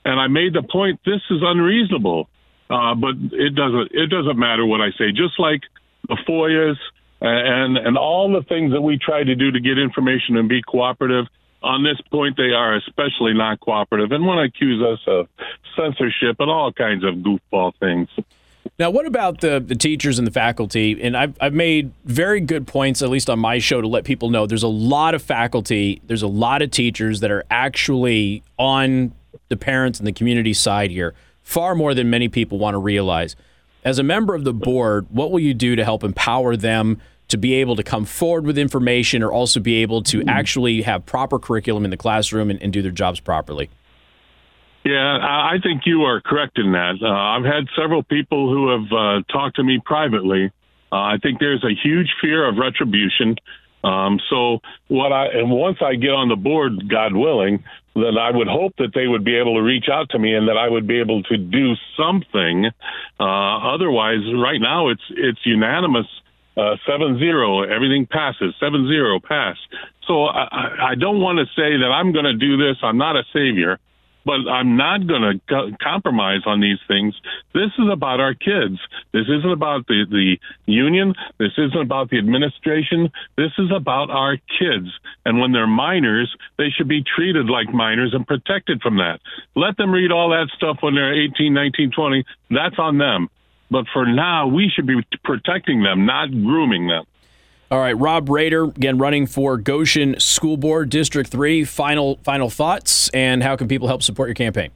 And 0.06 0.20
I 0.20 0.28
made 0.28 0.54
the 0.54 0.64
point 0.64 1.00
this 1.06 1.22
is 1.30 1.42
unreasonable, 1.42 2.30
uh, 2.70 2.96
but 2.96 3.16
it 3.32 3.54
doesn't 3.54 3.90
it 3.92 4.10
doesn't 4.10 4.38
matter 4.38 4.66
what 4.66 4.82
I 4.82 4.90
say. 4.98 5.12
Just 5.12 5.40
like 5.40 5.62
the 6.08 6.18
FOIAs 6.28 6.78
and 7.22 7.78
and 7.78 7.98
all 7.98 8.32
the 8.32 8.44
things 8.48 8.72
that 8.72 8.82
we 8.82 8.98
try 8.98 9.24
to 9.24 9.36
do 9.36 9.52
to 9.52 9.60
get 9.60 9.78
information 9.78 10.38
and 10.38 10.50
be 10.50 10.62
cooperative 10.64 11.26
on 11.62 11.84
this 11.84 12.00
point, 12.10 12.38
they 12.38 12.54
are 12.54 12.76
especially 12.76 13.34
not 13.34 13.60
cooperative 13.60 14.12
and 14.12 14.26
want 14.26 14.40
to 14.40 14.44
accuse 14.44 14.82
us 14.84 15.00
of 15.08 15.28
censorship 15.76 16.38
and 16.40 16.50
all 16.50 16.72
kinds 16.72 17.04
of 17.04 17.16
goofball 17.16 17.74
things. 17.80 18.10
Now, 18.80 18.90
what 18.90 19.06
about 19.06 19.42
the, 19.42 19.60
the 19.60 19.76
teachers 19.76 20.18
and 20.18 20.26
the 20.26 20.32
faculty? 20.32 21.02
And 21.02 21.16
I've, 21.16 21.36
I've 21.40 21.54
made 21.54 21.92
very 22.06 22.40
good 22.40 22.68
points, 22.68 23.02
at 23.02 23.10
least 23.10 23.30
on 23.30 23.40
my 23.40 23.60
show, 23.60 23.82
to 23.82 23.88
let 23.88 24.06
people 24.06 24.30
know 24.30 24.48
there's 24.48 24.64
a 24.64 24.68
lot 24.68 25.14
of 25.14 25.22
faculty, 25.22 26.02
there's 26.06 26.24
a 26.24 26.28
lot 26.28 26.62
of 26.62 26.72
teachers 26.72 27.20
that 27.20 27.32
are 27.32 27.44
actually 27.52 28.44
on 28.58 29.14
the 29.50 29.58
parents 29.58 30.00
and 30.00 30.08
the 30.08 30.12
community 30.12 30.54
side 30.54 30.92
here, 30.92 31.14
far 31.44 31.76
more 31.76 31.94
than 31.94 32.10
many 32.10 32.28
people 32.28 32.58
want 32.58 32.74
to 32.74 32.80
realize. 32.80 33.36
As 33.84 34.00
a 34.00 34.04
member 34.04 34.36
of 34.36 34.44
the 34.44 34.54
board, 34.54 35.08
what 35.10 35.32
will 35.32 35.40
you 35.40 35.54
do 35.54 35.76
to 35.76 35.84
help 35.84 36.04
empower 36.04 36.56
them 36.56 37.02
to 37.32 37.38
be 37.38 37.56
able 37.56 37.76
to 37.76 37.84
come 37.84 38.06
forward 38.06 38.46
with 38.46 38.58
information 38.58 39.24
or 39.24 39.32
also 39.32 39.60
be 39.60 39.82
able 39.82 40.04
to 40.04 40.20
mm-hmm. 40.20 40.30
actually 40.30 40.84
have 40.84 41.06
proper 41.06 41.40
curriculum 41.40 41.84
in 41.84 41.92
the 41.92 41.98
classroom 41.98 42.50
and, 42.50 42.62
and 42.62 42.72
do 42.72 42.82
their 42.82 42.92
jobs 42.92 43.20
properly? 43.20 43.70
Yeah, 44.84 45.18
I 45.22 45.58
think 45.62 45.84
you 45.86 46.04
are 46.04 46.22
correct 46.22 46.58
in 46.58 46.72
that. 46.72 46.96
Uh, 47.02 47.08
I've 47.08 47.46
had 47.46 47.68
several 47.80 48.02
people 48.02 48.52
who 48.52 48.70
have 48.70 48.92
uh, 48.92 49.22
talked 49.32 49.58
to 49.58 49.64
me 49.64 49.80
privately. 49.84 50.52
Uh, 50.92 50.96
I 50.96 51.18
think 51.22 51.40
there's 51.40 51.64
a 51.64 51.74
huge 51.84 52.08
fear 52.20 52.48
of 52.48 52.58
retribution. 52.58 53.36
Um, 53.84 54.20
so 54.30 54.60
what 54.88 55.12
I 55.12 55.28
and 55.28 55.50
once 55.50 55.78
I 55.82 55.96
get 55.96 56.12
on 56.12 56.30
the 56.30 56.36
board, 56.36 56.90
God 56.90 57.16
willing, 57.16 57.64
then 57.96 58.18
I 58.18 58.32
would 58.32 58.48
hope 58.48 58.74
that 58.78 58.94
they 58.94 59.08
would 59.08 59.24
be 59.24 59.38
able 59.38 59.56
to 59.56 59.62
reach 59.62 59.86
out 59.92 60.10
to 60.12 60.20
me 60.20 60.34
and 60.36 60.48
that 60.48 60.58
I 60.58 60.68
would 60.68 60.88
be 60.88 61.00
able 61.00 61.24
to 61.24 61.38
do 61.38 61.74
something. 61.98 62.68
Uh, 63.20 63.74
otherwise, 63.74 64.22
right 64.36 64.62
now 64.62 64.90
it's 64.90 65.02
it's 65.10 65.40
unanimous 65.46 66.08
uh, 66.58 66.76
seven 66.88 67.18
zero. 67.20 67.64
Everything 67.64 68.06
passes. 68.06 68.54
Seven 68.60 68.88
zero 68.88 69.20
pass. 69.20 69.58
So 70.08 70.26
I, 70.26 70.92
I 70.92 70.96
don't 70.96 71.22
want 71.22 71.40
to 71.40 71.46
say 71.56 71.78
that 71.78 71.92
I'm 71.94 72.12
going 72.12 72.26
to 72.26 72.36
do 72.36 72.58
this. 72.58 72.78
I'm 72.84 72.98
not 72.98 73.16
a 73.16 73.24
savior, 73.32 73.80
but 74.26 74.48
I'm 74.50 74.76
not 74.76 75.08
going 75.08 75.22
to 75.22 75.42
co- 75.48 75.72
compromise 75.82 76.42
on 76.46 76.60
these 76.60 76.80
things. 76.88 77.16
This 77.54 77.72
is 77.80 77.88
about 77.92 78.20
our 78.20 78.34
kids. 78.34 78.80
This 79.14 79.28
isn't 79.30 79.52
about 79.52 79.88
the 79.88 80.06
the 80.10 80.38
union. 80.66 81.14
This 81.40 81.54
isn't 81.58 81.82
about 81.82 82.10
the 82.10 82.18
administration. 82.18 83.12
This 83.38 83.52
is 83.58 83.72
about 83.74 84.10
our 84.10 84.36
kids. 84.60 84.92
And 85.26 85.40
when 85.40 85.54
they're 85.54 85.68
minors, 85.68 86.36
they 86.58 86.70
should 86.76 86.90
be 86.90 87.04
treated 87.04 87.48
like 87.48 87.74
minors 87.74 88.14
and 88.14 88.28
protected 88.28 88.82
from 88.82 88.98
that. 88.98 89.20
Let 89.56 89.78
them 89.78 89.92
read 89.92 90.12
all 90.12 90.30
that 90.30 90.50
stuff 90.58 90.78
when 90.82 90.96
they're 90.96 91.14
18, 91.14 91.54
19, 91.54 91.92
20. 91.96 92.26
That's 92.50 92.78
on 92.78 92.98
them. 92.98 93.30
But 93.72 93.86
for 93.94 94.06
now, 94.06 94.48
we 94.48 94.70
should 94.70 94.86
be 94.86 95.02
protecting 95.24 95.82
them, 95.82 96.06
not 96.06 96.30
grooming 96.30 96.88
them. 96.88 97.06
All 97.72 97.80
right, 97.80 97.98
Rob 97.98 98.30
Rader, 98.30 98.66
again 98.66 98.98
running 98.98 99.26
for 99.26 99.56
Goshen 99.56 100.20
School 100.20 100.58
Board 100.58 100.90
District 100.90 101.30
3. 101.30 101.64
Final 101.64 102.18
final 102.18 102.50
thoughts 102.50 103.10
and 103.14 103.42
how 103.42 103.56
can 103.56 103.70
people 103.70 103.88
help 103.88 104.04
support 104.04 104.28
your 104.28 104.36
campaign? 104.36 104.72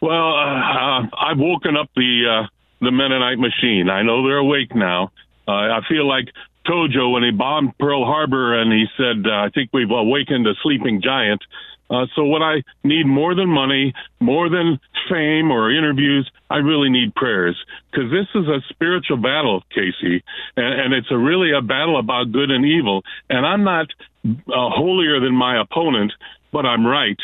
Well, 0.00 0.32
uh, 0.32 0.56
uh, 0.56 1.02
I've 1.18 1.36
woken 1.36 1.76
up 1.76 1.90
the 1.94 2.44
uh, 2.44 2.46
the 2.80 2.90
Mennonite 2.90 3.38
machine. 3.38 3.90
I 3.90 4.00
know 4.00 4.26
they're 4.26 4.38
awake 4.38 4.74
now. 4.74 5.12
Uh, 5.46 5.52
I 5.52 5.80
feel 5.86 6.08
like 6.08 6.28
Tojo 6.66 7.12
when 7.12 7.24
he 7.24 7.30
bombed 7.30 7.76
Pearl 7.78 8.06
Harbor 8.06 8.58
and 8.58 8.72
he 8.72 8.86
said, 8.96 9.30
uh, 9.30 9.44
"I 9.44 9.50
think 9.54 9.68
we've 9.74 9.90
awakened 9.90 10.46
a 10.46 10.54
sleeping 10.62 11.02
giant." 11.02 11.42
Uh, 11.90 12.06
so 12.14 12.24
what 12.24 12.40
I 12.40 12.62
need 12.84 13.06
more 13.06 13.34
than 13.34 13.48
money, 13.48 13.92
more 14.20 14.48
than 14.48 14.78
fame 15.08 15.50
or 15.50 15.76
interviews, 15.76 16.30
I 16.48 16.58
really 16.58 16.88
need 16.88 17.14
prayers 17.16 17.56
because 17.90 18.10
this 18.10 18.28
is 18.34 18.46
a 18.46 18.60
spiritual 18.68 19.16
battle, 19.16 19.64
Casey, 19.74 20.22
and, 20.56 20.80
and, 20.80 20.94
it's 20.94 21.10
a 21.10 21.18
really 21.18 21.50
a 21.52 21.60
battle 21.60 21.98
about 21.98 22.30
good 22.30 22.50
and 22.50 22.64
evil. 22.64 23.02
And 23.28 23.44
I'm 23.44 23.64
not 23.64 23.86
uh, 24.24 24.30
holier 24.46 25.18
than 25.18 25.34
my 25.34 25.60
opponent, 25.60 26.12
but 26.52 26.64
I'm 26.64 26.86
right, 26.86 27.18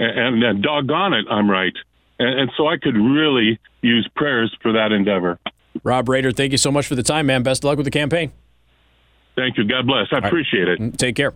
and, 0.00 0.42
and 0.42 0.62
doggone 0.62 1.12
it, 1.14 1.26
I'm 1.30 1.48
right. 1.48 1.74
And, 2.18 2.40
and 2.40 2.50
so 2.56 2.66
I 2.66 2.78
could 2.78 2.96
really 2.96 3.60
use 3.82 4.08
prayers 4.16 4.54
for 4.62 4.72
that 4.72 4.90
endeavor. 4.90 5.38
Rob 5.84 6.08
Rader, 6.08 6.32
thank 6.32 6.50
you 6.52 6.58
so 6.58 6.72
much 6.72 6.86
for 6.86 6.96
the 6.96 7.02
time, 7.02 7.26
man. 7.26 7.42
Best 7.42 7.62
of 7.62 7.68
luck 7.68 7.76
with 7.76 7.86
the 7.86 7.90
campaign. 7.90 8.32
Thank 9.36 9.56
you. 9.56 9.64
God 9.64 9.86
bless. 9.86 10.08
I 10.12 10.16
All 10.16 10.24
appreciate 10.24 10.64
right. 10.64 10.80
it. 10.80 10.98
Take 10.98 11.16
care. 11.16 11.34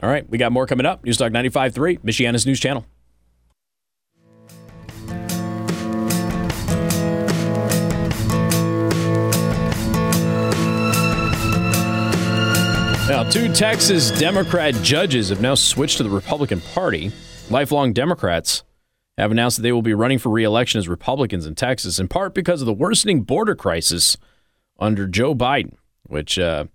All 0.00 0.08
right, 0.08 0.28
we 0.30 0.38
got 0.38 0.52
more 0.52 0.66
coming 0.66 0.86
up. 0.86 1.04
News 1.04 1.18
Newstalk 1.18 1.32
95.3, 1.32 2.00
Michiana's 2.00 2.46
news 2.46 2.60
channel. 2.60 2.86
Now, 13.08 13.24
two 13.28 13.52
Texas 13.52 14.12
Democrat 14.12 14.74
judges 14.82 15.30
have 15.30 15.40
now 15.40 15.56
switched 15.56 15.96
to 15.96 16.02
the 16.04 16.10
Republican 16.10 16.60
Party. 16.60 17.10
Lifelong 17.50 17.92
Democrats 17.92 18.62
have 19.16 19.32
announced 19.32 19.56
that 19.56 19.62
they 19.62 19.72
will 19.72 19.82
be 19.82 19.94
running 19.94 20.18
for 20.18 20.28
reelection 20.28 20.78
as 20.78 20.86
Republicans 20.88 21.44
in 21.44 21.56
Texas, 21.56 21.98
in 21.98 22.06
part 22.06 22.34
because 22.34 22.60
of 22.60 22.66
the 22.66 22.72
worsening 22.72 23.22
border 23.22 23.56
crisis 23.56 24.16
under 24.78 25.08
Joe 25.08 25.34
Biden, 25.34 25.74
which 26.04 26.38
uh, 26.38 26.66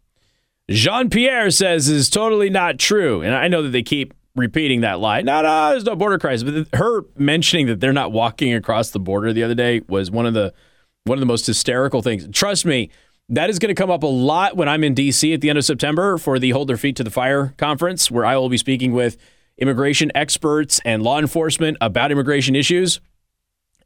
Jean 0.70 1.10
Pierre 1.10 1.52
says 1.52 1.90
is 1.90 2.10
totally 2.10 2.50
not 2.50 2.80
true. 2.80 3.22
And 3.22 3.36
I 3.36 3.48
know 3.48 3.64
that 3.64 3.70
they 3.70 3.84
keep 3.84 4.14
repeating 4.36 4.82
that 4.82 5.00
lie. 5.00 5.22
No, 5.22 5.42
no, 5.42 5.72
there's 5.72 5.84
no 5.84 5.96
border 5.96 6.18
crisis. 6.18 6.50
But 6.50 6.78
her 6.78 7.04
mentioning 7.18 7.68
that 7.68 7.80
they're 7.80 7.94
not 7.94 8.12
walking 8.12 8.54
across 8.54 8.92
the 8.92 9.00
border 9.00 9.34
the 9.34 9.44
other 9.44 9.56
day 9.56 9.82
was 9.88 10.10
one 10.10 10.26
of 10.26 10.34
the 10.34 10.54
one 11.06 11.18
of 11.18 11.20
the 11.20 11.26
most 11.26 11.46
hysterical 11.46 12.02
things. 12.02 12.28
Trust 12.32 12.66
me, 12.66 12.90
that 13.30 13.50
is 13.50 13.60
going 13.60 13.74
to 13.74 13.80
come 13.80 13.92
up 13.92 14.04
a 14.04 14.08
lot 14.08 14.56
when 14.56 14.70
I'm 14.70 14.84
in 14.84 14.96
DC 14.96 15.34
at 15.34 15.42
the 15.42 15.50
end 15.50 15.58
of 15.58 15.66
September 15.66 16.18
for 16.18 16.40
the 16.40 16.52
Hold 16.52 16.70
Their 16.70 16.78
Feet 16.78 16.96
to 16.96 17.04
the 17.04 17.10
Fire 17.10 17.54
conference, 17.58 18.10
where 18.10 18.26
I 18.26 18.38
will 18.38 18.50
be 18.50 18.58
speaking 18.58 18.94
with 18.94 19.18
immigration 19.58 20.12
experts 20.16 20.80
and 20.86 21.04
law 21.04 21.20
enforcement 21.20 21.78
about 21.82 22.12
immigration 22.12 22.56
issues. 22.56 23.02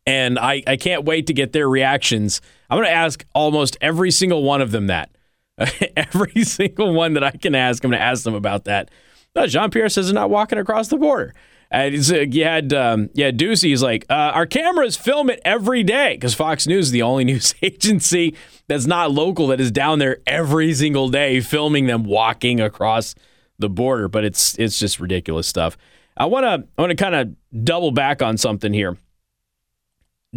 And 0.05 0.39
I, 0.39 0.63
I 0.65 0.77
can't 0.77 1.03
wait 1.03 1.27
to 1.27 1.33
get 1.33 1.51
their 1.53 1.67
reactions. 1.67 2.39
I'm 2.69 2.77
going 2.77 2.87
to 2.87 2.93
ask 2.93 3.25
almost 3.33 3.77
every 3.81 4.11
single 4.11 4.43
one 4.43 4.61
of 4.61 4.71
them 4.71 4.87
that. 4.87 5.09
Every 5.95 6.43
single 6.43 6.93
one 6.93 7.13
that 7.13 7.23
I 7.23 7.31
can 7.31 7.55
ask, 7.55 7.83
I'm 7.83 7.91
going 7.91 7.99
to 7.99 8.05
ask 8.05 8.23
them 8.23 8.35
about 8.35 8.65
that. 8.65 8.89
No, 9.35 9.47
Jean 9.47 9.69
Pierre 9.69 9.89
says 9.89 10.07
they're 10.07 10.15
not 10.15 10.29
walking 10.29 10.57
across 10.59 10.87
the 10.87 10.97
border. 10.97 11.33
And 11.69 11.95
uh, 12.11 12.19
you 12.21 12.43
had 12.45 12.71
um, 12.73 13.09
yeah, 13.13 13.31
is 13.37 13.81
like, 13.81 14.05
uh, 14.09 14.31
our 14.33 14.45
cameras 14.45 14.95
film 14.95 15.29
it 15.29 15.41
every 15.43 15.83
day 15.83 16.15
because 16.15 16.33
Fox 16.33 16.65
News 16.65 16.87
is 16.87 16.91
the 16.91 17.01
only 17.01 17.23
news 17.25 17.53
agency 17.61 18.35
that's 18.67 18.85
not 18.85 19.11
local 19.11 19.47
that 19.47 19.59
is 19.59 19.71
down 19.71 19.99
there 19.99 20.19
every 20.25 20.73
single 20.73 21.09
day 21.09 21.41
filming 21.41 21.87
them 21.87 22.03
walking 22.03 22.61
across 22.61 23.15
the 23.59 23.69
border. 23.69 24.07
But 24.07 24.23
it's 24.23 24.57
it's 24.57 24.79
just 24.79 24.99
ridiculous 24.99 25.47
stuff. 25.47 25.77
I 26.15 26.25
want 26.25 26.45
to 26.45 26.67
I 26.77 26.81
want 26.81 26.91
to 26.91 26.95
kind 26.95 27.15
of 27.15 27.63
double 27.63 27.91
back 27.91 28.21
on 28.21 28.37
something 28.37 28.73
here, 28.73 28.97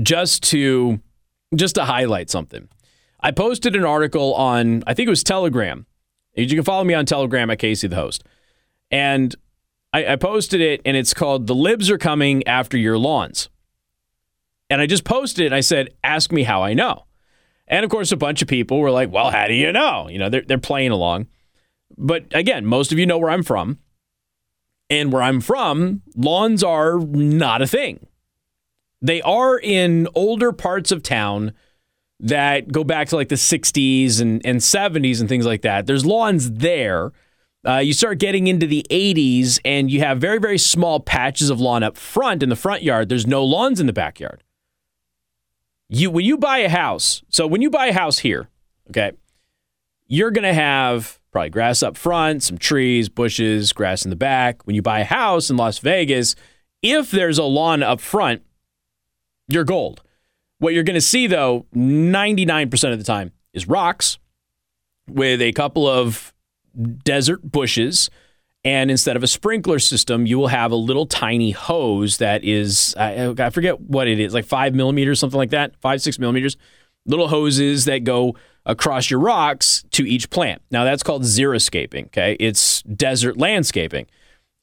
just 0.02 0.42
to 0.44 1.00
just 1.54 1.76
to 1.76 1.84
highlight 1.84 2.28
something. 2.28 2.68
I 3.22 3.30
posted 3.30 3.76
an 3.76 3.84
article 3.84 4.34
on, 4.34 4.82
I 4.86 4.94
think 4.94 5.06
it 5.06 5.10
was 5.10 5.22
Telegram. 5.22 5.86
You 6.34 6.48
can 6.48 6.64
follow 6.64 6.84
me 6.84 6.94
on 6.94 7.06
Telegram 7.06 7.50
at 7.50 7.58
Casey 7.58 7.88
the 7.88 7.96
host. 7.96 8.24
And 8.90 9.34
I, 9.92 10.12
I 10.12 10.16
posted 10.16 10.60
it, 10.60 10.80
and 10.84 10.96
it's 10.96 11.12
called 11.12 11.46
The 11.46 11.54
Libs 11.54 11.90
Are 11.90 11.98
Coming 11.98 12.46
After 12.46 12.78
Your 12.78 12.98
Lawns. 12.98 13.48
And 14.68 14.80
I 14.80 14.86
just 14.86 15.04
posted 15.04 15.42
it, 15.42 15.46
and 15.46 15.54
I 15.54 15.60
said, 15.60 15.90
Ask 16.04 16.30
me 16.32 16.44
how 16.44 16.62
I 16.62 16.74
know. 16.74 17.06
And 17.66 17.84
of 17.84 17.90
course, 17.90 18.12
a 18.12 18.16
bunch 18.16 18.40
of 18.42 18.48
people 18.48 18.78
were 18.78 18.90
like, 18.90 19.10
Well, 19.10 19.30
how 19.30 19.48
do 19.48 19.54
you 19.54 19.72
know? 19.72 20.08
You 20.08 20.18
know, 20.18 20.28
they're, 20.28 20.42
they're 20.42 20.58
playing 20.58 20.92
along. 20.92 21.26
But 21.98 22.26
again, 22.32 22.64
most 22.64 22.92
of 22.92 22.98
you 22.98 23.06
know 23.06 23.18
where 23.18 23.30
I'm 23.30 23.42
from. 23.42 23.78
And 24.88 25.12
where 25.12 25.22
I'm 25.22 25.40
from, 25.40 26.02
lawns 26.16 26.64
are 26.64 26.98
not 26.98 27.62
a 27.62 27.66
thing. 27.66 28.06
They 29.00 29.22
are 29.22 29.56
in 29.56 30.08
older 30.16 30.50
parts 30.50 30.90
of 30.90 31.02
town 31.02 31.52
that 32.22 32.70
go 32.70 32.84
back 32.84 33.08
to 33.08 33.16
like 33.16 33.28
the 33.28 33.34
60s 33.34 34.20
and, 34.20 34.44
and 34.44 34.60
70s 34.60 35.20
and 35.20 35.28
things 35.28 35.46
like 35.46 35.62
that. 35.62 35.86
There's 35.86 36.04
lawns 36.04 36.50
there. 36.52 37.12
Uh, 37.66 37.78
you 37.78 37.92
start 37.92 38.18
getting 38.18 38.46
into 38.46 38.66
the 38.66 38.86
80s 38.90 39.58
and 39.64 39.90
you 39.90 40.00
have 40.00 40.18
very, 40.18 40.38
very 40.38 40.58
small 40.58 41.00
patches 41.00 41.50
of 41.50 41.60
lawn 41.60 41.82
up 41.82 41.96
front 41.96 42.42
in 42.42 42.48
the 42.48 42.56
front 42.56 42.82
yard. 42.82 43.08
There's 43.08 43.26
no 43.26 43.44
lawns 43.44 43.80
in 43.80 43.86
the 43.86 43.92
backyard. 43.92 44.42
You 45.88 46.10
when 46.10 46.24
you 46.24 46.38
buy 46.38 46.58
a 46.58 46.68
house, 46.68 47.22
so 47.30 47.46
when 47.48 47.62
you 47.62 47.68
buy 47.68 47.86
a 47.86 47.92
house 47.92 48.20
here, 48.20 48.48
okay, 48.90 49.12
you're 50.06 50.30
gonna 50.30 50.54
have 50.54 51.18
probably 51.32 51.50
grass 51.50 51.82
up 51.82 51.96
front, 51.96 52.44
some 52.44 52.58
trees, 52.58 53.08
bushes, 53.08 53.72
grass 53.72 54.04
in 54.04 54.10
the 54.10 54.16
back. 54.16 54.64
When 54.66 54.76
you 54.76 54.82
buy 54.82 55.00
a 55.00 55.04
house 55.04 55.50
in 55.50 55.56
Las 55.56 55.78
Vegas, 55.78 56.36
if 56.80 57.10
there's 57.10 57.38
a 57.38 57.44
lawn 57.44 57.82
up 57.82 58.00
front, 58.00 58.42
you're 59.48 59.64
gold. 59.64 60.02
What 60.60 60.74
you're 60.74 60.84
going 60.84 60.94
to 60.94 61.00
see, 61.00 61.26
though, 61.26 61.66
99% 61.74 62.92
of 62.92 62.98
the 62.98 63.04
time 63.04 63.32
is 63.52 63.66
rocks 63.66 64.18
with 65.08 65.40
a 65.40 65.52
couple 65.52 65.88
of 65.88 66.32
desert 67.02 67.50
bushes. 67.50 68.10
And 68.62 68.90
instead 68.90 69.16
of 69.16 69.22
a 69.22 69.26
sprinkler 69.26 69.78
system, 69.78 70.26
you 70.26 70.38
will 70.38 70.48
have 70.48 70.70
a 70.70 70.76
little 70.76 71.06
tiny 71.06 71.50
hose 71.50 72.18
that 72.18 72.44
is, 72.44 72.94
I, 72.98 73.34
I 73.38 73.48
forget 73.48 73.80
what 73.80 74.06
it 74.06 74.20
is, 74.20 74.34
like 74.34 74.44
five 74.44 74.74
millimeters, 74.74 75.18
something 75.18 75.38
like 75.38 75.50
that, 75.50 75.74
five, 75.80 76.02
six 76.02 76.18
millimeters. 76.18 76.58
Little 77.06 77.28
hoses 77.28 77.86
that 77.86 78.04
go 78.04 78.36
across 78.66 79.10
your 79.10 79.20
rocks 79.20 79.82
to 79.92 80.06
each 80.06 80.28
plant. 80.28 80.60
Now, 80.70 80.84
that's 80.84 81.02
called 81.02 81.22
xeriscaping, 81.22 82.06
okay? 82.08 82.36
It's 82.38 82.82
desert 82.82 83.38
landscaping. 83.38 84.06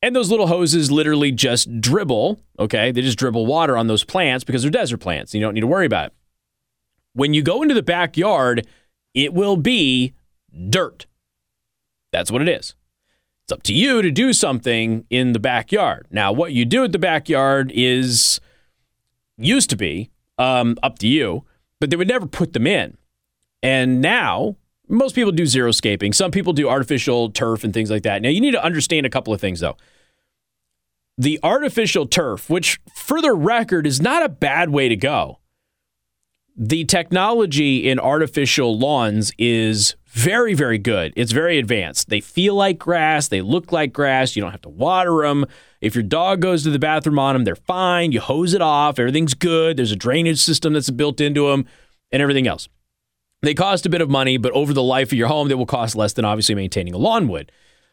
And 0.02 0.16
those 0.16 0.30
little 0.30 0.48
hoses 0.48 0.91
literally 0.91 1.32
just 1.32 1.82
dribble, 1.82 2.39
okay? 2.60 2.91
They 2.91 3.02
just 3.02 3.18
dribble 3.18 3.45
water 3.45 3.76
on 3.76 3.88
those 3.88 4.04
plants 4.04 4.43
because 4.43 4.62
they're 4.62 4.72
desert 4.72 5.00
plants. 5.00 5.34
You 5.34 5.41
don't 5.41 5.56
need 5.56 5.62
to 5.62 5.68
worry 5.68 5.88
about 5.88 6.08
it. 6.08 6.14
When 7.14 7.34
you 7.34 7.41
go 7.41 7.64
into 7.64 7.74
the 7.74 7.82
backyard, 7.82 8.68
it 9.16 9.34
will 9.34 9.58
be 9.58 10.14
dirt. 10.70 11.08
That's 12.12 12.32
what 12.32 12.43
it 12.43 12.50
is. 12.50 12.76
It's 13.43 13.52
up 13.52 13.64
to 13.64 13.74
you 13.74 14.02
to 14.02 14.12
do 14.12 14.34
something 14.34 15.06
in 15.10 15.34
the 15.34 15.39
backyard. 15.39 16.08
Now, 16.12 16.32
what 16.32 16.52
you 16.52 16.66
do 16.66 16.84
at 16.84 16.91
the 16.91 17.00
backyard 17.00 17.72
is 17.74 18.39
used 19.38 19.70
to 19.72 19.76
be 19.76 20.12
um, 20.38 20.78
up 20.84 21.00
to 21.00 21.08
you, 21.08 21.45
but 21.80 21.89
they 21.89 21.95
would 21.95 22.08
never 22.08 22.28
put 22.28 22.54
them 22.54 22.68
in. 22.68 22.98
And 23.64 24.02
now 24.02 24.58
most 24.90 25.16
people 25.16 25.32
do 25.32 25.44
xeriscaping. 25.44 26.14
Some 26.14 26.32
people 26.32 26.54
do 26.54 26.70
artificial 26.70 27.30
turf 27.32 27.64
and 27.64 27.74
things 27.74 27.90
like 27.90 28.04
that. 28.04 28.22
Now, 28.22 28.30
you 28.30 28.42
need 28.42 28.52
to 28.52 28.64
understand 28.64 29.06
a 29.06 29.10
couple 29.10 29.34
of 29.34 29.42
things, 29.42 29.60
though. 29.60 29.78
The 31.18 31.40
artificial 31.42 32.06
turf, 32.06 32.50
which 32.50 32.80
for 32.96 33.22
the 33.22 33.34
record 33.34 33.88
is 33.88 34.02
not 34.02 34.24
a 34.24 34.30
bad 34.30 34.70
way 34.70 34.88
to 34.88 34.96
go, 34.96 35.40
the 36.56 36.86
technology 36.86 37.88
in 37.88 38.00
artificial 38.00 38.78
lawns 38.78 39.32
is 39.38 39.96
very, 40.08 40.56
very 40.56 40.80
good. 40.80 41.14
It's 41.16 41.32
very 41.32 41.60
advanced. 41.60 42.10
They 42.10 42.20
feel 42.20 42.56
like 42.56 42.80
grass, 42.80 43.28
they 43.28 43.42
look 43.42 43.72
like 43.72 43.94
grass. 43.94 44.36
You 44.36 44.42
don't 44.42 44.52
have 44.52 44.62
to 44.62 44.70
water 44.70 45.22
them. 45.22 45.46
If 45.82 45.94
your 45.94 46.04
dog 46.04 46.42
goes 46.42 46.64
to 46.64 46.72
the 46.72 46.80
bathroom 46.80 47.20
on 47.20 47.36
them, 47.36 47.44
they're 47.44 47.56
fine. 47.56 48.12
You 48.12 48.20
hose 48.20 48.56
it 48.56 48.62
off, 48.62 48.98
everything's 48.98 49.36
good. 49.36 49.78
There's 49.78 49.92
a 49.92 49.96
drainage 49.96 50.40
system 50.40 50.74
that's 50.74 50.90
built 50.90 51.22
into 51.22 51.48
them 51.48 51.66
and 52.12 52.22
everything 52.22 52.48
else. 52.48 52.68
They 53.42 53.54
cost 53.54 53.86
a 53.86 53.90
bit 53.90 54.02
of 54.02 54.10
money, 54.10 54.38
but 54.38 54.52
over 54.54 54.74
the 54.74 54.84
life 54.84 55.10
of 55.10 55.18
your 55.18 55.28
home, 55.28 55.48
they 55.48 55.56
will 55.56 55.66
cost 55.66 55.96
less 55.96 56.14
than 56.14 56.26
obviously 56.26 56.56
maintaining 56.56 56.94
a 56.94 56.98
lawn 56.98 57.28
would. 57.28 57.52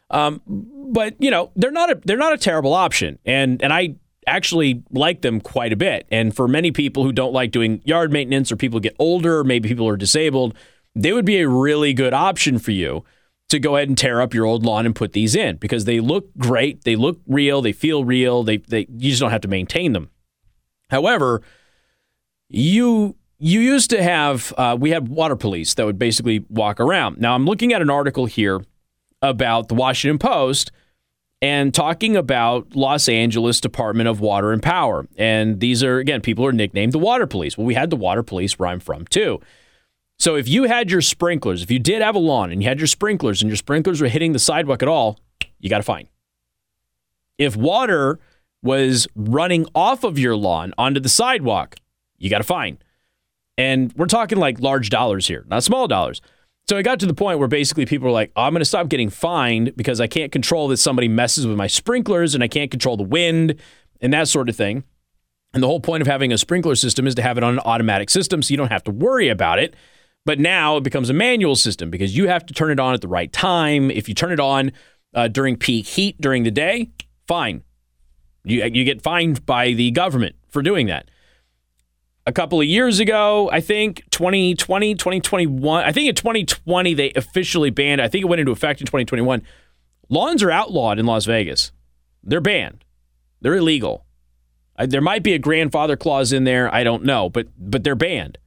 Um, 0.09 0.41
but 0.47 1.15
you 1.19 1.31
know, 1.31 1.51
they're 1.55 1.71
not 1.71 1.91
a 1.91 2.01
they're 2.03 2.17
not 2.17 2.33
a 2.33 2.37
terrible 2.37 2.73
option, 2.73 3.19
and 3.25 3.61
and 3.61 3.73
I 3.73 3.95
actually 4.27 4.83
like 4.91 5.21
them 5.21 5.39
quite 5.39 5.71
a 5.71 5.75
bit. 5.75 6.07
And 6.09 6.35
for 6.35 6.47
many 6.47 6.71
people 6.71 7.03
who 7.03 7.11
don't 7.11 7.33
like 7.33 7.51
doing 7.51 7.81
yard 7.85 8.11
maintenance, 8.11 8.51
or 8.51 8.55
people 8.55 8.79
get 8.79 8.95
older, 8.99 9.43
maybe 9.43 9.69
people 9.69 9.87
are 9.87 9.97
disabled, 9.97 10.55
they 10.95 11.13
would 11.13 11.25
be 11.25 11.37
a 11.37 11.47
really 11.47 11.93
good 11.93 12.13
option 12.13 12.57
for 12.59 12.71
you 12.71 13.03
to 13.49 13.59
go 13.59 13.75
ahead 13.75 13.87
and 13.87 13.97
tear 13.97 14.21
up 14.21 14.33
your 14.33 14.45
old 14.45 14.65
lawn 14.65 14.85
and 14.85 14.95
put 14.95 15.13
these 15.13 15.35
in 15.35 15.57
because 15.57 15.85
they 15.85 15.99
look 15.99 16.29
great, 16.37 16.83
they 16.83 16.95
look 16.95 17.19
real, 17.27 17.61
they 17.61 17.71
feel 17.71 18.03
real. 18.03 18.43
They 18.43 18.57
they 18.57 18.87
you 18.89 19.11
just 19.11 19.21
don't 19.21 19.31
have 19.31 19.41
to 19.41 19.47
maintain 19.47 19.93
them. 19.93 20.09
However, 20.89 21.41
you 22.49 23.15
you 23.37 23.59
used 23.59 23.89
to 23.89 24.01
have 24.01 24.53
uh, 24.57 24.77
we 24.79 24.91
had 24.91 25.07
water 25.07 25.35
police 25.35 25.73
that 25.73 25.85
would 25.85 25.99
basically 25.99 26.45
walk 26.49 26.79
around. 26.79 27.17
Now 27.19 27.35
I'm 27.35 27.45
looking 27.45 27.73
at 27.73 27.81
an 27.81 27.89
article 27.89 28.25
here 28.25 28.61
about 29.21 29.67
the 29.67 29.75
Washington 29.75 30.19
Post 30.19 30.71
and 31.41 31.73
talking 31.73 32.15
about 32.15 32.75
Los 32.75 33.09
Angeles 33.09 33.59
Department 33.59 34.07
of 34.07 34.19
Water 34.19 34.51
and 34.51 34.63
Power. 34.63 35.07
And 35.17 35.59
these 35.59 35.83
are 35.83 35.99
again 35.99 36.21
people 36.21 36.45
are 36.45 36.53
nicknamed 36.53 36.93
the 36.93 36.99
water 36.99 37.27
police. 37.27 37.57
Well, 37.57 37.67
we 37.67 37.73
had 37.73 37.89
the 37.89 37.95
water 37.95 38.23
police 38.23 38.57
where 38.57 38.69
I'm 38.69 38.79
from 38.79 39.05
too. 39.05 39.41
So 40.17 40.35
if 40.35 40.47
you 40.47 40.63
had 40.63 40.89
your 40.89 41.01
sprinklers, 41.01 41.61
if 41.61 41.69
you 41.69 41.79
did 41.79 42.01
have 42.01 42.15
a 42.15 42.19
lawn 42.19 42.51
and 42.51 42.63
you 42.63 42.69
had 42.69 42.79
your 42.79 42.87
sprinklers 42.87 43.41
and 43.41 43.49
your 43.49 43.57
sprinklers 43.57 43.99
were 43.99 44.07
hitting 44.07 44.31
the 44.31 44.39
sidewalk 44.39 44.81
at 44.81 44.87
all, 44.87 45.19
you 45.59 45.69
got 45.69 45.81
a 45.81 45.83
fine. 45.83 46.07
If 47.37 47.57
water 47.57 48.19
was 48.63 49.07
running 49.13 49.65
off 49.75 50.05
of 50.05 50.17
your 50.17 50.37
lawn 50.37 50.73
onto 50.77 51.01
the 51.01 51.09
sidewalk, 51.09 51.75
you 52.17 52.29
got 52.29 52.39
a 52.39 52.45
fine. 52.45 52.77
And 53.57 53.93
we're 53.95 54.07
talking 54.07 54.37
like 54.37 54.59
large 54.59 54.89
dollars 54.89 55.27
here, 55.27 55.45
not 55.47 55.63
small 55.63 55.87
dollars. 55.87 56.21
So 56.67 56.77
it 56.77 56.83
got 56.83 56.99
to 57.01 57.05
the 57.05 57.13
point 57.13 57.39
where 57.39 57.47
basically 57.47 57.85
people 57.85 58.07
were 58.07 58.13
like, 58.13 58.31
oh, 58.35 58.43
I'm 58.43 58.53
going 58.53 58.61
to 58.61 58.65
stop 58.65 58.89
getting 58.89 59.09
fined 59.09 59.75
because 59.75 60.01
I 60.01 60.07
can't 60.07 60.31
control 60.31 60.67
that 60.69 60.77
somebody 60.77 61.07
messes 61.07 61.45
with 61.45 61.55
my 61.57 61.67
sprinklers 61.67 62.33
and 62.33 62.43
I 62.43 62.47
can't 62.47 62.71
control 62.71 62.97
the 62.97 63.03
wind 63.03 63.55
and 64.01 64.11
that 64.13 64.27
sort 64.27 64.49
of 64.49 64.55
thing. 64.55 64.83
And 65.53 65.61
the 65.61 65.67
whole 65.67 65.79
point 65.79 66.01
of 66.01 66.07
having 66.07 66.33
a 66.33 66.37
sprinkler 66.37 66.75
system 66.75 67.05
is 67.07 67.15
to 67.15 67.21
have 67.21 67.37
it 67.37 67.43
on 67.43 67.53
an 67.53 67.59
automatic 67.59 68.09
system 68.09 68.41
so 68.41 68.51
you 68.51 68.57
don't 68.57 68.71
have 68.71 68.83
to 68.85 68.91
worry 68.91 69.29
about 69.29 69.59
it. 69.59 69.75
But 70.25 70.39
now 70.39 70.77
it 70.77 70.83
becomes 70.83 71.09
a 71.11 71.13
manual 71.13 71.55
system 71.55 71.91
because 71.91 72.17
you 72.17 72.27
have 72.27 72.45
to 72.47 72.53
turn 72.53 72.71
it 72.71 72.79
on 72.79 72.95
at 72.95 73.01
the 73.01 73.07
right 73.07 73.31
time. 73.31 73.91
If 73.91 74.09
you 74.09 74.15
turn 74.15 74.31
it 74.31 74.39
on 74.39 74.71
uh, 75.13 75.27
during 75.27 75.55
peak 75.55 75.85
heat 75.85 76.19
during 76.19 76.43
the 76.43 76.51
day, 76.51 76.89
fine. 77.27 77.61
You, 78.43 78.63
you 78.65 78.83
get 78.83 79.03
fined 79.03 79.45
by 79.45 79.73
the 79.73 79.91
government 79.91 80.35
for 80.49 80.63
doing 80.63 80.87
that 80.87 81.09
a 82.25 82.31
couple 82.31 82.59
of 82.59 82.65
years 82.65 82.99
ago, 82.99 83.49
I 83.51 83.61
think 83.61 84.03
2020, 84.11 84.95
2021. 84.95 85.83
I 85.83 85.91
think 85.91 86.09
in 86.09 86.15
2020 86.15 86.93
they 86.93 87.11
officially 87.15 87.69
banned. 87.69 88.01
I 88.01 88.07
think 88.07 88.23
it 88.23 88.27
went 88.27 88.39
into 88.39 88.51
effect 88.51 88.81
in 88.81 88.87
2021. 88.87 89.43
Lawns 90.09 90.43
are 90.43 90.51
outlawed 90.51 90.99
in 90.99 91.05
Las 91.05 91.25
Vegas. 91.25 91.71
They're 92.23 92.41
banned. 92.41 92.83
They're 93.41 93.55
illegal. 93.55 94.05
I, 94.75 94.87
there 94.87 95.01
might 95.01 95.23
be 95.23 95.33
a 95.33 95.39
grandfather 95.39 95.95
clause 95.95 96.33
in 96.33 96.43
there. 96.43 96.73
I 96.73 96.83
don't 96.83 97.03
know, 97.03 97.29
but 97.29 97.47
but 97.57 97.83
they're 97.83 97.95
banned. 97.95 98.37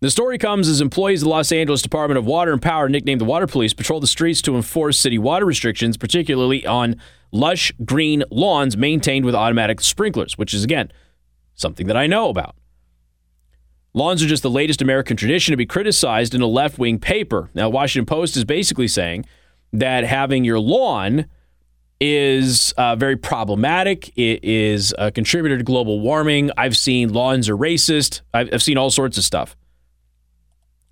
The 0.00 0.10
story 0.10 0.36
comes 0.36 0.68
as 0.68 0.82
employees 0.82 1.22
of 1.22 1.26
the 1.26 1.30
Los 1.30 1.50
Angeles 1.50 1.80
Department 1.80 2.18
of 2.18 2.26
Water 2.26 2.52
and 2.52 2.60
Power, 2.60 2.88
nicknamed 2.88 3.20
the 3.20 3.24
Water 3.24 3.46
Police, 3.46 3.72
patrol 3.72 3.98
the 3.98 4.06
streets 4.06 4.42
to 4.42 4.54
enforce 4.54 4.98
city 4.98 5.18
water 5.18 5.46
restrictions, 5.46 5.96
particularly 5.96 6.66
on 6.66 6.96
lush 7.32 7.72
green 7.84 8.22
lawns 8.30 8.76
maintained 8.76 9.24
with 9.24 9.34
automatic 9.34 9.80
sprinklers, 9.80 10.36
which 10.36 10.52
is 10.52 10.64
again 10.64 10.92
something 11.56 11.88
that 11.88 11.96
I 11.96 12.06
know 12.06 12.28
about. 12.28 12.54
Lawns 13.92 14.22
are 14.22 14.28
just 14.28 14.42
the 14.42 14.50
latest 14.50 14.82
American 14.82 15.16
tradition 15.16 15.52
to 15.52 15.56
be 15.56 15.66
criticized 15.66 16.34
in 16.34 16.42
a 16.42 16.46
left 16.46 16.78
wing 16.78 16.98
paper. 16.98 17.50
Now, 17.54 17.70
Washington 17.70 18.06
Post 18.06 18.36
is 18.36 18.44
basically 18.44 18.88
saying 18.88 19.24
that 19.72 20.04
having 20.04 20.44
your 20.44 20.60
lawn 20.60 21.26
is 21.98 22.72
uh, 22.72 22.94
very 22.94 23.16
problematic. 23.16 24.08
It 24.16 24.44
is 24.44 24.94
a 24.98 25.10
contributor 25.10 25.56
to 25.56 25.64
global 25.64 26.00
warming. 26.00 26.50
I've 26.58 26.76
seen 26.76 27.12
lawns 27.12 27.48
are 27.48 27.56
racist. 27.56 28.20
I've, 28.34 28.50
I've 28.52 28.62
seen 28.62 28.76
all 28.76 28.90
sorts 28.90 29.16
of 29.16 29.24
stuff. 29.24 29.56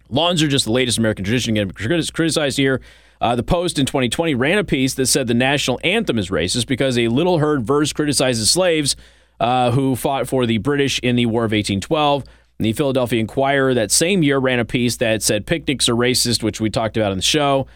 Lawns 0.09 0.43
are 0.43 0.49
just 0.49 0.65
the 0.65 0.73
latest 0.73 0.97
American 0.97 1.25
tradition. 1.25 1.57
Again, 1.57 1.73
criticized 1.73 2.57
here. 2.57 2.81
Uh, 3.21 3.37
the 3.37 3.43
Post 3.43 3.79
in 3.79 3.87
2020 3.87 4.35
ran 4.35 4.59
a 4.59 4.65
piece 4.65 4.95
that 4.95 5.07
said 5.07 5.27
the 5.27 5.35
national 5.35 5.79
anthem 5.85 6.19
is 6.19 6.31
racist 6.31 6.67
because 6.67 6.99
a 6.99 7.09
little 7.09 7.39
heard 7.39 7.67
verse 7.67 7.93
criticizes 7.93 8.51
slaves 8.51 8.97
uh, 9.41 9.71
who 9.71 9.97
fought 9.97 10.29
for 10.29 10.47
the 10.47 10.59
British 10.59 10.99
in 11.01 11.17
the 11.17 11.27
War 11.27 11.43
of 11.45 11.53
1812. 11.53 12.25
The 12.59 12.73
Philadelphia 12.73 13.21
Inquirer 13.21 13.75
that 13.75 13.91
same 13.91 14.23
year 14.23 14.39
ran 14.39 14.61
a 14.61 14.65
piece 14.65 14.97
that 14.97 15.23
said 15.23 15.47
picnics 15.47 15.89
are 15.89 15.95
racist, 15.95 16.43
which 16.43 16.61
we 16.61 16.71
talked 16.71 16.97
about 16.97 17.11
on 17.11 17.19
the 17.19 17.23
show. 17.23 17.67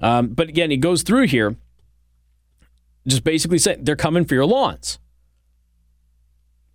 Um, 0.00 0.28
but 0.28 0.48
again, 0.48 0.70
he 0.70 0.76
goes 0.76 1.02
through 1.02 1.26
here, 1.26 1.56
just 3.06 3.22
basically 3.22 3.58
saying 3.58 3.84
they're 3.84 3.96
coming 3.96 4.24
for 4.24 4.34
your 4.34 4.46
lawns. 4.46 4.98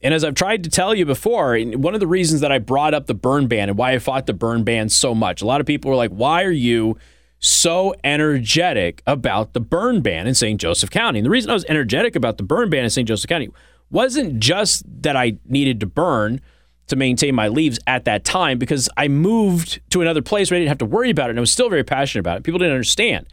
And 0.01 0.13
as 0.13 0.23
I've 0.23 0.36
tried 0.36 0.63
to 0.63 0.69
tell 0.69 0.95
you 0.95 1.05
before, 1.05 1.59
one 1.59 1.93
of 1.93 1.99
the 1.99 2.07
reasons 2.07 2.41
that 2.41 2.51
I 2.51 2.59
brought 2.59 2.93
up 2.93 3.07
the 3.07 3.13
burn 3.13 3.47
ban 3.47 3.67
and 3.67 3.77
why 3.77 3.93
I 3.93 3.99
fought 3.99 4.27
the 4.27 4.34
burn 4.34 4.63
ban 4.63 4.88
so 4.89 5.13
much, 5.13 5.41
a 5.41 5.45
lot 5.45 5.59
of 5.59 5.67
people 5.67 5.91
were 5.91 5.97
like, 5.97 6.11
why 6.11 6.43
are 6.43 6.51
you 6.51 6.97
so 7.39 7.93
energetic 8.03 9.01
about 9.05 9.53
the 9.53 9.59
burn 9.59 10.01
ban 10.01 10.25
in 10.25 10.36
St. 10.36 10.59
Joseph 10.61 10.89
County? 10.89 11.19
And 11.19 11.25
the 11.25 11.30
reason 11.30 11.49
I 11.49 11.53
was 11.53 11.65
energetic 11.65 12.15
about 12.15 12.38
the 12.38 12.43
burn 12.43 12.69
ban 12.69 12.86
in 12.86 12.89
St. 12.89 13.07
Joseph 13.07 13.27
County 13.27 13.49
wasn't 13.89 14.39
just 14.39 14.83
that 15.03 15.15
I 15.15 15.37
needed 15.45 15.79
to 15.79 15.85
burn 15.85 16.41
to 16.87 16.95
maintain 16.95 17.35
my 17.35 17.47
leaves 17.47 17.79
at 17.87 18.05
that 18.05 18.25
time 18.25 18.57
because 18.57 18.89
I 18.97 19.07
moved 19.07 19.79
to 19.91 20.01
another 20.01 20.21
place 20.21 20.49
where 20.49 20.57
I 20.57 20.59
didn't 20.59 20.69
have 20.69 20.77
to 20.79 20.85
worry 20.85 21.09
about 21.09 21.29
it 21.29 21.31
and 21.31 21.39
I 21.39 21.41
was 21.41 21.51
still 21.51 21.69
very 21.69 21.83
passionate 21.83 22.21
about 22.21 22.37
it. 22.37 22.43
People 22.43 22.59
didn't 22.59 22.73
understand. 22.73 23.27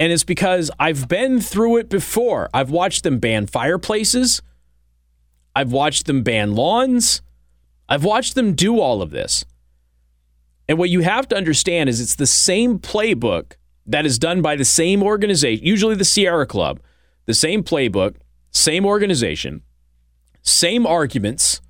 And 0.00 0.12
it's 0.12 0.24
because 0.24 0.70
I've 0.78 1.08
been 1.08 1.40
through 1.40 1.78
it 1.78 1.88
before. 1.88 2.48
I've 2.52 2.70
watched 2.70 3.02
them 3.02 3.18
ban 3.18 3.46
fireplaces. 3.46 4.42
I've 5.54 5.72
watched 5.72 6.06
them 6.06 6.22
ban 6.22 6.54
lawns. 6.54 7.22
I've 7.88 8.04
watched 8.04 8.34
them 8.34 8.54
do 8.54 8.80
all 8.80 9.00
of 9.00 9.10
this. 9.10 9.44
And 10.68 10.78
what 10.78 10.90
you 10.90 11.00
have 11.00 11.28
to 11.28 11.36
understand 11.36 11.88
is 11.88 12.00
it's 12.00 12.16
the 12.16 12.26
same 12.26 12.78
playbook 12.78 13.52
that 13.86 14.04
is 14.04 14.18
done 14.18 14.42
by 14.42 14.56
the 14.56 14.64
same 14.64 15.02
organization, 15.02 15.64
usually 15.64 15.94
the 15.94 16.04
Sierra 16.04 16.46
Club, 16.46 16.80
the 17.26 17.34
same 17.34 17.62
playbook, 17.62 18.16
same 18.56 18.86
organization, 18.86 19.62
same 20.40 20.86
arguments, 20.86 21.60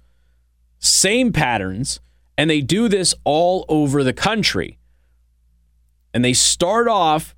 same 0.78 1.32
patterns, 1.32 2.00
and 2.38 2.48
they 2.48 2.60
do 2.60 2.88
this 2.88 3.14
all 3.24 3.64
over 3.68 4.04
the 4.04 4.12
country. 4.12 4.78
And 6.14 6.24
they 6.24 6.32
start 6.32 6.86
off 6.86 7.34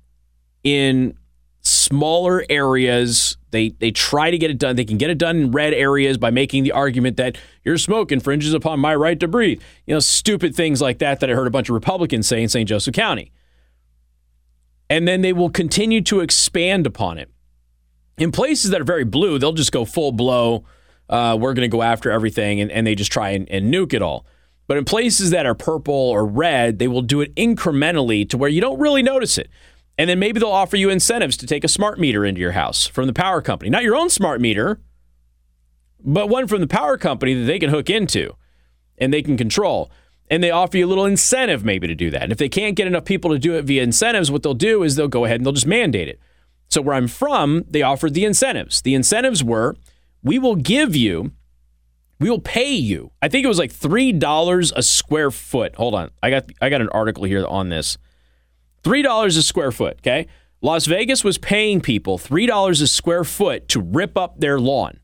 in 0.63 1.17
smaller 1.61 2.45
areas. 2.49 3.37
They 3.51 3.69
they 3.69 3.91
try 3.91 4.29
to 4.29 4.37
get 4.37 4.51
it 4.51 4.59
done. 4.59 4.75
They 4.75 4.85
can 4.85 4.97
get 4.97 5.09
it 5.09 5.17
done 5.17 5.37
in 5.37 5.51
red 5.51 5.73
areas 5.73 6.17
by 6.17 6.29
making 6.29 6.63
the 6.63 6.71
argument 6.71 7.17
that 7.17 7.37
your 7.65 7.77
smoke 7.77 8.11
infringes 8.11 8.53
upon 8.53 8.79
my 8.79 8.95
right 8.95 9.19
to 9.19 9.27
breathe. 9.27 9.61
You 9.87 9.95
know, 9.95 9.99
stupid 9.99 10.55
things 10.55 10.81
like 10.81 10.99
that 10.99 11.19
that 11.19 11.29
I 11.29 11.33
heard 11.33 11.47
a 11.47 11.51
bunch 11.51 11.69
of 11.69 11.73
Republicans 11.73 12.27
say 12.27 12.41
in 12.43 12.49
St. 12.49 12.69
Joseph 12.69 12.93
County. 12.93 13.31
And 14.89 15.07
then 15.07 15.21
they 15.21 15.33
will 15.33 15.49
continue 15.49 16.01
to 16.01 16.19
expand 16.19 16.87
upon 16.87 17.17
it. 17.17 17.29
In 18.19 18.31
places 18.31 18.71
that 18.71 18.81
are 18.81 18.85
very 18.85 19.05
blue, 19.05 19.39
they'll 19.39 19.53
just 19.53 19.71
go 19.71 19.85
full 19.85 20.11
blow. 20.11 20.65
Uh, 21.09 21.37
we're 21.39 21.53
going 21.53 21.69
to 21.69 21.75
go 21.75 21.81
after 21.81 22.11
everything, 22.11 22.61
and, 22.61 22.69
and 22.71 22.85
they 22.85 22.93
just 22.93 23.11
try 23.11 23.29
and, 23.29 23.49
and 23.49 23.73
nuke 23.73 23.93
it 23.93 24.01
all. 24.01 24.25
But 24.67 24.77
in 24.77 24.85
places 24.85 25.31
that 25.31 25.47
are 25.47 25.55
purple 25.55 25.95
or 25.95 26.25
red, 26.25 26.77
they 26.77 26.87
will 26.87 27.01
do 27.01 27.21
it 27.21 27.33
incrementally 27.35 28.29
to 28.29 28.37
where 28.37 28.49
you 28.49 28.61
don't 28.61 28.79
really 28.79 29.01
notice 29.01 29.39
it. 29.39 29.49
And 29.97 30.09
then 30.09 30.19
maybe 30.19 30.39
they'll 30.39 30.49
offer 30.49 30.77
you 30.77 30.89
incentives 30.89 31.35
to 31.37 31.47
take 31.47 31.63
a 31.63 31.67
smart 31.67 31.99
meter 31.99 32.23
into 32.23 32.39
your 32.39 32.51
house 32.51 32.85
from 32.85 33.07
the 33.07 33.13
power 33.13 33.41
company. 33.41 33.71
Not 33.71 33.83
your 33.83 33.95
own 33.95 34.09
smart 34.09 34.39
meter, 34.39 34.79
but 35.99 36.29
one 36.29 36.47
from 36.47 36.61
the 36.61 36.67
power 36.67 36.97
company 36.97 37.33
that 37.33 37.45
they 37.45 37.57
can 37.57 37.69
hook 37.69 37.89
into 37.89 38.35
and 38.97 39.11
they 39.11 39.21
can 39.21 39.37
control. 39.37 39.91
And 40.29 40.43
they 40.43 40.51
offer 40.51 40.77
you 40.77 40.85
a 40.85 40.87
little 40.87 41.05
incentive 41.05 41.65
maybe 41.65 41.87
to 41.87 41.95
do 41.95 42.11
that. 42.11 42.21
And 42.21 42.31
if 42.31 42.37
they 42.37 42.49
can't 42.49 42.75
get 42.75 42.85
enough 42.85 43.05
people 43.05 43.31
to 43.31 43.39
do 43.39 43.55
it 43.55 43.65
via 43.65 43.81
incentives, 43.81 44.29
what 44.29 44.43
they'll 44.43 44.53
do 44.53 44.83
is 44.83 44.95
they'll 44.95 45.07
go 45.07 45.25
ahead 45.25 45.37
and 45.37 45.45
they'll 45.45 45.53
just 45.53 45.65
mandate 45.65 46.07
it. 46.07 46.19
So 46.69 46.81
where 46.81 46.95
I'm 46.95 47.07
from, 47.07 47.65
they 47.67 47.81
offered 47.81 48.13
the 48.13 48.25
incentives. 48.25 48.81
The 48.81 48.95
incentives 48.95 49.43
were 49.43 49.75
we 50.23 50.37
will 50.37 50.55
give 50.55 50.95
you, 50.95 51.31
we 52.19 52.29
will 52.29 52.41
pay 52.41 52.73
you. 52.73 53.11
I 53.21 53.27
think 53.27 53.45
it 53.45 53.47
was 53.47 53.57
like 53.57 53.73
$3 53.73 54.73
a 54.75 54.83
square 54.83 55.31
foot. 55.31 55.75
Hold 55.75 55.95
on. 55.95 56.11
I 56.21 56.29
got 56.29 56.49
I 56.61 56.69
got 56.69 56.81
an 56.81 56.89
article 56.89 57.23
here 57.23 57.45
on 57.45 57.69
this. 57.69 57.97
$3 58.83 59.37
a 59.37 59.41
square 59.41 59.71
foot, 59.71 59.97
okay? 59.99 60.27
Las 60.61 60.85
Vegas 60.85 61.23
was 61.23 61.37
paying 61.37 61.81
people 61.81 62.17
$3 62.17 62.81
a 62.81 62.87
square 62.87 63.23
foot 63.23 63.67
to 63.69 63.79
rip 63.81 64.17
up 64.17 64.39
their 64.39 64.59
lawn. 64.59 64.99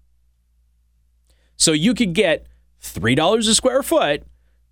So 1.57 1.72
you 1.72 1.93
could 1.93 2.13
get 2.13 2.47
$3 2.82 3.38
a 3.38 3.55
square 3.55 3.82
foot 3.82 4.24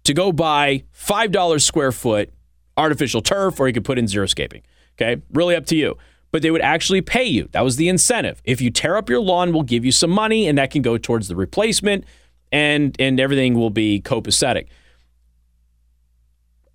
to 0.04 0.14
go 0.14 0.32
buy 0.32 0.84
$5 0.94 1.62
square 1.62 1.92
foot 1.92 2.34
artificial 2.76 3.22
turf, 3.22 3.60
or 3.60 3.68
you 3.68 3.74
could 3.74 3.86
put 3.86 3.98
in 3.98 4.06
xeriscaping. 4.06 4.64
Okay, 4.96 5.22
really 5.32 5.56
up 5.56 5.66
to 5.68 5.76
you. 5.76 5.98
But 6.34 6.42
they 6.42 6.52
would 6.52 6.62
actually 6.62 7.02
pay 7.02 7.24
you. 7.24 7.48
That 7.54 7.62
was 7.62 7.78
the 7.78 7.88
incentive. 7.88 8.42
If 8.44 8.60
you 8.60 8.72
tear 8.72 8.98
up 8.98 9.10
your 9.10 9.22
lawn, 9.22 9.54
we'll 9.54 9.64
give 9.64 9.86
you 9.86 9.94
some 9.94 10.10
money, 10.10 10.50
and 10.50 10.58
that 10.58 10.72
can 10.72 10.82
go 10.82 10.98
towards 10.98 11.30
the 11.30 11.36
replacement, 11.38 12.04
and 12.52 12.94
and 13.00 13.22
everything 13.22 13.54
will 13.54 13.70
be 13.70 14.02
copacetic 14.02 14.68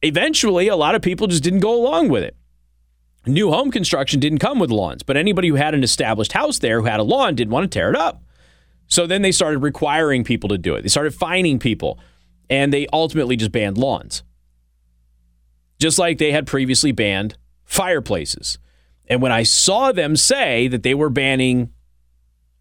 eventually, 0.03 0.69
a 0.69 0.77
lot 0.77 0.95
of 0.95 1.03
people 1.03 1.27
just 1.27 1.43
didn't 1.43 1.61
go 1.61 1.75
along 1.75 2.09
with 2.09 2.23
it. 2.23 2.37
New 3.27 3.51
home 3.51 3.71
construction 3.71 4.21
didn't 4.21 4.39
come 4.39 4.59
with 4.59 4.71
lawns, 4.71 5.03
but 5.03 5.17
anybody 5.17 5.49
who 5.49 5.57
had 5.57 5.75
an 5.75 5.83
established 5.83 6.33
house 6.33 6.59
there 6.61 6.81
who 6.81 6.87
had 6.87 7.01
a 7.01 7.03
lawn 7.03 7.35
didn't 7.35 7.53
want 7.53 7.71
to 7.71 7.79
tear 7.79 7.91
it 7.91 7.97
up. 7.97 8.23
So 8.87 9.07
then 9.07 9.23
they 9.23 9.33
started 9.33 9.59
requiring 9.59 10.25
people 10.25 10.49
to 10.49 10.57
do 10.57 10.75
it. 10.75 10.83
They 10.83 10.89
started 10.89 11.15
fining 11.15 11.59
people, 11.59 11.99
and 12.49 12.73
they 12.73 12.87
ultimately 12.93 13.37
just 13.37 13.53
banned 13.53 13.77
lawns. 13.77 14.23
Just 15.79 15.99
like 15.99 16.19
they 16.19 16.33
had 16.33 16.47
previously 16.47 16.93
banned 16.93 17.37
fireplaces. 17.65 18.59
And 19.09 19.23
when 19.23 19.33
I 19.33 19.43
saw 19.43 19.91
them 19.91 20.15
say 20.17 20.69
that 20.69 20.83
they 20.83 20.95
were 20.95 21.11
banning, 21.11 21.73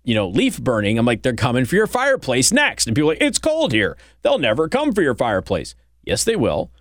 you 0.04 0.16
know, 0.16 0.30
leaf 0.30 0.60
burning, 0.60 0.98
I'm 0.98 1.06
like, 1.06 1.22
they're 1.22 1.36
coming 1.36 1.66
for 1.66 1.76
your 1.76 1.88
fireplace 1.88 2.52
next. 2.52 2.88
And 2.88 2.96
people 2.96 3.12
are 3.12 3.14
like, 3.14 3.22
it's 3.22 3.38
cold 3.38 3.74
here. 3.74 3.98
They'll 4.22 4.40
never 4.40 4.70
come 4.70 4.94
for 4.94 5.02
your 5.02 5.16
fireplace. 5.16 5.76
Yes, 6.04 6.24
they 6.24 6.38
will. 6.38 6.72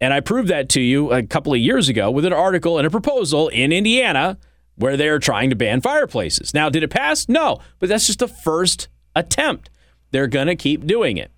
And 0.00 0.12
I 0.12 0.18
proved 0.18 0.48
that 0.48 0.68
to 0.70 0.80
you 0.80 1.12
a 1.12 1.22
couple 1.22 1.52
of 1.52 1.60
years 1.60 1.88
ago 1.88 2.10
with 2.10 2.24
an 2.24 2.32
article 2.32 2.76
and 2.76 2.86
a 2.86 2.90
proposal 2.90 3.48
in 3.48 3.70
Indiana 3.70 4.36
where 4.74 4.96
they're 4.96 5.20
trying 5.20 5.50
to 5.50 5.56
ban 5.56 5.80
fireplaces. 5.80 6.52
Now, 6.52 6.68
did 6.68 6.82
it 6.82 6.90
pass? 6.90 7.28
No, 7.28 7.60
but 7.78 7.88
that's 7.88 8.08
just 8.08 8.18
the 8.18 8.26
first 8.26 8.88
attempt. 9.14 9.70
They're 10.10 10.26
going 10.26 10.48
to 10.48 10.56
keep 10.56 10.86
doing 10.86 11.18
it. 11.18 11.30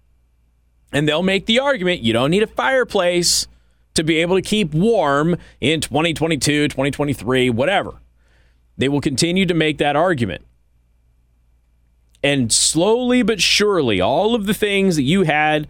And 0.92 1.06
they'll 1.06 1.22
make 1.22 1.44
the 1.44 1.58
argument 1.58 2.00
you 2.00 2.14
don't 2.14 2.30
need 2.30 2.42
a 2.42 2.46
fireplace 2.46 3.46
to 3.94 4.02
be 4.02 4.18
able 4.18 4.36
to 4.36 4.42
keep 4.42 4.74
warm 4.74 5.36
in 5.60 5.80
2022, 5.80 6.68
2023, 6.68 7.50
whatever. 7.50 8.00
They 8.76 8.88
will 8.88 9.00
continue 9.00 9.46
to 9.46 9.54
make 9.54 9.78
that 9.78 9.96
argument. 9.96 10.44
And 12.22 12.52
slowly 12.52 13.22
but 13.22 13.40
surely, 13.40 14.00
all 14.00 14.34
of 14.34 14.46
the 14.46 14.54
things 14.54 14.96
that 14.96 15.02
you 15.02 15.22
had 15.22 15.68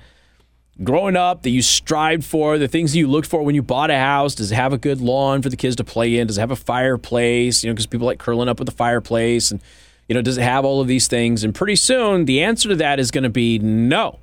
growing 0.82 1.16
up 1.16 1.42
that 1.42 1.50
you 1.50 1.62
strived 1.62 2.24
for, 2.24 2.58
the 2.58 2.66
things 2.66 2.92
that 2.92 2.98
you 2.98 3.06
looked 3.06 3.28
for 3.28 3.42
when 3.42 3.54
you 3.54 3.62
bought 3.62 3.90
a 3.90 3.98
house. 3.98 4.34
Does 4.34 4.50
it 4.50 4.56
have 4.56 4.72
a 4.72 4.78
good 4.78 5.00
lawn 5.00 5.42
for 5.42 5.48
the 5.48 5.56
kids 5.56 5.76
to 5.76 5.84
play 5.84 6.18
in? 6.18 6.26
Does 6.26 6.38
it 6.38 6.40
have 6.40 6.50
a 6.50 6.56
fireplace? 6.56 7.62
You 7.62 7.70
know, 7.70 7.74
because 7.74 7.86
people 7.86 8.06
like 8.06 8.18
curling 8.18 8.48
up 8.48 8.58
with 8.58 8.66
the 8.66 8.74
fireplace. 8.74 9.50
And, 9.50 9.60
you 10.08 10.14
know, 10.14 10.22
does 10.22 10.38
it 10.38 10.42
have 10.42 10.64
all 10.64 10.80
of 10.80 10.88
these 10.88 11.06
things? 11.06 11.44
And 11.44 11.54
pretty 11.54 11.76
soon, 11.76 12.24
the 12.24 12.42
answer 12.42 12.68
to 12.70 12.76
that 12.76 12.98
is 12.98 13.10
going 13.10 13.24
to 13.24 13.30
be 13.30 13.58
no, 13.58 14.18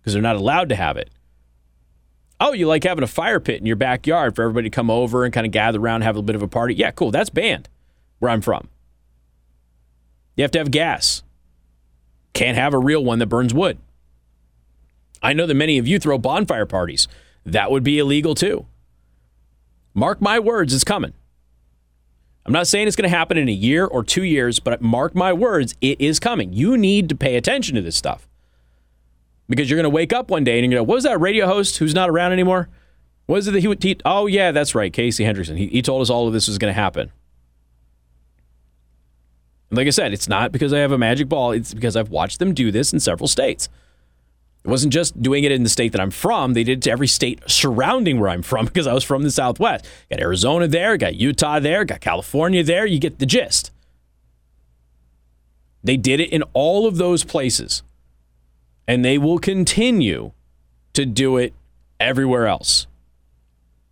because 0.00 0.14
they're 0.14 0.22
not 0.22 0.36
allowed 0.36 0.68
to 0.70 0.76
have 0.76 0.96
it. 0.96 1.10
Oh, 2.44 2.52
you 2.52 2.66
like 2.66 2.82
having 2.82 3.04
a 3.04 3.06
fire 3.06 3.38
pit 3.38 3.60
in 3.60 3.66
your 3.66 3.76
backyard 3.76 4.34
for 4.34 4.42
everybody 4.42 4.68
to 4.68 4.74
come 4.74 4.90
over 4.90 5.24
and 5.24 5.32
kind 5.32 5.46
of 5.46 5.52
gather 5.52 5.78
around 5.78 6.02
have 6.02 6.16
a 6.16 6.18
little 6.18 6.26
bit 6.26 6.34
of 6.34 6.42
a 6.42 6.48
party? 6.48 6.74
Yeah, 6.74 6.90
cool. 6.90 7.12
That's 7.12 7.30
banned 7.30 7.68
where 8.18 8.32
I'm 8.32 8.40
from. 8.40 8.68
You 10.34 10.42
have 10.42 10.50
to 10.50 10.58
have 10.58 10.72
gas. 10.72 11.22
Can't 12.32 12.58
have 12.58 12.74
a 12.74 12.80
real 12.80 13.04
one 13.04 13.20
that 13.20 13.28
burns 13.28 13.54
wood. 13.54 13.78
I 15.22 15.34
know 15.34 15.46
that 15.46 15.54
many 15.54 15.78
of 15.78 15.86
you 15.86 16.00
throw 16.00 16.18
bonfire 16.18 16.66
parties. 16.66 17.06
That 17.46 17.70
would 17.70 17.84
be 17.84 18.00
illegal 18.00 18.34
too. 18.34 18.66
Mark 19.94 20.20
my 20.20 20.40
words, 20.40 20.74
it's 20.74 20.82
coming. 20.82 21.12
I'm 22.44 22.52
not 22.52 22.66
saying 22.66 22.88
it's 22.88 22.96
going 22.96 23.08
to 23.08 23.16
happen 23.16 23.38
in 23.38 23.48
a 23.48 23.52
year 23.52 23.86
or 23.86 24.02
two 24.02 24.24
years, 24.24 24.58
but 24.58 24.82
mark 24.82 25.14
my 25.14 25.32
words, 25.32 25.76
it 25.80 26.00
is 26.00 26.18
coming. 26.18 26.52
You 26.52 26.76
need 26.76 27.08
to 27.10 27.14
pay 27.14 27.36
attention 27.36 27.76
to 27.76 27.82
this 27.82 27.94
stuff 27.94 28.26
because 29.52 29.68
you're 29.68 29.76
going 29.76 29.84
to 29.84 29.90
wake 29.90 30.14
up 30.14 30.30
one 30.30 30.44
day 30.44 30.58
and 30.58 30.64
you're 30.64 30.78
going 30.78 30.82
to 30.82 30.86
go, 30.86 30.88
what 30.88 30.94
was 30.94 31.04
that 31.04 31.20
radio 31.20 31.46
host 31.46 31.76
who's 31.76 31.94
not 31.94 32.08
around 32.08 32.32
anymore? 32.32 32.70
What 33.26 33.36
is 33.36 33.48
it 33.48 33.50
that 33.50 33.60
he 33.60 33.68
would 33.68 33.82
teach? 33.82 34.00
Oh, 34.02 34.26
yeah, 34.26 34.50
that's 34.50 34.74
right. 34.74 34.90
Casey 34.90 35.24
Hendrickson. 35.24 35.58
He, 35.58 35.66
he 35.66 35.82
told 35.82 36.00
us 36.00 36.08
all 36.08 36.26
of 36.26 36.32
this 36.32 36.48
was 36.48 36.56
going 36.56 36.70
to 36.72 36.80
happen. 36.80 37.12
And 39.68 39.76
like 39.76 39.86
I 39.86 39.90
said, 39.90 40.14
it's 40.14 40.26
not 40.26 40.52
because 40.52 40.72
I 40.72 40.78
have 40.78 40.90
a 40.90 40.96
magic 40.96 41.28
ball, 41.28 41.52
it's 41.52 41.74
because 41.74 41.98
I've 41.98 42.08
watched 42.08 42.38
them 42.38 42.54
do 42.54 42.70
this 42.70 42.94
in 42.94 43.00
several 43.00 43.28
states. 43.28 43.68
It 44.64 44.68
wasn't 44.68 44.94
just 44.94 45.20
doing 45.20 45.44
it 45.44 45.52
in 45.52 45.64
the 45.64 45.68
state 45.68 45.92
that 45.92 46.00
I'm 46.00 46.10
from. 46.10 46.54
They 46.54 46.64
did 46.64 46.78
it 46.78 46.82
to 46.84 46.90
every 46.90 47.06
state 47.06 47.42
surrounding 47.46 48.20
where 48.20 48.30
I'm 48.30 48.42
from 48.42 48.64
because 48.72 48.86
I 48.86 48.94
was 48.94 49.04
from 49.04 49.22
the 49.22 49.30
Southwest. 49.30 49.84
Got 50.08 50.20
Arizona 50.20 50.66
there, 50.66 50.96
got 50.96 51.16
Utah 51.16 51.60
there, 51.60 51.84
got 51.84 52.00
California 52.00 52.62
there. 52.62 52.86
You 52.86 52.98
get 52.98 53.18
the 53.18 53.26
gist. 53.26 53.70
They 55.84 55.98
did 55.98 56.20
it 56.20 56.30
in 56.30 56.42
all 56.54 56.86
of 56.86 56.96
those 56.96 57.22
places. 57.22 57.82
And 58.86 59.04
they 59.04 59.18
will 59.18 59.38
continue 59.38 60.32
to 60.94 61.06
do 61.06 61.36
it 61.36 61.54
everywhere 62.00 62.46
else. 62.46 62.86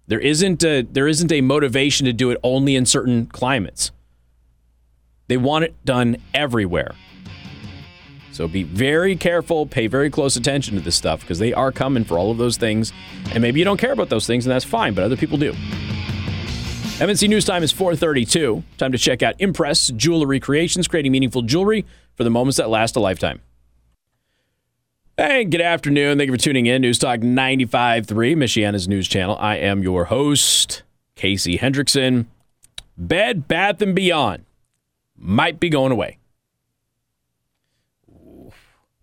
There 0.06 0.18
isn't 0.20 0.64
a, 0.64 0.82
there 0.82 1.06
isn't 1.06 1.30
a 1.30 1.40
motivation 1.40 2.06
to 2.06 2.12
do 2.12 2.30
it 2.30 2.38
only 2.42 2.74
in 2.74 2.84
certain 2.84 3.26
climates. 3.26 3.92
They 5.28 5.36
want 5.36 5.64
it 5.64 5.84
done 5.84 6.16
everywhere. 6.34 6.94
So 8.32 8.48
be 8.48 8.64
very 8.64 9.16
careful, 9.16 9.66
pay 9.66 9.86
very 9.86 10.10
close 10.10 10.34
attention 10.34 10.74
to 10.74 10.80
this 10.80 10.96
stuff 10.96 11.20
because 11.20 11.38
they 11.38 11.52
are 11.52 11.70
coming 11.70 12.04
for 12.04 12.18
all 12.18 12.30
of 12.30 12.38
those 12.38 12.56
things. 12.56 12.92
And 13.32 13.42
maybe 13.42 13.58
you 13.60 13.64
don't 13.64 13.76
care 13.76 13.92
about 13.92 14.08
those 14.08 14.26
things, 14.26 14.46
and 14.46 14.50
that's 14.52 14.64
fine, 14.64 14.94
but 14.94 15.04
other 15.04 15.16
people 15.16 15.38
do. 15.38 15.52
MNC 17.00 17.28
News 17.28 17.44
Time 17.44 17.62
is 17.62 17.70
432. 17.70 18.64
Time 18.78 18.92
to 18.92 18.98
check 18.98 19.22
out 19.22 19.34
Impress 19.38 19.88
Jewelry 19.88 20.40
Creations, 20.40 20.88
creating 20.88 21.12
meaningful 21.12 21.42
jewelry 21.42 21.86
for 22.14 22.24
the 22.24 22.30
moments 22.30 22.56
that 22.56 22.68
last 22.68 22.96
a 22.96 23.00
lifetime. 23.00 23.40
Hey, 25.22 25.44
good 25.44 25.60
afternoon. 25.60 26.16
Thank 26.16 26.28
you 26.28 26.32
for 26.32 26.40
tuning 26.40 26.64
in. 26.64 26.80
News 26.80 26.98
Talk 26.98 27.20
95.3, 27.20 28.06
Michiana's 28.36 28.88
news 28.88 29.06
channel. 29.06 29.36
I 29.38 29.56
am 29.56 29.82
your 29.82 30.06
host, 30.06 30.82
Casey 31.14 31.58
Hendrickson. 31.58 32.24
Bed, 32.96 33.46
Bath, 33.46 33.82
and 33.82 33.94
Beyond 33.94 34.46
might 35.18 35.60
be 35.60 35.68
going 35.68 35.92
away. 35.92 36.16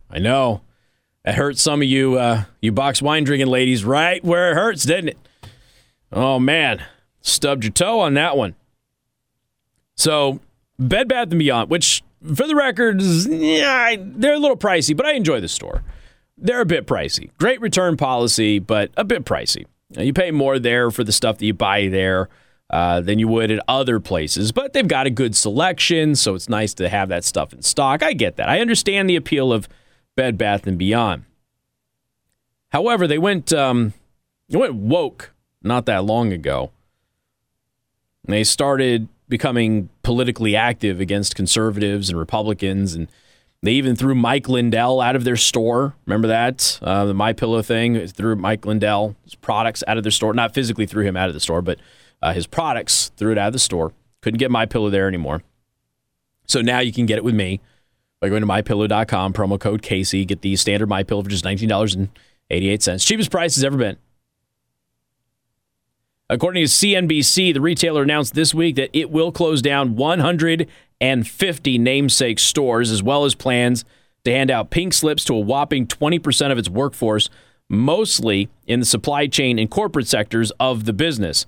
I 0.09 0.17
know. 0.17 0.61
It 1.23 1.35
hurt 1.35 1.59
some 1.59 1.83
of 1.83 1.87
you, 1.87 2.17
uh, 2.17 2.45
you 2.61 2.71
box 2.71 2.99
wine 2.99 3.23
drinking 3.23 3.49
ladies, 3.49 3.85
right 3.85 4.23
where 4.23 4.49
it 4.49 4.55
hurts, 4.55 4.85
didn't 4.85 5.09
it? 5.09 5.17
Oh, 6.11 6.39
man. 6.39 6.83
Stubbed 7.21 7.63
your 7.63 7.73
toe 7.73 7.99
on 7.99 8.15
that 8.15 8.35
one. 8.35 8.55
So, 9.93 10.39
Bed 10.79 11.09
Bath 11.09 11.29
and 11.29 11.37
Beyond, 11.37 11.69
which 11.69 12.03
for 12.33 12.47
the 12.47 12.55
record, 12.55 13.03
yeah, 13.03 13.95
they're 13.99 14.33
a 14.33 14.39
little 14.39 14.57
pricey, 14.57 14.97
but 14.97 15.05
I 15.05 15.11
enjoy 15.11 15.41
the 15.41 15.47
store. 15.47 15.83
They're 16.37 16.61
a 16.61 16.65
bit 16.65 16.85
pricey. 16.85 17.31
Great 17.37 17.59
return 17.61 17.97
policy, 17.97 18.59
but 18.59 18.91
a 18.95 19.03
bit 19.03 19.25
pricey. 19.25 19.65
You 19.97 20.13
pay 20.13 20.31
more 20.31 20.59
there 20.59 20.91
for 20.91 21.03
the 21.03 21.11
stuff 21.11 21.37
that 21.37 21.45
you 21.45 21.53
buy 21.53 21.87
there 21.87 22.29
uh, 22.69 23.01
than 23.01 23.17
you 23.19 23.27
would 23.27 23.49
at 23.49 23.63
other 23.67 23.99
places, 23.99 24.51
but 24.51 24.73
they've 24.73 24.87
got 24.87 25.07
a 25.07 25.09
good 25.09 25.35
selection, 25.35 26.15
so 26.15 26.35
it's 26.35 26.49
nice 26.49 26.73
to 26.75 26.89
have 26.89 27.09
that 27.09 27.23
stuff 27.23 27.53
in 27.53 27.61
stock. 27.61 28.03
I 28.03 28.13
get 28.13 28.35
that. 28.35 28.49
I 28.49 28.59
understand 28.59 29.09
the 29.09 29.15
appeal 29.15 29.53
of 29.53 29.69
Bed 30.15 30.37
Bath 30.37 30.67
and 30.67 30.77
Beyond. 30.77 31.23
However, 32.69 33.07
they 33.07 33.17
went 33.17 33.53
um, 33.53 33.93
they 34.49 34.57
went 34.57 34.75
woke 34.75 35.31
not 35.63 35.85
that 35.85 36.03
long 36.03 36.33
ago. 36.33 36.71
They 38.25 38.43
started 38.43 39.07
becoming 39.29 39.89
politically 40.03 40.55
active 40.55 40.99
against 40.99 41.35
conservatives 41.35 42.09
and 42.09 42.19
Republicans, 42.19 42.93
and 42.93 43.07
they 43.67 43.73
even 43.73 43.97
threw 43.97 44.15
Mike 44.15 44.47
Lindell 44.47 45.01
out 45.01 45.17
of 45.17 45.25
their 45.25 45.35
store. 45.35 45.93
Remember 46.05 46.29
that 46.29 46.79
uh, 46.81 47.03
the 47.03 47.13
My 47.13 47.33
Pillow 47.33 47.61
thing? 47.61 48.07
Threw 48.07 48.37
Mike 48.37 48.65
Lindell's 48.65 49.35
products 49.41 49.83
out 49.85 49.97
of 49.97 50.05
their 50.05 50.11
store. 50.11 50.33
Not 50.33 50.53
physically 50.53 50.85
threw 50.85 51.03
him 51.03 51.17
out 51.17 51.27
of 51.27 51.33
the 51.33 51.41
store, 51.41 51.61
but 51.61 51.77
uh, 52.21 52.31
his 52.31 52.47
products 52.47 53.11
threw 53.17 53.33
it 53.33 53.37
out 53.37 53.47
of 53.47 53.53
the 53.53 53.59
store. 53.59 53.91
Couldn't 54.21 54.37
get 54.37 54.51
My 54.51 54.65
Pillow 54.65 54.89
there 54.89 55.05
anymore. 55.05 55.43
So 56.45 56.61
now 56.61 56.79
you 56.79 56.93
can 56.93 57.05
get 57.05 57.17
it 57.17 57.25
with 57.25 57.35
me 57.35 57.59
by 58.21 58.29
going 58.29 58.39
to 58.39 58.47
mypillow.com, 58.47 59.33
promo 59.33 59.59
code 59.59 59.81
Casey, 59.81 60.23
get 60.23 60.43
the 60.43 60.55
standard 60.55 60.87
My 60.87 61.03
Pillow 61.03 61.23
for 61.23 61.29
just 61.29 61.43
nineteen 61.43 61.67
dollars 61.67 61.93
and 61.93 62.07
eighty 62.49 62.69
eight 62.69 62.81
cents, 62.81 63.03
cheapest 63.03 63.31
price 63.31 63.55
has 63.55 63.65
ever 63.65 63.75
been. 63.75 63.97
According 66.29 66.63
to 66.63 66.69
CNBC, 66.69 67.53
the 67.53 67.61
retailer 67.61 68.03
announced 68.03 68.33
this 68.33 68.53
week 68.53 68.77
that 68.77 68.89
it 68.93 69.09
will 69.11 69.33
close 69.33 69.61
down 69.61 69.97
150 70.99 71.77
namesake 71.77 72.39
stores, 72.39 72.91
as 72.91 73.03
well 73.03 73.25
as 73.25 73.35
plans 73.35 73.85
to 74.23 74.31
hand 74.31 74.51
out 74.51 74.69
pink 74.69 74.93
slips 74.93 75.23
to 75.25 75.33
a 75.33 75.39
whopping 75.39 75.87
20% 75.87 76.51
of 76.51 76.57
its 76.57 76.69
workforce, 76.69 77.29
mostly 77.69 78.49
in 78.65 78.79
the 78.79 78.85
supply 78.85 79.27
chain 79.27 79.59
and 79.59 79.69
corporate 79.69 80.07
sectors 80.07 80.51
of 80.59 80.85
the 80.85 80.93
business. 80.93 81.45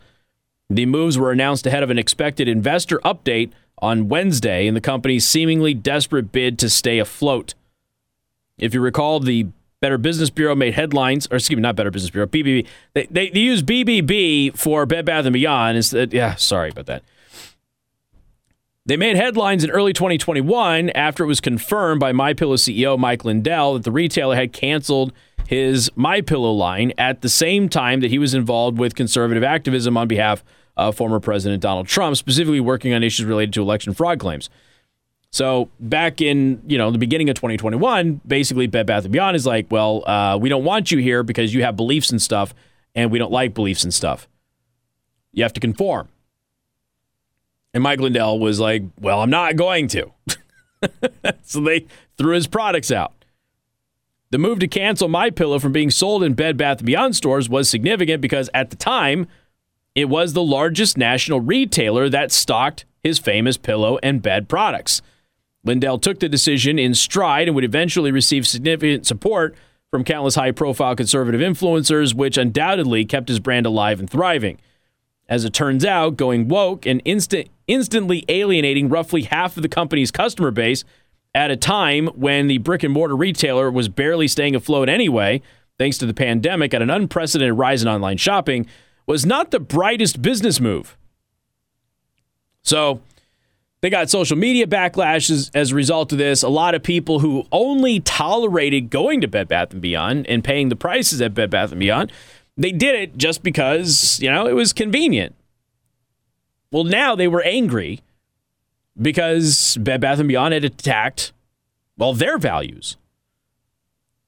The 0.69 0.85
moves 0.85 1.17
were 1.17 1.31
announced 1.31 1.65
ahead 1.65 1.83
of 1.83 1.89
an 1.89 1.97
expected 1.97 2.47
investor 2.47 2.99
update 2.99 3.51
on 3.79 4.07
Wednesday 4.07 4.67
in 4.67 4.73
the 4.75 4.81
company's 4.81 5.25
seemingly 5.25 5.73
desperate 5.73 6.31
bid 6.31 6.59
to 6.59 6.69
stay 6.69 6.99
afloat. 6.99 7.53
If 8.57 8.73
you 8.73 8.81
recall, 8.81 9.19
the 9.19 9.47
Better 9.81 9.97
Business 9.97 10.29
Bureau 10.29 10.55
made 10.55 10.73
headlines, 10.73 11.27
or 11.31 11.37
excuse 11.37 11.55
me, 11.55 11.61
not 11.61 11.75
Better 11.75 11.91
Business 11.91 12.11
Bureau, 12.11 12.27
BBB. 12.27 12.67
They, 12.93 13.07
they, 13.09 13.29
they 13.29 13.39
use 13.39 13.63
BBB 13.63 14.57
for 14.57 14.85
Bed 14.85 15.05
Bath 15.05 15.25
and 15.25 15.33
Beyond. 15.33 15.77
Instead, 15.77 16.13
uh, 16.13 16.17
yeah, 16.17 16.35
sorry 16.35 16.69
about 16.69 16.85
that. 16.87 17.03
They 18.89 18.97
made 18.97 19.17
headlines 19.17 19.63
in 19.63 19.69
early 19.69 19.93
2021 19.93 20.89
after 20.89 21.23
it 21.23 21.27
was 21.27 21.39
confirmed 21.39 21.99
by 21.99 22.11
MyPillow 22.11 22.55
CEO 22.55 22.97
Mike 22.97 23.23
Lindell 23.23 23.75
that 23.75 23.83
the 23.83 23.91
retailer 23.91 24.35
had 24.35 24.51
canceled 24.51 25.13
his 25.45 25.91
MyPillow 25.91 26.57
line 26.57 26.93
at 26.97 27.21
the 27.21 27.29
same 27.29 27.69
time 27.69 27.99
that 27.99 28.09
he 28.09 28.17
was 28.17 28.33
involved 28.33 28.79
with 28.79 28.95
conservative 28.95 29.43
activism 29.43 29.95
on 29.95 30.07
behalf 30.07 30.43
of 30.75 30.95
former 30.95 31.19
President 31.19 31.61
Donald 31.61 31.85
Trump, 31.85 32.17
specifically 32.17 32.59
working 32.59 32.91
on 32.91 33.03
issues 33.03 33.27
related 33.27 33.53
to 33.53 33.61
election 33.61 33.93
fraud 33.93 34.17
claims. 34.17 34.49
So 35.29 35.69
back 35.79 36.19
in 36.19 36.59
you 36.65 36.79
know 36.79 36.89
the 36.89 36.97
beginning 36.97 37.29
of 37.29 37.35
2021, 37.35 38.21
basically 38.25 38.65
Bed 38.65 38.87
Bath 38.87 39.03
and 39.03 39.13
Beyond 39.13 39.35
is 39.35 39.45
like, 39.45 39.67
well, 39.69 40.03
uh, 40.09 40.35
we 40.37 40.49
don't 40.49 40.63
want 40.63 40.89
you 40.89 40.97
here 40.97 41.21
because 41.21 41.53
you 41.53 41.61
have 41.63 41.75
beliefs 41.75 42.09
and 42.09 42.19
stuff, 42.19 42.55
and 42.95 43.11
we 43.11 43.19
don't 43.19 43.31
like 43.31 43.53
beliefs 43.53 43.83
and 43.83 43.93
stuff. 43.93 44.27
You 45.31 45.43
have 45.43 45.53
to 45.53 45.59
conform. 45.59 46.09
And 47.73 47.83
Mike 47.83 47.99
Lindell 47.99 48.39
was 48.39 48.59
like, 48.59 48.83
well, 48.99 49.21
I'm 49.21 49.29
not 49.29 49.55
going 49.55 49.87
to. 49.89 50.11
so 51.43 51.61
they 51.61 51.85
threw 52.17 52.33
his 52.33 52.47
products 52.47 52.91
out. 52.91 53.13
The 54.31 54.37
move 54.37 54.59
to 54.59 54.67
cancel 54.67 55.07
My 55.07 55.29
Pillow 55.29 55.59
from 55.59 55.71
being 55.71 55.89
sold 55.89 56.23
in 56.23 56.33
Bed 56.33 56.55
Bath 56.57 56.83
& 56.83 56.85
Beyond 56.85 57.15
stores 57.15 57.49
was 57.49 57.69
significant 57.69 58.21
because 58.21 58.49
at 58.53 58.69
the 58.69 58.75
time, 58.75 59.27
it 59.95 60.05
was 60.05 60.33
the 60.33 60.43
largest 60.43 60.97
national 60.97 61.41
retailer 61.41 62.09
that 62.09 62.31
stocked 62.31 62.85
his 63.03 63.17
famous 63.17 63.57
pillow 63.57 63.97
and 64.03 64.21
bed 64.21 64.47
products. 64.47 65.01
Lindell 65.63 65.99
took 65.99 66.19
the 66.19 66.29
decision 66.29 66.77
in 66.79 66.93
stride 66.93 67.47
and 67.47 67.55
would 67.55 67.63
eventually 67.63 68.11
receive 68.11 68.47
significant 68.47 69.05
support 69.05 69.55
from 69.91 70.03
countless 70.03 70.35
high 70.35 70.51
profile 70.51 70.95
conservative 70.95 71.41
influencers, 71.41 72.13
which 72.13 72.37
undoubtedly 72.37 73.05
kept 73.05 73.29
his 73.29 73.39
brand 73.39 73.65
alive 73.65 73.99
and 73.99 74.09
thriving. 74.09 74.59
As 75.29 75.45
it 75.45 75.53
turns 75.53 75.85
out, 75.85 76.17
going 76.17 76.47
woke 76.47 76.87
and 76.87 77.01
instant, 77.05 77.49
instantly 77.67 78.25
alienating 78.27 78.89
roughly 78.89 79.21
half 79.21 79.55
of 79.55 79.63
the 79.63 79.69
company's 79.69 80.09
customer 80.09 80.49
base 80.49 80.83
at 81.35 81.51
a 81.51 81.55
time 81.55 82.07
when 82.07 82.47
the 82.47 82.57
brick 82.57 82.81
and 82.81 82.91
mortar 82.91 83.15
retailer 83.15 83.69
was 83.69 83.87
barely 83.87 84.27
staying 84.27 84.55
afloat 84.55 84.89
anyway, 84.89 85.41
thanks 85.77 85.99
to 85.99 86.07
the 86.07 86.15
pandemic 86.15 86.73
and 86.73 86.81
an 86.81 86.89
unprecedented 86.89 87.55
rise 87.55 87.83
in 87.83 87.87
online 87.87 88.17
shopping, 88.17 88.65
was 89.05 89.23
not 89.23 89.51
the 89.51 89.59
brightest 89.59 90.21
business 90.21 90.59
move. 90.59 90.97
So, 92.63 92.99
they 93.81 93.89
got 93.89 94.09
social 94.09 94.35
media 94.35 94.67
backlash 94.67 95.29
as, 95.29 95.49
as, 95.53 95.71
a 95.71 95.75
result 95.75 96.11
of 96.11 96.17
this. 96.17 96.43
A 96.43 96.49
lot 96.49 96.75
of 96.75 96.83
people 96.83 97.19
who 97.19 97.45
only 97.51 98.01
tolerated 98.01 98.89
going 98.89 99.21
to 99.21 99.27
Bed 99.27 99.47
Bath 99.47 99.71
and 99.71 99.81
Beyond 99.81 100.27
and 100.27 100.43
paying 100.43 100.67
the 100.67 100.75
prices 100.75 101.21
at 101.21 101.33
Bed 101.33 101.49
Bath 101.49 101.71
and 101.71 101.79
Beyond, 101.79 102.11
they 102.59 102.71
did 102.71 102.95
it 102.95 103.17
just 103.17 103.41
because, 103.41 104.19
you 104.21 104.29
know, 104.29 104.45
it 104.45 104.53
was 104.53 104.73
convenient. 104.73 105.33
Well, 106.71 106.83
now 106.83 107.15
they 107.15 107.27
were 107.27 107.41
angry 107.41 108.01
because 109.01 109.77
Bed 109.79 110.01
Bath 110.01 110.19
and 110.19 110.27
Beyond 110.27 110.53
had 110.53 110.65
attacked 110.65 111.31
well 111.97 112.13
their 112.13 112.37
values. 112.37 112.97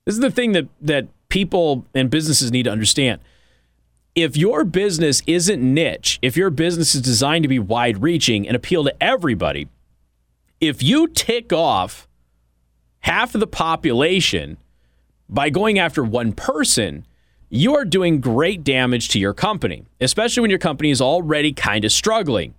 This 0.06 0.16
is 0.16 0.22
the 0.22 0.32
thing 0.32 0.54
that 0.54 0.68
that 0.82 1.08
people 1.30 1.86
and 1.94 2.10
businesses 2.10 2.52
need 2.52 2.64
to 2.64 2.72
understand 2.72 3.20
if 4.16 4.36
your 4.36 4.66
business 4.66 5.22
isn't 5.26 5.62
niche, 5.62 6.20
if 6.22 6.36
your 6.36 6.50
business 6.50 6.96
is 6.96 7.02
designed 7.02 7.44
to 7.44 7.48
be 7.48 7.60
wide 7.60 8.02
reaching 8.02 8.48
and 8.48 8.56
appeal 8.56 8.84
to 8.84 9.04
everybody, 9.04 9.70
if 10.60 10.84
you 10.84 11.08
tick 11.08 11.54
off 11.54 12.08
half 13.00 13.34
of 13.34 13.40
the 13.40 13.48
population 13.48 14.58
by 15.30 15.50
going 15.50 15.80
after 15.80 16.04
one 16.04 16.34
person, 16.34 17.06
you 17.52 17.76
are 17.76 17.86
doing 17.86 18.20
great 18.20 18.64
damage 18.64 19.10
to 19.10 19.20
your 19.20 19.34
company, 19.34 19.86
especially 20.00 20.42
when 20.42 20.50
your 20.50 20.60
company 20.60 20.90
is 20.90 21.02
already 21.02 21.54
kind 21.54 21.86
of 21.86 21.92
struggling. 21.92 22.56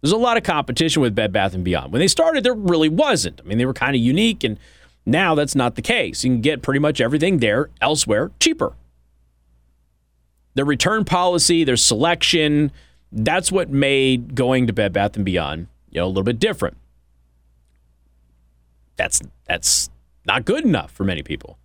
There's 0.00 0.12
a 0.12 0.16
lot 0.16 0.36
of 0.36 0.42
competition 0.42 1.02
with 1.02 1.14
Bed 1.14 1.32
Bath 1.32 1.54
and 1.54 1.62
Beyond. 1.62 1.92
When 1.92 2.00
they 2.00 2.08
started, 2.08 2.42
there 2.42 2.54
really 2.54 2.88
wasn't. 2.88 3.40
I 3.40 3.44
mean, 3.44 3.58
they 3.58 3.66
were 3.66 3.74
kind 3.74 3.94
of 3.94 4.00
unique, 4.00 4.42
and 4.42 4.58
now 5.04 5.34
that's 5.34 5.54
not 5.54 5.74
the 5.74 5.82
case. 5.82 6.24
You 6.24 6.30
can 6.30 6.40
get 6.40 6.62
pretty 6.62 6.80
much 6.80 7.00
everything 7.00 7.38
there 7.38 7.68
elsewhere 7.80 8.30
cheaper 8.40 8.74
their 10.54 10.64
return 10.64 11.04
policy, 11.04 11.64
their 11.64 11.76
selection, 11.76 12.72
that's 13.10 13.52
what 13.52 13.70
made 13.70 14.34
going 14.34 14.66
to 14.66 14.72
Bed 14.72 14.92
Bath 14.92 15.16
and 15.16 15.24
Beyond, 15.24 15.66
you 15.90 16.00
know, 16.00 16.06
a 16.06 16.08
little 16.08 16.22
bit 16.22 16.38
different. 16.38 16.76
That's 18.96 19.20
that's 19.46 19.90
not 20.26 20.44
good 20.44 20.64
enough 20.64 20.90
for 20.90 21.04
many 21.04 21.22
people. 21.22 21.58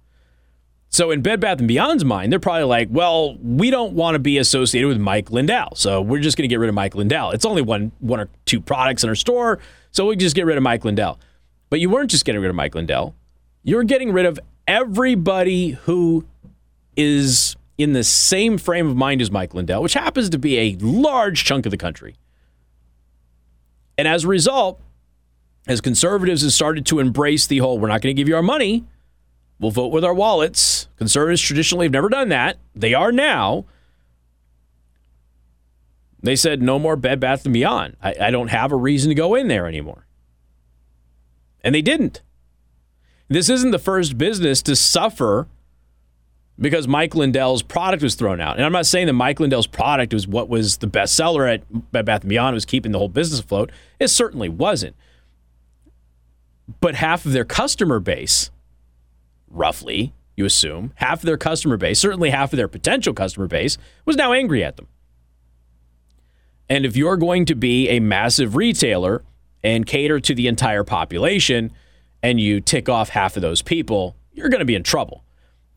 So 0.89 1.11
in 1.11 1.21
Bed 1.21 1.39
Bath 1.39 1.59
and 1.59 1.67
Beyond's 1.67 2.05
mind, 2.05 2.31
they're 2.31 2.39
probably 2.39 2.63
like, 2.63 2.87
"Well, 2.89 3.37
we 3.41 3.69
don't 3.69 3.93
want 3.93 4.15
to 4.15 4.19
be 4.19 4.37
associated 4.37 4.87
with 4.87 4.99
Mike 4.99 5.31
Lindell, 5.31 5.75
so 5.75 6.01
we're 6.01 6.21
just 6.21 6.37
going 6.37 6.43
to 6.43 6.47
get 6.47 6.59
rid 6.59 6.69
of 6.69 6.75
Mike 6.75 6.95
Lindell. 6.95 7.31
It's 7.31 7.45
only 7.45 7.61
one 7.61 7.91
one 7.99 8.19
or 8.19 8.29
two 8.45 8.61
products 8.61 9.03
in 9.03 9.09
our 9.09 9.15
store, 9.15 9.59
so 9.91 10.05
we 10.05 10.15
just 10.15 10.35
get 10.35 10.45
rid 10.45 10.57
of 10.57 10.63
Mike 10.63 10.85
Lindell." 10.85 11.19
But 11.69 11.81
you 11.81 11.89
weren't 11.89 12.09
just 12.09 12.23
getting 12.23 12.41
rid 12.41 12.49
of 12.49 12.55
Mike 12.55 12.73
Lindell; 12.73 13.15
you're 13.63 13.83
getting 13.83 14.11
rid 14.13 14.25
of 14.25 14.39
everybody 14.67 15.71
who 15.71 16.25
is 16.95 17.55
in 17.77 17.93
the 17.93 18.03
same 18.03 18.57
frame 18.57 18.87
of 18.87 18.95
mind 18.95 19.21
as 19.21 19.29
Mike 19.29 19.53
Lindell, 19.53 19.83
which 19.83 19.93
happens 19.93 20.29
to 20.29 20.39
be 20.39 20.57
a 20.57 20.77
large 20.79 21.43
chunk 21.43 21.65
of 21.65 21.71
the 21.71 21.77
country. 21.77 22.15
And 23.97 24.07
as 24.07 24.23
a 24.23 24.27
result, 24.27 24.81
as 25.67 25.81
conservatives 25.81 26.41
have 26.41 26.53
started 26.53 26.85
to 26.87 26.99
embrace 26.99 27.45
the 27.45 27.59
whole, 27.59 27.77
we're 27.77 27.89
not 27.89 28.01
going 28.01 28.15
to 28.15 28.19
give 28.19 28.27
you 28.27 28.35
our 28.35 28.41
money, 28.41 28.85
we'll 29.59 29.71
vote 29.71 29.91
with 29.91 30.03
our 30.03 30.13
wallets. 30.13 30.87
Conservatives 30.97 31.41
traditionally 31.41 31.85
have 31.85 31.93
never 31.93 32.09
done 32.09 32.29
that. 32.29 32.57
They 32.75 32.93
are 32.93 33.11
now. 33.11 33.65
They 36.21 36.35
said 36.35 36.61
no 36.61 36.79
more 36.79 36.95
Bed 36.95 37.19
Bath 37.19 37.45
and 37.45 37.53
Beyond. 37.53 37.95
I, 38.01 38.15
I 38.19 38.31
don't 38.31 38.49
have 38.49 38.71
a 38.71 38.75
reason 38.75 39.09
to 39.09 39.15
go 39.15 39.35
in 39.35 39.47
there 39.47 39.67
anymore. 39.67 40.07
And 41.63 41.75
they 41.75 41.81
didn't. 41.81 42.21
This 43.27 43.49
isn't 43.49 43.71
the 43.71 43.79
first 43.79 44.17
business 44.17 44.61
to 44.63 44.75
suffer 44.75 45.47
because 46.59 46.87
Mike 46.87 47.13
Lindell's 47.13 47.61
product 47.61 48.01
was 48.01 48.15
thrown 48.15 48.41
out. 48.41 48.57
And 48.57 48.65
I'm 48.65 48.71
not 48.71 48.85
saying 48.85 49.07
that 49.07 49.13
Mike 49.13 49.39
Lindell's 49.39 49.67
product 49.67 50.13
was 50.13 50.27
what 50.27 50.49
was 50.49 50.77
the 50.77 50.87
best 50.87 51.13
seller 51.13 51.45
at 51.45 51.91
Bed 51.91 52.05
Bath 52.05 52.25
& 52.25 52.27
Beyond, 52.27 52.55
was 52.55 52.65
keeping 52.65 52.91
the 52.91 52.97
whole 52.97 53.09
business 53.09 53.39
afloat. 53.39 53.71
It 53.99 54.07
certainly 54.07 54.49
wasn't. 54.49 54.95
But 56.81 56.95
half 56.95 57.25
of 57.25 57.33
their 57.33 57.45
customer 57.45 57.99
base, 57.99 58.49
roughly, 59.49 60.13
you 60.35 60.45
assume, 60.45 60.93
half 60.95 61.19
of 61.19 61.25
their 61.25 61.37
customer 61.37 61.77
base, 61.77 61.99
certainly 61.99 62.29
half 62.29 62.53
of 62.53 62.57
their 62.57 62.67
potential 62.67 63.13
customer 63.13 63.47
base, 63.47 63.77
was 64.05 64.15
now 64.15 64.33
angry 64.33 64.63
at 64.63 64.77
them. 64.77 64.87
And 66.69 66.85
if 66.85 66.95
you're 66.95 67.17
going 67.17 67.45
to 67.45 67.55
be 67.55 67.89
a 67.89 67.99
massive 67.99 68.55
retailer 68.55 69.23
and 69.63 69.85
cater 69.85 70.19
to 70.19 70.35
the 70.35 70.47
entire 70.47 70.83
population 70.83 71.71
and 72.21 72.39
you 72.39 72.61
tick 72.61 72.89
off 72.89 73.09
half 73.09 73.35
of 73.35 73.41
those 73.41 73.61
people, 73.61 74.15
you're 74.33 74.49
going 74.49 74.59
to 74.59 74.65
be 74.65 74.75
in 74.75 74.83
trouble. 74.83 75.23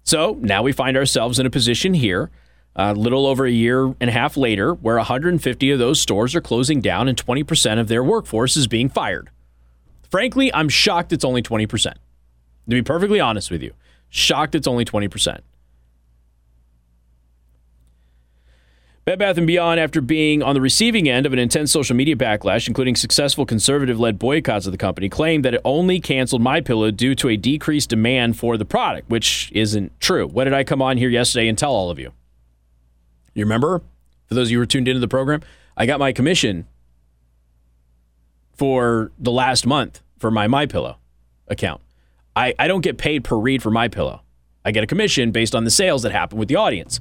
So 0.02 0.38
now 0.40 0.62
we 0.62 0.72
find 0.72 0.96
ourselves 0.96 1.38
in 1.38 1.46
a 1.46 1.50
position 1.50 1.94
here, 1.94 2.30
a 2.74 2.94
little 2.94 3.26
over 3.26 3.46
a 3.46 3.50
year 3.50 3.94
and 4.00 4.10
a 4.10 4.12
half 4.12 4.36
later, 4.36 4.74
where 4.74 4.96
150 4.96 5.70
of 5.70 5.78
those 5.78 6.00
stores 6.00 6.34
are 6.34 6.40
closing 6.40 6.80
down 6.80 7.08
and 7.08 7.16
20% 7.16 7.78
of 7.78 7.88
their 7.88 8.02
workforce 8.02 8.56
is 8.56 8.66
being 8.66 8.88
fired. 8.88 9.30
Frankly, 10.10 10.52
I'm 10.52 10.68
shocked 10.68 11.12
it's 11.12 11.24
only 11.24 11.42
20%. 11.42 11.94
To 12.70 12.76
be 12.76 12.82
perfectly 12.82 13.18
honest 13.18 13.50
with 13.50 13.62
you, 13.62 13.72
shocked 14.10 14.54
it's 14.54 14.68
only 14.68 14.84
20%. 14.84 15.40
Bed 19.04 19.18
Bath 19.18 19.44
& 19.44 19.46
Beyond, 19.46 19.80
after 19.80 20.00
being 20.00 20.40
on 20.40 20.54
the 20.54 20.60
receiving 20.60 21.08
end 21.08 21.26
of 21.26 21.32
an 21.32 21.38
intense 21.40 21.72
social 21.72 21.96
media 21.96 22.14
backlash, 22.14 22.68
including 22.68 22.94
successful 22.94 23.44
conservative-led 23.44 24.20
boycotts 24.20 24.66
of 24.66 24.72
the 24.72 24.78
company, 24.78 25.08
claimed 25.08 25.44
that 25.44 25.54
it 25.54 25.60
only 25.64 25.98
canceled 25.98 26.42
My 26.42 26.60
Pillow 26.60 26.92
due 26.92 27.16
to 27.16 27.28
a 27.28 27.36
decreased 27.36 27.90
demand 27.90 28.36
for 28.38 28.56
the 28.56 28.64
product, 28.64 29.10
which 29.10 29.50
isn't 29.52 29.98
true. 29.98 30.28
What 30.28 30.44
did 30.44 30.52
I 30.52 30.62
come 30.62 30.80
on 30.80 30.96
here 30.96 31.08
yesterday 31.08 31.48
and 31.48 31.58
tell 31.58 31.72
all 31.72 31.90
of 31.90 31.98
you? 31.98 32.12
You 33.34 33.44
remember? 33.44 33.82
For 34.26 34.34
those 34.34 34.48
of 34.48 34.52
you 34.52 34.58
who 34.58 34.60
were 34.60 34.66
tuned 34.66 34.86
into 34.86 35.00
the 35.00 35.08
program, 35.08 35.40
I 35.76 35.86
got 35.86 35.98
my 35.98 36.12
commission 36.12 36.68
for 38.52 39.10
the 39.18 39.32
last 39.32 39.66
month 39.66 40.02
for 40.18 40.30
my 40.30 40.46
My 40.46 40.66
Pillow 40.66 40.98
account. 41.48 41.80
I, 42.40 42.54
I 42.58 42.68
don't 42.68 42.80
get 42.80 42.96
paid 42.96 43.24
per 43.24 43.36
read 43.36 43.62
for 43.62 43.70
My 43.70 43.88
Pillow. 43.88 44.22
I 44.64 44.72
get 44.72 44.82
a 44.82 44.86
commission 44.86 45.30
based 45.30 45.54
on 45.54 45.64
the 45.64 45.70
sales 45.70 46.02
that 46.02 46.12
happen 46.12 46.38
with 46.38 46.48
the 46.48 46.56
audience 46.56 47.00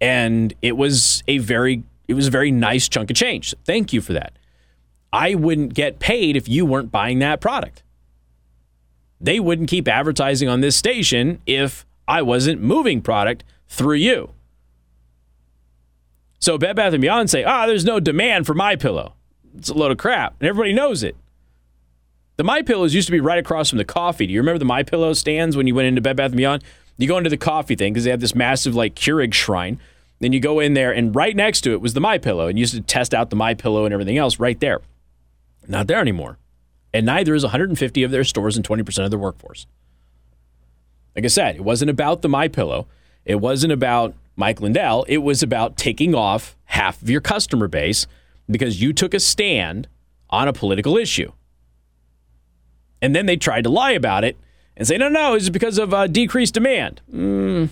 and 0.00 0.52
it 0.62 0.76
was 0.76 1.22
a 1.28 1.38
very 1.38 1.82
it 2.08 2.14
was 2.14 2.26
a 2.26 2.30
very 2.30 2.50
nice 2.50 2.88
chunk 2.88 3.10
of 3.10 3.16
change. 3.16 3.54
Thank 3.64 3.92
you 3.92 4.02
for 4.02 4.12
that. 4.12 4.38
I 5.12 5.34
wouldn't 5.34 5.72
get 5.72 5.98
paid 5.98 6.36
if 6.36 6.48
you 6.48 6.66
weren't 6.66 6.92
buying 6.92 7.20
that 7.20 7.40
product. 7.40 7.82
They 9.20 9.40
wouldn't 9.40 9.70
keep 9.70 9.88
advertising 9.88 10.48
on 10.48 10.60
this 10.60 10.76
station 10.76 11.40
if 11.46 11.86
I 12.06 12.20
wasn't 12.20 12.60
moving 12.60 13.00
product 13.00 13.44
through 13.68 13.96
you. 13.96 14.32
So 16.40 16.58
Bed 16.58 16.76
Bath 16.76 17.00
& 17.00 17.00
Beyond 17.00 17.30
say, 17.30 17.42
ah, 17.42 17.66
there's 17.66 17.86
no 17.86 18.00
demand 18.00 18.46
for 18.46 18.52
My 18.52 18.76
Pillow. 18.76 19.14
It's 19.56 19.70
a 19.70 19.74
load 19.74 19.92
of 19.92 19.96
crap, 19.96 20.34
and 20.40 20.48
everybody 20.48 20.74
knows 20.74 21.02
it. 21.02 21.16
The 22.36 22.44
My 22.44 22.62
Pillows 22.62 22.94
used 22.94 23.06
to 23.06 23.12
be 23.12 23.20
right 23.20 23.38
across 23.38 23.70
from 23.70 23.78
the 23.78 23.84
coffee. 23.84 24.26
Do 24.26 24.32
you 24.32 24.40
remember 24.40 24.58
the 24.58 24.64
My 24.64 24.82
Pillow 24.82 25.12
stands 25.12 25.56
when 25.56 25.68
you 25.68 25.74
went 25.74 25.86
into 25.86 26.00
Bed 26.00 26.16
Bath 26.16 26.34
& 26.34 26.36
Beyond? 26.36 26.64
You 26.96 27.06
go 27.06 27.16
into 27.16 27.30
the 27.30 27.36
coffee 27.36 27.76
thing 27.76 27.92
because 27.92 28.02
they 28.02 28.10
have 28.10 28.20
this 28.20 28.34
massive 28.34 28.74
like 28.74 28.96
Keurig 28.96 29.32
shrine. 29.32 29.78
Then 30.18 30.32
you 30.32 30.40
go 30.40 30.58
in 30.58 30.74
there, 30.74 30.92
and 30.92 31.14
right 31.14 31.34
next 31.36 31.60
to 31.62 31.72
it 31.72 31.80
was 31.80 31.94
the 31.94 32.00
My 32.00 32.18
Pillow, 32.18 32.48
and 32.48 32.58
you 32.58 32.62
used 32.62 32.74
to 32.74 32.80
test 32.80 33.14
out 33.14 33.30
the 33.30 33.36
My 33.36 33.54
Pillow 33.54 33.84
and 33.84 33.94
everything 33.94 34.18
else 34.18 34.40
right 34.40 34.58
there. 34.58 34.80
Not 35.68 35.86
there 35.86 36.00
anymore, 36.00 36.38
and 36.92 37.06
neither 37.06 37.36
is 37.36 37.44
150 37.44 38.02
of 38.02 38.10
their 38.10 38.24
stores 38.24 38.56
and 38.56 38.66
20% 38.66 39.04
of 39.04 39.10
their 39.10 39.18
workforce. 39.18 39.66
Like 41.14 41.24
I 41.24 41.28
said, 41.28 41.54
it 41.54 41.64
wasn't 41.64 41.90
about 41.90 42.22
the 42.22 42.28
My 42.28 42.48
Pillow. 42.48 42.88
It 43.24 43.36
wasn't 43.36 43.72
about 43.72 44.14
Mike 44.34 44.60
Lindell. 44.60 45.04
It 45.08 45.18
was 45.18 45.42
about 45.42 45.76
taking 45.76 46.16
off 46.16 46.56
half 46.64 47.00
of 47.00 47.08
your 47.08 47.20
customer 47.20 47.68
base 47.68 48.08
because 48.50 48.82
you 48.82 48.92
took 48.92 49.14
a 49.14 49.20
stand 49.20 49.86
on 50.30 50.48
a 50.48 50.52
political 50.52 50.96
issue. 50.96 51.30
And 53.04 53.14
then 53.14 53.26
they 53.26 53.36
tried 53.36 53.64
to 53.64 53.68
lie 53.68 53.90
about 53.90 54.24
it 54.24 54.38
and 54.78 54.88
say, 54.88 54.96
no, 54.96 55.10
no, 55.10 55.34
it's 55.34 55.50
because 55.50 55.76
of 55.76 55.92
uh, 55.92 56.06
decreased 56.06 56.54
demand. 56.54 57.02
Mm. 57.12 57.68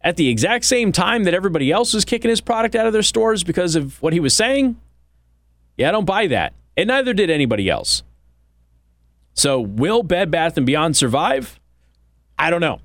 At 0.00 0.16
the 0.16 0.30
exact 0.30 0.64
same 0.64 0.90
time 0.90 1.24
that 1.24 1.34
everybody 1.34 1.70
else 1.70 1.92
was 1.92 2.06
kicking 2.06 2.30
his 2.30 2.40
product 2.40 2.74
out 2.74 2.86
of 2.86 2.94
their 2.94 3.02
stores 3.02 3.44
because 3.44 3.76
of 3.76 4.00
what 4.00 4.14
he 4.14 4.18
was 4.18 4.32
saying? 4.32 4.80
Yeah, 5.76 5.90
I 5.90 5.92
don't 5.92 6.06
buy 6.06 6.28
that. 6.28 6.54
And 6.78 6.88
neither 6.88 7.12
did 7.12 7.28
anybody 7.28 7.68
else. 7.68 8.02
So, 9.34 9.60
will 9.60 10.02
Bed 10.02 10.30
Bath 10.30 10.56
and 10.56 10.64
Beyond 10.64 10.96
survive? 10.96 11.60
I 12.38 12.48
don't 12.48 12.62
know. 12.62 12.80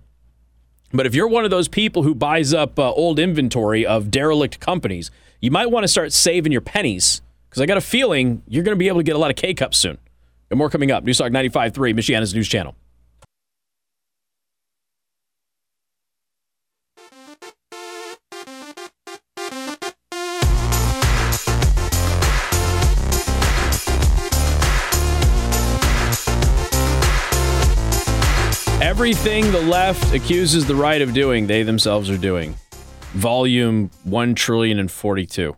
But 0.91 1.05
if 1.05 1.15
you're 1.15 1.29
one 1.29 1.45
of 1.45 1.49
those 1.49 1.69
people 1.69 2.03
who 2.03 2.13
buys 2.13 2.53
up 2.53 2.77
uh, 2.77 2.91
old 2.91 3.19
inventory 3.19 3.85
of 3.85 4.11
derelict 4.11 4.59
companies, 4.59 5.11
you 5.39 5.49
might 5.49 5.71
want 5.71 5.85
to 5.85 5.87
start 5.87 6.11
saving 6.11 6.51
your 6.51 6.59
pennies 6.59 7.21
because 7.49 7.61
I 7.61 7.67
got 7.67 7.77
a 7.77 7.81
feeling 7.81 8.43
you're 8.49 8.63
going 8.65 8.75
to 8.75 8.79
be 8.79 8.89
able 8.89 8.99
to 8.99 9.03
get 9.03 9.15
a 9.15 9.19
lot 9.19 9.31
of 9.31 9.37
K 9.37 9.53
cups 9.53 9.77
soon. 9.77 9.97
And 10.49 10.57
more 10.57 10.69
coming 10.69 10.91
up. 10.91 11.03
Newstalk 11.03 11.31
95.3, 11.31 11.93
Michiana's 11.93 12.33
news 12.33 12.47
channel. 12.47 12.75
Everything 28.81 29.51
the 29.51 29.61
left 29.61 30.13
accuses 30.13 30.65
the 30.65 30.75
right 30.75 31.01
of 31.01 31.13
doing, 31.13 31.47
they 31.47 31.63
themselves 31.63 32.09
are 32.09 32.17
doing. 32.17 32.55
Volume 33.13 33.89
1 34.03 34.35
trillion 34.35 34.79
and 34.79 34.89
42. 34.89 35.55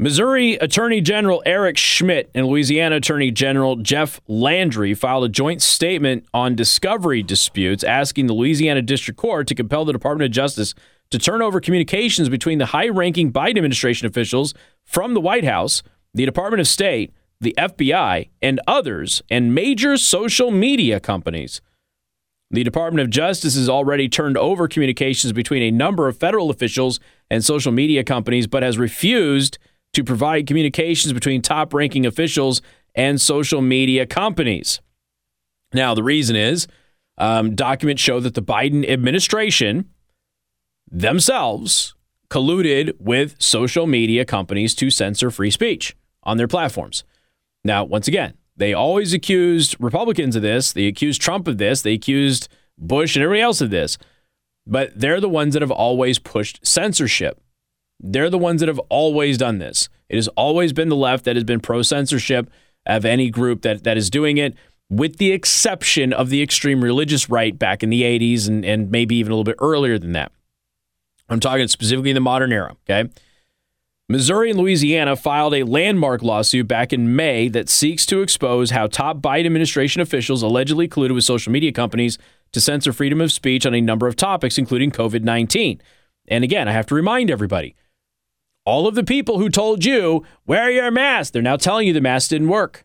Missouri 0.00 0.54
Attorney 0.54 1.00
General 1.00 1.42
Eric 1.44 1.76
Schmitt 1.76 2.30
and 2.32 2.46
Louisiana 2.46 2.96
Attorney 2.96 3.32
General 3.32 3.74
Jeff 3.74 4.20
Landry 4.28 4.94
filed 4.94 5.24
a 5.24 5.28
joint 5.28 5.60
statement 5.60 6.24
on 6.32 6.54
discovery 6.54 7.20
disputes 7.20 7.82
asking 7.82 8.28
the 8.28 8.32
Louisiana 8.32 8.80
District 8.80 9.18
Court 9.18 9.48
to 9.48 9.56
compel 9.56 9.84
the 9.84 9.92
Department 9.92 10.26
of 10.26 10.30
Justice 10.30 10.72
to 11.10 11.18
turn 11.18 11.42
over 11.42 11.60
communications 11.60 12.28
between 12.28 12.58
the 12.58 12.66
high 12.66 12.88
ranking 12.88 13.32
Biden 13.32 13.56
administration 13.56 14.06
officials 14.06 14.54
from 14.84 15.14
the 15.14 15.20
White 15.20 15.42
House, 15.42 15.82
the 16.14 16.24
Department 16.24 16.60
of 16.60 16.68
State, 16.68 17.12
the 17.40 17.56
FBI, 17.58 18.28
and 18.40 18.60
others, 18.68 19.20
and 19.28 19.52
major 19.52 19.96
social 19.96 20.52
media 20.52 21.00
companies. 21.00 21.60
The 22.52 22.62
Department 22.62 23.02
of 23.02 23.10
Justice 23.10 23.56
has 23.56 23.68
already 23.68 24.08
turned 24.08 24.38
over 24.38 24.68
communications 24.68 25.32
between 25.32 25.64
a 25.64 25.72
number 25.72 26.06
of 26.06 26.16
federal 26.16 26.50
officials 26.50 27.00
and 27.28 27.44
social 27.44 27.72
media 27.72 28.04
companies, 28.04 28.46
but 28.46 28.62
has 28.62 28.78
refused 28.78 29.58
to 29.94 30.04
provide 30.04 30.46
communications 30.46 31.12
between 31.12 31.42
top 31.42 31.74
ranking 31.74 32.06
officials 32.06 32.62
and 32.94 33.20
social 33.20 33.60
media 33.60 34.06
companies. 34.06 34.80
Now, 35.72 35.94
the 35.94 36.02
reason 36.02 36.36
is 36.36 36.66
um, 37.16 37.54
documents 37.54 38.02
show 38.02 38.20
that 38.20 38.34
the 38.34 38.42
Biden 38.42 38.88
administration 38.88 39.88
themselves 40.90 41.94
colluded 42.30 42.92
with 42.98 43.40
social 43.40 43.86
media 43.86 44.24
companies 44.24 44.74
to 44.76 44.90
censor 44.90 45.30
free 45.30 45.50
speech 45.50 45.96
on 46.22 46.36
their 46.36 46.48
platforms. 46.48 47.04
Now, 47.64 47.84
once 47.84 48.08
again, 48.08 48.34
they 48.56 48.74
always 48.74 49.12
accused 49.12 49.76
Republicans 49.78 50.36
of 50.36 50.42
this. 50.42 50.72
They 50.72 50.86
accused 50.86 51.22
Trump 51.22 51.48
of 51.48 51.58
this. 51.58 51.82
They 51.82 51.94
accused 51.94 52.48
Bush 52.76 53.16
and 53.16 53.22
everybody 53.22 53.42
else 53.42 53.60
of 53.60 53.70
this. 53.70 53.98
But 54.66 54.98
they're 54.98 55.20
the 55.20 55.28
ones 55.28 55.54
that 55.54 55.62
have 55.62 55.70
always 55.70 56.18
pushed 56.18 56.66
censorship. 56.66 57.40
They're 58.00 58.30
the 58.30 58.38
ones 58.38 58.60
that 58.60 58.68
have 58.68 58.80
always 58.88 59.38
done 59.38 59.58
this. 59.58 59.88
It 60.08 60.16
has 60.16 60.28
always 60.28 60.72
been 60.72 60.88
the 60.88 60.96
left 60.96 61.24
that 61.24 61.36
has 61.36 61.44
been 61.44 61.60
pro 61.60 61.82
censorship 61.82 62.50
of 62.86 63.04
any 63.04 63.30
group 63.30 63.62
that, 63.62 63.84
that 63.84 63.96
is 63.96 64.08
doing 64.08 64.38
it, 64.38 64.54
with 64.88 65.18
the 65.18 65.32
exception 65.32 66.12
of 66.12 66.30
the 66.30 66.42
extreme 66.42 66.82
religious 66.82 67.28
right 67.28 67.58
back 67.58 67.82
in 67.82 67.90
the 67.90 68.02
80s 68.02 68.48
and, 68.48 68.64
and 68.64 68.90
maybe 68.90 69.16
even 69.16 69.32
a 69.32 69.34
little 69.34 69.44
bit 69.44 69.56
earlier 69.60 69.98
than 69.98 70.12
that. 70.12 70.32
I'm 71.28 71.40
talking 71.40 71.68
specifically 71.68 72.10
in 72.10 72.14
the 72.14 72.20
modern 72.20 72.52
era, 72.52 72.74
okay? 72.88 73.10
Missouri 74.08 74.48
and 74.48 74.58
Louisiana 74.58 75.16
filed 75.16 75.54
a 75.54 75.64
landmark 75.64 76.22
lawsuit 76.22 76.66
back 76.66 76.94
in 76.94 77.14
May 77.14 77.48
that 77.48 77.68
seeks 77.68 78.06
to 78.06 78.22
expose 78.22 78.70
how 78.70 78.86
top 78.86 79.18
Biden 79.18 79.44
administration 79.44 80.00
officials 80.00 80.42
allegedly 80.42 80.88
colluded 80.88 81.14
with 81.14 81.24
social 81.24 81.52
media 81.52 81.72
companies 81.72 82.16
to 82.52 82.60
censor 82.62 82.94
freedom 82.94 83.20
of 83.20 83.30
speech 83.30 83.66
on 83.66 83.74
a 83.74 83.82
number 83.82 84.06
of 84.06 84.16
topics, 84.16 84.56
including 84.56 84.90
COVID 84.90 85.22
19. 85.22 85.82
And 86.28 86.42
again, 86.42 86.68
I 86.68 86.72
have 86.72 86.86
to 86.86 86.94
remind 86.94 87.30
everybody 87.30 87.74
all 88.68 88.86
of 88.86 88.94
the 88.94 89.02
people 89.02 89.38
who 89.38 89.48
told 89.48 89.82
you, 89.82 90.26
wear 90.44 90.70
your 90.70 90.90
mask, 90.90 91.32
they're 91.32 91.40
now 91.40 91.56
telling 91.56 91.86
you 91.86 91.94
the 91.94 92.02
mask 92.02 92.28
didn't 92.28 92.50
work. 92.50 92.84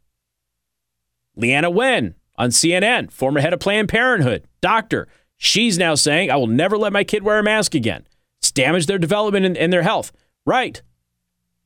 Leana 1.38 1.74
Wen 1.74 2.16
on 2.38 2.52
CNN, 2.52 3.12
former 3.12 3.42
head 3.42 3.52
of 3.52 3.60
Planned 3.60 3.90
Parenthood, 3.90 4.48
doctor, 4.62 5.10
she's 5.36 5.78
now 5.78 5.94
saying, 5.94 6.32
I 6.32 6.38
will 6.38 6.48
never 6.48 6.78
let 6.78 6.94
my 6.94 7.04
kid 7.04 7.24
wear 7.24 7.38
a 7.38 7.44
mask 7.44 7.76
again. 7.76 8.08
It's 8.40 8.50
damaged 8.50 8.88
their 8.88 8.98
development 8.98 9.46
and, 9.46 9.58
and 9.58 9.74
their 9.74 9.82
health. 9.82 10.14
Right. 10.46 10.82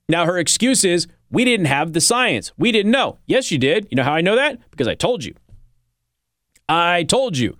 Now, 0.09 0.25
her 0.25 0.39
excuse 0.39 0.83
is, 0.83 1.05
we 1.29 1.45
didn't 1.45 1.67
have 1.67 1.93
the 1.93 2.01
science. 2.01 2.51
We 2.57 2.71
didn't 2.71 2.91
know. 2.91 3.19
Yes, 3.27 3.51
you 3.51 3.59
did. 3.59 3.87
You 3.91 3.97
know 3.97 4.03
how 4.03 4.13
I 4.13 4.21
know 4.21 4.35
that? 4.35 4.59
Because 4.71 4.87
I 4.87 4.95
told 4.95 5.25
you. 5.25 5.35
I 6.67 7.03
told 7.03 7.37
you. 7.37 7.55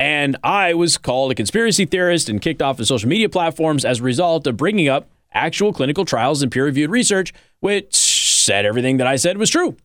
And 0.00 0.36
I 0.42 0.74
was 0.74 0.98
called 0.98 1.30
a 1.30 1.36
conspiracy 1.36 1.84
theorist 1.84 2.28
and 2.28 2.42
kicked 2.42 2.62
off 2.62 2.80
of 2.80 2.88
social 2.88 3.08
media 3.08 3.28
platforms 3.28 3.84
as 3.84 4.00
a 4.00 4.02
result 4.02 4.48
of 4.48 4.56
bringing 4.56 4.88
up 4.88 5.08
actual 5.32 5.72
clinical 5.72 6.04
trials 6.04 6.42
and 6.42 6.50
peer 6.50 6.64
reviewed 6.64 6.90
research, 6.90 7.32
which 7.60 7.94
said 7.94 8.64
everything 8.64 8.96
that 8.98 9.06
I 9.06 9.16
said 9.16 9.38
was 9.38 9.50
true. 9.50 9.76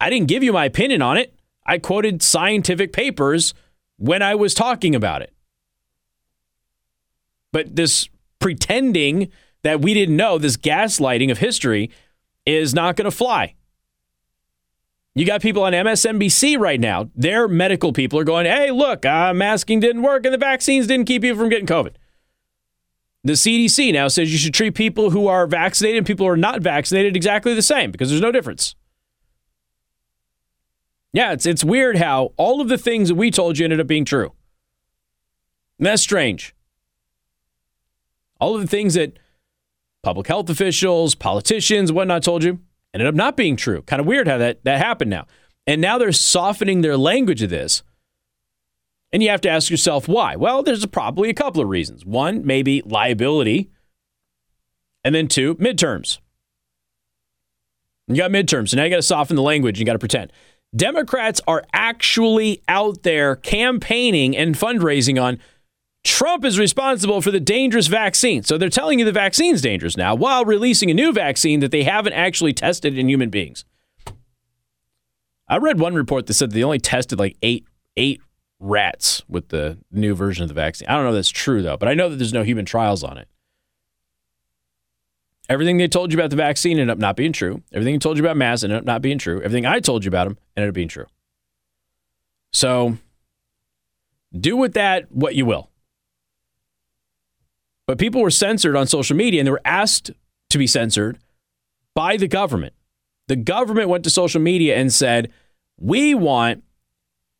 I 0.00 0.10
didn't 0.10 0.28
give 0.28 0.42
you 0.42 0.52
my 0.52 0.64
opinion 0.64 1.02
on 1.02 1.16
it. 1.16 1.34
I 1.66 1.78
quoted 1.78 2.22
scientific 2.22 2.92
papers 2.92 3.54
when 3.96 4.22
I 4.22 4.34
was 4.34 4.54
talking 4.54 4.94
about 4.94 5.22
it. 5.22 5.32
But 7.52 7.76
this 7.76 8.08
pretending 8.38 9.30
that 9.62 9.80
we 9.80 9.94
didn't 9.94 10.16
know, 10.16 10.38
this 10.38 10.56
gaslighting 10.56 11.30
of 11.30 11.38
history, 11.38 11.90
is 12.46 12.74
not 12.74 12.96
going 12.96 13.04
to 13.04 13.10
fly. 13.10 13.54
You 15.14 15.26
got 15.26 15.42
people 15.42 15.64
on 15.64 15.72
MSNBC 15.72 16.58
right 16.58 16.78
now. 16.78 17.10
Their 17.14 17.48
medical 17.48 17.92
people 17.92 18.20
are 18.20 18.24
going, 18.24 18.46
hey, 18.46 18.70
look, 18.70 19.04
uh, 19.04 19.34
masking 19.34 19.80
didn't 19.80 20.02
work 20.02 20.24
and 20.24 20.32
the 20.32 20.38
vaccines 20.38 20.86
didn't 20.86 21.06
keep 21.06 21.24
you 21.24 21.34
from 21.34 21.48
getting 21.48 21.66
COVID. 21.66 21.94
The 23.24 23.32
CDC 23.32 23.92
now 23.92 24.08
says 24.08 24.32
you 24.32 24.38
should 24.38 24.54
treat 24.54 24.74
people 24.74 25.10
who 25.10 25.26
are 25.26 25.46
vaccinated 25.46 25.98
and 25.98 26.06
people 26.06 26.26
who 26.26 26.32
are 26.32 26.36
not 26.36 26.60
vaccinated 26.60 27.16
exactly 27.16 27.54
the 27.54 27.62
same 27.62 27.90
because 27.90 28.10
there's 28.10 28.22
no 28.22 28.32
difference. 28.32 28.74
Yeah, 31.12 31.32
it's, 31.32 31.46
it's 31.46 31.64
weird 31.64 31.96
how 31.96 32.32
all 32.36 32.60
of 32.60 32.68
the 32.68 32.78
things 32.78 33.08
that 33.08 33.16
we 33.16 33.30
told 33.30 33.58
you 33.58 33.64
ended 33.64 33.80
up 33.80 33.86
being 33.86 34.04
true. 34.04 34.32
And 35.78 35.86
that's 35.86 36.02
strange. 36.02 36.54
All 38.40 38.54
of 38.54 38.60
the 38.60 38.68
things 38.68 38.94
that 38.94 39.18
public 40.02 40.26
health 40.28 40.48
officials, 40.48 41.14
politicians, 41.14 41.90
whatnot 41.90 42.22
told 42.22 42.44
you 42.44 42.60
ended 42.94 43.08
up 43.08 43.14
not 43.14 43.36
being 43.36 43.56
true. 43.56 43.82
Kind 43.82 44.00
of 44.00 44.06
weird 44.06 44.28
how 44.28 44.38
that, 44.38 44.62
that 44.64 44.78
happened 44.78 45.10
now. 45.10 45.26
And 45.66 45.80
now 45.80 45.98
they're 45.98 46.12
softening 46.12 46.80
their 46.82 46.96
language 46.96 47.42
of 47.42 47.50
this. 47.50 47.82
And 49.12 49.22
you 49.22 49.30
have 49.30 49.40
to 49.42 49.48
ask 49.48 49.70
yourself 49.70 50.06
why. 50.06 50.36
Well, 50.36 50.62
there's 50.62 50.84
probably 50.86 51.30
a 51.30 51.34
couple 51.34 51.62
of 51.62 51.68
reasons. 51.68 52.04
One, 52.04 52.44
maybe 52.44 52.82
liability. 52.84 53.70
And 55.04 55.14
then 55.14 55.28
two, 55.28 55.54
midterms. 55.56 56.18
You 58.06 58.16
got 58.16 58.30
midterms, 58.30 58.70
so 58.70 58.76
now 58.76 58.84
you 58.84 58.90
got 58.90 58.96
to 58.96 59.02
soften 59.02 59.36
the 59.36 59.42
language. 59.42 59.78
You 59.78 59.86
got 59.86 59.94
to 59.94 59.98
pretend. 59.98 60.32
Democrats 60.76 61.40
are 61.46 61.64
actually 61.72 62.62
out 62.68 63.02
there 63.02 63.36
campaigning 63.36 64.36
and 64.36 64.54
fundraising 64.54 65.22
on 65.22 65.38
Trump 66.04 66.44
is 66.44 66.58
responsible 66.58 67.20
for 67.20 67.30
the 67.30 67.40
dangerous 67.40 67.86
vaccine. 67.86 68.42
So 68.42 68.56
they're 68.56 68.68
telling 68.68 68.98
you 68.98 69.04
the 69.04 69.12
vaccine's 69.12 69.60
dangerous 69.60 69.96
now 69.96 70.14
while 70.14 70.44
releasing 70.44 70.90
a 70.90 70.94
new 70.94 71.12
vaccine 71.12 71.60
that 71.60 71.70
they 71.70 71.82
haven't 71.82 72.12
actually 72.12 72.52
tested 72.52 72.96
in 72.96 73.08
human 73.08 73.30
beings. 73.30 73.64
I 75.48 75.56
read 75.56 75.80
one 75.80 75.94
report 75.94 76.26
that 76.26 76.34
said 76.34 76.52
they 76.52 76.62
only 76.62 76.78
tested 76.78 77.18
like 77.18 77.36
eight 77.42 77.66
eight 77.96 78.20
rats 78.60 79.22
with 79.28 79.48
the 79.48 79.78
new 79.90 80.14
version 80.14 80.42
of 80.42 80.48
the 80.48 80.54
vaccine. 80.54 80.88
I 80.88 80.94
don't 80.94 81.04
know 81.04 81.10
if 81.10 81.16
that's 81.16 81.28
true 81.28 81.62
though, 81.62 81.76
but 81.76 81.88
I 81.88 81.94
know 81.94 82.08
that 82.08 82.16
there's 82.16 82.32
no 82.32 82.42
human 82.42 82.64
trials 82.64 83.04
on 83.04 83.18
it. 83.18 83.28
Everything 85.48 85.78
they 85.78 85.88
told 85.88 86.12
you 86.12 86.18
about 86.18 86.30
the 86.30 86.36
vaccine 86.36 86.72
ended 86.72 86.90
up 86.90 86.98
not 86.98 87.16
being 87.16 87.32
true. 87.32 87.62
Everything 87.72 87.94
they 87.94 87.98
told 87.98 88.18
you 88.18 88.24
about 88.24 88.36
masks 88.36 88.64
ended 88.64 88.78
up 88.78 88.84
not 88.84 89.00
being 89.00 89.16
true. 89.16 89.38
Everything 89.38 89.64
I 89.64 89.80
told 89.80 90.04
you 90.04 90.08
about 90.08 90.24
them 90.24 90.38
ended 90.56 90.68
up 90.68 90.74
being 90.74 90.88
true. 90.88 91.06
So 92.52 92.98
do 94.38 94.56
with 94.56 94.74
that 94.74 95.10
what 95.10 95.34
you 95.34 95.46
will. 95.46 95.70
But 97.86 97.98
people 97.98 98.20
were 98.20 98.30
censored 98.30 98.76
on 98.76 98.86
social 98.86 99.16
media 99.16 99.40
and 99.40 99.46
they 99.46 99.50
were 99.50 99.62
asked 99.64 100.10
to 100.50 100.58
be 100.58 100.66
censored 100.66 101.18
by 101.94 102.18
the 102.18 102.28
government. 102.28 102.74
The 103.28 103.36
government 103.36 103.88
went 103.88 104.04
to 104.04 104.10
social 104.10 104.40
media 104.40 104.76
and 104.76 104.92
said, 104.92 105.32
We 105.78 106.14
want 106.14 106.64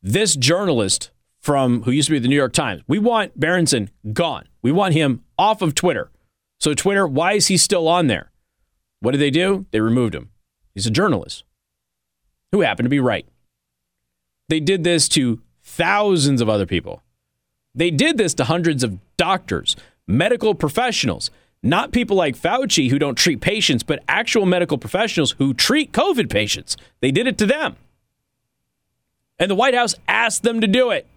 this 0.01 0.35
journalist 0.35 1.11
from 1.39 1.83
who 1.83 1.91
used 1.91 2.07
to 2.07 2.13
be 2.13 2.19
the 2.19 2.27
New 2.27 2.35
York 2.35 2.53
Times. 2.53 2.81
We 2.87 2.99
want 2.99 3.39
Berenson 3.39 3.89
gone. 4.13 4.47
We 4.61 4.71
want 4.71 4.93
him 4.93 5.23
off 5.37 5.61
of 5.61 5.75
Twitter. 5.75 6.09
So, 6.59 6.73
Twitter, 6.73 7.07
why 7.07 7.33
is 7.33 7.47
he 7.47 7.57
still 7.57 7.87
on 7.87 8.07
there? 8.07 8.31
What 8.99 9.11
did 9.11 9.21
they 9.21 9.31
do? 9.31 9.65
They 9.71 9.79
removed 9.79 10.13
him. 10.13 10.29
He's 10.75 10.85
a 10.85 10.91
journalist 10.91 11.43
who 12.51 12.61
happened 12.61 12.85
to 12.85 12.89
be 12.89 12.99
right. 12.99 13.25
They 14.49 14.59
did 14.59 14.83
this 14.83 15.07
to 15.09 15.41
thousands 15.63 16.41
of 16.41 16.49
other 16.49 16.65
people. 16.65 17.01
They 17.73 17.91
did 17.91 18.17
this 18.17 18.33
to 18.35 18.45
hundreds 18.45 18.83
of 18.83 18.99
doctors, 19.15 19.75
medical 20.07 20.55
professionals, 20.55 21.31
not 21.61 21.91
people 21.91 22.17
like 22.17 22.37
Fauci 22.37 22.89
who 22.89 22.99
don't 22.99 23.17
treat 23.17 23.41
patients, 23.41 23.83
but 23.83 24.03
actual 24.07 24.45
medical 24.45 24.77
professionals 24.77 25.35
who 25.37 25.53
treat 25.53 25.91
COVID 25.91 26.29
patients. 26.29 26.75
They 26.99 27.11
did 27.11 27.27
it 27.27 27.37
to 27.37 27.45
them. 27.45 27.75
And 29.39 29.49
the 29.49 29.55
White 29.55 29.73
House 29.73 29.95
asked 30.07 30.43
them 30.43 30.61
to 30.61 30.67
do 30.67 30.91
it. 30.91 31.07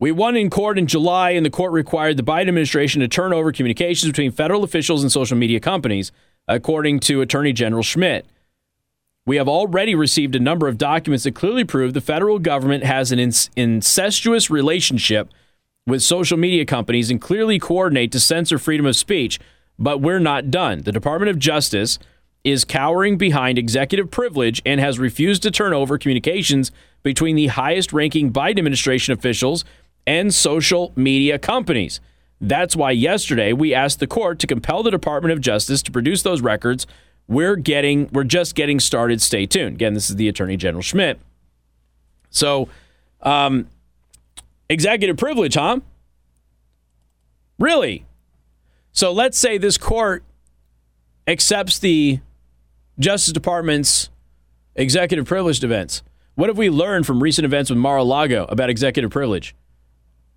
We 0.00 0.12
won 0.12 0.36
in 0.36 0.48
court 0.48 0.78
in 0.78 0.86
July, 0.86 1.30
and 1.30 1.44
the 1.44 1.50
court 1.50 1.72
required 1.72 2.16
the 2.16 2.22
Biden 2.22 2.48
administration 2.48 3.00
to 3.00 3.08
turn 3.08 3.32
over 3.32 3.50
communications 3.50 4.10
between 4.10 4.30
federal 4.30 4.62
officials 4.62 5.02
and 5.02 5.10
social 5.10 5.36
media 5.36 5.58
companies, 5.58 6.12
according 6.46 7.00
to 7.00 7.20
Attorney 7.20 7.52
General 7.52 7.82
Schmitt. 7.82 8.24
We 9.26 9.36
have 9.36 9.48
already 9.48 9.94
received 9.94 10.34
a 10.36 10.40
number 10.40 10.68
of 10.68 10.78
documents 10.78 11.24
that 11.24 11.34
clearly 11.34 11.64
prove 11.64 11.92
the 11.92 12.00
federal 12.00 12.38
government 12.38 12.84
has 12.84 13.12
an 13.12 13.18
incestuous 13.56 14.48
relationship 14.48 15.28
with 15.86 16.02
social 16.02 16.38
media 16.38 16.64
companies 16.64 17.10
and 17.10 17.20
clearly 17.20 17.58
coordinate 17.58 18.12
to 18.12 18.20
censor 18.20 18.58
freedom 18.58 18.86
of 18.86 18.96
speech, 18.96 19.38
but 19.78 20.00
we're 20.00 20.18
not 20.18 20.50
done. 20.50 20.82
The 20.82 20.92
Department 20.92 21.28
of 21.28 21.38
Justice 21.38 21.98
is 22.44 22.64
cowering 22.64 23.18
behind 23.18 23.58
executive 23.58 24.10
privilege 24.10 24.62
and 24.64 24.80
has 24.80 24.98
refused 24.98 25.42
to 25.42 25.50
turn 25.50 25.72
over 25.72 25.98
communications 25.98 26.70
between 27.02 27.36
the 27.36 27.48
highest 27.48 27.92
ranking 27.92 28.32
Biden 28.32 28.58
administration 28.58 29.12
officials 29.12 29.64
and 30.06 30.34
social 30.34 30.92
media 30.96 31.38
companies. 31.38 32.00
That's 32.40 32.76
why 32.76 32.92
yesterday 32.92 33.52
we 33.52 33.74
asked 33.74 34.00
the 34.00 34.06
court 34.06 34.38
to 34.40 34.46
compel 34.46 34.82
the 34.82 34.90
Department 34.90 35.32
of 35.32 35.40
Justice 35.40 35.82
to 35.82 35.90
produce 35.90 36.22
those 36.22 36.40
records. 36.40 36.86
We're 37.26 37.56
getting 37.56 38.08
we're 38.12 38.24
just 38.24 38.54
getting 38.54 38.80
started. 38.80 39.20
Stay 39.20 39.44
tuned. 39.44 39.76
Again, 39.76 39.94
this 39.94 40.08
is 40.08 40.16
the 40.16 40.28
Attorney 40.28 40.56
General 40.56 40.82
Schmitt. 40.82 41.20
So, 42.30 42.68
um, 43.22 43.68
executive 44.70 45.16
privilege, 45.16 45.54
huh? 45.54 45.80
Really? 47.58 48.06
So 48.92 49.12
let's 49.12 49.36
say 49.36 49.58
this 49.58 49.76
court 49.76 50.24
accepts 51.26 51.78
the 51.78 52.20
Justice 52.98 53.32
Department's 53.32 54.10
executive 54.74 55.26
privileged 55.26 55.62
events. 55.62 56.02
What 56.34 56.48
have 56.48 56.58
we 56.58 56.68
learned 56.68 57.06
from 57.06 57.22
recent 57.22 57.44
events 57.44 57.70
with 57.70 57.78
Mar-a-Lago 57.78 58.46
about 58.48 58.70
executive 58.70 59.10
privilege? 59.10 59.54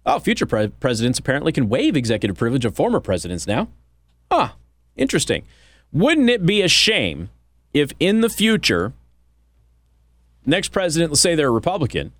Oh, 0.06 0.20
future 0.20 0.46
pre- 0.46 0.68
presidents 0.68 1.18
apparently 1.18 1.52
can 1.52 1.70
waive 1.70 1.96
executive 1.96 2.38
privilege 2.38 2.66
of 2.66 2.76
former 2.76 3.00
presidents 3.00 3.48
now. 3.48 3.70
Ah, 4.30 4.56
interesting. 4.96 5.44
Wouldn't 5.92 6.30
it 6.30 6.46
be 6.46 6.62
a 6.62 6.68
shame 6.68 7.30
if 7.74 7.92
in 8.00 8.22
the 8.22 8.30
future, 8.30 8.94
next 10.46 10.70
president, 10.70 11.12
let's 11.12 11.22
say 11.22 11.36
they're 11.36 11.48
a 11.48 11.52
Republican, 11.52 12.12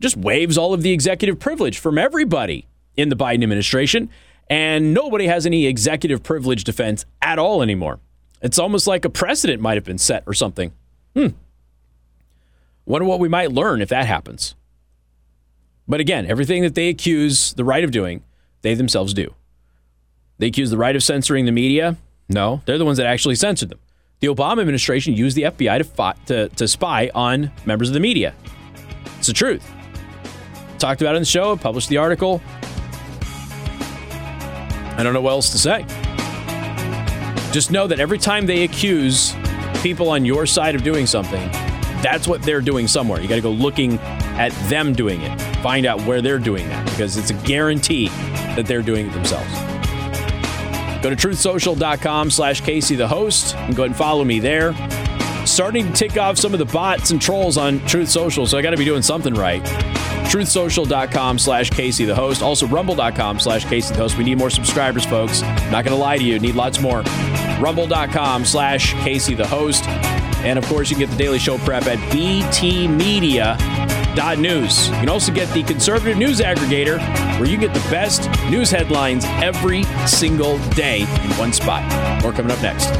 just 0.00 0.16
waives 0.16 0.58
all 0.58 0.74
of 0.74 0.82
the 0.82 0.92
executive 0.92 1.38
privilege 1.38 1.78
from 1.78 1.96
everybody 1.96 2.66
in 2.96 3.08
the 3.08 3.16
Biden 3.16 3.42
administration, 3.42 4.10
and 4.48 4.92
nobody 4.92 5.26
has 5.26 5.46
any 5.46 5.66
executive 5.66 6.22
privilege 6.22 6.64
defense 6.64 7.06
at 7.22 7.38
all 7.38 7.62
anymore? 7.62 8.00
It's 8.42 8.58
almost 8.58 8.86
like 8.86 9.04
a 9.04 9.10
precedent 9.10 9.60
might 9.62 9.74
have 9.74 9.84
been 9.84 9.98
set 9.98 10.22
or 10.26 10.34
something. 10.34 10.72
Hmm. 11.14 11.28
Wonder 12.84 13.06
what 13.06 13.18
we 13.18 13.28
might 13.28 13.52
learn 13.52 13.80
if 13.80 13.88
that 13.88 14.06
happens. 14.06 14.54
But 15.88 16.00
again, 16.00 16.26
everything 16.26 16.62
that 16.62 16.74
they 16.74 16.88
accuse 16.88 17.52
the 17.54 17.64
right 17.64 17.84
of 17.84 17.90
doing, 17.90 18.22
they 18.62 18.74
themselves 18.74 19.14
do. 19.14 19.34
They 20.38 20.48
accuse 20.48 20.70
the 20.70 20.76
right 20.76 20.94
of 20.94 21.02
censoring 21.02 21.46
the 21.46 21.52
media. 21.52 21.96
No, 22.28 22.60
they're 22.66 22.78
the 22.78 22.84
ones 22.84 22.98
that 22.98 23.06
actually 23.06 23.36
censored 23.36 23.70
them. 23.70 23.78
The 24.20 24.28
Obama 24.28 24.60
administration 24.60 25.14
used 25.14 25.36
the 25.36 25.42
FBI 25.42 25.78
to, 25.78 26.14
to, 26.26 26.48
to 26.48 26.68
spy 26.68 27.10
on 27.14 27.52
members 27.64 27.88
of 27.88 27.94
the 27.94 28.00
media. 28.00 28.34
It's 29.18 29.28
the 29.28 29.32
truth. 29.32 29.64
Talked 30.78 31.00
about 31.00 31.14
it 31.14 31.18
in 31.18 31.22
the 31.22 31.26
show, 31.26 31.56
published 31.56 31.88
the 31.88 31.98
article. 31.98 32.42
I 34.98 35.02
don't 35.02 35.12
know 35.12 35.20
what 35.20 35.30
else 35.30 35.50
to 35.50 35.58
say. 35.58 35.84
Just 37.56 37.70
know 37.70 37.86
that 37.86 38.00
every 38.00 38.18
time 38.18 38.44
they 38.44 38.64
accuse 38.64 39.34
people 39.82 40.10
on 40.10 40.26
your 40.26 40.44
side 40.44 40.74
of 40.74 40.82
doing 40.82 41.06
something, 41.06 41.40
that's 42.02 42.28
what 42.28 42.42
they're 42.42 42.60
doing 42.60 42.86
somewhere. 42.86 43.18
You 43.18 43.28
got 43.28 43.36
to 43.36 43.40
go 43.40 43.50
looking 43.50 43.98
at 43.98 44.52
them 44.68 44.92
doing 44.92 45.22
it, 45.22 45.40
find 45.62 45.86
out 45.86 46.02
where 46.02 46.20
they're 46.20 46.38
doing 46.38 46.68
that, 46.68 46.84
because 46.84 47.16
it's 47.16 47.30
a 47.30 47.46
guarantee 47.46 48.08
that 48.08 48.66
they're 48.66 48.82
doing 48.82 49.06
it 49.06 49.12
themselves. 49.14 49.50
Go 51.02 51.08
to 51.08 51.16
truthsocial.com 51.16 52.30
slash 52.30 52.60
Casey 52.60 52.94
the 52.94 53.08
host 53.08 53.54
and 53.54 53.74
go 53.74 53.84
ahead 53.84 53.92
and 53.92 53.96
follow 53.96 54.22
me 54.22 54.38
there. 54.38 54.74
Starting 55.46 55.86
to 55.86 55.92
tick 55.94 56.18
off 56.18 56.36
some 56.36 56.52
of 56.52 56.58
the 56.58 56.66
bots 56.66 57.10
and 57.10 57.22
trolls 57.22 57.56
on 57.56 57.80
Truth 57.86 58.10
Social, 58.10 58.46
so 58.46 58.58
I 58.58 58.60
got 58.60 58.72
to 58.72 58.76
be 58.76 58.84
doing 58.84 59.00
something 59.00 59.32
right. 59.32 59.62
Truthsocial.com 60.26 61.38
slash 61.38 61.70
Casey 61.70 62.04
the 62.04 62.14
host. 62.14 62.42
Also, 62.42 62.66
rumble.com 62.66 63.40
slash 63.40 63.64
Casey 63.64 63.94
the 63.94 64.00
host. 64.00 64.18
We 64.18 64.24
need 64.24 64.38
more 64.38 64.50
subscribers, 64.50 65.06
folks. 65.06 65.40
Not 65.42 65.84
going 65.84 65.86
to 65.86 65.96
lie 65.96 66.18
to 66.18 66.24
you, 66.24 66.38
need 66.38 66.54
lots 66.54 66.80
more. 66.80 67.02
Rumble.com 67.60 68.44
slash 68.44 68.92
Casey 68.94 69.34
the 69.34 69.46
host. 69.46 69.86
And 70.46 70.58
of 70.58 70.66
course, 70.66 70.90
you 70.90 70.96
can 70.96 71.06
get 71.06 71.12
the 71.12 71.16
Daily 71.16 71.38
Show 71.38 71.56
prep 71.58 71.86
at 71.86 71.98
btmedia.news. 72.10 74.88
You 74.88 74.94
can 74.94 75.08
also 75.08 75.32
get 75.32 75.52
the 75.54 75.62
conservative 75.62 76.18
news 76.18 76.40
aggregator, 76.40 76.98
where 77.38 77.48
you 77.48 77.56
get 77.56 77.72
the 77.74 77.80
best 77.90 78.28
news 78.50 78.70
headlines 78.70 79.24
every 79.26 79.84
single 80.06 80.58
day 80.70 81.00
in 81.00 81.30
one 81.38 81.52
spot. 81.52 81.82
More 82.22 82.32
coming 82.32 82.52
up 82.52 82.62
next. 82.62 82.90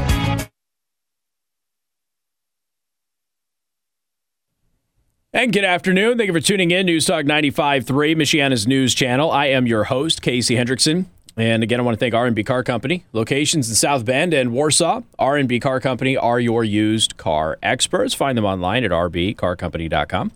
And 5.37 5.53
good 5.53 5.67
afternoon. 5.67 6.17
Thank 6.17 6.29
you 6.29 6.33
for 6.33 6.41
tuning 6.41 6.71
in. 6.71 6.87
News 6.87 7.05
Talk 7.05 7.27
95.3, 7.27 7.85
Michiana's 8.17 8.67
news 8.67 8.95
channel. 8.95 9.31
I 9.31 9.49
am 9.49 9.67
your 9.67 9.85
host, 9.85 10.23
Casey 10.23 10.55
Hendrickson. 10.55 11.05
And 11.37 11.63
again, 11.63 11.79
I 11.79 11.83
want 11.83 11.95
to 11.95 11.99
thank 11.99 12.15
R&B 12.15 12.43
Car 12.43 12.63
Company. 12.65 13.05
Locations 13.13 13.69
in 13.69 13.75
South 13.75 14.07
Bend 14.07 14.33
and 14.33 14.55
Warsaw. 14.55 15.03
R&B 15.19 15.61
Car 15.61 15.79
Company 15.79 16.17
are 16.17 16.41
your 16.41 16.65
used 16.65 17.19
car 17.19 17.59
experts. 17.63 18.15
Find 18.15 18.39
them 18.39 18.47
online 18.47 18.83
at 18.83 18.93
rbcarcompany.com. 18.93 20.33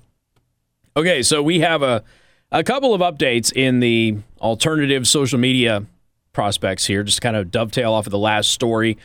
Okay, 0.95 1.23
so 1.23 1.43
we 1.43 1.61
have 1.61 1.81
a, 1.81 2.05
a 2.53 2.63
couple 2.63 2.93
of 2.93 3.01
updates 3.01 3.51
in 3.57 3.81
the 3.81 4.19
alternative 4.43 5.09
social 5.09 5.39
media 5.39 5.87
prospects 6.35 6.85
here, 6.85 7.03
just 7.05 7.23
kind 7.23 7.37
of 7.37 7.51
dovetail 7.51 7.95
off 7.95 8.07
of 8.07 8.11
the 8.11 8.19
last 8.19 8.51
story. 8.51 8.99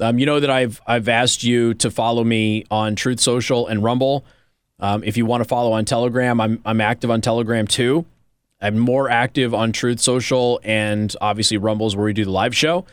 Um, 0.00 0.18
you 0.18 0.24
know 0.24 0.40
that 0.40 0.48
I've 0.48 0.80
I've 0.86 1.10
asked 1.10 1.44
you 1.44 1.74
to 1.74 1.90
follow 1.90 2.24
me 2.24 2.64
on 2.70 2.96
Truth 2.96 3.20
Social 3.20 3.66
and 3.66 3.84
Rumble. 3.84 4.24
Um, 4.80 5.04
if 5.04 5.16
you 5.16 5.26
want 5.26 5.42
to 5.42 5.48
follow 5.48 5.72
on 5.72 5.84
Telegram, 5.84 6.40
I'm 6.40 6.60
I'm 6.64 6.80
active 6.80 7.10
on 7.10 7.20
Telegram 7.20 7.66
too. 7.66 8.04
I'm 8.60 8.78
more 8.78 9.10
active 9.10 9.52
on 9.52 9.72
Truth 9.72 10.00
Social 10.00 10.60
and 10.64 11.14
obviously 11.20 11.58
Rumbles 11.58 11.96
where 11.96 12.06
we 12.06 12.12
do 12.12 12.24
the 12.24 12.30
live 12.30 12.56
show. 12.56 12.86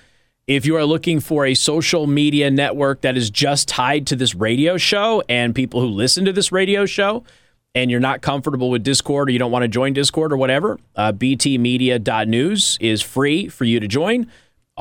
If 0.47 0.65
you 0.65 0.75
are 0.75 0.85
looking 0.85 1.19
for 1.19 1.45
a 1.45 1.53
social 1.53 2.07
media 2.07 2.51
network 2.51 3.01
that 3.01 3.15
is 3.15 3.29
just 3.29 3.67
tied 3.67 4.07
to 4.07 4.15
this 4.15 4.35
radio 4.35 4.75
show 4.75 5.23
and 5.29 5.55
people 5.55 5.79
who 5.79 5.87
listen 5.87 6.25
to 6.25 6.33
this 6.33 6.51
radio 6.51 6.85
show, 6.85 7.23
and 7.73 7.89
you're 7.89 7.99
not 7.99 8.21
comfortable 8.21 8.69
with 8.69 8.83
Discord 8.83 9.29
or 9.29 9.31
you 9.31 9.39
don't 9.39 9.51
want 9.51 9.63
to 9.63 9.69
join 9.69 9.93
Discord 9.93 10.33
or 10.33 10.37
whatever, 10.37 10.77
uh, 10.95 11.13
btmedia.news 11.13 12.77
is 12.81 13.01
free 13.01 13.47
for 13.47 13.63
you 13.63 13.79
to 13.79 13.87
join. 13.87 14.27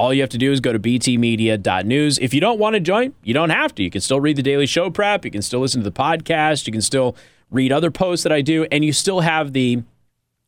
All 0.01 0.15
you 0.15 0.23
have 0.23 0.31
to 0.31 0.39
do 0.39 0.51
is 0.51 0.61
go 0.61 0.73
to 0.73 0.79
btmedia.news. 0.79 2.19
If 2.21 2.33
you 2.33 2.41
don't 2.41 2.59
want 2.59 2.73
to 2.73 2.81
join, 2.81 3.13
you 3.23 3.35
don't 3.35 3.51
have 3.51 3.75
to. 3.75 3.83
You 3.83 3.91
can 3.91 4.01
still 4.01 4.19
read 4.19 4.37
the 4.37 4.43
daily 4.43 4.65
show 4.65 4.89
prep. 4.89 5.27
You 5.27 5.31
can 5.31 5.43
still 5.43 5.61
listen 5.61 5.83
to 5.83 5.91
the 5.91 5.95
podcast. 5.95 6.67
You 6.67 6.73
can 6.73 6.81
still 6.81 7.15
read 7.51 7.71
other 7.71 7.91
posts 7.91 8.23
that 8.23 8.33
I 8.33 8.41
do. 8.41 8.67
And 8.73 8.83
you 8.83 8.95
still 8.95 9.21
have 9.21 9.53
the 9.53 9.83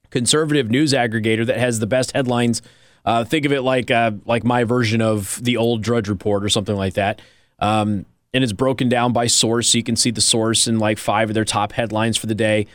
conservative 0.08 0.70
news 0.70 0.94
aggregator 0.94 1.44
that 1.44 1.58
has 1.58 1.80
the 1.80 1.86
best 1.86 2.12
headlines. 2.12 2.62
Uh, 3.04 3.24
think 3.24 3.44
of 3.44 3.52
it 3.52 3.60
like 3.60 3.90
uh, 3.90 4.12
like 4.24 4.42
my 4.42 4.64
version 4.64 5.02
of 5.02 5.38
the 5.44 5.58
old 5.58 5.82
Drudge 5.82 6.08
Report 6.08 6.42
or 6.42 6.48
something 6.48 6.76
like 6.76 6.94
that. 6.94 7.20
Um, 7.58 8.06
and 8.32 8.42
it's 8.42 8.54
broken 8.54 8.88
down 8.88 9.12
by 9.12 9.26
source, 9.26 9.68
so 9.68 9.76
you 9.76 9.84
can 9.84 9.96
see 9.96 10.10
the 10.10 10.22
source 10.22 10.66
and 10.66 10.78
like 10.78 10.96
five 10.96 11.28
of 11.28 11.34
their 11.34 11.44
top 11.44 11.72
headlines 11.72 12.16
for 12.16 12.26
the 12.26 12.34
day. 12.34 12.68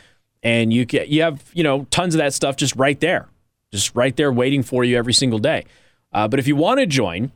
And 0.44 0.72
you 0.72 0.84
get 0.84 1.08
you 1.08 1.22
have 1.22 1.42
you 1.54 1.64
know 1.64 1.88
tons 1.90 2.14
of 2.14 2.20
that 2.20 2.34
stuff 2.34 2.54
just 2.54 2.76
right 2.76 3.00
there, 3.00 3.26
just 3.72 3.96
right 3.96 4.14
there 4.14 4.30
waiting 4.30 4.62
for 4.62 4.84
you 4.84 4.96
every 4.96 5.12
single 5.12 5.40
day. 5.40 5.64
Uh, 6.12 6.28
but 6.28 6.38
if 6.38 6.46
you 6.46 6.56
want 6.56 6.80
to 6.80 6.86
join, 6.86 7.32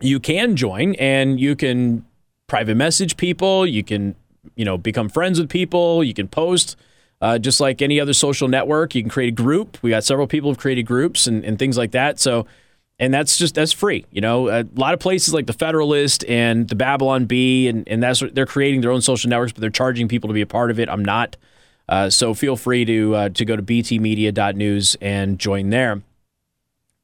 you 0.00 0.20
can 0.20 0.56
join 0.56 0.94
and 0.94 1.38
you 1.40 1.56
can 1.56 2.04
private 2.46 2.76
message 2.76 3.16
people. 3.16 3.66
You 3.66 3.84
can, 3.84 4.14
you 4.56 4.64
know, 4.64 4.78
become 4.78 5.08
friends 5.08 5.38
with 5.38 5.48
people. 5.48 6.02
You 6.02 6.14
can 6.14 6.28
post 6.28 6.76
uh, 7.20 7.38
just 7.38 7.60
like 7.60 7.82
any 7.82 8.00
other 8.00 8.12
social 8.12 8.48
network. 8.48 8.94
You 8.94 9.02
can 9.02 9.10
create 9.10 9.28
a 9.28 9.42
group. 9.42 9.78
We 9.82 9.90
got 9.90 10.04
several 10.04 10.26
people 10.26 10.50
who've 10.50 10.58
created 10.58 10.84
groups 10.84 11.26
and, 11.26 11.44
and 11.44 11.58
things 11.58 11.76
like 11.76 11.92
that. 11.92 12.18
So, 12.18 12.46
and 12.98 13.12
that's 13.12 13.38
just 13.38 13.54
that's 13.54 13.72
free. 13.72 14.04
You 14.10 14.20
know, 14.20 14.48
a 14.48 14.64
lot 14.74 14.94
of 14.94 15.00
places 15.00 15.32
like 15.32 15.46
the 15.46 15.52
Federalist 15.52 16.24
and 16.26 16.68
the 16.68 16.74
Babylon 16.74 17.24
Bee, 17.24 17.68
and 17.68 17.88
and 17.88 18.02
that's 18.02 18.22
they're 18.32 18.46
creating 18.46 18.82
their 18.82 18.90
own 18.90 19.00
social 19.00 19.30
networks, 19.30 19.52
but 19.52 19.62
they're 19.62 19.70
charging 19.70 20.06
people 20.06 20.28
to 20.28 20.34
be 20.34 20.42
a 20.42 20.46
part 20.46 20.70
of 20.70 20.78
it. 20.78 20.88
I'm 20.88 21.04
not. 21.04 21.36
Uh, 21.88 22.10
so 22.10 22.34
feel 22.34 22.56
free 22.56 22.84
to 22.84 23.14
uh, 23.14 23.28
to 23.30 23.44
go 23.44 23.56
to 23.56 23.62
btmedia.news 23.62 24.96
and 25.00 25.38
join 25.38 25.70
there. 25.70 26.02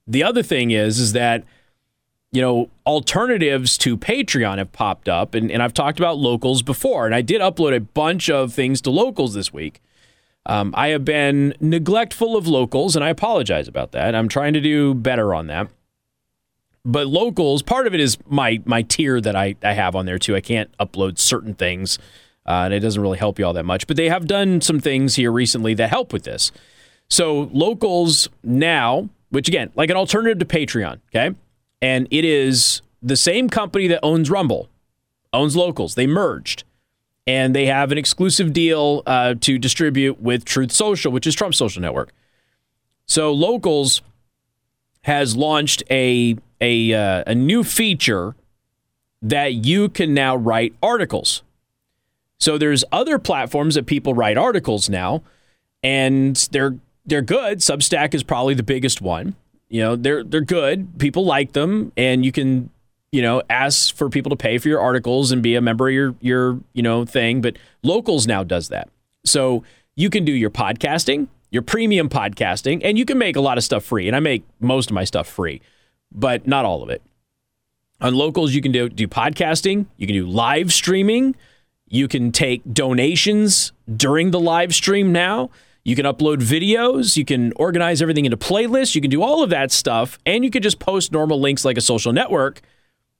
The 0.06 0.22
other 0.22 0.42
thing 0.42 0.70
is, 0.70 0.98
is 0.98 1.12
that, 1.12 1.44
you 2.32 2.40
know, 2.40 2.70
alternatives 2.86 3.76
to 3.78 3.96
Patreon 3.96 4.58
have 4.58 4.72
popped 4.72 5.08
up, 5.08 5.34
and, 5.34 5.50
and 5.50 5.62
I've 5.62 5.74
talked 5.74 5.98
about 5.98 6.18
locals 6.18 6.62
before, 6.62 7.06
and 7.06 7.14
I 7.14 7.22
did 7.22 7.40
upload 7.40 7.74
a 7.74 7.80
bunch 7.80 8.30
of 8.30 8.52
things 8.52 8.80
to 8.82 8.90
locals 8.90 9.34
this 9.34 9.52
week. 9.52 9.80
Um, 10.44 10.72
I 10.76 10.88
have 10.88 11.04
been 11.04 11.54
neglectful 11.60 12.36
of 12.36 12.46
locals, 12.46 12.94
and 12.94 13.04
I 13.04 13.08
apologize 13.08 13.66
about 13.66 13.92
that. 13.92 14.14
I'm 14.14 14.28
trying 14.28 14.52
to 14.52 14.60
do 14.60 14.94
better 14.94 15.34
on 15.34 15.48
that. 15.48 15.68
But 16.84 17.08
locals, 17.08 17.62
part 17.62 17.88
of 17.88 17.94
it 17.94 18.00
is 18.00 18.16
my 18.28 18.62
my 18.64 18.82
tier 18.82 19.20
that 19.20 19.34
I, 19.34 19.56
I 19.60 19.72
have 19.72 19.96
on 19.96 20.06
there 20.06 20.20
too. 20.20 20.36
I 20.36 20.40
can't 20.40 20.70
upload 20.78 21.18
certain 21.18 21.54
things, 21.54 21.98
uh, 22.46 22.62
and 22.66 22.74
it 22.74 22.78
doesn't 22.78 23.02
really 23.02 23.18
help 23.18 23.40
you 23.40 23.44
all 23.44 23.52
that 23.54 23.64
much. 23.64 23.88
But 23.88 23.96
they 23.96 24.08
have 24.08 24.28
done 24.28 24.60
some 24.60 24.78
things 24.78 25.16
here 25.16 25.32
recently 25.32 25.74
that 25.74 25.90
help 25.90 26.12
with 26.12 26.22
this. 26.22 26.52
So 27.08 27.50
locals 27.52 28.28
now 28.44 29.08
which 29.36 29.48
again, 29.48 29.70
like 29.74 29.90
an 29.90 29.98
alternative 29.98 30.38
to 30.38 30.46
Patreon, 30.46 30.98
okay? 31.14 31.36
And 31.82 32.08
it 32.10 32.24
is 32.24 32.80
the 33.02 33.16
same 33.16 33.50
company 33.50 33.86
that 33.88 34.00
owns 34.02 34.30
Rumble, 34.30 34.70
owns 35.30 35.54
Locals. 35.54 35.94
They 35.94 36.06
merged. 36.06 36.64
And 37.26 37.54
they 37.54 37.66
have 37.66 37.92
an 37.92 37.98
exclusive 37.98 38.54
deal 38.54 39.02
uh, 39.04 39.34
to 39.42 39.58
distribute 39.58 40.22
with 40.22 40.46
Truth 40.46 40.72
Social, 40.72 41.12
which 41.12 41.26
is 41.26 41.34
Trump's 41.34 41.58
social 41.58 41.82
network. 41.82 42.14
So 43.04 43.30
Locals 43.30 44.00
has 45.02 45.36
launched 45.36 45.82
a 45.90 46.38
a 46.62 46.94
uh, 46.94 47.24
a 47.26 47.34
new 47.34 47.62
feature 47.62 48.36
that 49.20 49.52
you 49.52 49.90
can 49.90 50.14
now 50.14 50.34
write 50.34 50.74
articles. 50.82 51.42
So 52.38 52.56
there's 52.56 52.84
other 52.90 53.18
platforms 53.18 53.74
that 53.74 53.84
people 53.84 54.14
write 54.14 54.38
articles 54.38 54.88
now, 54.88 55.22
and 55.82 56.36
they're 56.52 56.76
they're 57.06 57.22
good. 57.22 57.58
Substack 57.58 58.14
is 58.14 58.22
probably 58.22 58.54
the 58.54 58.62
biggest 58.62 59.00
one. 59.00 59.36
You 59.68 59.80
know, 59.80 59.96
they're 59.96 60.22
they're 60.22 60.40
good. 60.40 60.98
People 60.98 61.24
like 61.24 61.52
them, 61.52 61.92
and 61.96 62.24
you 62.24 62.32
can 62.32 62.70
you 63.12 63.22
know 63.22 63.42
ask 63.48 63.94
for 63.94 64.08
people 64.08 64.30
to 64.30 64.36
pay 64.36 64.58
for 64.58 64.68
your 64.68 64.80
articles 64.80 65.32
and 65.32 65.42
be 65.42 65.54
a 65.54 65.60
member 65.60 65.88
of 65.88 65.94
your 65.94 66.14
your 66.20 66.60
you 66.72 66.82
know 66.82 67.04
thing. 67.04 67.40
But 67.40 67.56
Locals 67.82 68.26
now 68.26 68.44
does 68.44 68.68
that, 68.68 68.88
so 69.24 69.64
you 69.94 70.10
can 70.10 70.24
do 70.24 70.32
your 70.32 70.50
podcasting, 70.50 71.28
your 71.50 71.62
premium 71.62 72.08
podcasting, 72.08 72.80
and 72.84 72.98
you 72.98 73.04
can 73.04 73.18
make 73.18 73.36
a 73.36 73.40
lot 73.40 73.58
of 73.58 73.64
stuff 73.64 73.84
free. 73.84 74.06
And 74.06 74.14
I 74.14 74.20
make 74.20 74.44
most 74.60 74.90
of 74.90 74.94
my 74.94 75.04
stuff 75.04 75.26
free, 75.26 75.62
but 76.12 76.46
not 76.46 76.64
all 76.64 76.82
of 76.82 76.90
it. 76.90 77.02
On 78.00 78.14
Locals, 78.14 78.52
you 78.52 78.60
can 78.60 78.72
do 78.72 78.88
do 78.88 79.08
podcasting, 79.08 79.86
you 79.96 80.06
can 80.06 80.14
do 80.14 80.26
live 80.26 80.72
streaming, 80.72 81.34
you 81.88 82.06
can 82.08 82.30
take 82.30 82.62
donations 82.72 83.72
during 83.96 84.30
the 84.30 84.40
live 84.40 84.74
stream 84.74 85.12
now. 85.12 85.50
You 85.86 85.94
can 85.94 86.04
upload 86.04 86.38
videos, 86.38 87.16
you 87.16 87.24
can 87.24 87.52
organize 87.54 88.02
everything 88.02 88.24
into 88.24 88.36
playlists, 88.36 88.96
you 88.96 89.00
can 89.00 89.08
do 89.08 89.22
all 89.22 89.44
of 89.44 89.50
that 89.50 89.70
stuff, 89.70 90.18
and 90.26 90.42
you 90.42 90.50
can 90.50 90.60
just 90.60 90.80
post 90.80 91.12
normal 91.12 91.40
links 91.40 91.64
like 91.64 91.76
a 91.76 91.80
social 91.80 92.12
network. 92.12 92.60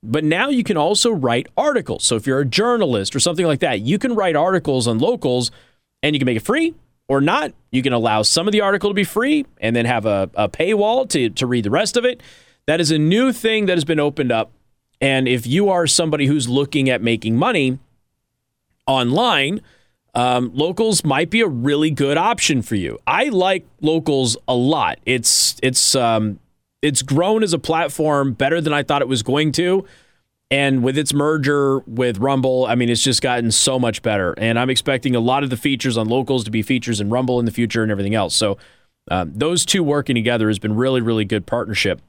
But 0.02 0.24
now 0.24 0.48
you 0.48 0.64
can 0.64 0.76
also 0.76 1.12
write 1.12 1.46
articles. 1.56 2.04
So 2.04 2.16
if 2.16 2.26
you're 2.26 2.40
a 2.40 2.44
journalist 2.44 3.14
or 3.14 3.20
something 3.20 3.46
like 3.46 3.60
that, 3.60 3.82
you 3.82 4.00
can 4.00 4.16
write 4.16 4.34
articles 4.34 4.88
on 4.88 4.98
locals 4.98 5.52
and 6.02 6.16
you 6.16 6.18
can 6.18 6.26
make 6.26 6.38
it 6.38 6.44
free 6.44 6.74
or 7.06 7.20
not. 7.20 7.52
You 7.70 7.84
can 7.84 7.92
allow 7.92 8.22
some 8.22 8.48
of 8.48 8.52
the 8.52 8.62
article 8.62 8.90
to 8.90 8.94
be 8.94 9.04
free 9.04 9.46
and 9.60 9.76
then 9.76 9.84
have 9.84 10.04
a, 10.04 10.28
a 10.34 10.48
paywall 10.48 11.08
to, 11.10 11.30
to 11.30 11.46
read 11.46 11.62
the 11.62 11.70
rest 11.70 11.96
of 11.96 12.04
it. 12.04 12.20
That 12.66 12.80
is 12.80 12.90
a 12.90 12.98
new 12.98 13.32
thing 13.32 13.66
that 13.66 13.76
has 13.76 13.84
been 13.84 14.00
opened 14.00 14.32
up. 14.32 14.50
And 15.00 15.28
if 15.28 15.46
you 15.46 15.68
are 15.68 15.86
somebody 15.86 16.26
who's 16.26 16.48
looking 16.48 16.90
at 16.90 17.00
making 17.00 17.36
money 17.36 17.78
online, 18.88 19.60
um, 20.16 20.50
locals 20.54 21.04
might 21.04 21.28
be 21.28 21.42
a 21.42 21.46
really 21.46 21.90
good 21.90 22.16
option 22.16 22.62
for 22.62 22.74
you. 22.74 22.98
I 23.06 23.28
like 23.28 23.66
locals 23.82 24.36
a 24.48 24.54
lot. 24.54 24.98
It's 25.04 25.56
it's 25.62 25.94
um, 25.94 26.40
it's 26.80 27.02
grown 27.02 27.42
as 27.42 27.52
a 27.52 27.58
platform 27.58 28.32
better 28.32 28.60
than 28.62 28.72
I 28.72 28.82
thought 28.82 29.02
it 29.02 29.08
was 29.08 29.22
going 29.22 29.52
to. 29.52 29.86
And 30.50 30.82
with 30.82 30.96
its 30.96 31.12
merger 31.12 31.80
with 31.80 32.18
Rumble, 32.18 32.66
I 32.66 32.76
mean, 32.76 32.88
it's 32.88 33.02
just 33.02 33.20
gotten 33.20 33.50
so 33.50 33.78
much 33.78 34.00
better. 34.00 34.32
And 34.38 34.58
I'm 34.58 34.70
expecting 34.70 35.14
a 35.14 35.20
lot 35.20 35.42
of 35.42 35.50
the 35.50 35.56
features 35.56 35.98
on 35.98 36.08
locals 36.08 36.44
to 36.44 36.50
be 36.50 36.62
features 36.62 37.00
in 37.00 37.10
Rumble 37.10 37.38
in 37.38 37.44
the 37.44 37.50
future 37.50 37.82
and 37.82 37.90
everything 37.90 38.14
else. 38.14 38.34
So 38.34 38.56
um, 39.10 39.32
those 39.34 39.66
two 39.66 39.82
working 39.82 40.14
together 40.14 40.48
has 40.48 40.58
been 40.58 40.76
really, 40.76 41.00
really 41.00 41.24
good 41.24 41.46
partnership, 41.46 42.00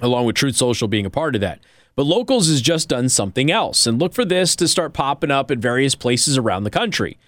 along 0.00 0.24
with 0.24 0.34
Truth 0.34 0.56
Social 0.56 0.88
being 0.88 1.06
a 1.06 1.10
part 1.10 1.34
of 1.34 1.40
that. 1.42 1.60
But 1.94 2.06
Locals 2.06 2.48
has 2.48 2.62
just 2.62 2.88
done 2.88 3.08
something 3.08 3.50
else, 3.50 3.86
and 3.86 4.00
look 4.00 4.14
for 4.14 4.24
this 4.24 4.56
to 4.56 4.68
start 4.68 4.92
popping 4.92 5.30
up 5.30 5.50
at 5.50 5.58
various 5.58 5.94
places 5.94 6.38
around 6.38 6.64
the 6.64 6.70
country. 6.70 7.18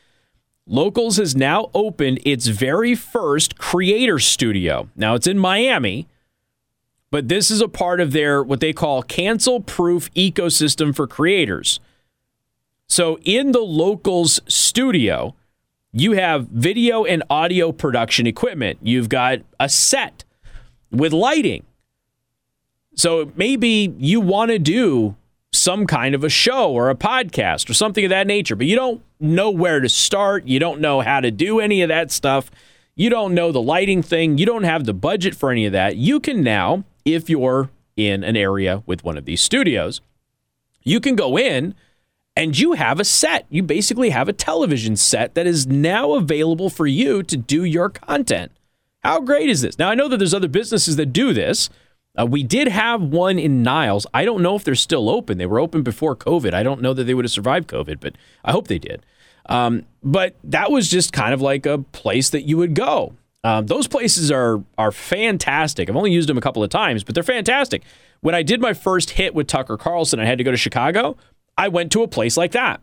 Locals 0.67 1.19
has 1.19 1.37
now 1.37 1.71
opened 1.75 2.21
its 2.25 2.47
very 2.47 2.95
first 2.95 3.59
creator 3.59 4.19
studio. 4.19 4.89
Now 4.97 5.15
it's 5.15 5.27
in 5.27 5.39
Miami, 5.39 6.09
but 7.11 7.29
this 7.29 7.51
is 7.51 7.61
a 7.61 7.69
part 7.69 8.01
of 8.01 8.13
their 8.13 8.43
what 8.43 8.61
they 8.61 8.73
call 8.73 9.03
cancel 9.03 9.61
proof 9.61 10.13
ecosystem 10.15 10.97
for 10.97 11.07
creators. 11.07 11.81
So 12.89 13.19
in 13.25 13.53
the 13.53 13.61
Locals 13.61 14.41
studio, 14.49 15.35
you 15.93 16.13
have 16.13 16.49
video 16.49 17.05
and 17.05 17.23
audio 17.29 17.71
production 17.71 18.27
equipment. 18.27 18.79
You've 18.83 19.09
got 19.09 19.41
a 19.61 19.69
set 19.69 20.25
with 20.91 21.13
lighting. 21.13 21.65
So 22.95 23.33
maybe 23.37 23.95
you 23.99 24.21
want 24.21 24.51
to 24.51 24.59
do 24.59 25.17
some 25.53 25.87
kind 25.87 26.15
of 26.15 26.25
a 26.25 26.29
show 26.29 26.73
or 26.73 26.91
a 26.91 26.95
podcast 26.95 27.71
or 27.71 27.75
something 27.75 28.05
of 28.05 28.11
that 28.11 28.27
nature, 28.27 28.57
but 28.57 28.67
you 28.67 28.77
don't 28.77 29.03
know 29.21 29.51
where 29.51 29.81
to 29.81 29.89
start. 29.89 30.47
You 30.47 30.59
don't 30.59 30.81
know 30.81 31.01
how 31.01 31.21
to 31.21 31.31
do 31.31 31.61
any 31.61 31.83
of 31.83 31.89
that 31.89 32.11
stuff. 32.11 32.51
You 32.97 33.11
don't 33.11 33.35
know 33.35 33.53
the 33.53 33.63
lighting 33.63 34.03
thing. 34.03 34.39
You 34.39 34.47
don't 34.47 34.65
have 34.65 34.85
the 34.85 34.95
budget 34.95 35.35
for 35.35 35.51
any 35.51 35.67
of 35.67 35.73
that. 35.73 35.97
You 35.97 36.21
can 36.21 36.43
now, 36.43 36.85
if 37.05 37.29
you're 37.29 37.71
in 37.97 38.25
an 38.25 38.37
area 38.37 38.83
with 38.87 39.05
one 39.05 39.17
of 39.17 39.25
these 39.25 39.41
studios, 39.41 40.01
you 40.83 41.01
can 41.01 41.17
go 41.17 41.39
in 41.39 41.75
and 42.37 42.59
you 42.59 42.73
have 42.73 42.99
a 43.01 43.05
set. 43.05 43.47
You 43.49 43.63
basically 43.63 44.11
have 44.11 44.29
a 44.29 44.33
television 44.33 44.97
set 44.97 45.35
that 45.35 45.47
is 45.47 45.67
now 45.67 46.15
available 46.15 46.69
for 46.69 46.87
you 46.87 47.23
to 47.23 47.37
do 47.37 47.65
your 47.65 47.89
content. 47.89 48.53
How 49.03 49.21
great 49.21 49.51
is 49.51 49.63
this? 49.63 49.79
Now, 49.79 49.91
I 49.91 49.95
know 49.95 50.09
that 50.09 50.17
there's 50.17 50.35
other 50.35 50.49
businesses 50.49 50.97
that 50.97 51.13
do 51.13 51.33
this. 51.33 51.71
Uh, 52.19 52.27
we 52.27 52.43
did 52.43 52.69
have 52.69 53.03
one 53.03 53.39
in 53.39 53.63
Niles. 53.63 54.07
I 54.15 54.25
don't 54.25 54.43
know 54.43 54.55
if 54.55 54.63
they're 54.65 54.75
still 54.75 55.11
open. 55.11 55.39
They 55.39 55.47
were 55.47 55.59
open 55.59 55.83
before 55.83 56.15
COVID. 56.15 56.55
I 56.55 56.63
don't 56.63 56.81
know 56.81 56.95
that 56.95 57.05
they 57.05 57.15
would 57.15 57.25
have 57.25 57.33
survived 57.33 57.69
COVID, 57.69 57.99
but 58.01 58.15
I 58.45 58.53
hope 58.53 58.69
they 58.69 58.79
did. 58.79 59.05
Um, 59.47 59.85
but 60.03 60.37
that 60.45 60.71
was 60.71 60.89
just 60.89 61.13
kind 61.13 61.35
of 61.35 61.41
like 61.41 61.67
a 61.67 61.79
place 61.79 62.31
that 62.31 62.43
you 62.43 62.57
would 62.57 62.75
go. 62.75 63.15
Um, 63.43 63.67
those 63.67 63.87
places 63.87 64.31
are 64.31 64.63
are 64.79 64.91
fantastic. 64.91 65.91
I've 65.91 65.97
only 65.97 66.13
used 66.13 66.29
them 66.29 66.39
a 66.39 66.41
couple 66.41 66.63
of 66.63 66.71
times, 66.71 67.05
but 67.05 67.15
they're 67.15 67.23
fantastic. 67.23 67.83
When 68.21 68.35
I 68.35 68.43
did 68.43 68.61
my 68.61 68.73
first 68.73 69.11
hit 69.11 69.35
with 69.35 69.49
Tucker 69.49 69.77
Carlson, 69.77 70.19
I 70.19 70.25
had 70.25 70.39
to 70.39 70.45
go 70.45 70.51
to 70.51 70.57
Chicago. 70.57 71.17
I 71.59 71.69
went 71.69 71.93
to 71.93 72.03
a 72.03 72.09
place 72.09 72.37
like 72.39 72.53
that. 72.53 72.81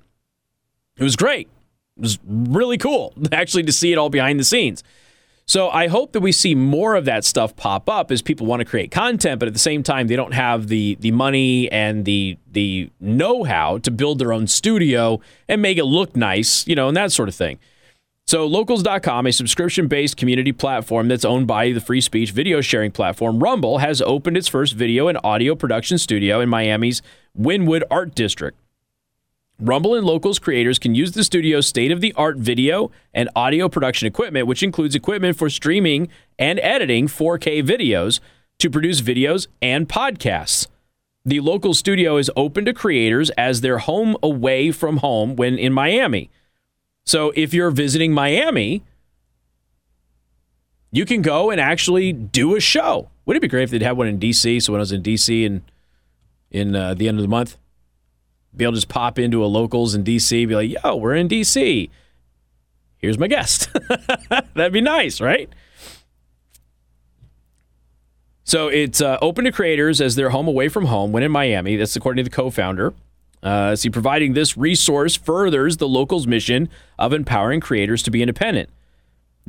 It 0.98 1.04
was 1.04 1.16
great. 1.16 1.50
It 1.98 2.02
was 2.02 2.20
really 2.26 2.78
cool 2.78 3.14
actually 3.32 3.64
to 3.64 3.72
see 3.72 3.92
it 3.92 3.98
all 3.98 4.10
behind 4.10 4.40
the 4.40 4.44
scenes. 4.44 4.84
So 5.48 5.70
I 5.70 5.88
hope 5.88 6.14
that 6.14 6.22
we 6.22 6.32
see 6.32 6.56
more 6.56 6.96
of 6.96 7.06
that 7.06 7.26
stuff 7.26 7.56
pop 7.56 7.90
up 7.90 8.12
as 8.12 8.22
people 8.22 8.46
want 8.46 8.62
to 8.62 8.66
create 8.66 8.90
content, 8.92 9.40
but 9.40 9.48
at 9.48 9.54
the 9.54 9.60
same 9.60 9.84
time 9.84 10.08
they 10.08 10.16
don't 10.16 10.34
have 10.34 10.68
the 10.68 10.96
the 11.02 11.12
money 11.12 11.70
and 11.72 12.06
the 12.06 12.38
the 12.52 12.90
know-how 13.00 13.80
to 13.80 13.92
build 13.92 14.20
their 14.20 14.32
own 14.32 14.48
studio 14.48 15.20
and 15.50 15.62
make 15.62 15.78
it 15.78 15.86
look 15.86 16.16
nice, 16.16 16.66
you 16.68 16.76
know, 16.76 16.88
and 16.88 16.96
that 16.96 17.12
sort 17.12 17.28
of 17.28 17.36
thing. 17.36 17.60
So 18.28 18.46
locals.com, 18.46 19.28
a 19.28 19.34
subscription-based 19.34 20.16
community 20.16 20.54
platform 20.54 21.10
that's 21.10 21.26
owned 21.26 21.48
by 21.48 21.72
the 21.72 21.82
free 21.82 22.00
speech 22.00 22.32
video 22.32 22.62
sharing 22.62 22.92
platform 22.92 23.40
Rumble, 23.40 23.80
has 23.80 24.02
opened 24.02 24.38
its 24.38 24.48
first 24.48 24.74
video 24.74 25.10
and 25.10 25.20
audio 25.22 25.54
production 25.54 25.98
studio 25.98 26.40
in 26.40 26.48
Miami's 26.48 27.02
Wynwood 27.38 27.84
Art 27.92 28.16
District. 28.16 28.58
Rumble 29.62 29.94
and 29.94 30.08
Locals 30.08 30.40
creators 30.40 30.80
can 30.80 30.96
use 30.96 31.12
the 31.12 31.24
studio's 31.24 31.68
state 31.68 31.92
of 31.92 32.02
the 32.02 32.14
art 32.18 32.38
video 32.38 32.90
and 33.14 33.30
audio 33.36 33.70
production 33.70 34.08
equipment, 34.08 34.48
which 34.48 34.64
includes 34.64 34.96
equipment 34.96 35.38
for 35.38 35.52
streaming 35.52 36.08
and 36.40 36.60
editing 36.62 37.08
4K 37.08 37.62
videos 37.64 38.20
to 38.58 38.72
produce 38.72 39.02
videos 39.02 39.46
and 39.62 39.88
podcasts. 39.88 40.68
The 41.24 41.42
local 41.42 41.76
studio 41.76 42.18
is 42.18 42.32
open 42.36 42.66
to 42.66 42.74
creators 42.74 43.30
as 43.32 43.62
their 43.62 43.78
home 43.78 44.18
away 44.24 44.72
from 44.72 44.98
home 44.98 45.36
when 45.36 45.60
in 45.60 45.74
Miami. 45.74 46.32
So 47.06 47.32
if 47.36 47.54
you're 47.54 47.70
visiting 47.70 48.14
Miami, 48.14 48.82
you 50.92 51.06
can 51.06 51.22
go 51.22 51.52
and 51.52 51.62
actually 51.62 52.12
do 52.12 52.56
a 52.56 52.60
show. 52.60 53.10
Wouldn't 53.26 53.44
it 53.44 53.46
be 53.46 53.48
great 53.48 53.66
if 53.66 53.70
they'd 53.70 53.84
have 53.84 53.98
one 53.98 54.08
in 54.08 54.20
DC? 54.20 54.60
So 54.64 54.74
when 54.74 54.80
I 54.80 54.82
was 54.82 54.92
in 54.92 55.04
DC 55.04 55.44
in 55.44 55.62
in 56.50 56.76
uh, 56.76 56.96
the 56.96 57.08
end 57.08 57.20
of 57.20 57.22
the 57.22 57.30
month, 57.30 57.58
be 58.56 58.66
able 58.66 58.74
to 58.74 58.78
just 58.78 58.90
pop 58.90 59.18
into 59.18 59.44
a 59.44 59.48
locals 59.48 59.96
in 59.96 60.04
DC, 60.04 60.48
be 60.48 60.56
like, 60.56 60.72
yo, 60.84 60.96
we're 60.96 61.16
in 61.16 61.28
DC. 61.28 61.90
Here's 62.98 63.18
my 63.18 63.28
guest. 63.28 63.70
That'd 64.54 64.74
be 64.74 64.82
nice, 64.82 65.20
right? 65.22 65.50
So 68.44 68.68
it's 68.68 69.02
uh, 69.02 69.18
open 69.22 69.46
to 69.46 69.52
creators 69.52 70.02
as 70.02 70.16
their 70.16 70.30
home 70.32 70.48
away 70.48 70.68
from 70.68 70.86
home 70.86 71.12
when 71.12 71.24
in 71.24 71.32
Miami. 71.32 71.78
That's 71.78 71.96
according 71.96 72.24
to 72.26 72.30
the 72.30 72.36
co 72.36 72.50
founder. 72.50 72.94
Uh, 73.42 73.76
see, 73.76 73.90
providing 73.90 74.34
this 74.34 74.56
resource 74.56 75.16
furthers 75.16 75.78
the 75.78 75.88
locals' 75.88 76.28
mission 76.28 76.70
of 77.00 77.14
empowering 77.14 77.60
creators 77.60 78.04
to 78.04 78.12
be 78.12 78.22
independent. 78.22 78.70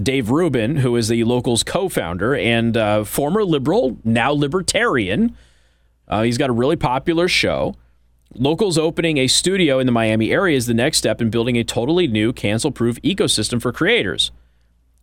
Dave 0.01 0.31
Rubin, 0.31 0.77
who 0.77 0.97
is 0.97 1.09
the 1.09 1.25
locals 1.25 1.63
co 1.63 1.89
founder 1.89 2.35
and 2.35 2.77
uh, 2.77 3.05
former 3.05 3.45
liberal, 3.45 3.99
now 4.05 4.33
libertarian, 4.33 5.37
uh, 6.09 6.23
he's 6.23 6.39
got 6.39 6.49
a 6.49 6.55
really 6.55 6.77
popular 6.77 7.29
show. 7.29 7.75
Locals 8.35 8.79
opening 8.79 9.19
a 9.19 9.27
studio 9.27 9.79
in 9.79 9.85
the 9.85 9.93
Miami 9.93 10.33
area 10.33 10.57
is 10.57 10.65
the 10.65 10.73
next 10.73 10.97
step 10.97 11.21
in 11.21 11.29
building 11.29 11.59
a 11.59 11.65
totally 11.65 12.07
new 12.07 12.33
cancel 12.33 12.71
proof 12.71 13.01
ecosystem 13.03 13.61
for 13.61 13.73
creators. 13.73 14.31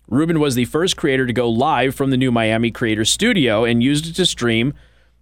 Rubin 0.08 0.40
was 0.40 0.56
the 0.56 0.66
first 0.66 0.98
creator 0.98 1.28
to 1.28 1.34
go 1.34 1.48
live 1.48 1.94
from 1.94 2.10
the 2.10 2.18
new 2.18 2.32
Miami 2.32 2.72
Creator 2.72 3.06
Studio 3.06 3.66
and 3.66 3.84
used 3.84 4.08
it 4.08 4.16
to 4.16 4.26
stream 4.26 4.74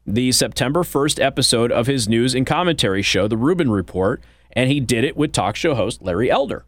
the 0.05 0.31
September 0.31 0.83
1st 0.83 1.21
episode 1.21 1.69
of 1.69 1.87
his 1.87 2.07
news 2.07 2.33
and 2.33 2.47
commentary 2.47 3.01
show, 3.01 3.27
The 3.27 3.35
Rubin 3.35 3.69
Report, 3.69 4.21
and 4.53 4.71
he 4.71 4.79
did 4.79 5.03
it 5.03 5.17
with 5.17 5.33
talk 5.33 5.57
show 5.57 5.75
host 5.75 6.01
Larry 6.01 6.31
Elder. 6.31 6.63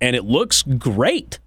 And 0.00 0.16
it 0.16 0.24
looks 0.24 0.64
great. 0.64 1.38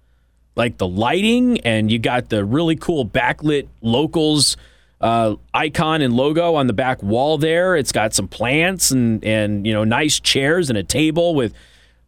Like 0.56 0.78
the 0.78 0.88
lighting, 0.88 1.60
and 1.60 1.92
you 1.92 1.98
got 1.98 2.30
the 2.30 2.46
really 2.46 2.76
cool 2.76 3.04
backlit 3.04 3.68
locals 3.82 4.56
uh, 5.02 5.34
icon 5.52 6.00
and 6.00 6.14
logo 6.14 6.54
on 6.54 6.68
the 6.68 6.72
back 6.72 7.02
wall 7.02 7.36
there. 7.36 7.76
It's 7.76 7.92
got 7.92 8.14
some 8.14 8.28
plants 8.28 8.90
and 8.90 9.22
and 9.24 9.66
you 9.66 9.72
know 9.72 9.84
nice 9.84 10.20
chairs 10.20 10.70
and 10.70 10.78
a 10.78 10.84
table 10.84 11.34
with 11.34 11.52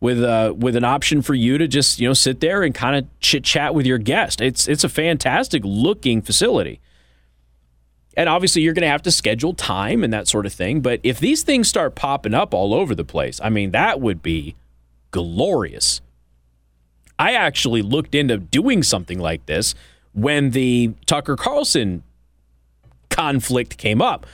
with 0.00 0.22
uh, 0.22 0.54
with 0.56 0.76
an 0.76 0.84
option 0.84 1.20
for 1.20 1.34
you 1.34 1.58
to 1.58 1.66
just 1.66 1.98
you 1.98 2.06
know 2.06 2.14
sit 2.14 2.40
there 2.40 2.62
and 2.62 2.74
kind 2.74 2.96
of 2.96 3.20
chit 3.20 3.42
chat 3.42 3.74
with 3.74 3.84
your 3.84 3.98
guest. 3.98 4.40
It's 4.40 4.68
it's 4.68 4.84
a 4.84 4.88
fantastic 4.88 5.62
looking 5.64 6.22
facility. 6.22 6.80
And 8.16 8.28
obviously, 8.28 8.62
you're 8.62 8.74
going 8.74 8.82
to 8.82 8.88
have 8.88 9.02
to 9.02 9.10
schedule 9.10 9.54
time 9.54 10.04
and 10.04 10.12
that 10.12 10.28
sort 10.28 10.46
of 10.46 10.52
thing. 10.52 10.80
But 10.80 11.00
if 11.02 11.18
these 11.18 11.42
things 11.42 11.68
start 11.68 11.96
popping 11.96 12.32
up 12.32 12.54
all 12.54 12.72
over 12.72 12.94
the 12.94 13.04
place, 13.04 13.40
I 13.42 13.50
mean, 13.50 13.72
that 13.72 14.00
would 14.00 14.22
be 14.22 14.54
glorious. 15.10 16.00
I 17.18 17.32
actually 17.32 17.82
looked 17.82 18.14
into 18.14 18.38
doing 18.38 18.84
something 18.84 19.18
like 19.18 19.46
this 19.46 19.74
when 20.12 20.50
the 20.50 20.92
Tucker 21.06 21.34
Carlson 21.34 22.04
conflict 23.15 23.78
came 23.78 24.03
up. 24.03 24.27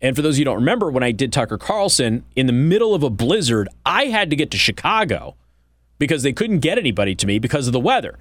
And 0.00 0.16
for 0.16 0.22
those 0.22 0.36
of 0.36 0.38
you 0.38 0.42
who 0.42 0.46
don't 0.46 0.56
remember, 0.56 0.90
when 0.90 1.02
I 1.02 1.12
did 1.12 1.32
Tucker 1.32 1.58
Carlson 1.58 2.24
in 2.34 2.46
the 2.46 2.52
middle 2.52 2.94
of 2.94 3.02
a 3.02 3.10
blizzard, 3.10 3.68
I 3.84 4.04
had 4.04 4.30
to 4.30 4.36
get 4.36 4.50
to 4.52 4.56
Chicago 4.56 5.34
because 5.98 6.22
they 6.22 6.32
couldn't 6.32 6.60
get 6.60 6.78
anybody 6.78 7.14
to 7.14 7.26
me 7.26 7.38
because 7.38 7.66
of 7.66 7.72
the 7.72 7.80
weather. 7.80 8.18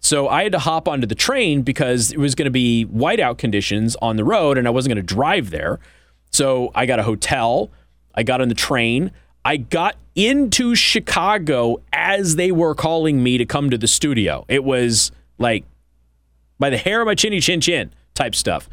So 0.00 0.28
I 0.28 0.42
had 0.42 0.52
to 0.52 0.58
hop 0.58 0.88
onto 0.88 1.06
the 1.06 1.14
train 1.14 1.62
because 1.62 2.10
it 2.10 2.18
was 2.18 2.34
going 2.34 2.46
to 2.46 2.50
be 2.50 2.84
whiteout 2.86 3.38
conditions 3.38 3.96
on 4.02 4.16
the 4.16 4.24
road 4.24 4.58
and 4.58 4.66
I 4.66 4.70
wasn't 4.70 4.94
going 4.94 5.06
to 5.06 5.14
drive 5.14 5.50
there. 5.50 5.78
So 6.32 6.70
I 6.74 6.86
got 6.86 6.98
a 6.98 7.04
hotel. 7.04 7.70
I 8.14 8.24
got 8.24 8.40
on 8.40 8.48
the 8.48 8.54
train. 8.54 9.12
I 9.44 9.56
got 9.56 9.96
into 10.14 10.74
Chicago 10.74 11.80
as 11.92 12.36
they 12.36 12.52
were 12.52 12.74
calling 12.74 13.22
me 13.22 13.38
to 13.38 13.46
come 13.46 13.70
to 13.70 13.78
the 13.78 13.86
studio. 13.86 14.44
It 14.48 14.64
was 14.64 15.12
like 15.38 15.64
by 16.58 16.68
the 16.68 16.76
hair 16.76 17.00
of 17.00 17.06
my 17.06 17.14
chinny 17.14 17.40
chin 17.40 17.60
chin 17.60 17.92
type 18.14 18.34
stuff. 18.34 18.68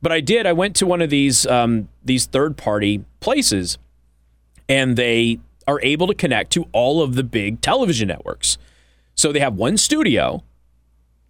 But 0.00 0.12
I 0.12 0.20
did. 0.20 0.46
I 0.46 0.52
went 0.52 0.76
to 0.76 0.86
one 0.86 1.02
of 1.02 1.10
these 1.10 1.46
um, 1.46 1.88
these 2.04 2.26
third 2.26 2.56
party 2.56 3.04
places, 3.20 3.78
and 4.68 4.96
they 4.96 5.40
are 5.66 5.80
able 5.82 6.06
to 6.06 6.14
connect 6.14 6.52
to 6.52 6.66
all 6.72 7.02
of 7.02 7.14
the 7.14 7.24
big 7.24 7.60
television 7.60 8.08
networks. 8.08 8.58
So 9.14 9.32
they 9.32 9.40
have 9.40 9.54
one 9.54 9.76
studio. 9.76 10.42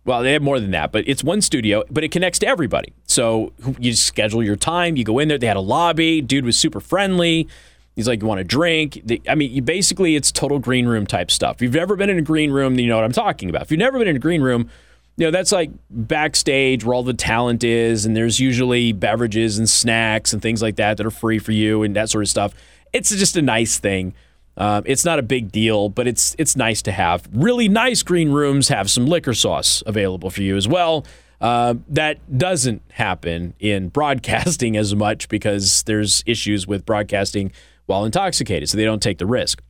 Well, 0.04 0.22
they 0.22 0.32
have 0.32 0.42
more 0.42 0.60
than 0.60 0.70
that, 0.70 0.92
but 0.92 1.06
it's 1.06 1.22
one 1.22 1.42
studio, 1.42 1.84
but 1.90 2.02
it 2.02 2.10
connects 2.10 2.38
to 2.38 2.46
everybody. 2.46 2.94
So 3.06 3.52
you 3.78 3.92
schedule 3.94 4.42
your 4.42 4.56
time, 4.56 4.96
you 4.96 5.04
go 5.04 5.18
in 5.18 5.28
there. 5.28 5.36
They 5.36 5.46
had 5.46 5.56
a 5.56 5.60
lobby. 5.60 6.22
Dude 6.22 6.46
was 6.46 6.56
super 6.56 6.80
friendly. 6.80 7.46
He's 7.94 8.06
like, 8.06 8.22
you 8.22 8.28
want 8.28 8.40
a 8.40 8.44
drink? 8.44 9.02
I 9.28 9.34
mean, 9.34 9.64
basically, 9.64 10.14
it's 10.14 10.30
total 10.30 10.60
green 10.60 10.86
room 10.86 11.04
type 11.06 11.30
stuff. 11.30 11.56
If 11.56 11.62
you've 11.62 11.74
never 11.74 11.96
been 11.96 12.08
in 12.08 12.16
a 12.16 12.22
green 12.22 12.52
room, 12.52 12.76
then 12.76 12.84
you 12.84 12.90
know 12.90 12.96
what 12.96 13.04
I'm 13.04 13.12
talking 13.12 13.50
about. 13.50 13.62
If 13.62 13.70
you've 13.70 13.80
never 13.80 13.98
been 13.98 14.08
in 14.08 14.16
a 14.16 14.20
green 14.20 14.40
room, 14.40 14.70
you 15.18 15.24
know, 15.26 15.32
that's 15.32 15.50
like 15.50 15.70
backstage 15.90 16.84
where 16.84 16.94
all 16.94 17.02
the 17.02 17.12
talent 17.12 17.64
is, 17.64 18.06
and 18.06 18.16
there's 18.16 18.38
usually 18.38 18.92
beverages 18.92 19.58
and 19.58 19.68
snacks 19.68 20.32
and 20.32 20.40
things 20.40 20.62
like 20.62 20.76
that 20.76 20.96
that 20.96 21.04
are 21.04 21.10
free 21.10 21.40
for 21.40 21.50
you 21.50 21.82
and 21.82 21.96
that 21.96 22.08
sort 22.08 22.22
of 22.22 22.28
stuff. 22.28 22.54
It's 22.92 23.10
just 23.10 23.36
a 23.36 23.42
nice 23.42 23.80
thing. 23.80 24.14
Um, 24.56 24.84
it's 24.86 25.04
not 25.04 25.18
a 25.18 25.22
big 25.22 25.50
deal, 25.50 25.88
but 25.88 26.06
it's 26.06 26.36
it's 26.38 26.54
nice 26.54 26.82
to 26.82 26.92
have. 26.92 27.28
Really 27.32 27.68
nice 27.68 28.04
green 28.04 28.30
rooms 28.30 28.68
have 28.68 28.88
some 28.92 29.06
liquor 29.06 29.34
sauce 29.34 29.82
available 29.86 30.30
for 30.30 30.42
you 30.42 30.56
as 30.56 30.68
well. 30.68 31.04
Uh, 31.40 31.74
that 31.88 32.38
doesn't 32.38 32.82
happen 32.92 33.54
in 33.58 33.88
broadcasting 33.98 34.76
as 34.76 34.94
much 34.94 35.28
because 35.28 35.82
there's 35.82 36.22
issues 36.26 36.68
with 36.68 36.86
broadcasting 36.86 37.50
while 37.86 38.04
intoxicated, 38.04 38.68
so 38.68 38.76
they 38.76 38.84
don't 38.84 39.02
take 39.02 39.18
the 39.18 39.26
risk. 39.26 39.62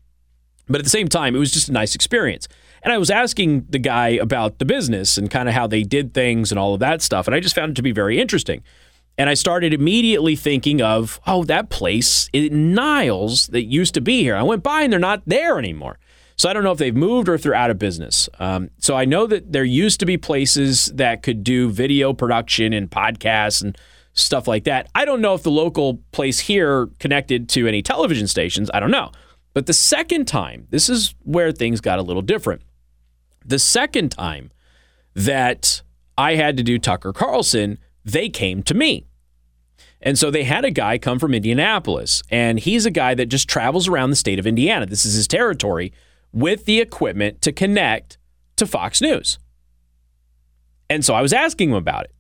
But 0.69 0.81
at 0.81 0.85
the 0.85 0.91
same 0.91 1.09
time, 1.09 1.35
it 1.35 1.39
was 1.39 1.53
just 1.53 1.71
a 1.71 1.73
nice 1.73 1.95
experience. 1.95 2.49
And 2.83 2.93
I 2.93 2.99
was 2.99 3.11
asking 3.11 3.67
the 3.69 3.79
guy 3.79 4.09
about 4.09 4.59
the 4.59 4.65
business 4.65 5.17
and 5.19 5.31
kind 5.31 5.49
of 5.49 5.55
how 5.55 5.67
they 5.67 5.83
did 5.83 6.15
things 6.15 6.53
and 6.53 6.59
all 6.59 6.75
of 6.75 6.81
that 6.81 7.03
stuff. 7.03 7.27
And 7.27 7.35
I 7.35 7.41
just 7.41 7.55
found 7.55 7.73
it 7.73 7.77
to 7.77 7.83
be 7.83 7.93
very 7.93 8.21
interesting. 8.21 8.63
And 9.17 9.29
I 9.29 9.35
started 9.35 9.75
immediately 9.75 10.37
thinking 10.37 10.81
of, 10.81 11.21
oh, 11.27 11.43
that 11.45 11.71
place 11.71 12.31
in 12.33 12.73
Niles 12.73 13.49
that 13.49 13.65
used 13.65 13.95
to 13.95 14.01
be 14.01 14.23
here. 14.23 14.37
I 14.37 14.45
went 14.45 14.63
by 14.63 14.83
and 14.83 14.93
they're 14.93 15.01
not 15.01 15.23
there 15.27 15.59
anymore. 15.59 15.99
So 16.37 16.49
I 16.49 16.53
don't 16.53 16.63
know 16.63 16.71
if 16.71 16.79
they've 16.79 16.95
moved 16.95 17.29
or 17.29 17.35
if 17.35 17.43
they're 17.43 17.53
out 17.53 17.71
of 17.71 17.81
business. 17.81 18.29
Um, 18.39 18.71
so 18.79 18.97
I 18.97 19.05
know 19.05 19.27
that 19.27 19.53
there 19.53 19.65
used 19.65 19.99
to 20.01 20.07
be 20.07 20.17
places 20.17 20.87
that 20.95 21.25
could 21.25 21.43
do 21.43 21.69
video 21.69 22.13
production 22.13 22.73
and 22.73 22.89
podcasts 22.89 23.61
and 23.61 23.77
stuff 24.13 24.47
like 24.47 24.63
that. 24.65 24.89
I 24.95 25.05
don't 25.05 25.21
know 25.21 25.35
if 25.35 25.43
the 25.43 25.51
local 25.51 26.01
place 26.13 26.39
here 26.39 26.89
connected 27.01 27.49
to 27.51 27.67
any 27.67 27.83
television 27.83 28.29
stations. 28.29 28.71
I 28.73 28.79
don't 28.79 28.93
know. 28.93 29.11
But 29.53 29.67
the 29.67 29.73
second 29.73 30.27
time, 30.27 30.69
this 30.71 30.89
is 30.89 31.17
where 31.25 31.51
things 31.51 31.81
got 31.81 31.99
a 31.99 32.03
little 32.03 32.23
different. 32.23 32.63
The 33.49 33.59
second 33.59 34.11
time 34.11 34.51
that 35.15 35.83
I 36.19 36.35
had 36.35 36.57
to 36.59 36.63
do 36.63 36.79
Tucker 36.79 37.15
Carlson, 37.15 37.79
they 38.05 38.29
came 38.29 38.63
to 38.65 38.75
me. 38.75 39.07
And 40.03 40.19
so 40.19 40.31
they 40.31 40.45
had 40.45 40.65
a 40.65 40.71
guy 40.71 40.99
come 40.99 41.19
from 41.19 41.35
Indianapolis, 41.35 42.23
and 42.31 42.61
he's 42.61 42.87
a 42.87 42.91
guy 42.91 43.15
that 43.15 43.27
just 43.27 43.49
travels 43.49 43.89
around 43.89 44.11
the 44.11 44.17
state 44.17 44.39
of 44.39 44.47
Indiana. 44.47 44.85
This 44.85 45.07
is 45.07 45.15
his 45.15 45.27
territory 45.27 45.93
with 46.31 46.67
the 46.67 46.79
equipment 46.79 47.41
to 47.43 47.51
connect 47.51 48.19
to 48.57 48.67
Fox 48.67 49.01
News. 49.01 49.39
And 50.91 51.05
so 51.05 51.15
I 51.15 51.23
was 51.23 51.33
asking 51.33 51.71
him 51.71 51.77
about 51.77 52.05
it. 52.05 52.13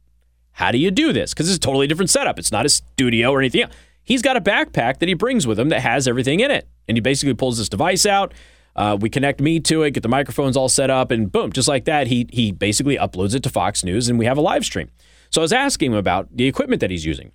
How 0.52 0.72
do 0.72 0.78
you 0.78 0.90
do 0.90 1.12
this? 1.12 1.34
Because 1.34 1.48
it's 1.48 1.58
a 1.58 1.60
totally 1.60 1.86
different 1.86 2.10
setup. 2.10 2.38
It's 2.38 2.50
not 2.50 2.66
a 2.66 2.70
studio 2.70 3.30
or 3.32 3.38
anything 3.38 3.62
else. 3.62 3.74
He's 4.02 4.22
got 4.22 4.38
a 4.38 4.40
backpack 4.40 4.98
that 4.98 5.08
he 5.08 5.14
brings 5.14 5.46
with 5.46 5.60
him 5.60 5.68
that 5.68 5.80
has 5.80 6.08
everything 6.08 6.40
in 6.40 6.50
it. 6.50 6.66
And 6.88 6.96
he 6.96 7.00
basically 7.00 7.34
pulls 7.34 7.58
this 7.58 7.68
device 7.68 8.06
out. 8.06 8.32
Uh, 8.78 8.96
we 9.00 9.10
connect 9.10 9.40
me 9.40 9.58
to 9.58 9.82
it, 9.82 9.90
get 9.90 10.04
the 10.04 10.08
microphones 10.08 10.56
all 10.56 10.68
set 10.68 10.88
up, 10.88 11.10
and 11.10 11.32
boom, 11.32 11.50
just 11.50 11.66
like 11.66 11.84
that, 11.86 12.06
he 12.06 12.28
he 12.32 12.52
basically 12.52 12.96
uploads 12.96 13.34
it 13.34 13.42
to 13.42 13.50
Fox 13.50 13.82
News, 13.82 14.08
and 14.08 14.20
we 14.20 14.24
have 14.24 14.38
a 14.38 14.40
live 14.40 14.64
stream. 14.64 14.88
So 15.30 15.40
I 15.40 15.42
was 15.42 15.52
asking 15.52 15.90
him 15.90 15.98
about 15.98 16.28
the 16.32 16.46
equipment 16.46 16.78
that 16.80 16.90
he's 16.92 17.04
using, 17.04 17.32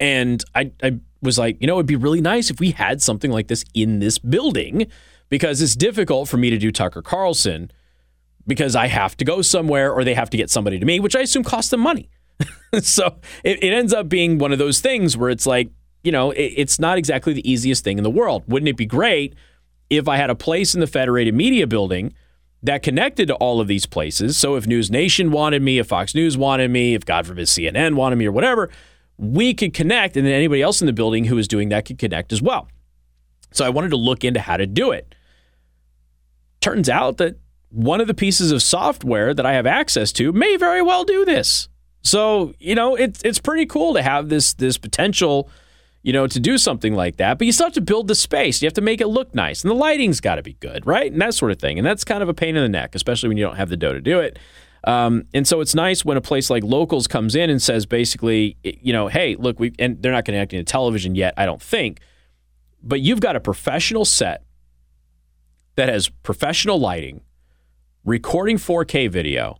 and 0.00 0.42
I 0.54 0.72
I 0.82 1.00
was 1.20 1.38
like, 1.38 1.58
you 1.60 1.66
know, 1.66 1.74
it'd 1.74 1.84
be 1.84 1.96
really 1.96 2.22
nice 2.22 2.48
if 2.50 2.60
we 2.60 2.70
had 2.70 3.02
something 3.02 3.30
like 3.30 3.48
this 3.48 3.62
in 3.74 3.98
this 3.98 4.18
building, 4.18 4.86
because 5.28 5.60
it's 5.60 5.76
difficult 5.76 6.30
for 6.30 6.38
me 6.38 6.48
to 6.48 6.56
do 6.56 6.72
Tucker 6.72 7.02
Carlson 7.02 7.70
because 8.46 8.74
I 8.74 8.86
have 8.86 9.14
to 9.18 9.26
go 9.26 9.42
somewhere 9.42 9.92
or 9.92 10.02
they 10.02 10.14
have 10.14 10.30
to 10.30 10.38
get 10.38 10.48
somebody 10.48 10.78
to 10.78 10.86
me, 10.86 10.98
which 10.98 11.14
I 11.14 11.20
assume 11.20 11.44
costs 11.44 11.70
them 11.70 11.80
money. 11.80 12.08
so 12.80 13.18
it, 13.44 13.62
it, 13.62 13.72
ends 13.72 13.92
up 13.92 14.08
being 14.08 14.38
one 14.38 14.50
of 14.50 14.58
those 14.58 14.80
things 14.80 15.14
where 15.14 15.28
it's 15.30 15.46
like, 15.46 15.70
you 16.02 16.10
know, 16.10 16.32
it, 16.32 16.54
it's 16.56 16.80
not 16.80 16.98
exactly 16.98 17.34
the 17.34 17.48
easiest 17.48 17.84
thing 17.84 17.98
in 17.98 18.02
the 18.02 18.10
world. 18.10 18.42
Wouldn't 18.48 18.68
it 18.68 18.76
be 18.76 18.86
great 18.86 19.34
if 19.98 20.08
I 20.08 20.16
had 20.16 20.30
a 20.30 20.34
place 20.34 20.74
in 20.74 20.80
the 20.80 20.86
Federated 20.86 21.34
Media 21.34 21.66
Building 21.66 22.14
that 22.62 22.82
connected 22.82 23.28
to 23.28 23.34
all 23.34 23.60
of 23.60 23.68
these 23.68 23.86
places? 23.86 24.36
So 24.36 24.56
if 24.56 24.66
News 24.66 24.90
Nation 24.90 25.30
wanted 25.30 25.62
me, 25.62 25.78
if 25.78 25.88
Fox 25.88 26.14
News 26.14 26.36
wanted 26.36 26.70
me, 26.70 26.94
if 26.94 27.04
God 27.04 27.26
forbid 27.26 27.46
CNN 27.46 27.94
wanted 27.94 28.16
me 28.16 28.26
or 28.26 28.32
whatever, 28.32 28.70
we 29.18 29.54
could 29.54 29.74
connect, 29.74 30.16
and 30.16 30.26
then 30.26 30.32
anybody 30.32 30.62
else 30.62 30.80
in 30.80 30.86
the 30.86 30.92
building 30.92 31.24
who 31.24 31.36
was 31.36 31.46
doing 31.46 31.68
that 31.68 31.84
could 31.84 31.98
connect 31.98 32.32
as 32.32 32.40
well. 32.40 32.68
So 33.52 33.64
I 33.64 33.68
wanted 33.68 33.90
to 33.90 33.96
look 33.96 34.24
into 34.24 34.40
how 34.40 34.56
to 34.56 34.66
do 34.66 34.90
it. 34.90 35.14
Turns 36.60 36.88
out 36.88 37.18
that 37.18 37.38
one 37.68 38.00
of 38.00 38.06
the 38.06 38.14
pieces 38.14 38.52
of 38.52 38.62
software 38.62 39.34
that 39.34 39.44
I 39.44 39.52
have 39.52 39.66
access 39.66 40.12
to 40.12 40.32
may 40.32 40.56
very 40.56 40.82
well 40.82 41.04
do 41.04 41.24
this. 41.24 41.68
So, 42.02 42.54
you 42.58 42.74
know, 42.74 42.96
it's 42.96 43.22
it's 43.24 43.38
pretty 43.38 43.66
cool 43.66 43.94
to 43.94 44.02
have 44.02 44.28
this 44.28 44.54
this 44.54 44.76
potential, 44.76 45.48
you 46.02 46.12
know, 46.12 46.26
to 46.26 46.40
do 46.40 46.58
something 46.58 46.94
like 46.94 47.16
that. 47.16 47.38
But 47.38 47.46
you 47.46 47.52
still 47.52 47.66
have 47.66 47.74
to 47.74 47.80
build 47.80 48.08
the 48.08 48.14
space. 48.14 48.60
You 48.60 48.66
have 48.66 48.74
to 48.74 48.80
make 48.80 49.00
it 49.00 49.06
look 49.06 49.34
nice. 49.34 49.62
And 49.62 49.70
the 49.70 49.74
lighting's 49.74 50.20
got 50.20 50.36
to 50.36 50.42
be 50.42 50.54
good, 50.54 50.86
right? 50.86 51.10
And 51.10 51.20
that 51.20 51.34
sort 51.34 51.52
of 51.52 51.58
thing. 51.58 51.78
And 51.78 51.86
that's 51.86 52.04
kind 52.04 52.22
of 52.22 52.28
a 52.28 52.34
pain 52.34 52.56
in 52.56 52.62
the 52.62 52.68
neck, 52.68 52.94
especially 52.94 53.28
when 53.28 53.38
you 53.38 53.44
don't 53.44 53.56
have 53.56 53.68
the 53.68 53.76
dough 53.76 53.92
to 53.92 54.00
do 54.00 54.18
it. 54.18 54.38
Um, 54.84 55.26
and 55.32 55.46
so 55.46 55.60
it's 55.60 55.74
nice 55.74 56.04
when 56.04 56.16
a 56.16 56.20
place 56.20 56.50
like 56.50 56.64
Locals 56.64 57.06
comes 57.06 57.36
in 57.36 57.50
and 57.50 57.62
says 57.62 57.86
basically, 57.86 58.56
you 58.64 58.92
know, 58.92 59.06
hey, 59.06 59.36
look, 59.36 59.60
we 59.60 59.72
and 59.78 60.02
they're 60.02 60.12
not 60.12 60.24
connecting 60.24 60.58
to 60.58 60.64
television 60.64 61.14
yet, 61.14 61.34
I 61.36 61.46
don't 61.46 61.62
think, 61.62 62.00
but 62.82 63.00
you've 63.00 63.20
got 63.20 63.36
a 63.36 63.40
professional 63.40 64.04
set 64.04 64.42
that 65.76 65.88
has 65.88 66.08
professional 66.08 66.80
lighting 66.80 67.20
recording 68.04 68.56
4K 68.56 69.08
video, 69.08 69.58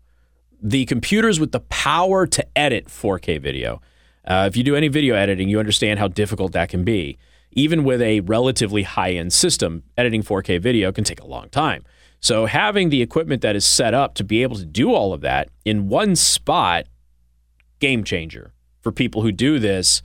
the 0.60 0.84
computers 0.86 1.38
with 1.38 1.52
the 1.52 1.60
power 1.60 2.26
to 2.26 2.46
edit 2.58 2.86
4K 2.86 3.40
video. 3.40 3.80
Uh, 4.24 4.46
if 4.48 4.56
you 4.56 4.62
do 4.62 4.76
any 4.76 4.88
video 4.88 5.14
editing, 5.14 5.48
you 5.48 5.58
understand 5.58 5.98
how 5.98 6.08
difficult 6.08 6.52
that 6.52 6.68
can 6.68 6.84
be. 6.84 7.18
Even 7.52 7.84
with 7.84 8.00
a 8.00 8.20
relatively 8.20 8.82
high 8.82 9.12
end 9.12 9.32
system, 9.32 9.82
editing 9.96 10.22
4K 10.22 10.60
video 10.60 10.92
can 10.92 11.04
take 11.04 11.20
a 11.20 11.26
long 11.26 11.48
time. 11.50 11.84
So, 12.20 12.46
having 12.46 12.90
the 12.90 13.02
equipment 13.02 13.42
that 13.42 13.56
is 13.56 13.66
set 13.66 13.94
up 13.94 14.14
to 14.14 14.24
be 14.24 14.42
able 14.42 14.56
to 14.56 14.64
do 14.64 14.94
all 14.94 15.12
of 15.12 15.22
that 15.22 15.48
in 15.64 15.88
one 15.88 16.14
spot, 16.14 16.86
game 17.80 18.04
changer 18.04 18.52
for 18.80 18.92
people 18.92 19.22
who 19.22 19.32
do 19.32 19.58
this 19.58 20.02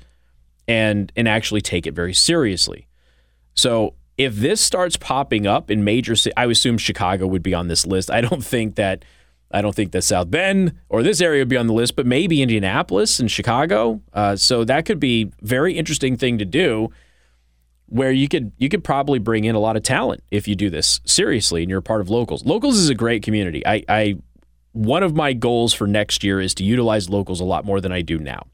and, 0.67 1.11
and 1.15 1.27
actually 1.27 1.61
take 1.61 1.85
it 1.85 1.93
very 1.93 2.13
seriously. 2.13 2.87
So, 3.53 3.93
if 4.17 4.35
this 4.35 4.59
starts 4.59 4.97
popping 4.97 5.45
up 5.45 5.69
in 5.69 5.83
major 5.83 6.15
cities, 6.15 6.33
I 6.35 6.45
assume 6.45 6.79
Chicago 6.79 7.27
would 7.27 7.43
be 7.43 7.53
on 7.53 7.67
this 7.67 7.85
list. 7.85 8.09
I 8.09 8.21
don't 8.21 8.43
think 8.43 8.75
that 8.75 9.05
I 9.51 9.61
don't 9.61 9.75
think 9.75 9.91
that 9.93 10.03
South 10.03 10.29
Bend 10.29 10.73
or 10.89 11.03
this 11.03 11.21
area 11.21 11.41
would 11.41 11.47
be 11.47 11.57
on 11.57 11.67
the 11.67 11.73
list, 11.73 11.95
but 11.95 12.05
maybe 12.05 12.41
Indianapolis 12.41 13.19
and 13.19 13.31
Chicago. 13.31 14.01
Uh, 14.13 14.35
so 14.35 14.63
that 14.65 14.85
could 14.85 14.99
be 14.99 15.31
very 15.41 15.73
interesting 15.77 16.17
thing 16.17 16.37
to 16.37 16.45
do, 16.45 16.89
where 17.87 18.11
you 18.11 18.27
could 18.27 18.51
you 18.57 18.67
could 18.67 18.83
probably 18.83 19.19
bring 19.19 19.45
in 19.45 19.55
a 19.55 19.59
lot 19.59 19.77
of 19.77 19.83
talent 19.83 20.21
if 20.31 20.47
you 20.47 20.55
do 20.55 20.69
this 20.69 20.99
seriously 21.05 21.63
and 21.63 21.69
you're 21.69 21.79
a 21.79 21.83
part 21.83 22.01
of 22.01 22.09
locals. 22.09 22.45
Locals 22.45 22.77
is 22.77 22.89
a 22.89 22.95
great 22.95 23.23
community. 23.23 23.65
I, 23.65 23.83
I 23.87 24.15
one 24.73 25.03
of 25.03 25.15
my 25.15 25.31
goals 25.31 25.73
for 25.73 25.87
next 25.87 26.23
year 26.23 26.41
is 26.41 26.53
to 26.55 26.63
utilize 26.63 27.09
locals 27.09 27.39
a 27.39 27.45
lot 27.45 27.63
more 27.63 27.79
than 27.79 27.93
I 27.93 28.01
do 28.01 28.19
now, 28.19 28.47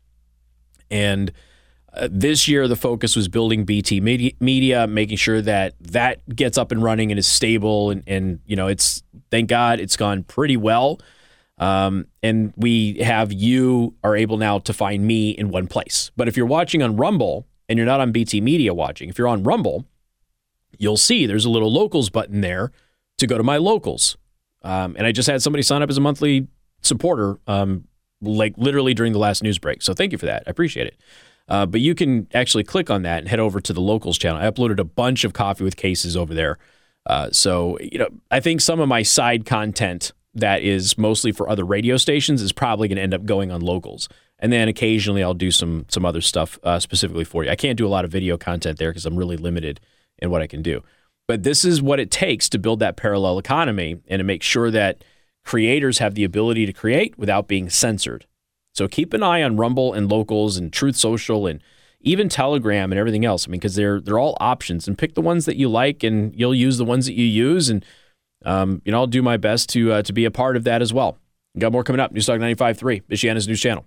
and 0.91 1.31
uh, 1.95 2.07
this 2.11 2.47
year, 2.47 2.67
the 2.67 2.75
focus 2.75 3.15
was 3.15 3.27
building 3.27 3.65
BT 3.65 4.01
media, 4.01 4.31
media, 4.39 4.87
making 4.87 5.17
sure 5.17 5.41
that 5.41 5.75
that 5.79 6.27
gets 6.35 6.57
up 6.57 6.71
and 6.71 6.81
running 6.81 7.11
and 7.11 7.19
is 7.19 7.27
stable. 7.27 7.91
And, 7.91 8.03
and 8.07 8.39
you 8.45 8.55
know, 8.55 8.67
it's 8.67 9.03
thank 9.29 9.49
God 9.49 9.79
it's 9.79 9.95
gone 9.95 10.23
pretty 10.23 10.57
well. 10.57 10.99
Um, 11.59 12.07
and 12.23 12.51
we 12.57 12.97
have 12.99 13.31
you 13.31 13.95
are 14.03 14.15
able 14.15 14.37
now 14.37 14.59
to 14.59 14.73
find 14.73 15.05
me 15.05 15.31
in 15.31 15.49
one 15.49 15.67
place. 15.67 16.11
But 16.17 16.27
if 16.27 16.35
you're 16.35 16.47
watching 16.47 16.81
on 16.81 16.97
Rumble 16.97 17.45
and 17.69 17.77
you're 17.77 17.85
not 17.85 18.01
on 18.01 18.11
BT 18.11 18.41
Media 18.41 18.73
watching, 18.73 19.09
if 19.09 19.17
you're 19.17 19.27
on 19.27 19.43
Rumble, 19.43 19.85
you'll 20.79 20.97
see 20.97 21.27
there's 21.27 21.45
a 21.45 21.49
little 21.49 21.71
locals 21.71 22.09
button 22.09 22.41
there 22.41 22.71
to 23.19 23.27
go 23.27 23.37
to 23.37 23.43
my 23.43 23.57
locals. 23.57 24.17
Um, 24.63 24.95
and 24.97 25.05
I 25.05 25.11
just 25.11 25.29
had 25.29 25.41
somebody 25.43 25.61
sign 25.61 25.83
up 25.83 25.89
as 25.89 25.97
a 25.97 26.01
monthly 26.01 26.47
supporter, 26.81 27.37
um, 27.45 27.87
like 28.19 28.55
literally 28.57 28.95
during 28.95 29.13
the 29.13 29.19
last 29.19 29.43
news 29.43 29.59
break. 29.59 29.83
So 29.83 29.93
thank 29.93 30.11
you 30.11 30.17
for 30.17 30.25
that. 30.25 30.43
I 30.47 30.49
appreciate 30.49 30.87
it. 30.87 30.97
Uh, 31.47 31.65
but 31.65 31.81
you 31.81 31.93
can 31.93 32.27
actually 32.33 32.63
click 32.63 32.89
on 32.89 33.03
that 33.03 33.19
and 33.19 33.27
head 33.27 33.39
over 33.39 33.59
to 33.59 33.73
the 33.73 33.81
locals 33.81 34.17
channel. 34.17 34.41
I 34.41 34.49
uploaded 34.49 34.79
a 34.79 34.85
bunch 34.85 35.23
of 35.23 35.33
coffee 35.33 35.63
with 35.63 35.75
cases 35.75 36.15
over 36.15 36.33
there. 36.33 36.57
Uh, 37.05 37.29
so, 37.31 37.77
you 37.79 37.99
know, 37.99 38.07
I 38.31 38.39
think 38.39 38.61
some 38.61 38.79
of 38.79 38.87
my 38.87 39.03
side 39.03 39.45
content 39.45 40.13
that 40.33 40.63
is 40.63 40.97
mostly 40.97 41.31
for 41.31 41.49
other 41.49 41.65
radio 41.65 41.97
stations 41.97 42.41
is 42.41 42.51
probably 42.51 42.87
going 42.87 42.95
to 42.95 43.01
end 43.01 43.13
up 43.13 43.25
going 43.25 43.51
on 43.51 43.61
locals. 43.61 44.09
And 44.39 44.51
then 44.51 44.67
occasionally 44.67 45.23
I'll 45.23 45.33
do 45.33 45.51
some 45.51 45.85
some 45.89 46.05
other 46.05 46.21
stuff 46.21 46.59
uh, 46.63 46.79
specifically 46.79 47.23
for 47.23 47.43
you. 47.43 47.51
I 47.51 47.55
can't 47.55 47.77
do 47.77 47.85
a 47.85 47.89
lot 47.89 48.05
of 48.05 48.11
video 48.11 48.37
content 48.37 48.79
there 48.79 48.89
because 48.89 49.05
I'm 49.05 49.15
really 49.15 49.37
limited 49.37 49.79
in 50.19 50.29
what 50.29 50.41
I 50.41 50.47
can 50.47 50.61
do. 50.61 50.81
But 51.27 51.43
this 51.43 51.63
is 51.63 51.81
what 51.81 51.99
it 51.99 52.11
takes 52.11 52.49
to 52.49 52.59
build 52.59 52.79
that 52.79 52.97
parallel 52.97 53.37
economy 53.37 54.01
and 54.07 54.19
to 54.19 54.23
make 54.23 54.43
sure 54.43 54.71
that 54.71 55.03
creators 55.45 55.99
have 55.99 56.15
the 56.15 56.23
ability 56.23 56.65
to 56.65 56.73
create 56.73 57.17
without 57.17 57.47
being 57.47 57.69
censored. 57.69 58.25
So 58.73 58.87
keep 58.87 59.13
an 59.13 59.23
eye 59.23 59.43
on 59.43 59.57
Rumble 59.57 59.93
and 59.93 60.09
Locals 60.09 60.57
and 60.57 60.73
Truth 60.73 60.95
Social 60.95 61.47
and 61.47 61.61
even 62.01 62.27
Telegram 62.27 62.91
and 62.91 62.99
everything 62.99 63.23
else. 63.23 63.47
I 63.47 63.51
mean, 63.51 63.59
because 63.59 63.75
they're 63.75 64.01
they're 64.01 64.19
all 64.19 64.37
options, 64.39 64.87
and 64.87 64.97
pick 64.97 65.15
the 65.15 65.21
ones 65.21 65.45
that 65.45 65.55
you 65.55 65.69
like, 65.69 66.03
and 66.03 66.35
you'll 66.35 66.55
use 66.55 66.77
the 66.77 66.85
ones 66.85 67.05
that 67.05 67.13
you 67.13 67.25
use. 67.25 67.69
And 67.69 67.85
um, 68.45 68.81
you 68.83 68.91
know, 68.91 68.99
I'll 68.99 69.07
do 69.07 69.21
my 69.21 69.37
best 69.37 69.69
to 69.69 69.93
uh, 69.93 70.01
to 70.03 70.13
be 70.13 70.25
a 70.25 70.31
part 70.31 70.57
of 70.57 70.63
that 70.65 70.81
as 70.81 70.93
well. 70.93 71.17
Got 71.57 71.71
more 71.71 71.83
coming 71.83 71.99
up. 71.99 72.11
News 72.11 72.25
Newstalk 72.25 72.39
95.3, 72.39 73.03
Michiana's 73.03 73.47
news 73.47 73.61
channel. 73.61 73.85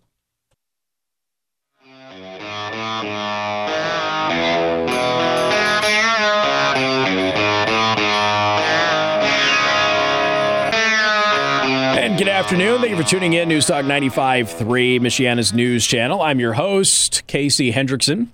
Afternoon. 12.47 12.79
Thank 12.79 12.91
you 12.91 12.97
for 12.97 13.03
tuning 13.03 13.33
in. 13.33 13.49
News 13.49 13.67
Talk 13.67 13.85
95.3, 13.87 15.01
Michiana's 15.01 15.53
news 15.53 15.85
channel. 15.85 16.23
I'm 16.23 16.39
your 16.39 16.53
host, 16.53 17.27
Casey 17.27 17.73
Hendrickson. 17.73 18.29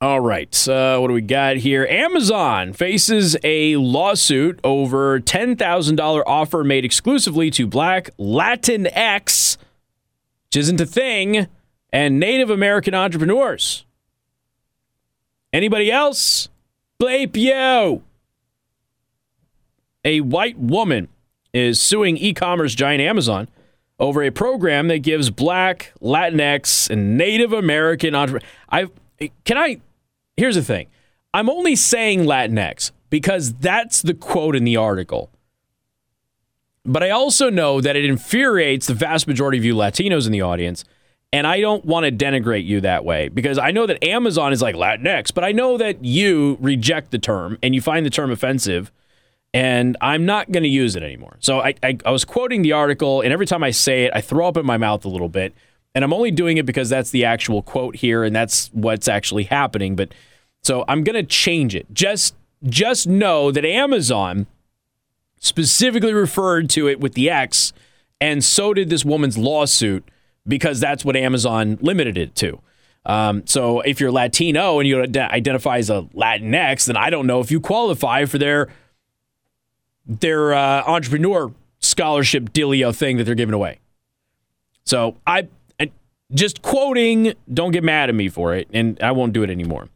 All 0.00 0.18
right, 0.18 0.48
what 0.66 1.06
do 1.06 1.12
we 1.12 1.20
got 1.20 1.58
here? 1.58 1.86
Amazon 1.86 2.72
faces 2.72 3.36
a 3.44 3.76
lawsuit 3.76 4.58
over 4.64 5.20
$10,000 5.20 6.22
offer 6.26 6.64
made 6.64 6.84
exclusively 6.84 7.52
to 7.52 7.68
Black 7.68 8.10
Latinx, 8.18 9.58
which 10.46 10.56
isn't 10.56 10.80
a 10.80 10.86
thing, 10.86 11.46
and 11.92 12.18
Native 12.18 12.50
American 12.50 12.96
entrepreneurs. 12.96 13.86
Anybody 15.52 15.92
else? 15.92 16.48
Bleep 17.00 17.36
you. 17.36 18.02
A 20.04 20.20
white 20.20 20.58
woman 20.58 21.06
is 21.58 21.80
suing 21.80 22.16
e 22.16 22.32
commerce 22.32 22.74
giant 22.74 23.02
Amazon 23.02 23.48
over 23.98 24.22
a 24.22 24.30
program 24.30 24.88
that 24.88 24.98
gives 24.98 25.28
black, 25.30 25.92
Latinx, 26.00 26.88
and 26.88 27.18
Native 27.18 27.52
American 27.52 28.14
entrepreneurs. 28.14 28.48
I 28.70 28.88
can 29.44 29.58
I 29.58 29.80
here's 30.36 30.54
the 30.54 30.62
thing. 30.62 30.86
I'm 31.34 31.50
only 31.50 31.76
saying 31.76 32.20
Latinx 32.20 32.92
because 33.10 33.52
that's 33.54 34.02
the 34.02 34.14
quote 34.14 34.56
in 34.56 34.64
the 34.64 34.76
article. 34.76 35.30
But 36.84 37.02
I 37.02 37.10
also 37.10 37.50
know 37.50 37.80
that 37.80 37.96
it 37.96 38.04
infuriates 38.04 38.86
the 38.86 38.94
vast 38.94 39.26
majority 39.26 39.58
of 39.58 39.64
you 39.64 39.74
Latinos 39.74 40.24
in 40.26 40.32
the 40.32 40.40
audience 40.40 40.84
And 41.32 41.46
I 41.46 41.60
don't 41.60 41.84
want 41.84 42.06
to 42.06 42.12
denigrate 42.12 42.64
you 42.64 42.80
that 42.80 43.04
way 43.04 43.28
because 43.28 43.58
I 43.58 43.70
know 43.70 43.86
that 43.86 44.02
Amazon 44.02 44.52
is 44.52 44.62
like 44.62 44.74
Latinx, 44.74 45.34
but 45.34 45.44
I 45.44 45.52
know 45.52 45.76
that 45.76 46.02
you 46.02 46.56
reject 46.60 47.10
the 47.10 47.18
term 47.18 47.58
and 47.62 47.74
you 47.74 47.82
find 47.82 48.06
the 48.06 48.10
term 48.10 48.30
offensive, 48.30 48.90
and 49.58 49.96
I'm 50.00 50.24
not 50.24 50.52
going 50.52 50.62
to 50.62 50.68
use 50.68 50.94
it 50.94 51.02
anymore. 51.02 51.36
So 51.40 51.58
I, 51.58 51.74
I, 51.82 51.98
I 52.06 52.12
was 52.12 52.24
quoting 52.24 52.62
the 52.62 52.70
article, 52.70 53.22
and 53.22 53.32
every 53.32 53.44
time 53.44 53.64
I 53.64 53.72
say 53.72 54.04
it, 54.04 54.12
I 54.14 54.20
throw 54.20 54.46
up 54.46 54.56
in 54.56 54.64
my 54.64 54.76
mouth 54.76 55.04
a 55.04 55.08
little 55.08 55.28
bit. 55.28 55.52
And 55.96 56.04
I'm 56.04 56.12
only 56.12 56.30
doing 56.30 56.58
it 56.58 56.66
because 56.66 56.88
that's 56.88 57.10
the 57.10 57.24
actual 57.24 57.62
quote 57.62 57.96
here, 57.96 58.22
and 58.22 58.36
that's 58.36 58.68
what's 58.68 59.08
actually 59.08 59.44
happening. 59.44 59.96
But 59.96 60.10
so 60.62 60.84
I'm 60.86 61.02
going 61.02 61.16
to 61.16 61.24
change 61.24 61.74
it. 61.74 61.92
Just 61.92 62.36
just 62.68 63.08
know 63.08 63.50
that 63.50 63.64
Amazon 63.64 64.46
specifically 65.40 66.12
referred 66.12 66.70
to 66.70 66.86
it 66.86 67.00
with 67.00 67.14
the 67.14 67.28
X, 67.28 67.72
and 68.20 68.44
so 68.44 68.72
did 68.72 68.90
this 68.90 69.04
woman's 69.04 69.36
lawsuit 69.36 70.08
because 70.46 70.78
that's 70.78 71.04
what 71.04 71.16
Amazon 71.16 71.78
limited 71.80 72.16
it 72.16 72.36
to. 72.36 72.60
Um, 73.06 73.44
so 73.44 73.80
if 73.80 73.98
you're 73.98 74.12
Latino 74.12 74.78
and 74.78 74.88
you 74.88 75.02
identify 75.02 75.78
as 75.78 75.90
a 75.90 76.02
Latinx, 76.14 76.86
then 76.86 76.96
I 76.96 77.10
don't 77.10 77.26
know 77.26 77.40
if 77.40 77.50
you 77.50 77.60
qualify 77.60 78.24
for 78.24 78.38
their 78.38 78.68
their 80.08 80.54
uh, 80.54 80.82
entrepreneur 80.86 81.52
scholarship 81.78 82.50
dealio 82.52 82.94
thing 82.94 83.18
that 83.18 83.24
they're 83.24 83.34
giving 83.34 83.54
away. 83.54 83.78
So 84.84 85.16
I 85.26 85.48
just 86.32 86.62
quoting, 86.62 87.34
don't 87.52 87.72
get 87.72 87.84
mad 87.84 88.08
at 88.08 88.14
me 88.14 88.28
for 88.28 88.54
it, 88.54 88.68
and 88.72 89.00
I 89.02 89.12
won't 89.12 89.32
do 89.32 89.42
it 89.42 89.50
anymore. 89.50 89.88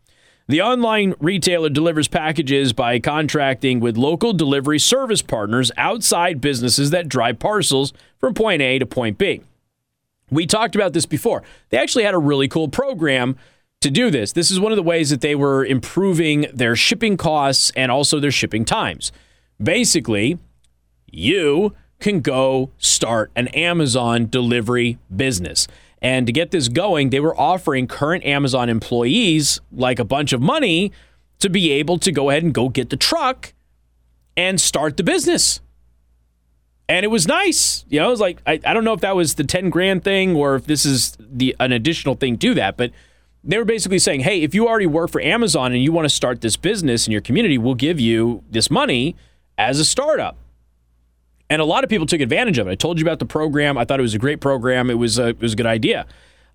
The 0.49 0.61
online 0.61 1.15
retailer 1.21 1.69
delivers 1.69 2.09
packages 2.09 2.73
by 2.73 2.99
contracting 2.99 3.81
with 3.81 3.97
local 3.97 4.33
delivery 4.33 4.79
service 4.79 5.23
partners 5.23 5.71
outside 5.77 6.41
businesses 6.41 6.91
that 6.91 7.09
drive 7.09 7.39
parcels 7.39 7.93
from 8.19 8.35
point 8.35 8.61
A 8.61 8.79
to 8.79 8.87
point 8.87 9.19
B. 9.19 9.43
We 10.31 10.47
talked 10.47 10.75
about 10.75 10.95
this 10.95 11.07
before. 11.07 11.43
They 11.71 11.79
actually 11.79 12.05
had 12.05 12.15
a 12.15 12.19
really 12.19 12.49
cool 12.49 12.69
program 12.69 13.37
to 13.81 13.91
do 13.91 14.11
this. 14.11 14.33
This 14.33 14.51
is 14.51 14.59
one 14.59 14.73
of 14.73 14.77
the 14.77 14.83
ways 14.83 15.11
that 15.11 15.21
they 15.21 15.35
were 15.35 15.65
improving 15.65 16.47
their 16.53 16.75
shipping 16.77 17.17
costs 17.17 17.73
and 17.77 17.93
also 17.93 18.21
their 18.21 18.31
shipping 18.31 18.65
times. 18.65 19.13
Basically, 19.63 20.39
you 21.11 21.75
can 22.01 22.21
go 22.21 22.71
start 22.79 23.31
an 23.37 23.49
Amazon 23.49 24.29
delivery 24.29 24.99
business. 25.15 25.69
And 26.01 26.27
to 26.27 26.33
get 26.33 26.51
this 26.51 26.69
going, 26.69 27.11
they 27.11 27.21
were 27.21 27.39
offering 27.39 27.87
current 27.87 28.25
Amazon 28.25 28.69
employees 28.69 29.61
like 29.71 30.01
a 30.01 30.05
bunch 30.05 30.33
of 30.33 30.41
money 30.41 30.91
to 31.39 31.49
be 31.49 31.71
able 31.71 31.99
to 31.99 32.11
go 32.11 32.31
ahead 32.31 32.43
and 32.43 32.53
go 32.53 32.69
get 32.69 32.91
the 32.91 32.97
truck 32.97 33.53
and 34.37 34.61
start 34.61 34.97
the 34.97 35.05
business 35.05 35.61
and 36.93 37.05
it 37.05 37.09
was 37.09 37.27
nice. 37.27 37.87
You 37.89 38.01
know, 38.01 38.09
it 38.09 38.11
was 38.11 38.21
like 38.21 38.43
I, 38.47 38.61
I 38.67 38.75
don't 38.75 38.85
know 38.85 38.93
if 38.93 39.01
that 39.01 39.17
was 39.17 39.35
the 39.35 39.45
ten 39.45 39.71
grand 39.71 40.05
thing 40.05 40.37
or 40.37 40.57
if 40.57 40.67
this 40.67 40.85
is 40.85 41.17
the 41.19 41.57
an 41.59 41.73
additional 41.73 42.15
thing 42.15 42.37
to 42.39 42.55
that, 42.55 42.77
but 42.77 42.91
they 43.43 43.57
were 43.57 43.65
basically 43.65 43.99
saying, 43.99 44.21
hey, 44.21 44.43
if 44.43 44.55
you 44.55 44.69
already 44.69 44.87
work 44.87 45.11
for 45.11 45.21
Amazon 45.21 45.73
and 45.73 45.83
you 45.83 45.91
want 45.91 46.05
to 46.05 46.15
start 46.15 46.43
this 46.43 46.57
business 46.57 47.07
in 47.07 47.13
your 47.13 47.23
community, 47.23 47.57
we'll 47.57 47.75
give 47.75 47.99
you 47.99 48.45
this 48.51 48.71
money 48.71 49.17
as 49.59 49.79
a 49.79 49.85
startup. 49.85 50.37
And 51.51 51.61
a 51.61 51.65
lot 51.65 51.85
of 51.85 51.91
people 51.91 52.07
took 52.07 52.21
advantage 52.21 52.59
of 52.59 52.67
it. 52.67 52.71
I 52.71 52.75
told 52.75 52.99
you 52.99 53.05
about 53.05 53.19
the 53.19 53.27
program. 53.27 53.77
I 53.77 53.85
thought 53.85 54.01
it 54.01 54.03
was 54.03 54.15
a 54.15 54.19
great 54.19 54.41
program. 54.41 54.89
It 54.89 54.95
was 54.95 55.19
a, 55.19 55.29
it 55.29 55.41
was 55.41 55.53
a 55.53 55.57
good 55.57 55.67
idea. 55.67 56.07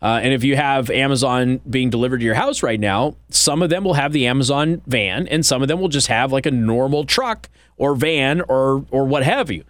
Uh, 0.01 0.19
and 0.21 0.33
if 0.33 0.43
you 0.43 0.55
have 0.55 0.89
Amazon 0.89 1.59
being 1.69 1.89
delivered 1.89 2.19
to 2.19 2.25
your 2.25 2.35
house 2.35 2.61
right 2.61 2.79
now, 2.79 3.15
some 3.29 3.61
of 3.61 3.69
them 3.69 3.83
will 3.83 3.95
have 3.95 4.13
the 4.13 4.27
Amazon 4.27 4.81
van, 4.85 5.27
and 5.27 5.45
some 5.45 5.61
of 5.61 5.67
them 5.67 5.79
will 5.79 5.87
just 5.87 6.07
have 6.07 6.31
like 6.31 6.45
a 6.45 6.51
normal 6.51 7.03
truck 7.03 7.49
or 7.77 7.95
van 7.95 8.41
or 8.41 8.85
or 8.91 9.05
what 9.05 9.23
have 9.23 9.49
you. 9.49 9.63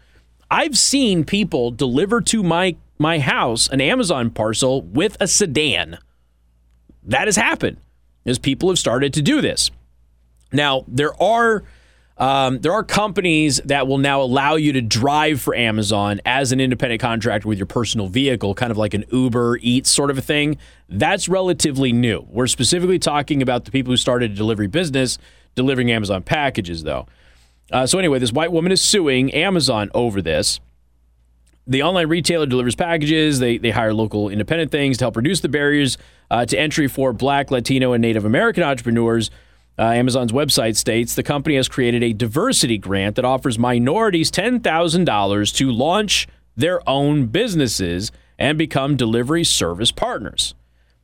I've 0.51 0.77
seen 0.77 1.23
people 1.23 1.71
deliver 1.71 2.19
to 2.21 2.43
my 2.43 2.75
my 2.97 3.19
house 3.19 3.69
an 3.69 3.79
Amazon 3.79 4.29
parcel 4.29 4.81
with 4.81 5.15
a 5.19 5.27
sedan. 5.27 5.97
That 7.03 7.27
has 7.27 7.37
happened 7.37 7.77
as 8.25 8.37
people 8.37 8.67
have 8.67 8.79
started 8.79 9.13
to 9.13 9.21
do 9.21 9.39
this. 9.39 9.71
Now 10.51 10.83
there 10.89 11.21
are 11.21 11.63
um, 12.17 12.59
there 12.59 12.73
are 12.73 12.83
companies 12.83 13.61
that 13.65 13.87
will 13.87 13.99
now 13.99 14.21
allow 14.21 14.55
you 14.55 14.73
to 14.73 14.81
drive 14.81 15.39
for 15.39 15.53
Amazon 15.53 16.19
as 16.25 16.51
an 16.51 16.59
independent 16.59 16.99
contractor 16.99 17.47
with 17.47 17.59
your 17.59 17.67
personal 17.67 18.07
vehicle, 18.07 18.55
kind 18.55 18.71
of 18.71 18.77
like 18.77 18.95
an 18.95 19.05
Uber 19.11 19.59
Eats 19.61 19.91
sort 19.91 20.09
of 20.09 20.17
a 20.17 20.21
thing. 20.21 20.57
That's 20.89 21.29
relatively 21.29 21.91
new. 21.91 22.25
We're 22.29 22.47
specifically 22.47 22.97
talking 22.97 23.41
about 23.41 23.65
the 23.65 23.71
people 23.71 23.93
who 23.93 23.97
started 23.97 24.31
a 24.31 24.35
delivery 24.35 24.67
business 24.67 25.19
delivering 25.53 25.91
Amazon 25.91 26.23
packages, 26.23 26.83
though. 26.83 27.05
Uh, 27.71 27.85
so 27.85 27.99
anyway, 27.99 28.17
this 28.17 28.31
white 28.31 28.51
woman 28.51 28.71
is 28.71 28.81
suing 28.81 29.31
Amazon 29.33 29.91
over 29.93 30.21
this. 30.21 30.59
The 31.67 31.83
online 31.83 32.07
retailer 32.07 32.45
delivers 32.45 32.75
packages. 32.75 33.39
They, 33.39 33.57
they 33.57 33.71
hire 33.71 33.93
local 33.93 34.29
independent 34.29 34.71
things 34.71 34.97
to 34.99 35.03
help 35.03 35.17
reduce 35.17 35.41
the 35.41 35.49
barriers 35.49 35.97
uh, 36.31 36.45
to 36.45 36.57
entry 36.57 36.87
for 36.87 37.11
Black, 37.11 37.51
Latino, 37.51 37.91
and 37.91 38.01
Native 38.01 38.23
American 38.23 38.63
entrepreneurs. 38.63 39.29
Uh, 39.79 39.91
Amazon's 39.91 40.31
website 40.31 40.75
states 40.75 41.13
the 41.13 41.23
company 41.23 41.55
has 41.55 41.67
created 41.67 42.03
a 42.03 42.13
diversity 42.13 42.77
grant 42.77 43.15
that 43.15 43.25
offers 43.25 43.59
minorities 43.59 44.31
$10,000 44.31 45.55
to 45.55 45.71
launch 45.71 46.27
their 46.55 46.87
own 46.89 47.27
businesses 47.27 48.11
and 48.39 48.57
become 48.57 48.95
delivery 48.95 49.43
service 49.43 49.91
partners. 49.91 50.55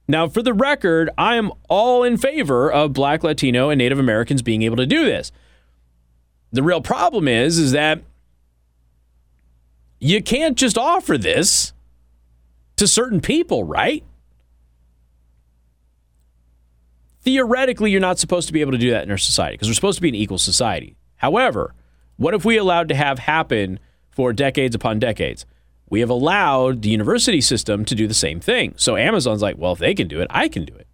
Now, 0.08 0.28
for 0.28 0.42
the 0.42 0.54
record, 0.54 1.10
I 1.18 1.36
am 1.36 1.52
all 1.70 2.04
in 2.04 2.18
favor 2.18 2.72
of 2.72 2.94
Black, 2.94 3.24
Latino, 3.24 3.70
and 3.70 3.78
Native 3.78 4.00
Americans 4.00 4.42
being 4.42 4.64
able 4.64 4.78
to 4.78 4.86
do 4.86 5.06
this. 5.06 5.32
The 6.52 6.64
real 6.64 6.82
problem 6.82 7.28
is 7.28 7.58
is 7.58 7.72
that 7.72 8.02
you 10.00 10.22
can't 10.22 10.58
just 10.58 10.78
offer 10.78 11.18
this 11.18 11.74
to 12.76 12.88
certain 12.88 13.22
people, 13.22 13.64
right? 13.64 14.04
Theoretically, 17.24 17.90
you're 17.90 18.02
not 18.02 18.20
supposed 18.20 18.48
to 18.48 18.54
be 18.54 18.60
able 18.62 18.74
to 18.74 18.78
do 18.78 18.92
that 18.92 19.04
in 19.04 19.12
our 19.12 19.18
society 19.18 19.56
because 19.56 19.70
we're 19.70 19.76
supposed 19.76 19.98
to 19.98 20.02
be 20.02 20.10
an 20.10 20.16
equal 20.16 20.38
society. 20.38 20.98
However, 21.16 21.74
what 22.18 22.34
if 22.34 22.44
we 22.44 22.58
allowed 22.58 22.90
to 22.90 22.96
have 22.96 23.20
happen 23.20 23.80
for 24.12 24.34
decades 24.34 24.76
upon 24.76 25.00
decades? 25.00 25.46
We 25.90 26.02
have 26.02 26.10
allowed 26.10 26.82
the 26.82 26.90
university 26.90 27.40
system 27.40 27.86
to 27.86 27.96
do 27.96 28.08
the 28.08 28.14
same 28.14 28.40
thing. 28.40 28.74
So 28.76 28.98
Amazon's 28.98 29.42
like, 29.42 29.58
well, 29.58 29.72
if 29.72 29.80
they 29.80 29.94
can 29.94 30.08
do 30.10 30.20
it, 30.20 30.28
I 30.30 30.50
can 30.50 30.66
do 30.66 30.76
it. 30.76 30.88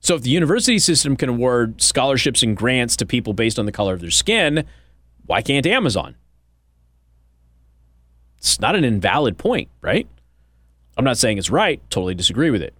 So 0.00 0.14
if 0.14 0.22
the 0.22 0.30
university 0.30 0.78
system 0.78 1.16
can 1.16 1.28
award 1.28 1.82
scholarships 1.82 2.42
and 2.42 2.56
grants 2.56 2.96
to 2.96 3.06
people 3.06 3.32
based 3.32 3.58
on 3.58 3.66
the 3.66 3.72
color 3.72 3.92
of 3.92 4.00
their 4.00 4.10
skin, 4.10 4.64
why 5.26 5.42
can't 5.42 5.66
Amazon? 5.66 6.14
It's 8.38 8.60
not 8.60 8.76
an 8.76 8.84
invalid 8.84 9.36
point, 9.36 9.68
right? 9.80 10.06
I'm 10.96 11.04
not 11.04 11.18
saying 11.18 11.36
it's 11.36 11.50
right, 11.50 11.82
totally 11.90 12.14
disagree 12.14 12.50
with 12.50 12.62
it. 12.62 12.74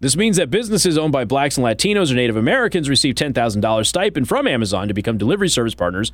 This 0.00 0.16
means 0.16 0.36
that 0.36 0.50
businesses 0.50 0.96
owned 0.96 1.12
by 1.12 1.24
blacks 1.24 1.56
and 1.56 1.66
Latinos 1.66 2.12
or 2.12 2.14
Native 2.14 2.36
Americans 2.36 2.88
receive 2.88 3.16
$10,000 3.16 3.86
stipend 3.86 4.28
from 4.28 4.46
Amazon 4.46 4.86
to 4.86 4.94
become 4.94 5.18
delivery 5.18 5.48
service 5.48 5.74
partners, 5.74 6.12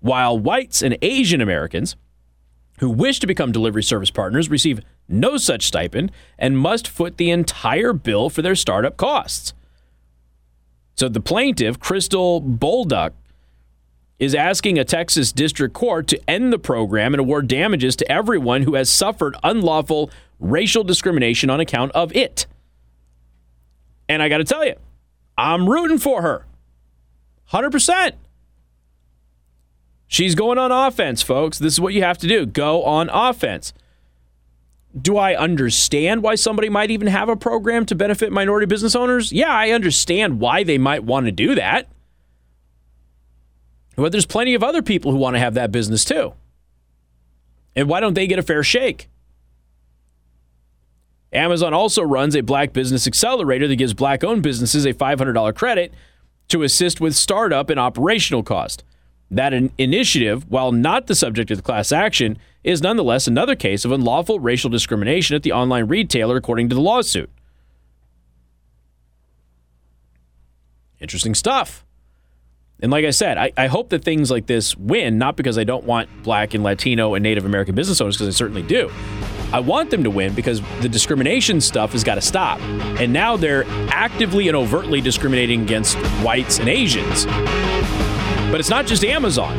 while 0.00 0.38
whites 0.38 0.82
and 0.82 0.96
Asian 1.02 1.40
Americans 1.40 1.96
who 2.80 2.90
wish 2.90 3.18
to 3.20 3.26
become 3.26 3.52
delivery 3.52 3.82
service 3.82 4.10
partners 4.10 4.50
receive 4.50 4.80
no 5.08 5.36
such 5.36 5.66
stipend 5.66 6.10
and 6.38 6.58
must 6.58 6.88
foot 6.88 7.16
the 7.16 7.30
entire 7.30 7.92
bill 7.92 8.30
for 8.30 8.42
their 8.42 8.54
startup 8.54 8.96
costs. 8.96 9.52
So 10.96 11.08
the 11.08 11.20
plaintiff, 11.20 11.78
Crystal 11.80 12.40
Bolduc, 12.40 13.12
is 14.18 14.34
asking 14.34 14.78
a 14.78 14.84
Texas 14.84 15.32
district 15.32 15.74
court 15.74 16.06
to 16.08 16.30
end 16.30 16.52
the 16.52 16.58
program 16.58 17.14
and 17.14 17.20
award 17.20 17.48
damages 17.48 17.96
to 17.96 18.10
everyone 18.10 18.62
who 18.62 18.74
has 18.74 18.88
suffered 18.88 19.36
unlawful 19.42 20.10
racial 20.38 20.84
discrimination 20.84 21.50
on 21.50 21.60
account 21.60 21.90
of 21.92 22.14
it. 22.14 22.46
And 24.08 24.22
I 24.22 24.28
got 24.28 24.38
to 24.38 24.44
tell 24.44 24.64
you, 24.64 24.74
I'm 25.36 25.68
rooting 25.68 25.98
for 25.98 26.22
her. 26.22 26.46
100%. 27.50 28.12
She's 30.06 30.34
going 30.34 30.58
on 30.58 30.70
offense, 30.70 31.22
folks. 31.22 31.58
This 31.58 31.72
is 31.72 31.80
what 31.80 31.94
you 31.94 32.02
have 32.02 32.18
to 32.18 32.26
do 32.26 32.46
go 32.46 32.84
on 32.84 33.08
offense. 33.10 33.72
Do 34.96 35.16
I 35.16 35.34
understand 35.34 36.22
why 36.22 36.36
somebody 36.36 36.68
might 36.68 36.90
even 36.90 37.08
have 37.08 37.28
a 37.28 37.34
program 37.34 37.84
to 37.86 37.96
benefit 37.96 38.30
minority 38.30 38.66
business 38.66 38.94
owners? 38.94 39.32
Yeah, 39.32 39.50
I 39.50 39.70
understand 39.70 40.38
why 40.38 40.62
they 40.62 40.78
might 40.78 41.02
want 41.02 41.26
to 41.26 41.32
do 41.32 41.56
that. 41.56 41.88
But 43.96 44.12
there's 44.12 44.26
plenty 44.26 44.54
of 44.54 44.62
other 44.62 44.82
people 44.82 45.10
who 45.10 45.18
want 45.18 45.34
to 45.34 45.40
have 45.40 45.54
that 45.54 45.72
business 45.72 46.04
too. 46.04 46.34
And 47.74 47.88
why 47.88 48.00
don't 48.00 48.14
they 48.14 48.26
get 48.26 48.38
a 48.38 48.42
fair 48.42 48.62
shake? 48.62 49.08
Amazon 51.34 51.74
also 51.74 52.02
runs 52.02 52.36
a 52.36 52.42
black 52.42 52.72
business 52.72 53.06
accelerator 53.06 53.66
that 53.66 53.76
gives 53.76 53.92
black 53.92 54.22
owned 54.22 54.42
businesses 54.42 54.84
a 54.84 54.94
$500 54.94 55.54
credit 55.54 55.92
to 56.48 56.62
assist 56.62 57.00
with 57.00 57.14
startup 57.14 57.70
and 57.70 57.80
operational 57.80 58.42
cost. 58.42 58.84
That 59.30 59.52
initiative, 59.78 60.48
while 60.48 60.70
not 60.70 61.06
the 61.06 61.14
subject 61.14 61.50
of 61.50 61.56
the 61.56 61.62
class 61.62 61.90
action, 61.90 62.38
is 62.62 62.82
nonetheless 62.82 63.26
another 63.26 63.56
case 63.56 63.84
of 63.84 63.90
unlawful 63.90 64.38
racial 64.38 64.70
discrimination 64.70 65.34
at 65.34 65.42
the 65.42 65.52
online 65.52 65.86
retailer, 65.86 66.36
according 66.36 66.68
to 66.68 66.74
the 66.74 66.80
lawsuit. 66.80 67.30
Interesting 71.00 71.34
stuff. 71.34 71.84
And 72.80 72.92
like 72.92 73.04
I 73.04 73.10
said, 73.10 73.38
I, 73.38 73.52
I, 73.56 73.66
hope 73.66 73.90
that 73.90 74.04
things 74.04 74.30
like 74.30 74.46
this 74.46 74.76
win, 74.76 75.16
not 75.16 75.36
because 75.36 75.58
I 75.58 75.64
don't 75.64 75.84
want 75.84 76.08
black 76.22 76.54
and 76.54 76.62
Latino 76.62 77.14
and 77.14 77.22
Native 77.22 77.44
American 77.44 77.74
business 77.74 78.00
owners, 78.00 78.16
because 78.16 78.28
I 78.28 78.36
certainly 78.36 78.62
do. 78.62 78.90
I 79.54 79.60
want 79.60 79.88
them 79.88 80.02
to 80.02 80.10
win 80.10 80.34
because 80.34 80.60
the 80.80 80.88
discrimination 80.88 81.60
stuff 81.60 81.92
has 81.92 82.02
got 82.02 82.16
to 82.16 82.20
stop. 82.20 82.60
And 82.98 83.12
now 83.12 83.36
they're 83.36 83.64
actively 83.88 84.48
and 84.48 84.56
overtly 84.56 85.00
discriminating 85.00 85.62
against 85.62 85.96
whites 86.24 86.58
and 86.58 86.68
Asians. 86.68 87.24
But 88.50 88.58
it's 88.58 88.68
not 88.68 88.84
just 88.84 89.04
Amazon. 89.04 89.54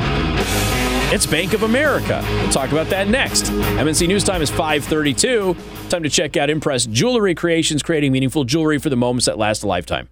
It's 1.13 1.25
Bank 1.25 1.53
of 1.53 1.63
America. 1.63 2.21
We'll 2.29 2.51
talk 2.51 2.73
about 2.73 2.87
that 2.87 3.07
next. 3.07 3.45
MNC 3.45 4.09
News 4.09 4.25
Time 4.25 4.41
is 4.41 4.49
532. 4.49 5.55
Time 5.87 6.03
to 6.03 6.09
check 6.09 6.35
out 6.35 6.49
Impress 6.49 6.85
Jewelry 6.87 7.33
Creations, 7.33 7.81
creating 7.81 8.11
meaningful 8.11 8.43
jewelry 8.43 8.79
for 8.79 8.89
the 8.89 8.97
moments 8.97 9.27
that 9.27 9.37
last 9.37 9.63
a 9.63 9.67
lifetime. 9.67 10.09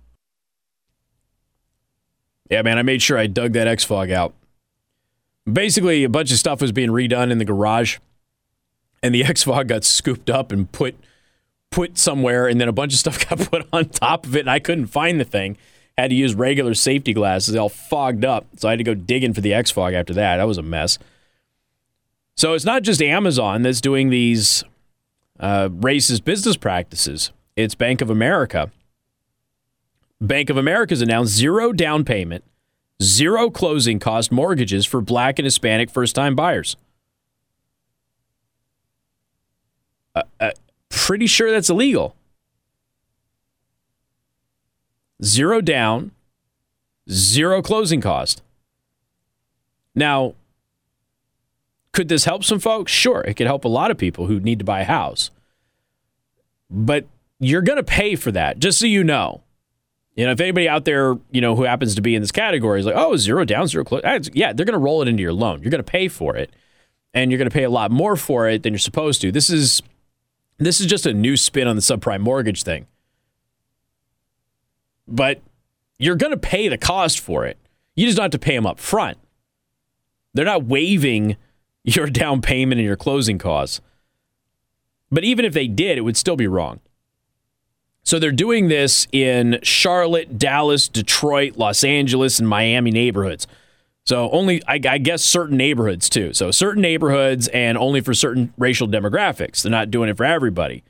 Yeah, 2.49 2.61
man, 2.61 2.77
I 2.77 2.83
made 2.83 3.01
sure 3.01 3.17
I 3.17 3.27
dug 3.27 3.51
that 3.51 3.67
X 3.67 3.83
Fog 3.83 4.11
out. 4.11 4.33
Basically, 5.45 6.05
a 6.05 6.09
bunch 6.09 6.31
of 6.31 6.37
stuff 6.37 6.61
was 6.61 6.71
being 6.71 6.89
redone 6.89 7.31
in 7.31 7.37
the 7.37 7.43
garage, 7.43 7.97
and 9.03 9.13
the 9.13 9.23
X 9.25 9.43
Fog 9.43 9.67
got 9.67 9.83
scooped 9.83 10.29
up 10.29 10.51
and 10.51 10.71
put 10.71 10.95
put 11.69 11.97
somewhere, 11.97 12.47
and 12.47 12.61
then 12.61 12.67
a 12.67 12.73
bunch 12.73 12.93
of 12.93 12.99
stuff 12.99 13.29
got 13.29 13.39
put 13.39 13.67
on 13.73 13.89
top 13.89 14.25
of 14.25 14.35
it, 14.35 14.41
and 14.41 14.49
I 14.49 14.59
couldn't 14.59 14.87
find 14.87 15.19
the 15.19 15.25
thing. 15.25 15.57
Had 15.97 16.09
to 16.09 16.15
use 16.15 16.33
regular 16.33 16.73
safety 16.73 17.13
glasses, 17.13 17.55
all 17.55 17.69
fogged 17.69 18.25
up. 18.25 18.47
So 18.57 18.67
I 18.67 18.71
had 18.71 18.77
to 18.79 18.83
go 18.83 18.95
digging 18.95 19.33
for 19.33 19.41
the 19.41 19.53
X 19.53 19.69
Fog 19.69 19.93
after 19.93 20.13
that. 20.15 20.37
That 20.37 20.47
was 20.47 20.57
a 20.57 20.63
mess. 20.63 20.97
So 22.35 22.53
it's 22.53 22.65
not 22.65 22.81
just 22.81 22.99
Amazon 22.99 23.61
that's 23.61 23.79
doing 23.79 24.09
these 24.09 24.63
uh, 25.39 25.69
racist 25.69 26.23
business 26.23 26.57
practices, 26.57 27.31
it's 27.55 27.75
Bank 27.75 28.01
of 28.01 28.09
America. 28.09 28.71
Bank 30.19 30.49
of 30.49 30.57
America 30.57 30.93
has 30.93 31.01
announced 31.01 31.33
zero 31.33 31.73
down 31.73 32.05
payment, 32.05 32.43
zero 33.01 33.51
closing 33.51 33.99
cost 33.99 34.31
mortgages 34.31 34.85
for 34.85 35.01
black 35.01 35.37
and 35.37 35.45
Hispanic 35.45 35.89
first 35.91 36.15
time 36.15 36.33
buyers. 36.33 36.75
Uh, 40.15 40.23
uh, 40.39 40.51
pretty 40.89 41.27
sure 41.27 41.51
that's 41.51 41.69
illegal. 41.69 42.15
Zero 45.23 45.61
down, 45.61 46.11
zero 47.09 47.61
closing 47.61 48.01
cost. 48.01 48.41
Now, 49.95 50.35
could 51.93 52.09
this 52.09 52.25
help 52.25 52.43
some 52.43 52.59
folks? 52.59 52.91
Sure, 52.91 53.21
it 53.21 53.35
could 53.35 53.47
help 53.47 53.65
a 53.65 53.69
lot 53.69 53.91
of 53.91 53.97
people 53.97 54.27
who 54.27 54.39
need 54.39 54.59
to 54.59 54.65
buy 54.65 54.81
a 54.81 54.85
house. 54.85 55.29
But 56.69 57.05
you're 57.39 57.61
going 57.61 57.77
to 57.77 57.83
pay 57.83 58.15
for 58.15 58.31
that, 58.31 58.59
just 58.59 58.79
so 58.79 58.85
you 58.85 59.03
know. 59.03 59.41
You 60.15 60.25
know, 60.25 60.31
if 60.31 60.41
anybody 60.41 60.69
out 60.69 60.85
there, 60.85 61.17
you 61.31 61.41
know, 61.41 61.55
who 61.55 61.63
happens 61.63 61.95
to 61.95 62.01
be 62.01 62.15
in 62.15 62.21
this 62.21 62.31
category 62.31 62.79
is 62.79 62.85
like, 62.85 62.95
oh, 62.95 63.15
zero 63.15 63.45
down, 63.45 63.67
zero 63.67 63.83
close. 63.83 64.01
Yeah, 64.33 64.53
they're 64.53 64.65
going 64.65 64.73
to 64.73 64.79
roll 64.79 65.01
it 65.01 65.07
into 65.07 65.21
your 65.21 65.33
loan. 65.33 65.61
You're 65.61 65.71
going 65.71 65.83
to 65.83 65.91
pay 65.91 66.07
for 66.07 66.35
it, 66.35 66.51
and 67.13 67.31
you're 67.31 67.37
going 67.37 67.49
to 67.49 67.53
pay 67.53 67.63
a 67.63 67.69
lot 67.69 67.91
more 67.91 68.15
for 68.15 68.47
it 68.47 68.63
than 68.63 68.73
you're 68.73 68.79
supposed 68.79 69.21
to. 69.21 69.31
This 69.31 69.49
is 69.49 69.81
this 70.57 70.79
is 70.79 70.87
just 70.87 71.05
a 71.05 71.13
new 71.13 71.35
spin 71.37 71.67
on 71.67 71.75
the 71.75 71.81
subprime 71.81 72.21
mortgage 72.21 72.63
thing. 72.63 72.87
But 75.07 75.41
you're 75.99 76.15
going 76.15 76.31
to 76.31 76.37
pay 76.37 76.67
the 76.67 76.77
cost 76.77 77.19
for 77.19 77.45
it. 77.45 77.57
You 77.95 78.05
just 78.05 78.17
don't 78.17 78.25
have 78.25 78.31
to 78.31 78.39
pay 78.39 78.55
them 78.55 78.65
up 78.65 78.79
front. 78.79 79.17
They're 80.33 80.45
not 80.45 80.65
waiving 80.65 81.37
your 81.83 82.07
down 82.07 82.41
payment 82.41 82.79
and 82.79 82.85
your 82.85 82.95
closing 82.95 83.37
costs. 83.37 83.81
But 85.11 85.23
even 85.23 85.45
if 85.45 85.53
they 85.53 85.67
did, 85.67 85.97
it 85.97 86.01
would 86.01 86.17
still 86.17 86.35
be 86.35 86.47
wrong. 86.47 86.79
So 88.03 88.19
they're 88.19 88.31
doing 88.31 88.67
this 88.67 89.07
in 89.11 89.59
Charlotte, 89.63 90.37
Dallas, 90.37 90.87
Detroit, 90.87 91.55
Los 91.55 91.83
Angeles, 91.83 92.39
and 92.39 92.49
Miami 92.49 92.91
neighborhoods. 92.91 93.47
So 94.05 94.29
only, 94.31 94.61
I, 94.67 94.79
I, 94.87 94.97
guess, 94.97 95.23
certain 95.23 95.55
neighborhoods 95.55 96.09
too. 96.09 96.33
So 96.33 96.51
certain 96.51 96.81
neighborhoods 96.81 97.47
and 97.49 97.77
only 97.77 98.01
for 98.01 98.13
certain 98.13 98.53
racial 98.57 98.87
demographics. 98.87 99.61
They're 99.61 99.71
not 99.71 99.91
doing 99.91 100.09
it 100.09 100.17
for 100.17 100.25
everybody. 100.25 100.83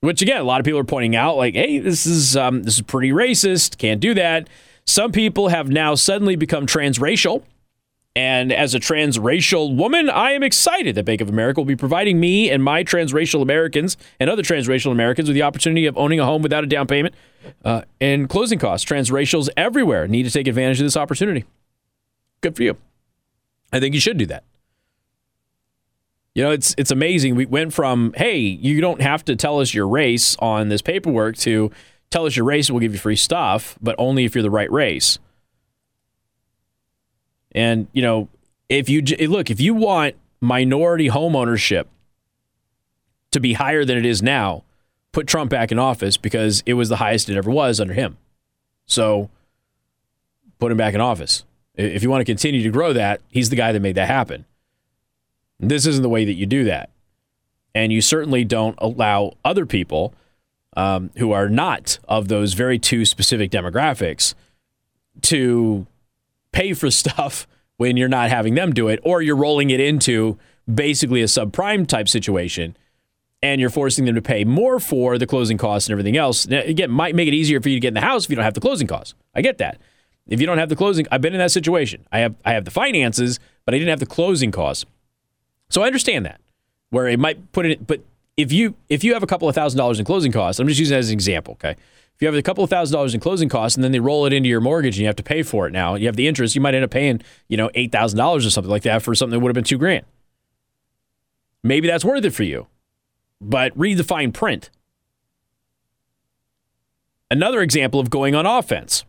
Which 0.00 0.22
again, 0.22 0.40
a 0.40 0.44
lot 0.44 0.60
of 0.60 0.64
people 0.64 0.78
are 0.78 0.84
pointing 0.84 1.16
out, 1.16 1.36
like, 1.36 1.54
hey, 1.54 1.78
this 1.78 2.06
is 2.06 2.36
um, 2.36 2.62
this 2.62 2.76
is 2.76 2.82
pretty 2.82 3.10
racist. 3.10 3.78
Can't 3.78 4.00
do 4.00 4.14
that. 4.14 4.48
Some 4.84 5.10
people 5.10 5.48
have 5.48 5.68
now 5.68 5.94
suddenly 5.96 6.36
become 6.36 6.66
transracial 6.66 7.42
and 8.16 8.50
as 8.50 8.74
a 8.74 8.80
transracial 8.80 9.76
woman, 9.76 10.08
I 10.08 10.30
am 10.30 10.42
excited 10.42 10.94
that 10.94 11.04
Bank 11.04 11.20
of 11.20 11.28
America 11.28 11.60
will 11.60 11.66
be 11.66 11.76
providing 11.76 12.18
me 12.18 12.50
and 12.50 12.64
my 12.64 12.82
transracial 12.82 13.42
Americans 13.42 13.98
and 14.18 14.30
other 14.30 14.42
transracial 14.42 14.90
Americans 14.90 15.28
with 15.28 15.34
the 15.34 15.42
opportunity 15.42 15.84
of 15.84 15.98
owning 15.98 16.18
a 16.18 16.24
home 16.24 16.40
without 16.40 16.64
a 16.64 16.66
down 16.66 16.86
payment 16.86 17.14
uh, 17.62 17.82
and 18.00 18.30
closing 18.30 18.58
costs. 18.58 18.90
Transracials 18.90 19.50
everywhere 19.54 20.08
need 20.08 20.22
to 20.22 20.30
take 20.30 20.48
advantage 20.48 20.80
of 20.80 20.86
this 20.86 20.96
opportunity. 20.96 21.44
Good 22.46 22.54
for 22.54 22.62
you. 22.62 22.76
I 23.72 23.80
think 23.80 23.92
you 23.92 24.00
should 24.00 24.18
do 24.18 24.26
that. 24.26 24.44
You 26.32 26.44
know, 26.44 26.52
it's 26.52 26.76
it's 26.78 26.92
amazing. 26.92 27.34
We 27.34 27.44
went 27.44 27.72
from 27.72 28.14
hey, 28.16 28.38
you 28.38 28.80
don't 28.80 29.00
have 29.00 29.24
to 29.24 29.34
tell 29.34 29.58
us 29.58 29.74
your 29.74 29.88
race 29.88 30.36
on 30.38 30.68
this 30.68 30.80
paperwork 30.80 31.36
to 31.38 31.72
tell 32.08 32.24
us 32.24 32.36
your 32.36 32.44
race 32.44 32.70
we'll 32.70 32.78
give 32.78 32.92
you 32.92 33.00
free 33.00 33.16
stuff, 33.16 33.76
but 33.82 33.96
only 33.98 34.24
if 34.24 34.36
you're 34.36 34.42
the 34.42 34.50
right 34.50 34.70
race. 34.70 35.18
And, 37.50 37.88
you 37.92 38.00
know, 38.00 38.28
if 38.68 38.88
you 38.88 39.02
look, 39.26 39.50
if 39.50 39.60
you 39.60 39.74
want 39.74 40.14
minority 40.40 41.08
home 41.08 41.34
ownership 41.34 41.88
to 43.32 43.40
be 43.40 43.54
higher 43.54 43.84
than 43.84 43.98
it 43.98 44.06
is 44.06 44.22
now, 44.22 44.62
put 45.10 45.26
Trump 45.26 45.50
back 45.50 45.72
in 45.72 45.80
office 45.80 46.16
because 46.16 46.62
it 46.64 46.74
was 46.74 46.90
the 46.90 46.98
highest 46.98 47.28
it 47.28 47.36
ever 47.36 47.50
was 47.50 47.80
under 47.80 47.94
him. 47.94 48.18
So 48.86 49.30
put 50.60 50.70
him 50.70 50.78
back 50.78 50.94
in 50.94 51.00
office. 51.00 51.42
If 51.76 52.02
you 52.02 52.10
want 52.10 52.20
to 52.20 52.24
continue 52.24 52.62
to 52.62 52.70
grow 52.70 52.92
that, 52.92 53.20
he's 53.28 53.50
the 53.50 53.56
guy 53.56 53.72
that 53.72 53.80
made 53.80 53.96
that 53.96 54.08
happen. 54.08 54.44
This 55.60 55.86
isn't 55.86 56.02
the 56.02 56.08
way 56.08 56.24
that 56.24 56.34
you 56.34 56.46
do 56.46 56.64
that. 56.64 56.90
And 57.74 57.92
you 57.92 58.00
certainly 58.00 58.44
don't 58.44 58.76
allow 58.78 59.32
other 59.44 59.66
people 59.66 60.14
um, 60.76 61.10
who 61.18 61.32
are 61.32 61.48
not 61.48 61.98
of 62.08 62.28
those 62.28 62.54
very 62.54 62.78
two 62.78 63.04
specific 63.04 63.50
demographics 63.50 64.34
to 65.22 65.86
pay 66.52 66.72
for 66.72 66.90
stuff 66.90 67.46
when 67.76 67.96
you're 67.96 68.08
not 68.08 68.30
having 68.30 68.54
them 68.54 68.72
do 68.72 68.88
it, 68.88 68.98
or 69.02 69.20
you're 69.20 69.36
rolling 69.36 69.68
it 69.68 69.80
into 69.80 70.38
basically 70.72 71.20
a 71.20 71.26
subprime 71.26 71.86
type 71.86 72.08
situation 72.08 72.74
and 73.42 73.60
you're 73.60 73.70
forcing 73.70 74.06
them 74.06 74.14
to 74.14 74.22
pay 74.22 74.44
more 74.44 74.80
for 74.80 75.18
the 75.18 75.26
closing 75.26 75.58
costs 75.58 75.88
and 75.88 75.92
everything 75.92 76.16
else. 76.16 76.46
Now, 76.46 76.60
again, 76.60 76.90
might 76.90 77.14
make 77.14 77.28
it 77.28 77.34
easier 77.34 77.60
for 77.60 77.68
you 77.68 77.76
to 77.76 77.80
get 77.80 77.88
in 77.88 77.94
the 77.94 78.00
house 78.00 78.24
if 78.24 78.30
you 78.30 78.36
don't 78.36 78.44
have 78.44 78.54
the 78.54 78.60
closing 78.60 78.86
costs. 78.86 79.14
I 79.34 79.42
get 79.42 79.58
that. 79.58 79.78
If 80.28 80.40
you 80.40 80.46
don't 80.46 80.58
have 80.58 80.68
the 80.68 80.76
closing, 80.76 81.06
I've 81.10 81.20
been 81.20 81.34
in 81.34 81.38
that 81.38 81.52
situation. 81.52 82.06
I 82.10 82.20
have 82.20 82.34
I 82.44 82.52
have 82.52 82.64
the 82.64 82.70
finances, 82.70 83.38
but 83.64 83.74
I 83.74 83.78
didn't 83.78 83.90
have 83.90 84.00
the 84.00 84.06
closing 84.06 84.50
costs. 84.50 84.84
So 85.68 85.82
I 85.82 85.86
understand 85.86 86.26
that. 86.26 86.40
Where 86.90 87.08
it 87.08 87.18
might 87.18 87.52
put 87.52 87.66
it 87.66 87.86
but 87.86 88.00
if 88.36 88.52
you 88.52 88.74
if 88.88 89.02
you 89.02 89.14
have 89.14 89.22
a 89.22 89.26
couple 89.26 89.48
of 89.48 89.54
thousand 89.54 89.78
dollars 89.78 89.98
in 89.98 90.04
closing 90.04 90.32
costs, 90.32 90.60
I'm 90.60 90.68
just 90.68 90.78
using 90.78 90.94
that 90.94 91.00
as 91.00 91.10
an 91.10 91.14
example, 91.14 91.54
okay? 91.54 91.72
If 92.16 92.22
you 92.22 92.28
have 92.28 92.34
a 92.34 92.42
couple 92.42 92.64
of 92.64 92.70
thousand 92.70 92.94
dollars 92.94 93.14
in 93.14 93.20
closing 93.20 93.48
costs 93.48 93.76
and 93.76 93.84
then 93.84 93.92
they 93.92 94.00
roll 94.00 94.24
it 94.24 94.32
into 94.32 94.48
your 94.48 94.60
mortgage 94.60 94.96
and 94.96 95.00
you 95.00 95.06
have 95.06 95.16
to 95.16 95.22
pay 95.22 95.42
for 95.42 95.66
it 95.66 95.72
now, 95.72 95.96
you 95.96 96.06
have 96.06 96.16
the 96.16 96.26
interest, 96.26 96.54
you 96.54 96.60
might 96.60 96.74
end 96.74 96.84
up 96.84 96.90
paying, 96.90 97.20
you 97.48 97.56
know, 97.56 97.70
eight 97.74 97.92
thousand 97.92 98.18
dollars 98.18 98.46
or 98.46 98.50
something 98.50 98.70
like 98.70 98.82
that 98.82 99.02
for 99.02 99.14
something 99.14 99.38
that 99.38 99.40
would 99.40 99.50
have 99.50 99.54
been 99.54 99.64
two 99.64 99.78
grand. 99.78 100.04
Maybe 101.62 101.88
that's 101.88 102.04
worth 102.04 102.24
it 102.24 102.30
for 102.30 102.44
you. 102.44 102.68
But 103.40 103.76
read 103.76 103.98
the 103.98 104.04
fine 104.04 104.32
print. 104.32 104.70
Another 107.30 107.60
example 107.60 108.00
of 108.00 108.08
going 108.08 108.34
on 108.34 108.46
offense. 108.46 109.04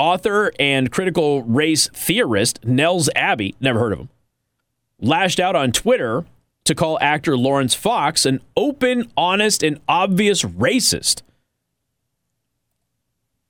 Author 0.00 0.50
and 0.58 0.90
critical 0.90 1.42
race 1.42 1.90
theorist 1.92 2.64
Nels 2.64 3.10
Abbey, 3.14 3.54
never 3.60 3.78
heard 3.78 3.92
of 3.92 3.98
him, 3.98 4.08
lashed 4.98 5.38
out 5.38 5.54
on 5.54 5.72
Twitter 5.72 6.24
to 6.64 6.74
call 6.74 6.98
actor 7.02 7.36
Laurence 7.36 7.74
Fox 7.74 8.24
an 8.24 8.40
open, 8.56 9.12
honest, 9.14 9.62
and 9.62 9.78
obvious 9.86 10.42
racist. 10.42 11.20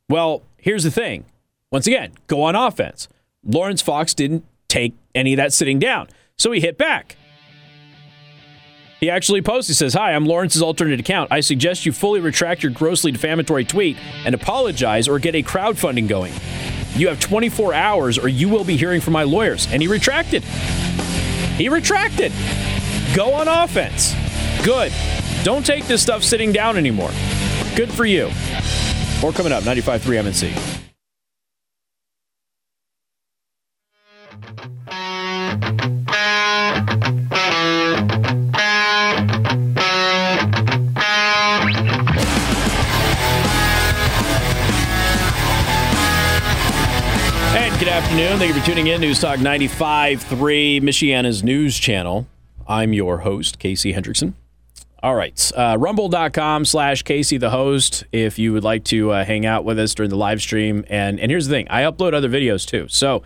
Well, 0.09 0.43
here's 0.57 0.83
the 0.83 0.91
thing. 0.91 1.25
Once 1.71 1.87
again, 1.87 2.15
go 2.27 2.43
on 2.43 2.57
offense. 2.57 3.07
Laurence 3.45 3.81
Fox 3.81 4.13
didn't 4.13 4.45
take 4.67 4.95
any 5.15 5.35
of 5.35 5.37
that 5.37 5.53
sitting 5.53 5.79
down, 5.79 6.09
so 6.37 6.51
he 6.51 6.61
hit 6.61 6.77
back. 6.77 7.15
He 9.01 9.09
actually 9.09 9.41
posts, 9.41 9.69
he 9.69 9.75
says, 9.75 9.95
Hi, 9.95 10.13
I'm 10.13 10.27
Laurence's 10.27 10.61
alternate 10.61 11.01
account. 11.01 11.33
I 11.33 11.41
suggest 11.41 11.87
you 11.87 11.93
fully 11.93 12.21
retract 12.21 12.63
your 12.63 12.71
grossly 12.71 13.11
defamatory 13.11 13.65
tweet 13.65 13.97
and 14.27 14.35
apologize 14.35 15.09
or 15.09 15.19
get 15.19 15.35
a 15.35 15.43
crowdfunding 15.43 16.07
going. 16.07 16.35
You 16.95 17.09
have 17.09 17.19
24 17.19 17.73
hours 17.73 18.19
or 18.19 18.29
you 18.29 18.51
will 18.51 18.65
be 18.65 18.77
hearing 18.77 19.01
from 19.01 19.15
my 19.15 19.23
lawyers. 19.23 19.67
And 19.73 19.81
he 19.81 19.89
retracted. 19.89 20.45
He 20.45 21.71
retracted. 21.71 22.31
Go 23.15 23.33
on 23.33 23.49
offense. 23.49 24.15
Good. 24.65 24.93
Don't 25.45 25.65
take 25.65 25.87
this 25.87 26.03
stuff 26.03 26.23
sitting 26.23 26.53
down 26.53 26.77
anymore. 26.77 27.11
Good 27.75 27.91
for 27.91 28.05
you. 28.05 28.31
More 29.23 29.33
coming 29.33 29.53
up, 29.53 29.63
95.3 29.65 30.23
MNC. 30.23 30.81
And 37.03 37.10
good 47.81 47.89
afternoon. 47.89 48.39
Thank 48.39 48.55
you 48.55 48.61
for 48.61 48.67
tuning 48.67 48.89
in. 48.89 49.01
News 49.01 49.19
Talk 49.21 49.39
95.3, 49.39 50.83
Michiana's 50.83 51.43
news 51.43 51.79
channel. 51.79 52.27
I'm 52.69 52.93
your 52.93 53.21
host, 53.21 53.59
Casey 53.59 53.95
Hendrickson. 53.95 54.35
All 55.03 55.15
right. 55.15 55.51
Uh, 55.57 55.79
rumble.com 55.81 56.67
slash 56.67 57.03
Casey 57.05 57.39
the 57.39 57.49
host 57.49 58.05
if 58.13 58.39
you 58.39 58.53
would 58.53 58.65
like 58.65 58.85
to 58.85 59.13
uh, 59.13 59.25
hang 59.25 59.47
out 59.47 59.65
with 59.65 59.79
us 59.79 59.95
during 59.95 60.11
the 60.11 60.17
live 60.19 60.43
stream. 60.43 60.85
And, 60.91 61.19
and 61.19 61.31
here's 61.31 61.47
the 61.47 61.55
thing 61.55 61.69
I 61.71 61.85
upload 61.85 62.13
other 62.13 62.29
videos 62.29 62.67
too. 62.67 62.87
So 62.89 63.23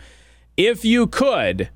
if 0.57 0.85
you 0.85 1.09
could, 1.09 1.69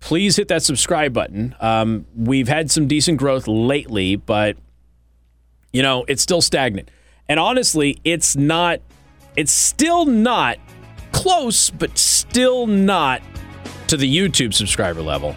please 0.00 0.36
hit 0.36 0.48
that 0.48 0.62
subscribe 0.62 1.12
button. 1.12 1.54
Um, 1.60 2.06
we've 2.16 2.48
had 2.48 2.70
some 2.70 2.88
decent 2.88 3.18
growth 3.18 3.46
lately, 3.46 4.16
but, 4.16 4.56
you 5.74 5.82
know, 5.82 6.06
it's 6.08 6.22
still 6.22 6.40
stagnant. 6.40 6.90
And 7.28 7.38
honestly, 7.38 7.98
it's 8.02 8.34
not, 8.34 8.80
it's 9.36 9.52
still 9.52 10.06
not 10.06 10.56
close, 11.14 11.70
but 11.70 11.96
still 11.96 12.66
not 12.66 13.22
to 13.86 13.96
the 13.96 14.14
YouTube 14.14 14.52
subscriber 14.52 15.00
level, 15.00 15.34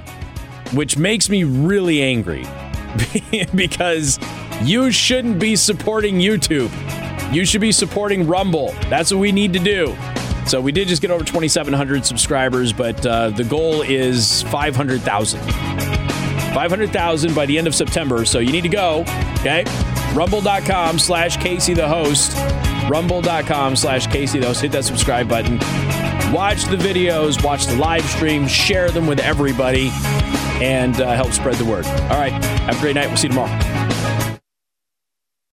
which 0.73 0.97
makes 0.97 1.29
me 1.29 1.43
really 1.43 2.01
angry 2.01 2.45
because 3.55 4.19
you 4.63 4.91
shouldn't 4.91 5.39
be 5.39 5.55
supporting 5.55 6.15
YouTube. 6.15 6.71
You 7.33 7.45
should 7.45 7.61
be 7.61 7.71
supporting 7.71 8.27
Rumble. 8.27 8.71
That's 8.89 9.11
what 9.11 9.19
we 9.19 9.31
need 9.31 9.53
to 9.53 9.59
do. 9.59 9.95
So 10.47 10.59
we 10.61 10.71
did 10.71 10.87
just 10.87 11.01
get 11.01 11.11
over 11.11 11.23
2,700 11.23 12.05
subscribers, 12.05 12.73
but 12.73 13.05
uh, 13.05 13.29
the 13.29 13.43
goal 13.43 13.81
is 13.81 14.43
500,000. 14.43 15.39
500,000 16.53 17.35
by 17.35 17.45
the 17.45 17.57
end 17.57 17.67
of 17.67 17.75
September. 17.75 18.25
So 18.25 18.39
you 18.39 18.51
need 18.51 18.61
to 18.61 18.69
go, 18.69 19.01
okay? 19.39 19.65
Rumble.com 20.17 20.97
slash 20.97 21.37
Casey 21.37 21.75
the 21.75 21.87
host. 21.87 22.35
Rumble.com 22.89 23.75
slash 23.75 24.07
Casey 24.07 24.39
the 24.39 24.47
host. 24.47 24.61
Hit 24.61 24.71
that 24.71 24.83
subscribe 24.83 25.29
button. 25.29 25.59
Watch 26.33 26.65
the 26.65 26.75
videos, 26.75 27.43
watch 27.43 27.67
the 27.67 27.75
live 27.75 28.03
stream, 28.03 28.47
share 28.47 28.89
them 28.89 29.05
with 29.05 29.19
everybody, 29.19 29.91
and 30.59 30.99
uh, 30.99 31.13
help 31.13 31.33
spread 31.33 31.55
the 31.55 31.65
word. 31.65 31.85
All 31.85 32.19
right. 32.19 32.31
Have 32.31 32.77
a 32.77 32.81
great 32.81 32.95
night. 32.95 33.07
We'll 33.07 33.17
see 33.17 33.27
you 33.27 33.33
tomorrow. 33.33 33.96